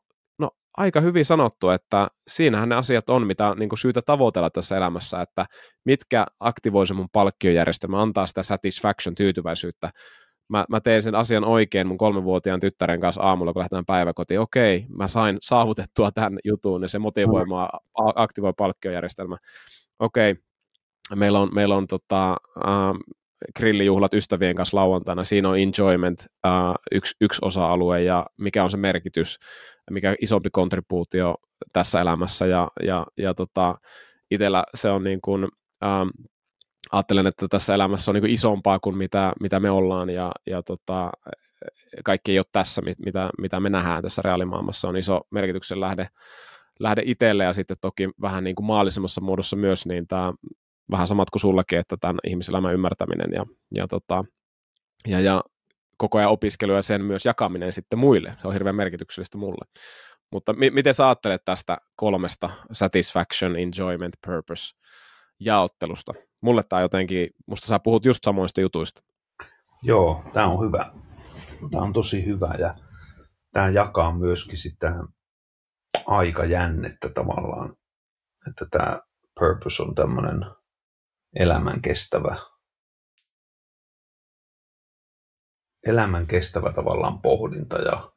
aika 0.78 1.02
hyvin 1.02 1.26
sanottu, 1.26 1.70
että 1.70 2.08
siinähän 2.28 2.70
ne 2.70 2.76
asiat 2.76 3.10
on, 3.10 3.28
mitä 3.28 3.48
on 3.50 3.60
niin 3.60 3.70
kuin 3.70 3.80
syytä 3.80 4.02
tavoitella 4.02 4.50
tässä 4.50 4.78
elämässä, 4.78 5.22
että 5.22 5.46
mitkä 5.86 6.26
aktivoi 6.40 6.88
se 6.88 6.94
mun 6.94 7.10
palkkiojärjestelmä, 7.12 8.02
antaa 8.02 8.28
sitä 8.28 8.44
satisfaction, 8.44 9.16
tyytyväisyyttä. 9.16 9.92
Mä, 10.50 10.66
mä 10.70 10.80
teen 10.80 11.04
sen 11.04 11.16
asian 11.16 11.44
oikein 11.44 11.88
mun 11.88 11.98
kolmenvuotiaan 11.98 12.60
tyttären 12.60 13.00
kanssa 13.00 13.22
aamulla, 13.22 13.54
kun 13.54 13.60
lähdetään 13.60 13.86
päiväkotiin. 13.86 14.40
Okei, 14.40 14.86
mä 14.98 15.08
sain 15.08 15.38
saavutettua 15.42 16.12
tämän 16.12 16.40
jutun 16.44 16.82
ja 16.82 16.88
se 16.88 17.00
motivoi 17.00 17.46
mua, 17.46 17.70
aktivoi 18.16 18.54
palkkiojärjestelmä. 18.58 19.38
Okei, 20.00 20.36
meillä 21.16 21.40
on, 21.40 21.50
meillä 21.54 21.76
on 21.76 21.88
tota, 21.88 22.30
ähm, 22.68 22.98
grillijuhlat 23.58 24.14
ystävien 24.14 24.56
kanssa 24.56 24.78
lauantaina, 24.78 25.24
siinä 25.24 25.50
on 25.50 25.60
enjoyment 25.60 26.20
uh, 26.48 26.76
yksi, 26.92 27.16
yksi 27.22 27.40
osa-alue 27.42 28.04
ja 28.04 28.26
mikä 28.38 28.64
on 28.64 28.70
se 28.70 28.78
merkitys, 28.78 29.40
mikä 29.92 30.16
isompi 30.22 30.50
kontribuutio 30.50 31.36
tässä 31.74 32.02
elämässä. 32.02 32.46
Ja, 32.46 32.68
ja, 32.84 33.06
ja 33.18 33.34
tota, 33.34 33.76
itsellä 34.32 34.64
se 34.76 34.90
on 34.90 35.04
niin 35.04 35.22
kuin, 35.22 35.44
um, 35.44 36.10
ajattelen, 36.92 37.28
että 37.28 37.48
tässä 37.50 37.74
elämässä 37.74 38.12
on 38.12 38.16
niin 38.16 38.22
kuin 38.22 38.34
isompaa 38.34 38.80
kuin 38.80 38.98
mitä, 38.98 39.34
mitä 39.42 39.60
me 39.60 39.70
ollaan. 39.70 40.10
Ja, 40.10 40.32
ja 40.48 40.64
tota, 40.64 41.12
kaikki 42.04 42.32
ei 42.32 42.40
ole 42.40 42.46
tässä, 42.52 42.82
mitä, 43.06 43.30
mitä 43.42 43.60
me 43.60 43.70
nähdään 43.70 44.04
tässä 44.04 44.22
reaalimaailmassa, 44.26 44.88
on 44.88 44.98
iso 44.98 45.22
merkityksen 45.32 45.80
lähde, 45.80 46.08
lähde 46.80 47.02
itselle. 47.06 47.44
Ja 47.44 47.54
sitten 47.54 47.78
toki 47.82 48.10
vähän 48.22 48.44
niin 48.44 48.56
kuin 48.56 48.66
maallisemmassa 48.66 49.22
muodossa 49.22 49.56
myös, 49.56 49.86
niin 49.86 50.08
tämä 50.08 50.34
vähän 50.92 51.08
samat 51.08 51.30
kuin 51.30 51.40
sullakin, 51.42 51.80
että 51.80 51.98
tämän 52.02 52.20
ihmiselämän 52.28 52.74
ymmärtäminen 52.74 53.30
ja, 53.34 53.46
ja, 53.76 53.88
tota, 53.88 54.24
ja, 55.08 55.20
ja 55.20 55.44
koko 55.98 56.18
ajan 56.18 56.32
opiskelu 56.32 56.72
ja 56.72 56.82
sen 56.82 57.04
myös 57.04 57.26
jakaminen 57.26 57.74
sitten 57.74 58.00
muille. 58.00 58.36
Se 58.42 58.48
on 58.48 58.54
hirveän 58.54 58.76
merkityksellistä 58.76 59.38
mulle. 59.38 59.66
Mutta 60.32 60.54
mi- 60.54 60.70
miten 60.70 60.94
sä 60.94 61.08
ajattelet 61.08 61.42
tästä 61.46 61.78
kolmesta 61.96 62.50
satisfaction, 62.72 63.56
enjoyment, 63.56 64.14
purpose 64.26 64.76
jaottelusta? 65.40 66.14
Mulle 66.42 66.64
tämä 66.64 66.82
jotenkin, 66.82 67.30
musta 67.48 67.68
sä 67.68 67.80
puhut 67.80 68.06
just 68.06 68.24
samoista 68.24 68.62
jutuista. 68.62 69.02
Joo, 69.84 70.24
tämä 70.34 70.48
on 70.48 70.66
hyvä. 70.66 70.92
Tämä 71.72 71.84
on 71.84 71.94
tosi 71.94 72.26
hyvä 72.26 72.56
ja 72.60 72.76
tämä 73.54 73.70
jakaa 73.70 74.18
myöskin 74.18 74.58
sitä 74.58 74.96
aikajännettä 76.06 77.10
tavallaan, 77.10 77.76
että 78.50 78.66
tämä 78.72 79.00
purpose 79.40 79.84
on 79.84 79.96
tämmöinen 79.96 80.46
elämän 81.36 81.82
kestävä, 81.82 82.36
elämän 85.86 86.28
kestävä 86.28 86.74
tavallaan 86.74 87.22
pohdinta 87.22 87.78
ja 87.78 88.12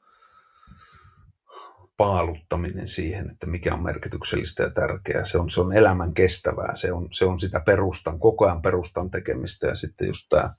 paaluttaminen 1.97 2.87
siihen, 2.87 3.31
että 3.31 3.47
mikä 3.47 3.75
on 3.75 3.83
merkityksellistä 3.83 4.63
ja 4.63 4.71
tärkeää. 4.71 5.25
Se 5.25 5.39
on, 5.39 5.51
se 5.51 5.61
on 5.61 5.73
elämän 5.73 6.15
kestävää, 6.15 6.75
se 6.75 6.93
on, 6.93 7.09
se 7.13 7.25
on 7.25 7.41
sitä 7.41 7.61
perustan, 7.61 8.19
koko 8.19 8.45
ajan 8.45 8.63
perustan 8.63 9.11
tekemistä 9.11 9.67
ja 9.67 9.75
sitten 9.75 10.07
just 10.07 10.27
tämä, 10.29 10.55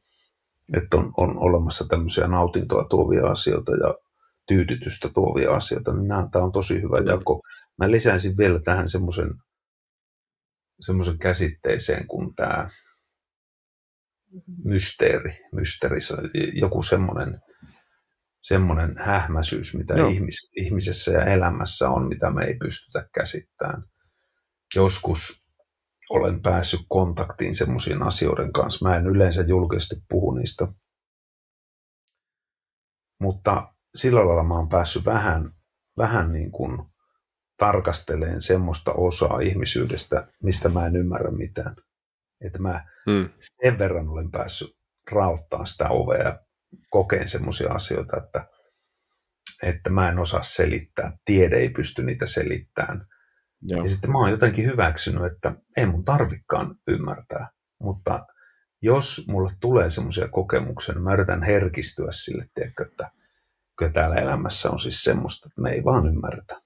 että 0.77 0.97
on, 0.97 1.13
on 1.17 1.37
olemassa 1.37 1.87
tämmöisiä 1.87 2.27
nautintoa 2.27 2.85
tuovia 2.89 3.27
asioita 3.27 3.71
ja 3.71 3.95
tyydytystä 4.47 5.09
tuovia 5.13 5.51
asioita, 5.51 5.93
niin 5.93 6.07
nämä, 6.07 6.27
tämä 6.31 6.45
on 6.45 6.51
tosi 6.51 6.81
hyvä 6.81 6.97
jako. 7.11 7.41
Mä 7.77 7.91
lisäisin 7.91 8.37
vielä 8.37 8.59
tähän 8.59 8.87
semmoisen 8.87 9.29
semmoisen 10.79 11.19
käsitteeseen 11.19 12.07
kuin 12.07 12.35
tämä 12.35 12.67
mysteeri, 14.63 15.39
mysteerissä, 15.51 16.17
joku 16.53 16.83
semmoinen, 16.83 17.41
semmoinen 18.41 18.95
hähmäisyys, 18.97 19.75
mitä 19.75 19.93
ihmis, 20.07 20.51
ihmisessä 20.57 21.11
ja 21.11 21.25
elämässä 21.25 21.89
on, 21.89 22.07
mitä 22.07 22.31
me 22.31 22.45
ei 22.45 22.53
pystytä 22.53 23.09
käsittämään. 23.13 23.83
Joskus 24.75 25.43
olen 26.09 26.41
päässyt 26.41 26.81
kontaktiin 26.89 27.55
semmoisiin 27.55 28.03
asioiden 28.03 28.53
kanssa. 28.53 28.89
Mä 28.89 28.95
en 28.95 29.07
yleensä 29.07 29.41
julkisesti 29.41 29.95
puhu 30.09 30.31
niistä. 30.31 30.67
Mutta 33.19 33.73
sillä 33.95 34.25
lailla 34.25 34.43
mä 34.43 34.53
oon 34.53 34.69
päässyt 34.69 35.05
vähän, 35.05 35.51
vähän 35.97 36.31
niin 36.31 36.51
kuin 36.51 36.92
tarkasteleen 37.63 38.41
semmoista 38.41 38.93
osaa 38.93 39.39
ihmisyydestä, 39.39 40.27
mistä 40.43 40.69
mä 40.69 40.85
en 40.85 40.95
ymmärrä 40.95 41.31
mitään. 41.31 41.75
Että 42.41 42.59
mä 42.59 42.85
hmm. 43.09 43.29
sen 43.39 43.79
verran 43.79 44.09
olen 44.09 44.31
päässyt 44.31 44.77
raottaa 45.11 45.65
sitä 45.65 45.89
ovea 45.89 46.23
ja 46.23 46.39
kokeen 46.89 47.27
semmoisia 47.27 47.71
asioita, 47.71 48.17
että, 48.17 48.47
että 49.63 49.89
mä 49.89 50.09
en 50.09 50.19
osaa 50.19 50.41
selittää. 50.41 51.17
Tiede 51.25 51.55
ei 51.55 51.69
pysty 51.69 52.03
niitä 52.03 52.25
selittämään. 52.25 53.05
Joo. 53.61 53.81
Ja 53.81 53.87
sitten 53.87 54.11
mä 54.11 54.17
oon 54.17 54.31
jotenkin 54.31 54.65
hyväksynyt, 54.65 55.31
että 55.31 55.55
ei 55.77 55.85
mun 55.85 56.05
tarvikkaan 56.05 56.75
ymmärtää. 56.87 57.49
Mutta 57.79 58.25
jos 58.81 59.25
mulle 59.27 59.53
tulee 59.61 59.89
semmoisia 59.89 60.27
kokemuksia, 60.27 60.95
niin 60.95 61.03
mä 61.03 61.13
yritän 61.13 61.43
herkistyä 61.43 62.07
sille, 62.11 62.45
tiedätkö, 62.53 62.85
että 62.91 63.11
kyllä 63.77 63.91
täällä 63.91 64.15
elämässä 64.15 64.69
on 64.69 64.79
siis 64.79 65.03
semmoista, 65.03 65.49
että 65.49 65.61
me 65.61 65.71
ei 65.71 65.83
vaan 65.83 66.07
ymmärretä 66.07 66.62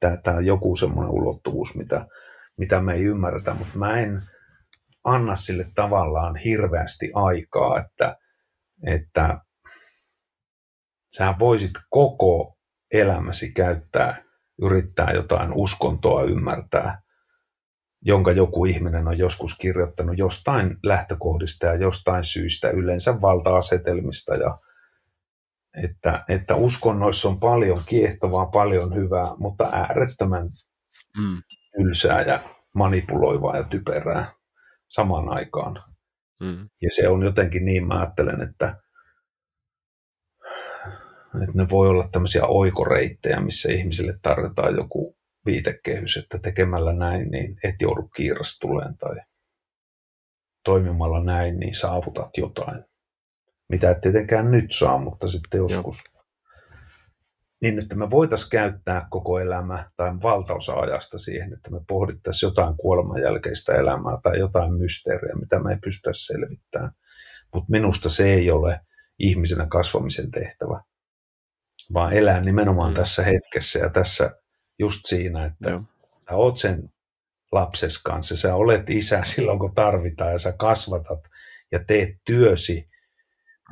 tämä, 0.00 0.40
joku 0.40 0.76
semmoinen 0.76 1.12
ulottuvuus, 1.12 1.74
mitä, 1.74 2.06
mitä 2.56 2.80
me 2.80 2.94
ei 2.94 3.04
ymmärretä, 3.04 3.54
mutta 3.54 3.78
mä 3.78 4.00
en 4.00 4.22
anna 5.04 5.34
sille 5.34 5.64
tavallaan 5.74 6.36
hirveästi 6.36 7.10
aikaa, 7.14 7.80
että, 7.80 8.16
että 8.86 9.38
sä 11.16 11.34
voisit 11.38 11.72
koko 11.90 12.56
elämäsi 12.92 13.52
käyttää, 13.52 14.22
yrittää 14.62 15.10
jotain 15.12 15.52
uskontoa 15.52 16.22
ymmärtää, 16.22 17.02
jonka 18.02 18.32
joku 18.32 18.64
ihminen 18.64 19.08
on 19.08 19.18
joskus 19.18 19.58
kirjoittanut 19.58 20.18
jostain 20.18 20.76
lähtökohdista 20.82 21.66
ja 21.66 21.74
jostain 21.74 22.24
syystä, 22.24 22.70
yleensä 22.70 23.20
valta-asetelmista 23.20 24.34
ja 24.34 24.58
että, 25.84 26.24
että 26.28 26.54
uskonnoissa 26.54 27.28
on 27.28 27.40
paljon 27.40 27.78
kiehtovaa, 27.86 28.46
paljon 28.46 28.94
hyvää, 28.94 29.26
mutta 29.38 29.64
äärettömän 29.72 30.48
mm. 31.16 31.42
ylsää 31.78 32.22
ja 32.22 32.40
manipuloivaa 32.74 33.56
ja 33.56 33.64
typerää 33.64 34.26
samaan 34.88 35.28
aikaan. 35.28 35.84
Mm. 36.40 36.68
Ja 36.82 36.88
se 36.90 37.08
on 37.08 37.22
jotenkin 37.22 37.64
niin, 37.64 37.86
mä 37.86 37.98
ajattelen, 37.98 38.42
että, 38.42 38.76
että 41.42 41.54
ne 41.54 41.66
voi 41.70 41.88
olla 41.88 42.08
tämmöisiä 42.12 42.44
oikoreittejä, 42.44 43.40
missä 43.40 43.72
ihmisille 43.72 44.18
tarjotaan 44.22 44.74
joku 44.76 45.16
viitekehys, 45.46 46.16
että 46.16 46.38
tekemällä 46.38 46.92
näin, 46.92 47.30
niin 47.30 47.56
et 47.64 47.74
joudu 47.80 48.08
kiirastuleen 48.16 48.96
tai 48.96 49.16
toimimalla 50.64 51.24
näin, 51.24 51.60
niin 51.60 51.74
saavutat 51.74 52.30
jotain. 52.36 52.84
Mitä 53.70 53.90
et 53.90 54.00
tietenkään 54.00 54.50
nyt 54.50 54.72
saa, 54.72 54.98
mutta 54.98 55.28
sitten 55.28 55.58
joskus. 55.58 55.96
Joo. 56.14 56.20
Niin, 57.62 57.78
että 57.78 57.96
me 57.96 58.10
voitaisiin 58.10 58.50
käyttää 58.50 59.06
koko 59.10 59.38
elämä 59.38 59.90
tai 59.96 60.12
valtaosa 60.22 60.72
ajasta 60.72 61.18
siihen, 61.18 61.52
että 61.52 61.70
me 61.70 61.80
pohdittaisiin 61.88 62.48
jotain 62.48 62.76
kuoleman 62.76 63.22
jälkeistä 63.22 63.74
elämää 63.74 64.18
tai 64.22 64.38
jotain 64.38 64.72
mysteeriä, 64.74 65.34
mitä 65.34 65.58
me 65.58 65.70
ei 65.70 65.78
pystytä 65.84 66.10
selvittämään. 66.12 66.92
Mutta 67.54 67.70
minusta 67.70 68.10
se 68.10 68.34
ei 68.34 68.50
ole 68.50 68.80
ihmisenä 69.18 69.66
kasvamisen 69.66 70.30
tehtävä, 70.30 70.82
vaan 71.94 72.12
elää 72.12 72.40
nimenomaan 72.40 72.90
mm. 72.90 72.96
tässä 72.96 73.24
hetkessä 73.24 73.78
ja 73.78 73.90
tässä 73.90 74.30
just 74.78 75.00
siinä, 75.06 75.46
että 75.46 75.70
Joo. 75.70 75.82
sä 76.28 76.34
oot 76.34 76.56
sen 76.56 76.90
lapses 77.52 78.02
kanssa, 78.02 78.36
sä 78.36 78.54
olet 78.54 78.90
isä 78.90 79.20
silloin, 79.24 79.58
kun 79.58 79.74
tarvitaan 79.74 80.32
ja 80.32 80.38
sä 80.38 80.52
kasvatat 80.58 81.20
ja 81.72 81.84
teet 81.86 82.08
työsi. 82.24 82.89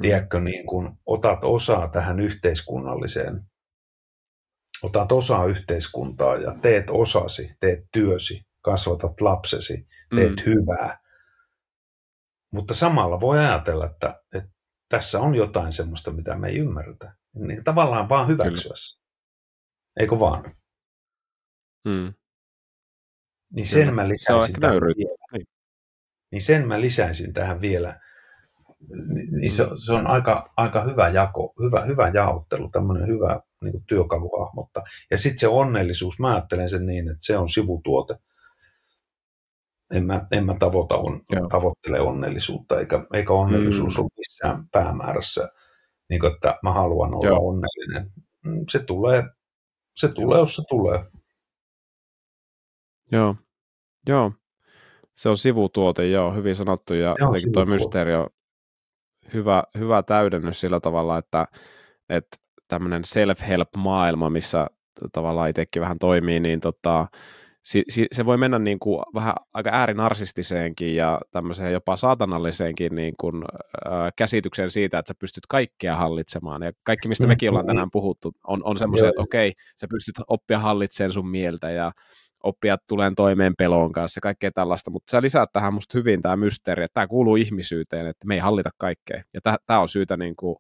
Tiedätkö, 0.03 0.41
niin 0.41 0.67
kun 0.67 0.99
otat 1.07 1.45
osaa 1.45 1.89
tähän 1.89 2.21
yhteiskunnalliseen, 2.21 3.45
otat 4.83 5.13
osaa 5.13 5.45
yhteiskuntaa 5.45 6.37
ja 6.37 6.55
teet 6.63 6.91
osasi, 6.91 7.57
teet 7.61 7.79
työsi, 7.93 8.47
kasvatat 8.61 9.21
lapsesi, 9.21 9.89
teet 10.17 10.37
mm. 10.37 10.43
hyvää. 10.47 10.99
Mutta 12.53 12.75
samalla 12.75 13.21
voi 13.21 13.39
ajatella, 13.39 13.87
että, 13.87 14.23
että 14.35 14.51
tässä 14.89 15.21
on 15.21 15.35
jotain 15.35 15.73
semmoista, 15.73 16.11
mitä 16.11 16.37
me 16.37 16.49
ei 16.49 16.59
ymmärretä. 16.59 17.15
Niin 17.35 17.65
tavallaan 17.65 18.09
vaan 18.09 18.29
hyväksyä. 18.29 18.73
Eikö 20.01 20.21
vaan? 20.21 20.57
Mm. 21.85 22.15
Niin 23.55 23.67
sen 23.67 23.95
mä 23.95 24.09
lisäisin 24.09 24.55
se 24.55 24.61
tähän 24.61 24.81
vielä. 24.81 25.17
Niin. 25.33 25.47
niin 26.33 26.43
sen 26.43 26.69
mä 26.69 26.81
lisäisin 26.81 27.33
tähän 27.33 27.61
vielä. 27.61 28.01
Niin 29.31 29.51
se, 29.51 29.67
se 29.75 29.93
on 29.93 30.07
aika, 30.07 30.53
aika 30.57 30.85
hyvä 30.85 31.09
jako, 31.09 31.55
hyvä, 31.63 31.85
hyvä 31.85 32.11
jaottelu, 32.15 32.69
tämmöinen 32.69 33.09
hyvä 33.09 33.41
niin 33.65 33.73
kuin. 33.73 33.85
Ja 35.11 35.19
sitten 35.19 35.39
se 35.39 35.49
onnellisuus, 35.49 36.19
mä 36.21 36.35
ajattelen 36.35 36.69
sen 36.69 36.87
niin, 36.87 37.09
että 37.09 37.27
se 37.27 37.39
on 37.39 37.49
sivutuote. 37.49 38.17
En 39.95 40.05
mä, 40.05 40.27
en 40.33 40.47
mä 40.47 40.55
tavoita 40.59 40.97
on, 40.97 41.21
tavoittele 41.51 42.01
onnellisuutta, 42.01 42.79
eikä, 42.79 43.07
eikä 43.13 43.33
onnellisuus 43.33 43.97
mm. 43.97 44.03
ole 44.03 44.11
missään 44.17 44.69
päämäärässä, 44.73 45.49
niin 46.11 46.21
kuin, 46.21 46.35
että 46.35 46.59
mä 46.63 46.73
haluan 46.73 47.15
olla 47.15 47.27
Joo. 47.27 47.49
onnellinen. 47.49 48.13
Mm, 48.45 48.65
se 48.71 48.79
tulee, 48.79 49.23
se 49.97 50.09
tulee, 50.09 50.39
jos 50.39 50.57
se 50.57 50.63
tulee. 50.69 51.01
Joo, 53.13 53.37
joo. 54.07 54.33
Se 55.15 55.29
on 55.29 55.37
sivutuote, 55.37 56.07
joo, 56.07 56.35
hyvin 56.35 56.57
sanottu. 56.57 56.95
Ja 56.95 57.17
jotenkin 57.21 57.53
tuo 57.53 57.65
mysteeri 57.65 58.15
on 58.15 58.27
hyvä, 59.35 59.63
hyvä 59.79 60.03
täydennys 60.03 60.61
sillä 60.61 60.81
tavalla, 60.81 61.19
että, 61.19 61.47
että 62.09 62.37
tämmöinen 62.69 63.05
self-help-maailma, 63.05 64.31
missä 64.31 64.67
tavallaan 65.13 65.51
itsekin 65.51 65.83
vähän 65.83 65.99
toimii, 65.99 66.41
niin 66.41 66.61
tota, 66.61 67.07
si, 67.63 67.83
si, 67.89 68.07
se 68.13 68.27
voi 68.27 68.37
mennä 68.37 68.59
niin 68.59 68.79
kuin 68.79 69.03
vähän 69.15 69.35
aika 69.55 69.71
äärinarsistiseenkin 69.73 70.95
ja 70.95 71.21
tämmöiseen 71.31 71.73
jopa 71.73 71.97
saatanalliseenkin 71.97 72.95
niin 72.95 73.15
kuin, 73.21 73.45
äh, 73.87 74.13
käsitykseen 74.17 74.71
siitä, 74.71 74.99
että 74.99 75.09
sä 75.09 75.15
pystyt 75.19 75.47
kaikkea 75.49 75.97
hallitsemaan. 75.97 76.63
Ja 76.63 76.73
kaikki, 76.83 77.09
mistä 77.09 77.27
mekin 77.27 77.51
ollaan 77.51 77.67
tänään 77.67 77.91
puhuttu, 77.91 78.33
on, 78.47 78.65
on 78.65 78.77
semmoisia, 78.77 79.09
että 79.09 79.23
okei, 79.23 79.53
sä 79.81 79.87
pystyt 79.91 80.15
oppia 80.29 80.59
hallitsemaan 80.59 81.13
sun 81.13 81.29
mieltä 81.29 81.71
ja 81.71 81.93
oppia 82.43 82.77
tuleen 82.87 83.15
toimeen 83.15 83.55
pelon 83.59 83.93
kanssa 83.93 84.19
ja 84.19 84.23
kaikkea 84.23 84.51
tällaista, 84.51 84.91
mutta 84.91 85.11
sä 85.11 85.23
lisäät 85.23 85.53
tähän 85.53 85.75
musta 85.75 85.99
hyvin 85.99 86.23
tämä 86.23 86.37
mysteeri, 86.37 86.85
että 86.85 86.95
tämä 86.95 87.07
kuuluu 87.07 87.37
ihmisyyteen, 87.37 88.07
että 88.07 88.27
me 88.27 88.35
ei 88.35 88.41
hallita 88.41 88.71
kaikkea. 88.79 89.23
Ja 89.35 89.59
tämä 89.67 89.81
on 89.81 89.89
syytä 89.89 90.17
niin 90.17 90.37
kuin 90.37 90.57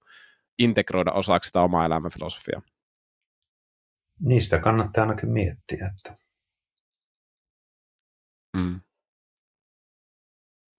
integroida 0.58 1.12
osaksi 1.12 1.48
sitä 1.48 1.60
omaa 1.60 1.86
elämänfilosofiaa. 1.86 2.62
Niistä 4.24 4.58
kannattaa 4.58 5.02
ainakin 5.02 5.30
miettiä. 5.30 5.92
Että... 5.96 6.16
Mm. 8.56 8.80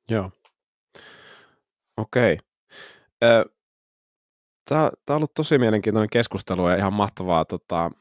Joo. 0.10 0.32
Okei. 1.98 2.38
Okay. 3.22 3.46
Tämä 4.66 4.86
on 5.10 5.16
ollut 5.16 5.34
tosi 5.34 5.58
mielenkiintoinen 5.58 6.10
keskustelu 6.10 6.70
ja 6.70 6.76
ihan 6.76 6.94
mahtavaa 6.94 7.46
tota, 7.46 7.92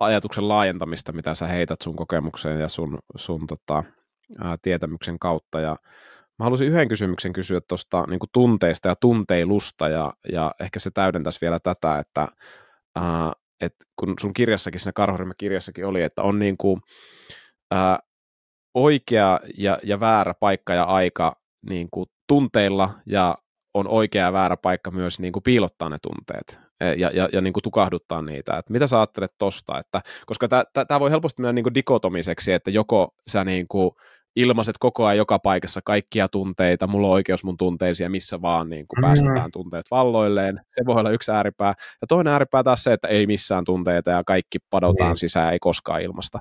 ajatuksen 0.00 0.48
laajentamista, 0.48 1.12
mitä 1.12 1.34
sä 1.34 1.46
heität 1.46 1.80
sun 1.82 1.96
kokemukseen 1.96 2.60
ja 2.60 2.68
sun, 2.68 2.98
sun 3.16 3.46
tota, 3.46 3.84
ää, 4.38 4.56
tietämyksen 4.62 5.18
kautta. 5.18 5.60
Ja 5.60 5.76
mä 6.38 6.44
haluaisin 6.44 6.68
yhden 6.68 6.88
kysymyksen 6.88 7.32
kysyä 7.32 7.60
tuosta 7.68 8.04
niin 8.08 8.20
tunteista 8.32 8.88
ja 8.88 8.94
tunteilusta, 9.00 9.88
ja, 9.88 10.12
ja 10.32 10.54
ehkä 10.60 10.78
se 10.78 10.90
täydentäisi 10.90 11.40
vielä 11.40 11.58
tätä, 11.58 11.98
että 11.98 12.28
ää, 12.96 13.32
et 13.60 13.74
kun 13.96 14.14
sun 14.20 14.32
kirjassakin, 14.32 14.80
siinä 14.80 14.92
karhuryhmäkirjassakin 14.92 15.86
oli, 15.86 16.02
että 16.02 16.22
on 16.22 16.38
niin 16.38 16.56
kuin, 16.56 16.80
ää, 17.70 17.98
oikea 18.74 19.40
ja, 19.58 19.78
ja 19.82 20.00
väärä 20.00 20.34
paikka 20.34 20.74
ja 20.74 20.84
aika 20.84 21.36
niin 21.68 21.88
kuin 21.90 22.06
tunteilla 22.26 22.90
ja 23.06 23.38
on 23.74 23.88
oikea 23.88 24.24
ja 24.24 24.32
väärä 24.32 24.56
paikka 24.56 24.90
myös 24.90 25.20
niin 25.20 25.32
kuin 25.32 25.42
piilottaa 25.42 25.88
ne 25.88 25.96
tunteet 26.02 26.68
ja, 26.80 27.10
ja, 27.14 27.28
ja 27.32 27.40
niin 27.40 27.52
kuin 27.52 27.62
tukahduttaa 27.62 28.22
niitä. 28.22 28.58
Et 28.58 28.70
mitä 28.70 28.86
sä 28.86 28.98
ajattelet 28.98 29.32
tosta? 29.38 29.78
Että, 29.78 30.00
koska 30.26 30.48
tämä 30.88 31.00
voi 31.00 31.10
helposti 31.10 31.42
mennä 31.42 31.52
niin 31.52 31.62
kuin 31.62 31.74
dikotomiseksi, 31.74 32.52
että 32.52 32.70
joko 32.70 33.14
sä 33.30 33.44
niin 33.44 33.68
kuin 33.68 33.90
ilmaiset 34.36 34.76
koko 34.78 35.06
ajan 35.06 35.16
joka 35.16 35.38
paikassa 35.38 35.80
kaikkia 35.84 36.28
tunteita, 36.28 36.86
mulla 36.86 37.06
on 37.06 37.12
oikeus 37.12 37.44
mun 37.44 37.56
tunteisiin 37.56 38.10
missä 38.10 38.42
vaan 38.42 38.68
niin 38.68 38.88
kuin 38.88 38.98
mm. 38.98 39.02
päästetään 39.02 39.50
tunteet 39.52 39.86
valloilleen. 39.90 40.60
Se 40.68 40.86
voi 40.86 41.00
olla 41.00 41.10
yksi 41.10 41.32
ääripää. 41.32 41.74
Ja 42.00 42.06
toinen 42.06 42.32
ääripää 42.32 42.62
taas 42.62 42.84
se, 42.84 42.92
että 42.92 43.08
ei 43.08 43.26
missään 43.26 43.64
tunteita 43.64 44.10
ja 44.10 44.24
kaikki 44.24 44.58
padotaan 44.70 45.12
mm. 45.12 45.16
sisään, 45.16 45.52
ei 45.52 45.58
koskaan 45.58 46.02
ilmasta. 46.02 46.38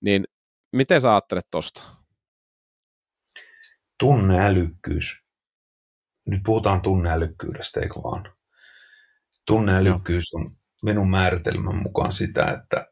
Niin 0.00 0.24
miten 0.72 1.00
sä 1.00 1.10
ajattelet 1.10 1.46
tosta? 1.50 1.82
Tunneälykkyys 3.98 5.29
nyt 6.26 6.40
puhutaan 6.44 6.80
tunneälykkyydestä, 6.80 7.80
eikö 7.80 7.94
vaan? 7.94 8.34
Tunneälykkyys 9.46 10.34
on 10.34 10.56
minun 10.82 11.10
määritelmän 11.10 11.82
mukaan 11.82 12.12
sitä, 12.12 12.44
että 12.44 12.86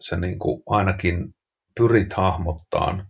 sä 0.00 0.16
niin 0.16 0.38
kuin 0.38 0.62
ainakin 0.66 1.34
pyrit 1.76 2.12
hahmottaan 2.12 3.06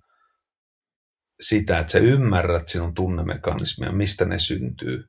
sitä, 1.41 1.79
että 1.79 1.93
sä 1.93 1.99
ymmärrät 1.99 2.69
sinun 2.69 2.95
tunnemekanismia, 2.95 3.93
mistä 3.93 4.25
ne 4.25 4.39
syntyy. 4.39 5.05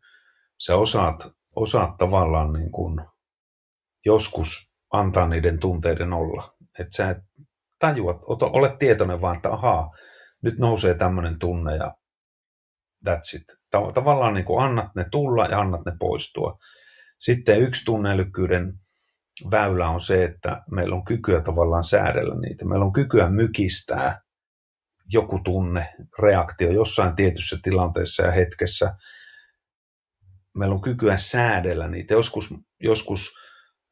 Sä 0.65 0.75
osaat, 0.75 1.27
osaat 1.55 1.97
tavallaan 1.97 2.53
niin 2.53 2.71
kuin 2.71 3.01
joskus 4.05 4.73
antaa 4.93 5.27
niiden 5.27 5.59
tunteiden 5.59 6.13
olla. 6.13 6.55
Että 6.79 6.97
sä 6.97 7.09
et 7.09 7.17
tajuat, 7.79 8.17
olet 8.41 8.77
tietoinen 8.77 9.21
vaan, 9.21 9.35
että 9.35 9.51
ahaa, 9.51 9.91
nyt 10.41 10.57
nousee 10.57 10.93
tämmöinen 10.93 11.39
tunne 11.39 11.75
ja 11.75 11.95
that's 13.09 13.35
it. 13.35 13.43
Tavallaan 13.93 14.33
niin 14.33 14.45
kuin 14.45 14.63
annat 14.63 14.95
ne 14.95 15.05
tulla 15.11 15.45
ja 15.45 15.59
annat 15.59 15.85
ne 15.85 15.91
poistua. 15.99 16.57
Sitten 17.19 17.61
yksi 17.61 17.85
tunneälykkyyden 17.85 18.73
väylä 19.51 19.89
on 19.89 20.01
se, 20.01 20.23
että 20.23 20.63
meillä 20.71 20.95
on 20.95 21.05
kykyä 21.05 21.41
tavallaan 21.41 21.83
säädellä 21.83 22.35
niitä. 22.35 22.65
Meillä 22.65 22.85
on 22.85 22.93
kykyä 22.93 23.29
mykistää 23.29 24.21
joku 25.13 25.39
tunne, 25.43 25.93
reaktio 26.19 26.71
jossain 26.71 27.15
tietyssä 27.15 27.57
tilanteessa 27.63 28.23
ja 28.23 28.31
hetkessä. 28.31 28.95
Meillä 30.53 30.75
on 30.75 30.81
kykyä 30.81 31.17
säädellä 31.17 31.87
niitä. 31.87 32.13
Joskus, 32.13 32.53
joskus 32.79 33.33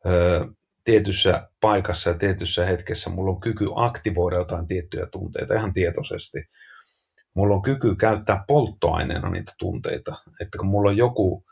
ö, 0.05 0.47
tietyssä 0.83 1.49
paikassa 1.61 2.09
ja 2.09 2.17
tietyssä 2.17 2.65
hetkessä 2.65 3.09
mulla 3.09 3.31
on 3.31 3.39
kyky 3.41 3.65
aktivoida 3.75 4.35
jotain 4.35 4.67
tiettyjä 4.67 5.05
tunteita 5.05 5.53
ihan 5.53 5.73
tietoisesti 5.73 6.39
mulla 7.33 7.55
on 7.55 7.61
kyky 7.61 7.95
käyttää 7.95 8.43
polttoaineena 8.47 9.29
niitä 9.29 9.51
tunteita. 9.59 10.15
Että 10.41 10.57
kun 10.57 10.67
mulla 10.67 10.89
on 10.89 10.97
joku 10.97 11.45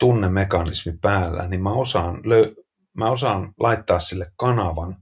tunnemekanismi 0.00 0.92
päällä, 1.00 1.48
niin 1.48 1.62
mä 1.62 1.72
osaan, 1.72 2.16
lö- 2.16 2.64
mä 2.96 3.10
osaan 3.10 3.54
laittaa 3.60 4.00
sille 4.00 4.32
kanavan 4.36 4.96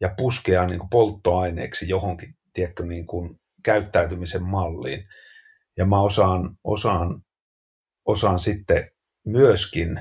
ja 0.00 0.14
puskea 0.16 0.66
niin 0.66 0.78
kuin 0.78 0.90
polttoaineeksi 0.90 1.88
johonkin 1.88 2.34
tiedätkö, 2.52 2.84
niin 2.84 3.06
kuin 3.06 3.40
käyttäytymisen 3.62 4.42
malliin. 4.42 5.08
Ja 5.76 5.86
mä 5.86 6.00
osaan, 6.00 6.56
osaan, 6.64 7.22
osaan 8.04 8.38
sitten 8.38 8.90
myöskin 9.26 10.00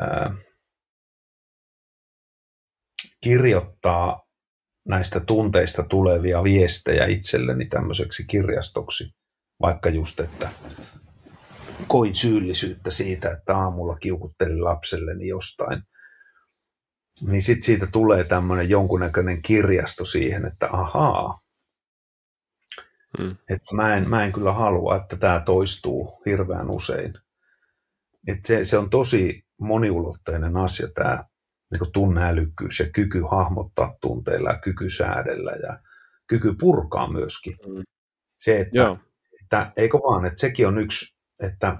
ää, 0.00 0.30
kirjoittaa 3.20 4.27
näistä 4.88 5.20
tunteista 5.20 5.82
tulevia 5.82 6.44
viestejä 6.44 7.06
itselleni 7.06 7.66
tämmöiseksi 7.66 8.24
kirjastoksi, 8.26 9.14
vaikka 9.60 9.90
just, 9.90 10.20
että 10.20 10.50
koin 11.86 12.14
syyllisyyttä 12.14 12.90
siitä, 12.90 13.30
että 13.30 13.56
aamulla 13.56 13.96
kiukuttelin 13.96 14.64
lapselleni 14.64 15.28
jostain, 15.28 15.82
niin 17.20 17.42
sitten 17.42 17.62
siitä 17.62 17.86
tulee 17.86 18.24
tämmöinen 18.24 18.70
jonkunnäköinen 18.70 19.42
kirjasto 19.42 20.04
siihen, 20.04 20.44
että 20.44 20.68
ahaa, 20.72 21.34
hmm. 23.18 23.36
että 23.50 23.74
mä 23.74 23.96
en, 23.96 24.08
mä 24.10 24.24
en 24.24 24.32
kyllä 24.32 24.52
halua, 24.52 24.96
että 24.96 25.16
tämä 25.16 25.40
toistuu 25.40 26.22
hirveän 26.26 26.70
usein. 26.70 27.14
Et 28.26 28.44
se, 28.44 28.64
se 28.64 28.78
on 28.78 28.90
tosi 28.90 29.42
moniulotteinen 29.60 30.56
asia 30.56 30.88
tämä 30.94 31.24
niin 31.70 31.92
tunneälykkyys 31.92 32.80
ja 32.80 32.90
kyky 32.90 33.22
hahmottaa 33.30 33.96
tunteilla 34.00 34.50
ja 34.50 34.58
kyky 34.58 34.90
säädellä 34.90 35.52
ja 35.52 35.78
kyky 36.26 36.54
purkaa 36.60 37.12
myöskin. 37.12 37.56
Mm. 37.66 37.82
Se, 38.38 38.60
että, 38.60 38.78
Joo. 38.78 38.98
että 39.42 39.72
eikö 39.76 39.98
vaan, 39.98 40.24
että 40.24 40.40
sekin 40.40 40.66
on 40.66 40.78
yksi, 40.78 41.16
että, 41.42 41.76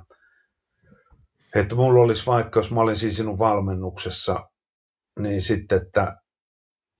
että 1.54 1.74
mulla 1.74 2.02
olisi 2.02 2.26
vaikka, 2.26 2.58
jos 2.58 2.72
mä 2.72 2.80
olisin 2.80 3.12
sinun 3.12 3.38
valmennuksessa, 3.38 4.48
niin 5.18 5.42
sitten, 5.42 5.82
että 5.82 6.16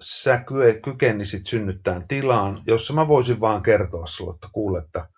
sä 0.01 0.45
kykenisit 0.85 1.47
synnyttämään 1.47 2.09
tilaan, 2.09 2.63
jossa 2.67 2.95
mä 2.95 3.09
voisin 3.09 3.41
vaan 3.41 3.63
kertoa 3.63 4.07
sulle, 4.07 4.35
että 4.35 4.49
kuule, 4.53 4.79
että 4.79 5.09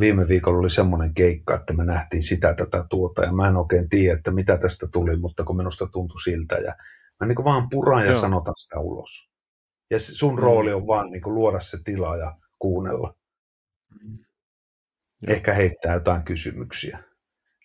viime 0.00 0.28
viikolla 0.28 0.58
oli 0.58 0.70
semmoinen 0.70 1.14
keikka, 1.14 1.54
että 1.54 1.72
me 1.72 1.84
nähtiin 1.84 2.22
sitä, 2.22 2.54
tätä, 2.54 2.84
tuota, 2.90 3.24
ja 3.24 3.32
mä 3.32 3.48
en 3.48 3.56
oikein 3.56 3.88
tiedä, 3.88 4.16
että 4.18 4.30
mitä 4.30 4.58
tästä 4.58 4.86
tuli, 4.92 5.16
mutta 5.16 5.44
kun 5.44 5.56
minusta 5.56 5.86
tuntui 5.86 6.22
siltä, 6.22 6.54
ja 6.54 6.74
mä 7.20 7.26
niin 7.26 7.44
vaan 7.44 7.68
puran 7.68 8.00
ja 8.00 8.10
Joo. 8.10 8.14
sanotan 8.20 8.54
sitä 8.56 8.80
ulos. 8.80 9.30
Ja 9.90 9.98
sun 9.98 10.34
mm. 10.34 10.38
rooli 10.38 10.72
on 10.72 10.86
vaan 10.86 11.10
niin 11.10 11.22
luoda 11.24 11.60
se 11.60 11.78
tila 11.84 12.16
ja 12.16 12.36
kuunnella. 12.58 13.14
Mm. 14.02 14.18
Ehkä 15.28 15.54
heittää 15.54 15.94
jotain 15.94 16.22
kysymyksiä. 16.22 16.98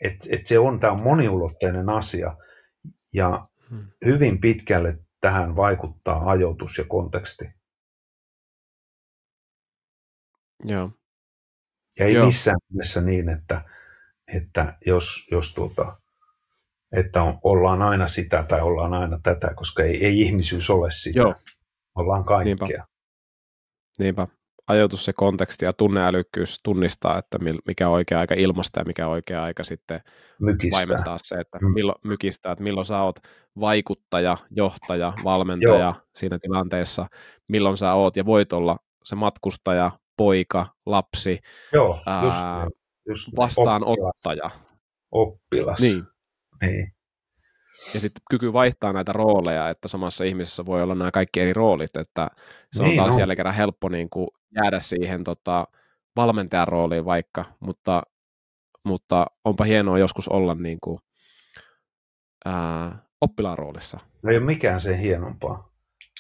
Et, 0.01 0.15
et 0.30 0.47
se 0.47 0.60
on, 0.60 0.80
tämä 0.80 0.93
on 0.93 1.03
moniulotteinen 1.03 1.89
asia, 1.89 2.38
ja 3.14 3.47
mm. 3.69 3.88
hyvin 4.06 4.41
pitkälle 4.41 4.99
tähän 5.22 5.56
vaikuttaa 5.56 6.30
ajoitus 6.30 6.77
ja 6.77 6.84
konteksti. 6.88 7.45
Joo. 10.64 10.91
Ja 12.00 12.06
ei 12.06 12.14
Joo. 12.14 12.26
missään 12.26 12.58
mielessä 12.70 13.02
niin, 13.02 13.30
että, 13.30 13.62
että 14.36 14.78
jos, 14.86 15.28
jos 15.32 15.54
tuota, 15.54 15.98
että 16.92 17.24
on, 17.24 17.40
ollaan 17.44 17.82
aina 17.82 18.08
sitä 18.08 18.44
tai 18.44 18.62
ollaan 18.62 18.94
aina 18.94 19.20
tätä, 19.24 19.54
koska 19.56 19.84
ei, 19.84 20.06
ei 20.06 20.22
ihmisyys 20.22 20.70
ole 20.70 20.92
sitä. 20.92 21.20
Joo. 21.20 21.36
Ollaan 21.96 22.24
kaikkea. 22.24 22.56
Niinpä. 22.68 22.88
Niinpä. 24.00 24.28
Ajoitus 24.68 25.06
se 25.06 25.14
konteksti 25.14 25.66
ja 25.66 25.74
tunneälykkyys 25.74 26.60
tunnistaa, 26.64 27.18
että 27.18 27.38
mikä 27.68 27.88
on 27.88 27.94
oikea 27.94 28.20
aika 28.20 28.36
ilmasta 28.38 28.80
ja 28.80 28.86
mikä 28.86 29.08
on 29.08 29.12
oikea 29.12 29.44
aika 29.44 29.64
sitten 29.64 30.02
mykistää. 30.42 30.80
vaimentaa 30.80 31.18
se, 31.22 31.36
että 31.36 31.58
mm. 31.62 31.74
milloin, 31.74 32.00
mykistää, 32.04 32.52
että 32.52 32.64
milloin 32.64 32.86
sä 32.86 33.02
oot 33.02 33.16
vaikuttaja, 33.60 34.38
johtaja, 34.52 35.14
valmentaja 35.24 35.80
Joo. 35.80 35.96
siinä 36.16 36.40
tilanteessa, 36.42 37.08
milloin 37.48 37.78
sä 37.78 37.94
oot 37.94 38.18
ja 38.18 38.26
voit 38.26 38.54
olla 38.54 38.78
se 39.04 39.16
matkustaja, 39.16 39.92
poika, 40.20 40.66
lapsi, 40.86 41.40
Joo, 41.74 42.02
just, 42.24 42.41
ää, 42.41 42.68
just 43.10 43.28
vastaanottaja. 43.36 44.46
Oppilas. 44.46 44.60
oppilas. 45.12 45.80
Niin. 45.80 46.04
niin. 46.62 46.94
Ja 47.94 48.00
sitten 48.00 48.22
kyky 48.30 48.54
vaihtaa 48.54 48.94
näitä 48.94 49.14
rooleja, 49.14 49.70
että 49.70 49.88
samassa 49.88 50.24
ihmisessä 50.24 50.66
voi 50.66 50.84
olla 50.84 50.96
nämä 50.96 51.12
kaikki 51.12 51.40
eri 51.40 51.54
roolit, 51.54 51.96
että 51.98 52.28
se 52.74 52.84
niin, 52.84 52.91
on 52.91 52.98
taas 52.98 53.14
no. 53.14 53.16
siellä 53.16 53.36
kerran 53.36 53.56
helppo 53.56 53.90
niin 53.90 54.10
kuin 54.10 54.28
jäädä 54.56 54.80
siihen 54.80 55.24
tota, 55.24 55.68
valmentajan 56.16 56.68
rooliin 56.68 57.06
vaikka, 57.06 57.46
mutta, 57.60 58.04
mutta 58.86 59.26
onpa 59.46 59.64
hienoa 59.64 60.00
joskus 60.00 60.28
olla 60.28 60.56
niin 60.56 60.78
kuin, 60.84 61.00
ää, 62.46 63.06
oppilaan 63.22 63.58
roolissa. 63.58 64.00
Ei 64.30 64.38
ole 64.38 64.46
mikään 64.46 64.80
sen 64.80 64.98
hienompaa. 64.98 65.72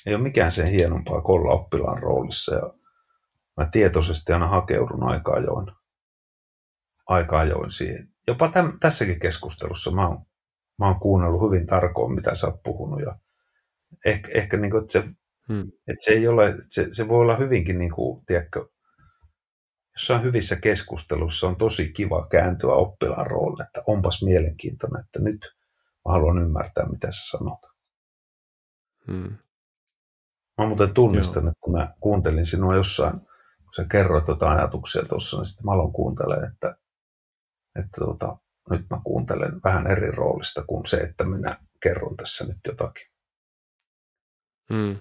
Ei 0.05 0.15
ole 0.15 0.23
mikään 0.23 0.51
sen 0.51 0.67
hienompaa 0.67 1.21
kuin 1.21 1.41
olla 1.41 1.53
oppilaan 1.53 2.03
roolissa 2.03 2.55
ja 2.55 2.73
mä 3.59 3.69
tietoisesti 3.71 4.33
aina 4.33 4.47
hakeudun 4.47 5.03
aika 5.03 5.31
ajoin, 5.33 5.67
aika 7.07 7.39
ajoin 7.39 7.71
siihen. 7.71 8.09
Jopa 8.27 8.47
täm, 8.49 8.79
tässäkin 8.79 9.19
keskustelussa 9.19 9.91
mä 9.91 10.07
oon, 10.07 10.25
mä 10.77 10.87
oon 10.87 10.99
kuunnellut 10.99 11.41
hyvin 11.41 11.67
tarkoin, 11.67 12.13
mitä 12.13 12.35
sä 12.35 12.47
oot 12.47 12.63
puhunut. 12.63 13.01
Ja 13.01 13.19
ehkä, 14.05 14.31
ehkä 14.33 14.57
niin 14.57 14.71
kuin, 14.71 14.81
että 14.81 14.91
se, 14.91 15.03
hmm. 15.47 15.71
että 15.87 16.05
se, 16.05 16.11
ei 16.11 16.27
ole, 16.27 16.55
se, 16.69 16.87
se 16.91 17.07
voi 17.07 17.21
olla 17.21 17.37
hyvinkin, 17.37 17.79
niin 17.79 17.91
kuin, 17.91 18.25
tiedätkö, 18.25 18.65
jossain 19.93 20.23
hyvissä 20.23 20.55
keskustelussa 20.55 21.47
on 21.47 21.55
tosi 21.55 21.91
kiva 21.91 22.27
kääntyä 22.27 22.73
oppilaan 22.73 23.27
roolille, 23.27 23.63
että 23.63 23.83
onpas 23.87 24.23
mielenkiintoinen, 24.23 25.05
että 25.05 25.19
nyt 25.19 25.55
mä 26.05 26.11
haluan 26.11 26.37
ymmärtää, 26.37 26.89
mitä 26.89 27.11
sä 27.11 27.37
sanot. 27.37 27.59
Hmm. 29.07 29.37
Mä 30.57 30.67
muuten 30.67 30.93
tunnistan, 30.93 31.43
Joo. 31.43 31.51
että 31.51 31.59
kun 31.61 31.73
mä 31.73 31.93
kuuntelin 31.99 32.45
sinua 32.45 32.75
jossain 32.75 33.21
kun 33.69 33.73
sä 33.75 33.85
kerroit 33.91 34.25
tuota 34.25 34.49
ajatuksia 34.49 35.05
tuossa, 35.05 35.37
niin 35.37 35.45
sitten 35.45 35.65
mä 35.65 35.71
aloin 35.71 35.93
kuuntelemaan, 35.93 36.51
että, 36.51 36.75
että 37.79 38.05
tuota, 38.05 38.37
nyt 38.69 38.89
mä 38.89 39.01
kuuntelen 39.03 39.61
vähän 39.63 39.87
eri 39.87 40.11
roolista 40.11 40.63
kuin 40.67 40.85
se, 40.85 40.97
että 40.97 41.23
minä 41.23 41.57
kerron 41.83 42.17
tässä 42.17 42.45
nyt 42.47 42.57
jotakin. 42.67 43.07
Hmm. 44.73 44.99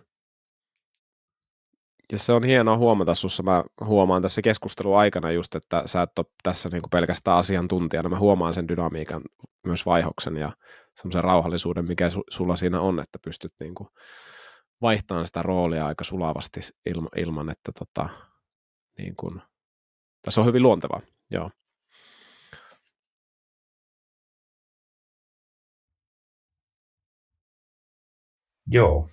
Ja 2.12 2.18
se 2.18 2.32
on 2.32 2.44
hienoa 2.44 2.76
huomata 2.76 3.14
sussa. 3.14 3.42
Mä 3.42 3.64
huomaan 3.84 4.22
tässä 4.22 4.42
keskustelun 4.42 4.98
aikana 4.98 5.32
just, 5.32 5.54
että 5.54 5.82
sä 5.86 6.02
et 6.02 6.18
ole 6.18 6.26
tässä 6.42 6.68
niinku 6.68 6.88
pelkästään 6.88 7.36
asiantuntijana. 7.36 8.08
Mä 8.08 8.18
huomaan 8.18 8.54
sen 8.54 8.68
dynamiikan, 8.68 9.22
myös 9.66 9.86
vaihoksen 9.86 10.36
ja 10.36 10.52
semmoisen 10.96 11.24
rauhallisuuden, 11.24 11.88
mikä 11.88 12.08
su- 12.08 12.24
sulla 12.30 12.56
siinä 12.56 12.80
on, 12.80 13.00
että 13.00 13.18
pystyt 13.24 13.52
niinku 13.60 13.88
vaihtamaan 14.82 15.26
sitä 15.26 15.42
roolia 15.42 15.86
aika 15.86 16.04
sulavasti 16.04 16.60
ilma, 16.86 17.08
ilman, 17.16 17.50
että 17.50 17.72
tota, 17.78 18.08
niin 18.98 19.16
kuin, 19.16 19.42
tässä 20.22 20.40
on 20.40 20.46
hyvin 20.46 20.62
luonteva, 20.62 21.00
joo. 21.30 21.50
Joo. 28.70 29.08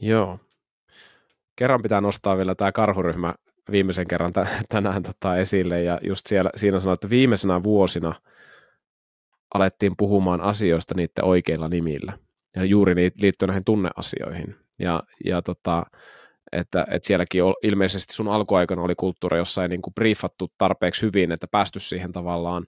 Joo. 0.00 0.38
Kerran 1.56 1.82
pitää 1.82 2.00
nostaa 2.00 2.36
vielä 2.36 2.54
tämä 2.54 2.72
karhuryhmä 2.72 3.34
viimeisen 3.70 4.08
kerran 4.08 4.32
tänään 4.68 5.02
tota 5.02 5.36
esille, 5.36 5.82
ja 5.82 5.98
just 6.02 6.26
siellä, 6.26 6.50
siinä 6.56 6.78
sanoi, 6.78 6.94
että 6.94 7.10
viimeisenä 7.10 7.62
vuosina 7.62 8.14
alettiin 9.54 9.96
puhumaan 9.96 10.40
asioista 10.40 10.94
niiden 10.94 11.24
oikeilla 11.24 11.68
nimillä, 11.68 12.18
ja 12.56 12.64
juuri 12.64 12.94
niitä 12.94 13.16
liittyen 13.20 13.48
näihin 13.48 13.64
tunneasioihin. 13.64 14.65
Ja, 14.78 15.02
ja 15.24 15.42
tota, 15.42 15.82
että, 16.52 16.86
että 16.90 17.06
sielläkin 17.06 17.42
ilmeisesti 17.62 18.14
sun 18.14 18.28
alkuaikana 18.28 18.82
oli 18.82 18.94
kulttuuri, 18.94 19.38
jossa 19.38 19.62
ei 19.62 19.68
niin 19.68 19.82
kuin 19.82 19.94
briefattu 19.94 20.52
tarpeeksi 20.58 21.06
hyvin, 21.06 21.32
että 21.32 21.46
päästy 21.50 21.80
siihen 21.80 22.12
tavallaan 22.12 22.66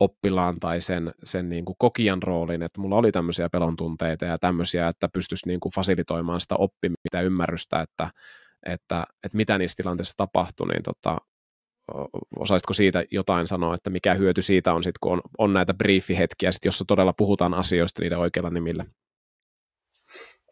oppilaan 0.00 0.60
tai 0.60 0.80
sen, 0.80 1.14
sen 1.24 1.48
niin 1.48 1.64
kuin 1.64 1.76
kokijan 1.78 2.22
rooliin, 2.22 2.62
että 2.62 2.80
mulla 2.80 2.96
oli 2.96 3.12
tämmöisiä 3.12 3.48
pelon 3.48 3.76
tunteita 3.76 4.24
ja 4.24 4.38
tämmöisiä, 4.38 4.88
että 4.88 5.08
pystyisi 5.12 5.48
niin 5.48 5.60
kuin 5.60 5.72
fasilitoimaan 5.72 6.40
sitä 6.40 6.54
oppimista 6.54 7.16
ja 7.16 7.22
ymmärrystä, 7.22 7.80
että, 7.80 8.10
että, 8.66 9.04
että 9.24 9.36
mitä 9.36 9.58
niissä 9.58 9.76
tilanteissa 9.76 10.16
tapahtui, 10.16 10.68
niin 10.68 10.82
tota, 10.82 11.18
osaisitko 12.38 12.72
siitä 12.72 13.04
jotain 13.10 13.46
sanoa, 13.46 13.74
että 13.74 13.90
mikä 13.90 14.14
hyöty 14.14 14.42
siitä 14.42 14.74
on 14.74 14.82
sitten, 14.82 14.98
kun 15.00 15.12
on, 15.12 15.20
on 15.38 15.52
näitä 15.52 15.74
briefihetkiä, 15.74 16.52
sit, 16.52 16.64
jossa 16.64 16.84
todella 16.88 17.12
puhutaan 17.12 17.54
asioista 17.54 18.02
niiden 18.02 18.18
oikeilla 18.18 18.50
nimillä? 18.50 18.84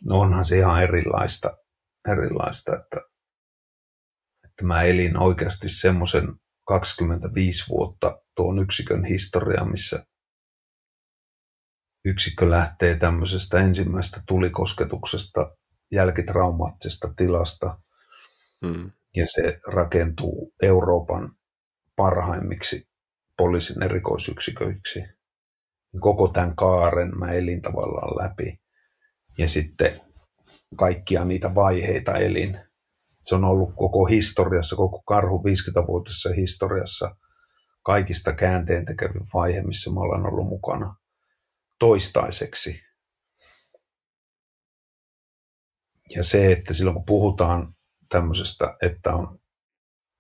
No 0.05 0.18
onhan 0.18 0.44
se 0.44 0.59
ihan 0.59 0.82
erilaista, 0.82 1.56
erilaista 2.12 2.73
että, 2.73 3.01
että 4.44 4.64
mä 4.64 4.82
elin 4.82 5.18
oikeasti 5.18 5.68
semmoisen 5.68 6.35
25 6.66 7.64
vuotta 7.68 8.23
tuon 8.36 8.59
yksikön 8.59 9.05
historia, 9.05 9.64
missä 9.64 10.06
yksikkö 12.05 12.51
lähtee 12.51 12.97
tämmöisestä 12.97 13.60
ensimmäisestä 13.60 14.23
tulikosketuksesta, 14.28 15.56
jälkitraumaattisesta 15.93 17.14
tilasta, 17.16 17.78
mm. 18.62 18.90
ja 19.16 19.27
se 19.27 19.60
rakentuu 19.66 20.55
Euroopan 20.62 21.32
parhaimmiksi 21.97 22.89
poliisin 23.36 23.82
erikoisyksiköiksi. 23.82 25.02
Koko 26.01 26.28
tämän 26.28 26.56
kaaren 26.56 27.18
mä 27.18 27.32
elin 27.32 27.62
tavallaan 27.62 28.24
läpi 28.24 28.59
ja 29.38 29.48
sitten 29.48 30.00
kaikkia 30.76 31.24
niitä 31.24 31.54
vaiheita 31.54 32.14
elin. 32.14 32.60
Se 33.24 33.34
on 33.34 33.44
ollut 33.44 33.74
koko 33.76 34.04
historiassa, 34.04 34.76
koko 34.76 35.02
karhu 35.02 35.38
50-vuotisessa 35.38 36.30
historiassa 36.36 37.16
kaikista 37.82 38.32
käänteen 38.32 38.84
tekevin 38.84 39.26
vaihe, 39.34 39.62
missä 39.62 39.90
mä 39.90 40.00
olen 40.00 40.26
ollut 40.26 40.48
mukana 40.48 40.96
toistaiseksi. 41.78 42.86
ja 46.14 46.22
se, 46.22 46.52
että 46.52 46.74
silloin 46.74 46.94
kun 46.94 47.06
puhutaan 47.06 47.74
tämmöisestä, 48.08 48.76
että, 48.82 49.14
on, 49.14 49.38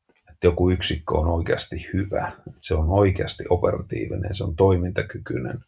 että 0.08 0.46
joku 0.46 0.70
yksikkö 0.70 1.14
on 1.14 1.28
oikeasti 1.28 1.90
hyvä, 1.92 2.32
että 2.38 2.60
se 2.60 2.74
on 2.74 2.90
oikeasti 2.90 3.44
operatiivinen, 3.50 4.34
se 4.34 4.44
on 4.44 4.56
toimintakykyinen, 4.56 5.64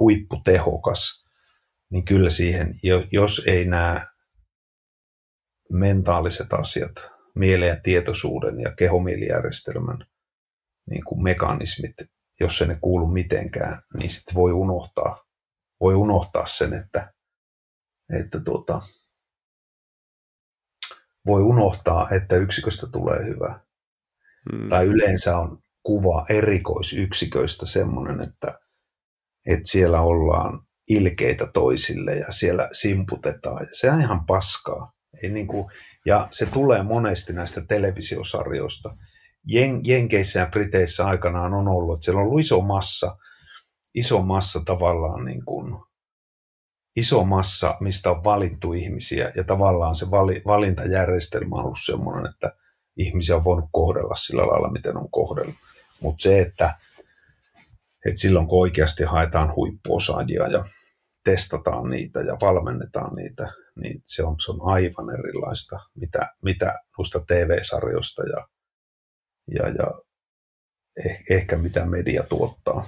huipputehokas, 0.00 1.21
niin 1.92 2.04
kyllä 2.04 2.30
siihen, 2.30 2.74
jos 3.12 3.42
ei 3.46 3.64
nämä 3.64 4.06
mentaaliset 5.72 6.52
asiat, 6.52 7.12
mielen 7.34 7.68
ja 7.68 7.76
tietoisuuden 7.82 8.60
ja 8.60 8.74
kehomielijärjestelmän 8.74 9.98
niin 10.90 11.04
kuin 11.04 11.22
mekanismit, 11.22 11.94
jos 12.40 12.62
ei 12.62 12.68
ne 12.68 12.78
kuulu 12.80 13.06
mitenkään, 13.06 13.82
niin 13.98 14.10
sitten 14.10 14.34
voi 14.34 14.52
unohtaa, 14.52 15.24
voi 15.80 15.94
unohtaa 15.94 16.46
sen, 16.46 16.74
että, 16.74 17.12
että 18.20 18.40
tuota, 18.40 18.80
voi 21.26 21.42
unohtaa, 21.42 22.08
että 22.10 22.36
yksiköstä 22.36 22.86
tulee 22.92 23.24
hyvä. 23.24 23.60
Hmm. 24.52 24.68
Tai 24.68 24.86
yleensä 24.86 25.38
on 25.38 25.62
kuva 25.82 26.26
erikoisyksiköistä 26.28 27.66
semmoinen, 27.66 28.20
että, 28.20 28.58
että 29.46 29.70
siellä 29.70 30.00
ollaan 30.00 30.66
ilkeitä 30.92 31.46
toisille 31.46 32.14
ja 32.14 32.26
siellä 32.30 32.68
simputetaan. 32.72 33.66
Ja 33.66 33.68
se 33.72 33.90
on 33.90 34.00
ihan 34.00 34.26
paskaa. 34.26 34.92
Ei 35.22 35.30
niin 35.30 35.46
kuin, 35.46 35.66
ja 36.06 36.28
se 36.30 36.46
tulee 36.46 36.82
monesti 36.82 37.32
näistä 37.32 37.60
televisiosarjoista. 37.68 38.96
Jen, 39.46 39.80
Jenkeissä 39.84 40.40
ja 40.40 40.46
Briteissä 40.46 41.06
aikanaan 41.06 41.54
on 41.54 41.68
ollut, 41.68 41.96
että 41.96 42.04
siellä 42.04 42.20
on 42.20 42.26
ollut 42.26 42.40
iso 42.40 42.60
massa, 42.60 43.16
iso 43.94 44.22
massa 44.22 44.60
tavallaan 44.64 45.24
niin 45.24 45.44
kuin, 45.44 45.76
iso 46.96 47.24
massa, 47.24 47.76
mistä 47.80 48.10
on 48.10 48.24
valittu 48.24 48.72
ihmisiä, 48.72 49.32
ja 49.36 49.44
tavallaan 49.44 49.94
se 49.94 50.10
vali, 50.10 50.42
valintajärjestelmä 50.46 51.56
on 51.56 51.64
ollut 51.64 51.78
sellainen, 51.84 52.32
että 52.32 52.52
ihmisiä 52.96 53.36
on 53.36 53.44
voinut 53.44 53.68
kohdella 53.72 54.14
sillä 54.14 54.46
lailla, 54.46 54.70
miten 54.70 54.96
on 54.96 55.10
kohdellut. 55.10 55.54
Mutta 56.00 56.22
se, 56.22 56.40
että, 56.40 56.74
että 58.06 58.20
silloin 58.20 58.46
kun 58.46 58.60
oikeasti 58.60 59.02
haetaan 59.04 59.54
huippuosaajia 59.56 60.48
ja 60.48 60.64
testataan 61.24 61.90
niitä 61.90 62.20
ja 62.20 62.36
valmennetaan 62.40 63.14
niitä, 63.14 63.52
niin 63.76 64.02
se 64.06 64.24
on, 64.24 64.36
se 64.44 64.50
on 64.50 64.60
aivan 64.62 65.10
erilaista, 65.18 65.78
mitä, 65.94 66.34
mitä 66.42 66.78
noista 66.98 67.20
TV-sarjoista 67.26 68.22
ja, 68.22 68.48
ja, 69.54 69.68
ja 69.68 70.02
eh, 71.04 71.22
ehkä 71.30 71.56
mitä 71.56 71.86
media 71.86 72.22
tuottaa. 72.22 72.84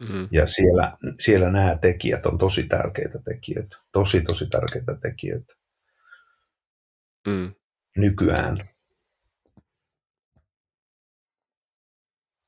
Mm-hmm. 0.00 0.28
Ja 0.30 0.46
siellä, 0.46 0.96
siellä 1.18 1.50
nämä 1.50 1.78
tekijät 1.78 2.26
on 2.26 2.38
tosi 2.38 2.66
tärkeitä 2.66 3.18
tekijöitä, 3.24 3.76
tosi 3.92 4.20
tosi 4.20 4.46
tärkeitä 4.46 4.96
tekijöitä 5.02 5.54
mm. 7.26 7.54
nykyään. 7.96 8.68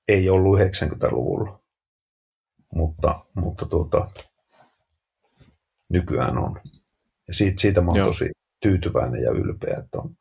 Ei 0.09 0.29
ollut 0.31 0.59
90-luvulla, 0.59 1.63
mutta, 2.75 3.25
mutta 3.35 3.67
tuota, 3.67 4.11
nykyään 5.93 6.39
on. 6.39 6.61
Ja 7.29 7.35
siitä, 7.35 7.61
siitä 7.61 7.81
mä 7.81 7.91
oon 7.91 8.05
tosi 8.05 8.31
tyytyväinen 8.63 9.23
ja 9.23 9.31
ylpeä, 9.31 9.77
että 9.79 9.99
on, 9.99 10.17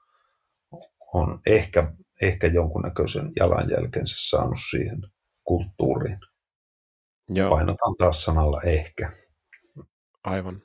on 1.14 1.39
ehkä, 1.45 1.93
ehkä 2.22 2.48
jonkunnäköisen 2.48 3.31
jalanjälkensä 3.35 4.15
saanut 4.30 4.60
siihen 4.69 5.02
kulttuuriin. 5.43 6.19
Joo. 7.30 7.49
Painotan 7.49 7.95
taas 7.98 8.23
sanalla 8.23 8.61
ehkä. 8.61 9.11
Aivan. 10.23 10.61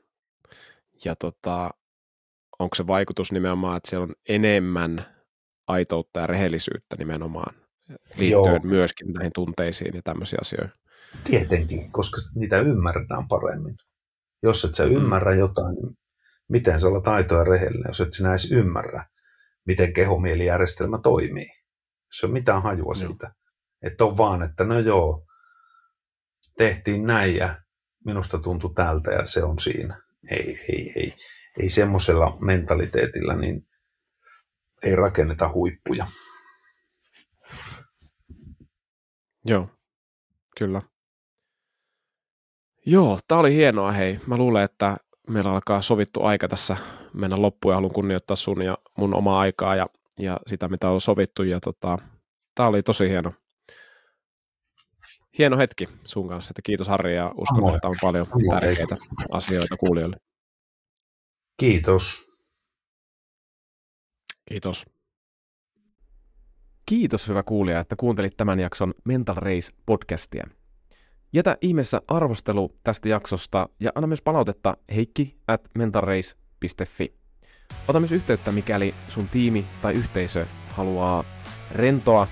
Ja 1.05 1.17
tota, 1.17 1.71
onko 2.59 2.75
se 2.75 2.87
vaikutus 2.87 3.33
nimenomaan, 3.33 3.77
että 3.77 3.91
siellä 3.91 4.05
on 4.05 4.15
enemmän 4.29 5.07
aitoutta 5.69 6.21
ja 6.21 6.27
rehellisyyttä 6.27 6.97
nimenomaan 6.99 7.55
liittyen 8.17 8.31
Joo. 8.31 8.61
myöskin 8.63 9.13
näihin 9.13 9.33
tunteisiin 9.35 9.95
ja 9.95 10.03
tämmöisiin 10.05 10.41
asioihin? 10.41 10.73
Tietenkin, 11.25 11.93
koska 11.93 12.17
niitä 12.35 12.59
ymmärretään 12.59 13.29
paremmin. 13.29 13.77
Jos 14.43 14.65
et 14.65 14.75
sä 14.75 14.87
mm. 14.87 14.93
ymmärrä 14.93 15.35
jotain, 15.35 15.75
niin 15.75 15.97
miten 16.49 16.81
sä 16.81 16.87
olla 16.87 17.01
taitoa 17.01 17.45
rehellinen, 17.45 17.89
jos 17.89 18.01
et 18.01 18.13
sinä 18.13 18.31
edes 18.31 18.53
ymmärrä, 18.53 19.07
miten 19.67 19.93
kehomielijärjestelmä 19.93 20.99
toimii. 21.03 21.49
Se 22.13 22.27
on 22.27 22.33
mitään 22.33 22.63
hajua 22.63 22.95
siitä. 22.95 23.35
Että 23.83 24.05
on 24.05 24.17
vaan, 24.17 24.43
että 24.43 24.65
no 24.65 24.79
joo, 24.79 25.27
tehtiin 26.59 27.07
näin 27.07 27.37
ja 27.37 27.63
minusta 28.05 28.39
tuntui 28.39 28.75
tältä 28.75 29.11
ja 29.11 29.25
se 29.25 29.43
on 29.43 29.59
siinä. 29.59 30.03
Ei, 30.31 30.59
ei, 30.69 30.93
ei, 30.97 31.15
ei 31.59 31.69
semmoisella 31.69 32.39
mentaliteetillä 32.41 33.37
niin 33.37 33.69
ei 34.83 34.97
rakenneta 34.97 35.53
huippuja. 35.53 36.07
Joo, 39.45 39.69
kyllä. 40.59 40.83
Joo, 42.87 43.19
tämä 43.29 43.39
oli 43.39 43.55
hienoa 43.55 43.93
hei. 43.93 44.21
Mä 44.27 44.37
luulen, 44.37 44.65
että 44.65 44.97
meillä 45.31 45.53
alkaa 45.53 45.83
sovittu 45.83 46.23
aika 46.23 46.49
tässä 46.49 46.77
mennä 47.13 47.43
loppuun 47.43 47.73
ja 47.73 47.77
haluan 47.77 47.93
kunnioittaa 47.93 48.37
sun 48.37 48.63
ja 48.63 48.79
mun 48.99 49.15
omaa 49.15 49.41
aikaa 49.41 49.77
ja, 49.77 49.87
ja 50.19 50.41
sitä, 50.47 50.69
mitä 50.69 50.91
on 50.91 51.01
sovittu. 51.01 51.43
Ja 51.43 51.61
tota, 51.61 51.99
tämä 52.55 52.69
oli 52.69 52.83
tosi 52.83 53.09
hieno, 53.09 53.33
hieno 55.39 55.59
hetki 55.59 55.89
sun 56.05 56.29
kanssa. 56.29 56.53
Että 56.53 56.63
kiitos 56.63 56.89
Harri 56.89 57.17
ja 57.17 57.33
uskon, 57.37 57.59
Amo. 57.59 57.75
että 57.75 57.89
on 57.89 57.97
paljon 58.01 58.27
Amo. 58.27 58.61
tärkeitä 58.61 58.97
asioita 59.31 59.77
kuulijoille. 59.77 60.17
Kiitos. 61.57 62.27
Kiitos. 64.49 64.87
Kiitos 66.87 67.29
hyvä 67.29 67.43
kuulija, 67.43 67.81
että 67.81 67.97
kuuntelit 67.97 68.37
tämän 68.37 68.61
jakson 68.61 68.95
Mental 69.05 69.35
Race 69.35 69.73
podcastia. 69.87 70.47
Jätä 71.37 71.57
ihmeessä 71.61 72.03
arvostelu 72.09 72.73
tästä 72.85 73.09
jaksosta 73.09 73.69
ja 73.81 73.93
anna 73.95 74.07
myös 74.07 74.23
palautetta 74.23 74.77
heikki 74.95 75.37
at 75.49 75.61
mentalrace.fi. 75.79 77.15
Ota 77.89 78.01
myös 78.01 78.13
yhteyttä, 78.13 78.53
mikäli 78.53 78.95
sun 79.09 79.29
tiimi 79.29 79.65
tai 79.83 79.95
yhteisö 79.95 80.47
haluaa 80.69 81.25
rentoa 81.73 82.29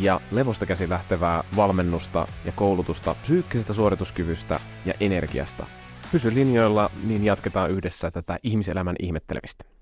ja 0.00 0.20
levosta 0.30 0.66
käsi 0.66 0.88
lähtevää 0.88 1.44
valmennusta 1.56 2.26
ja 2.44 2.52
koulutusta 2.52 3.14
psyykkisestä 3.22 3.72
suorituskyvystä 3.72 4.60
ja 4.86 4.94
energiasta. 5.00 5.66
Pysy 6.12 6.34
linjoilla, 6.34 6.90
niin 7.04 7.24
jatketaan 7.24 7.70
yhdessä 7.70 8.10
tätä 8.10 8.38
ihmiselämän 8.42 8.96
ihmettelemistä. 8.98 9.73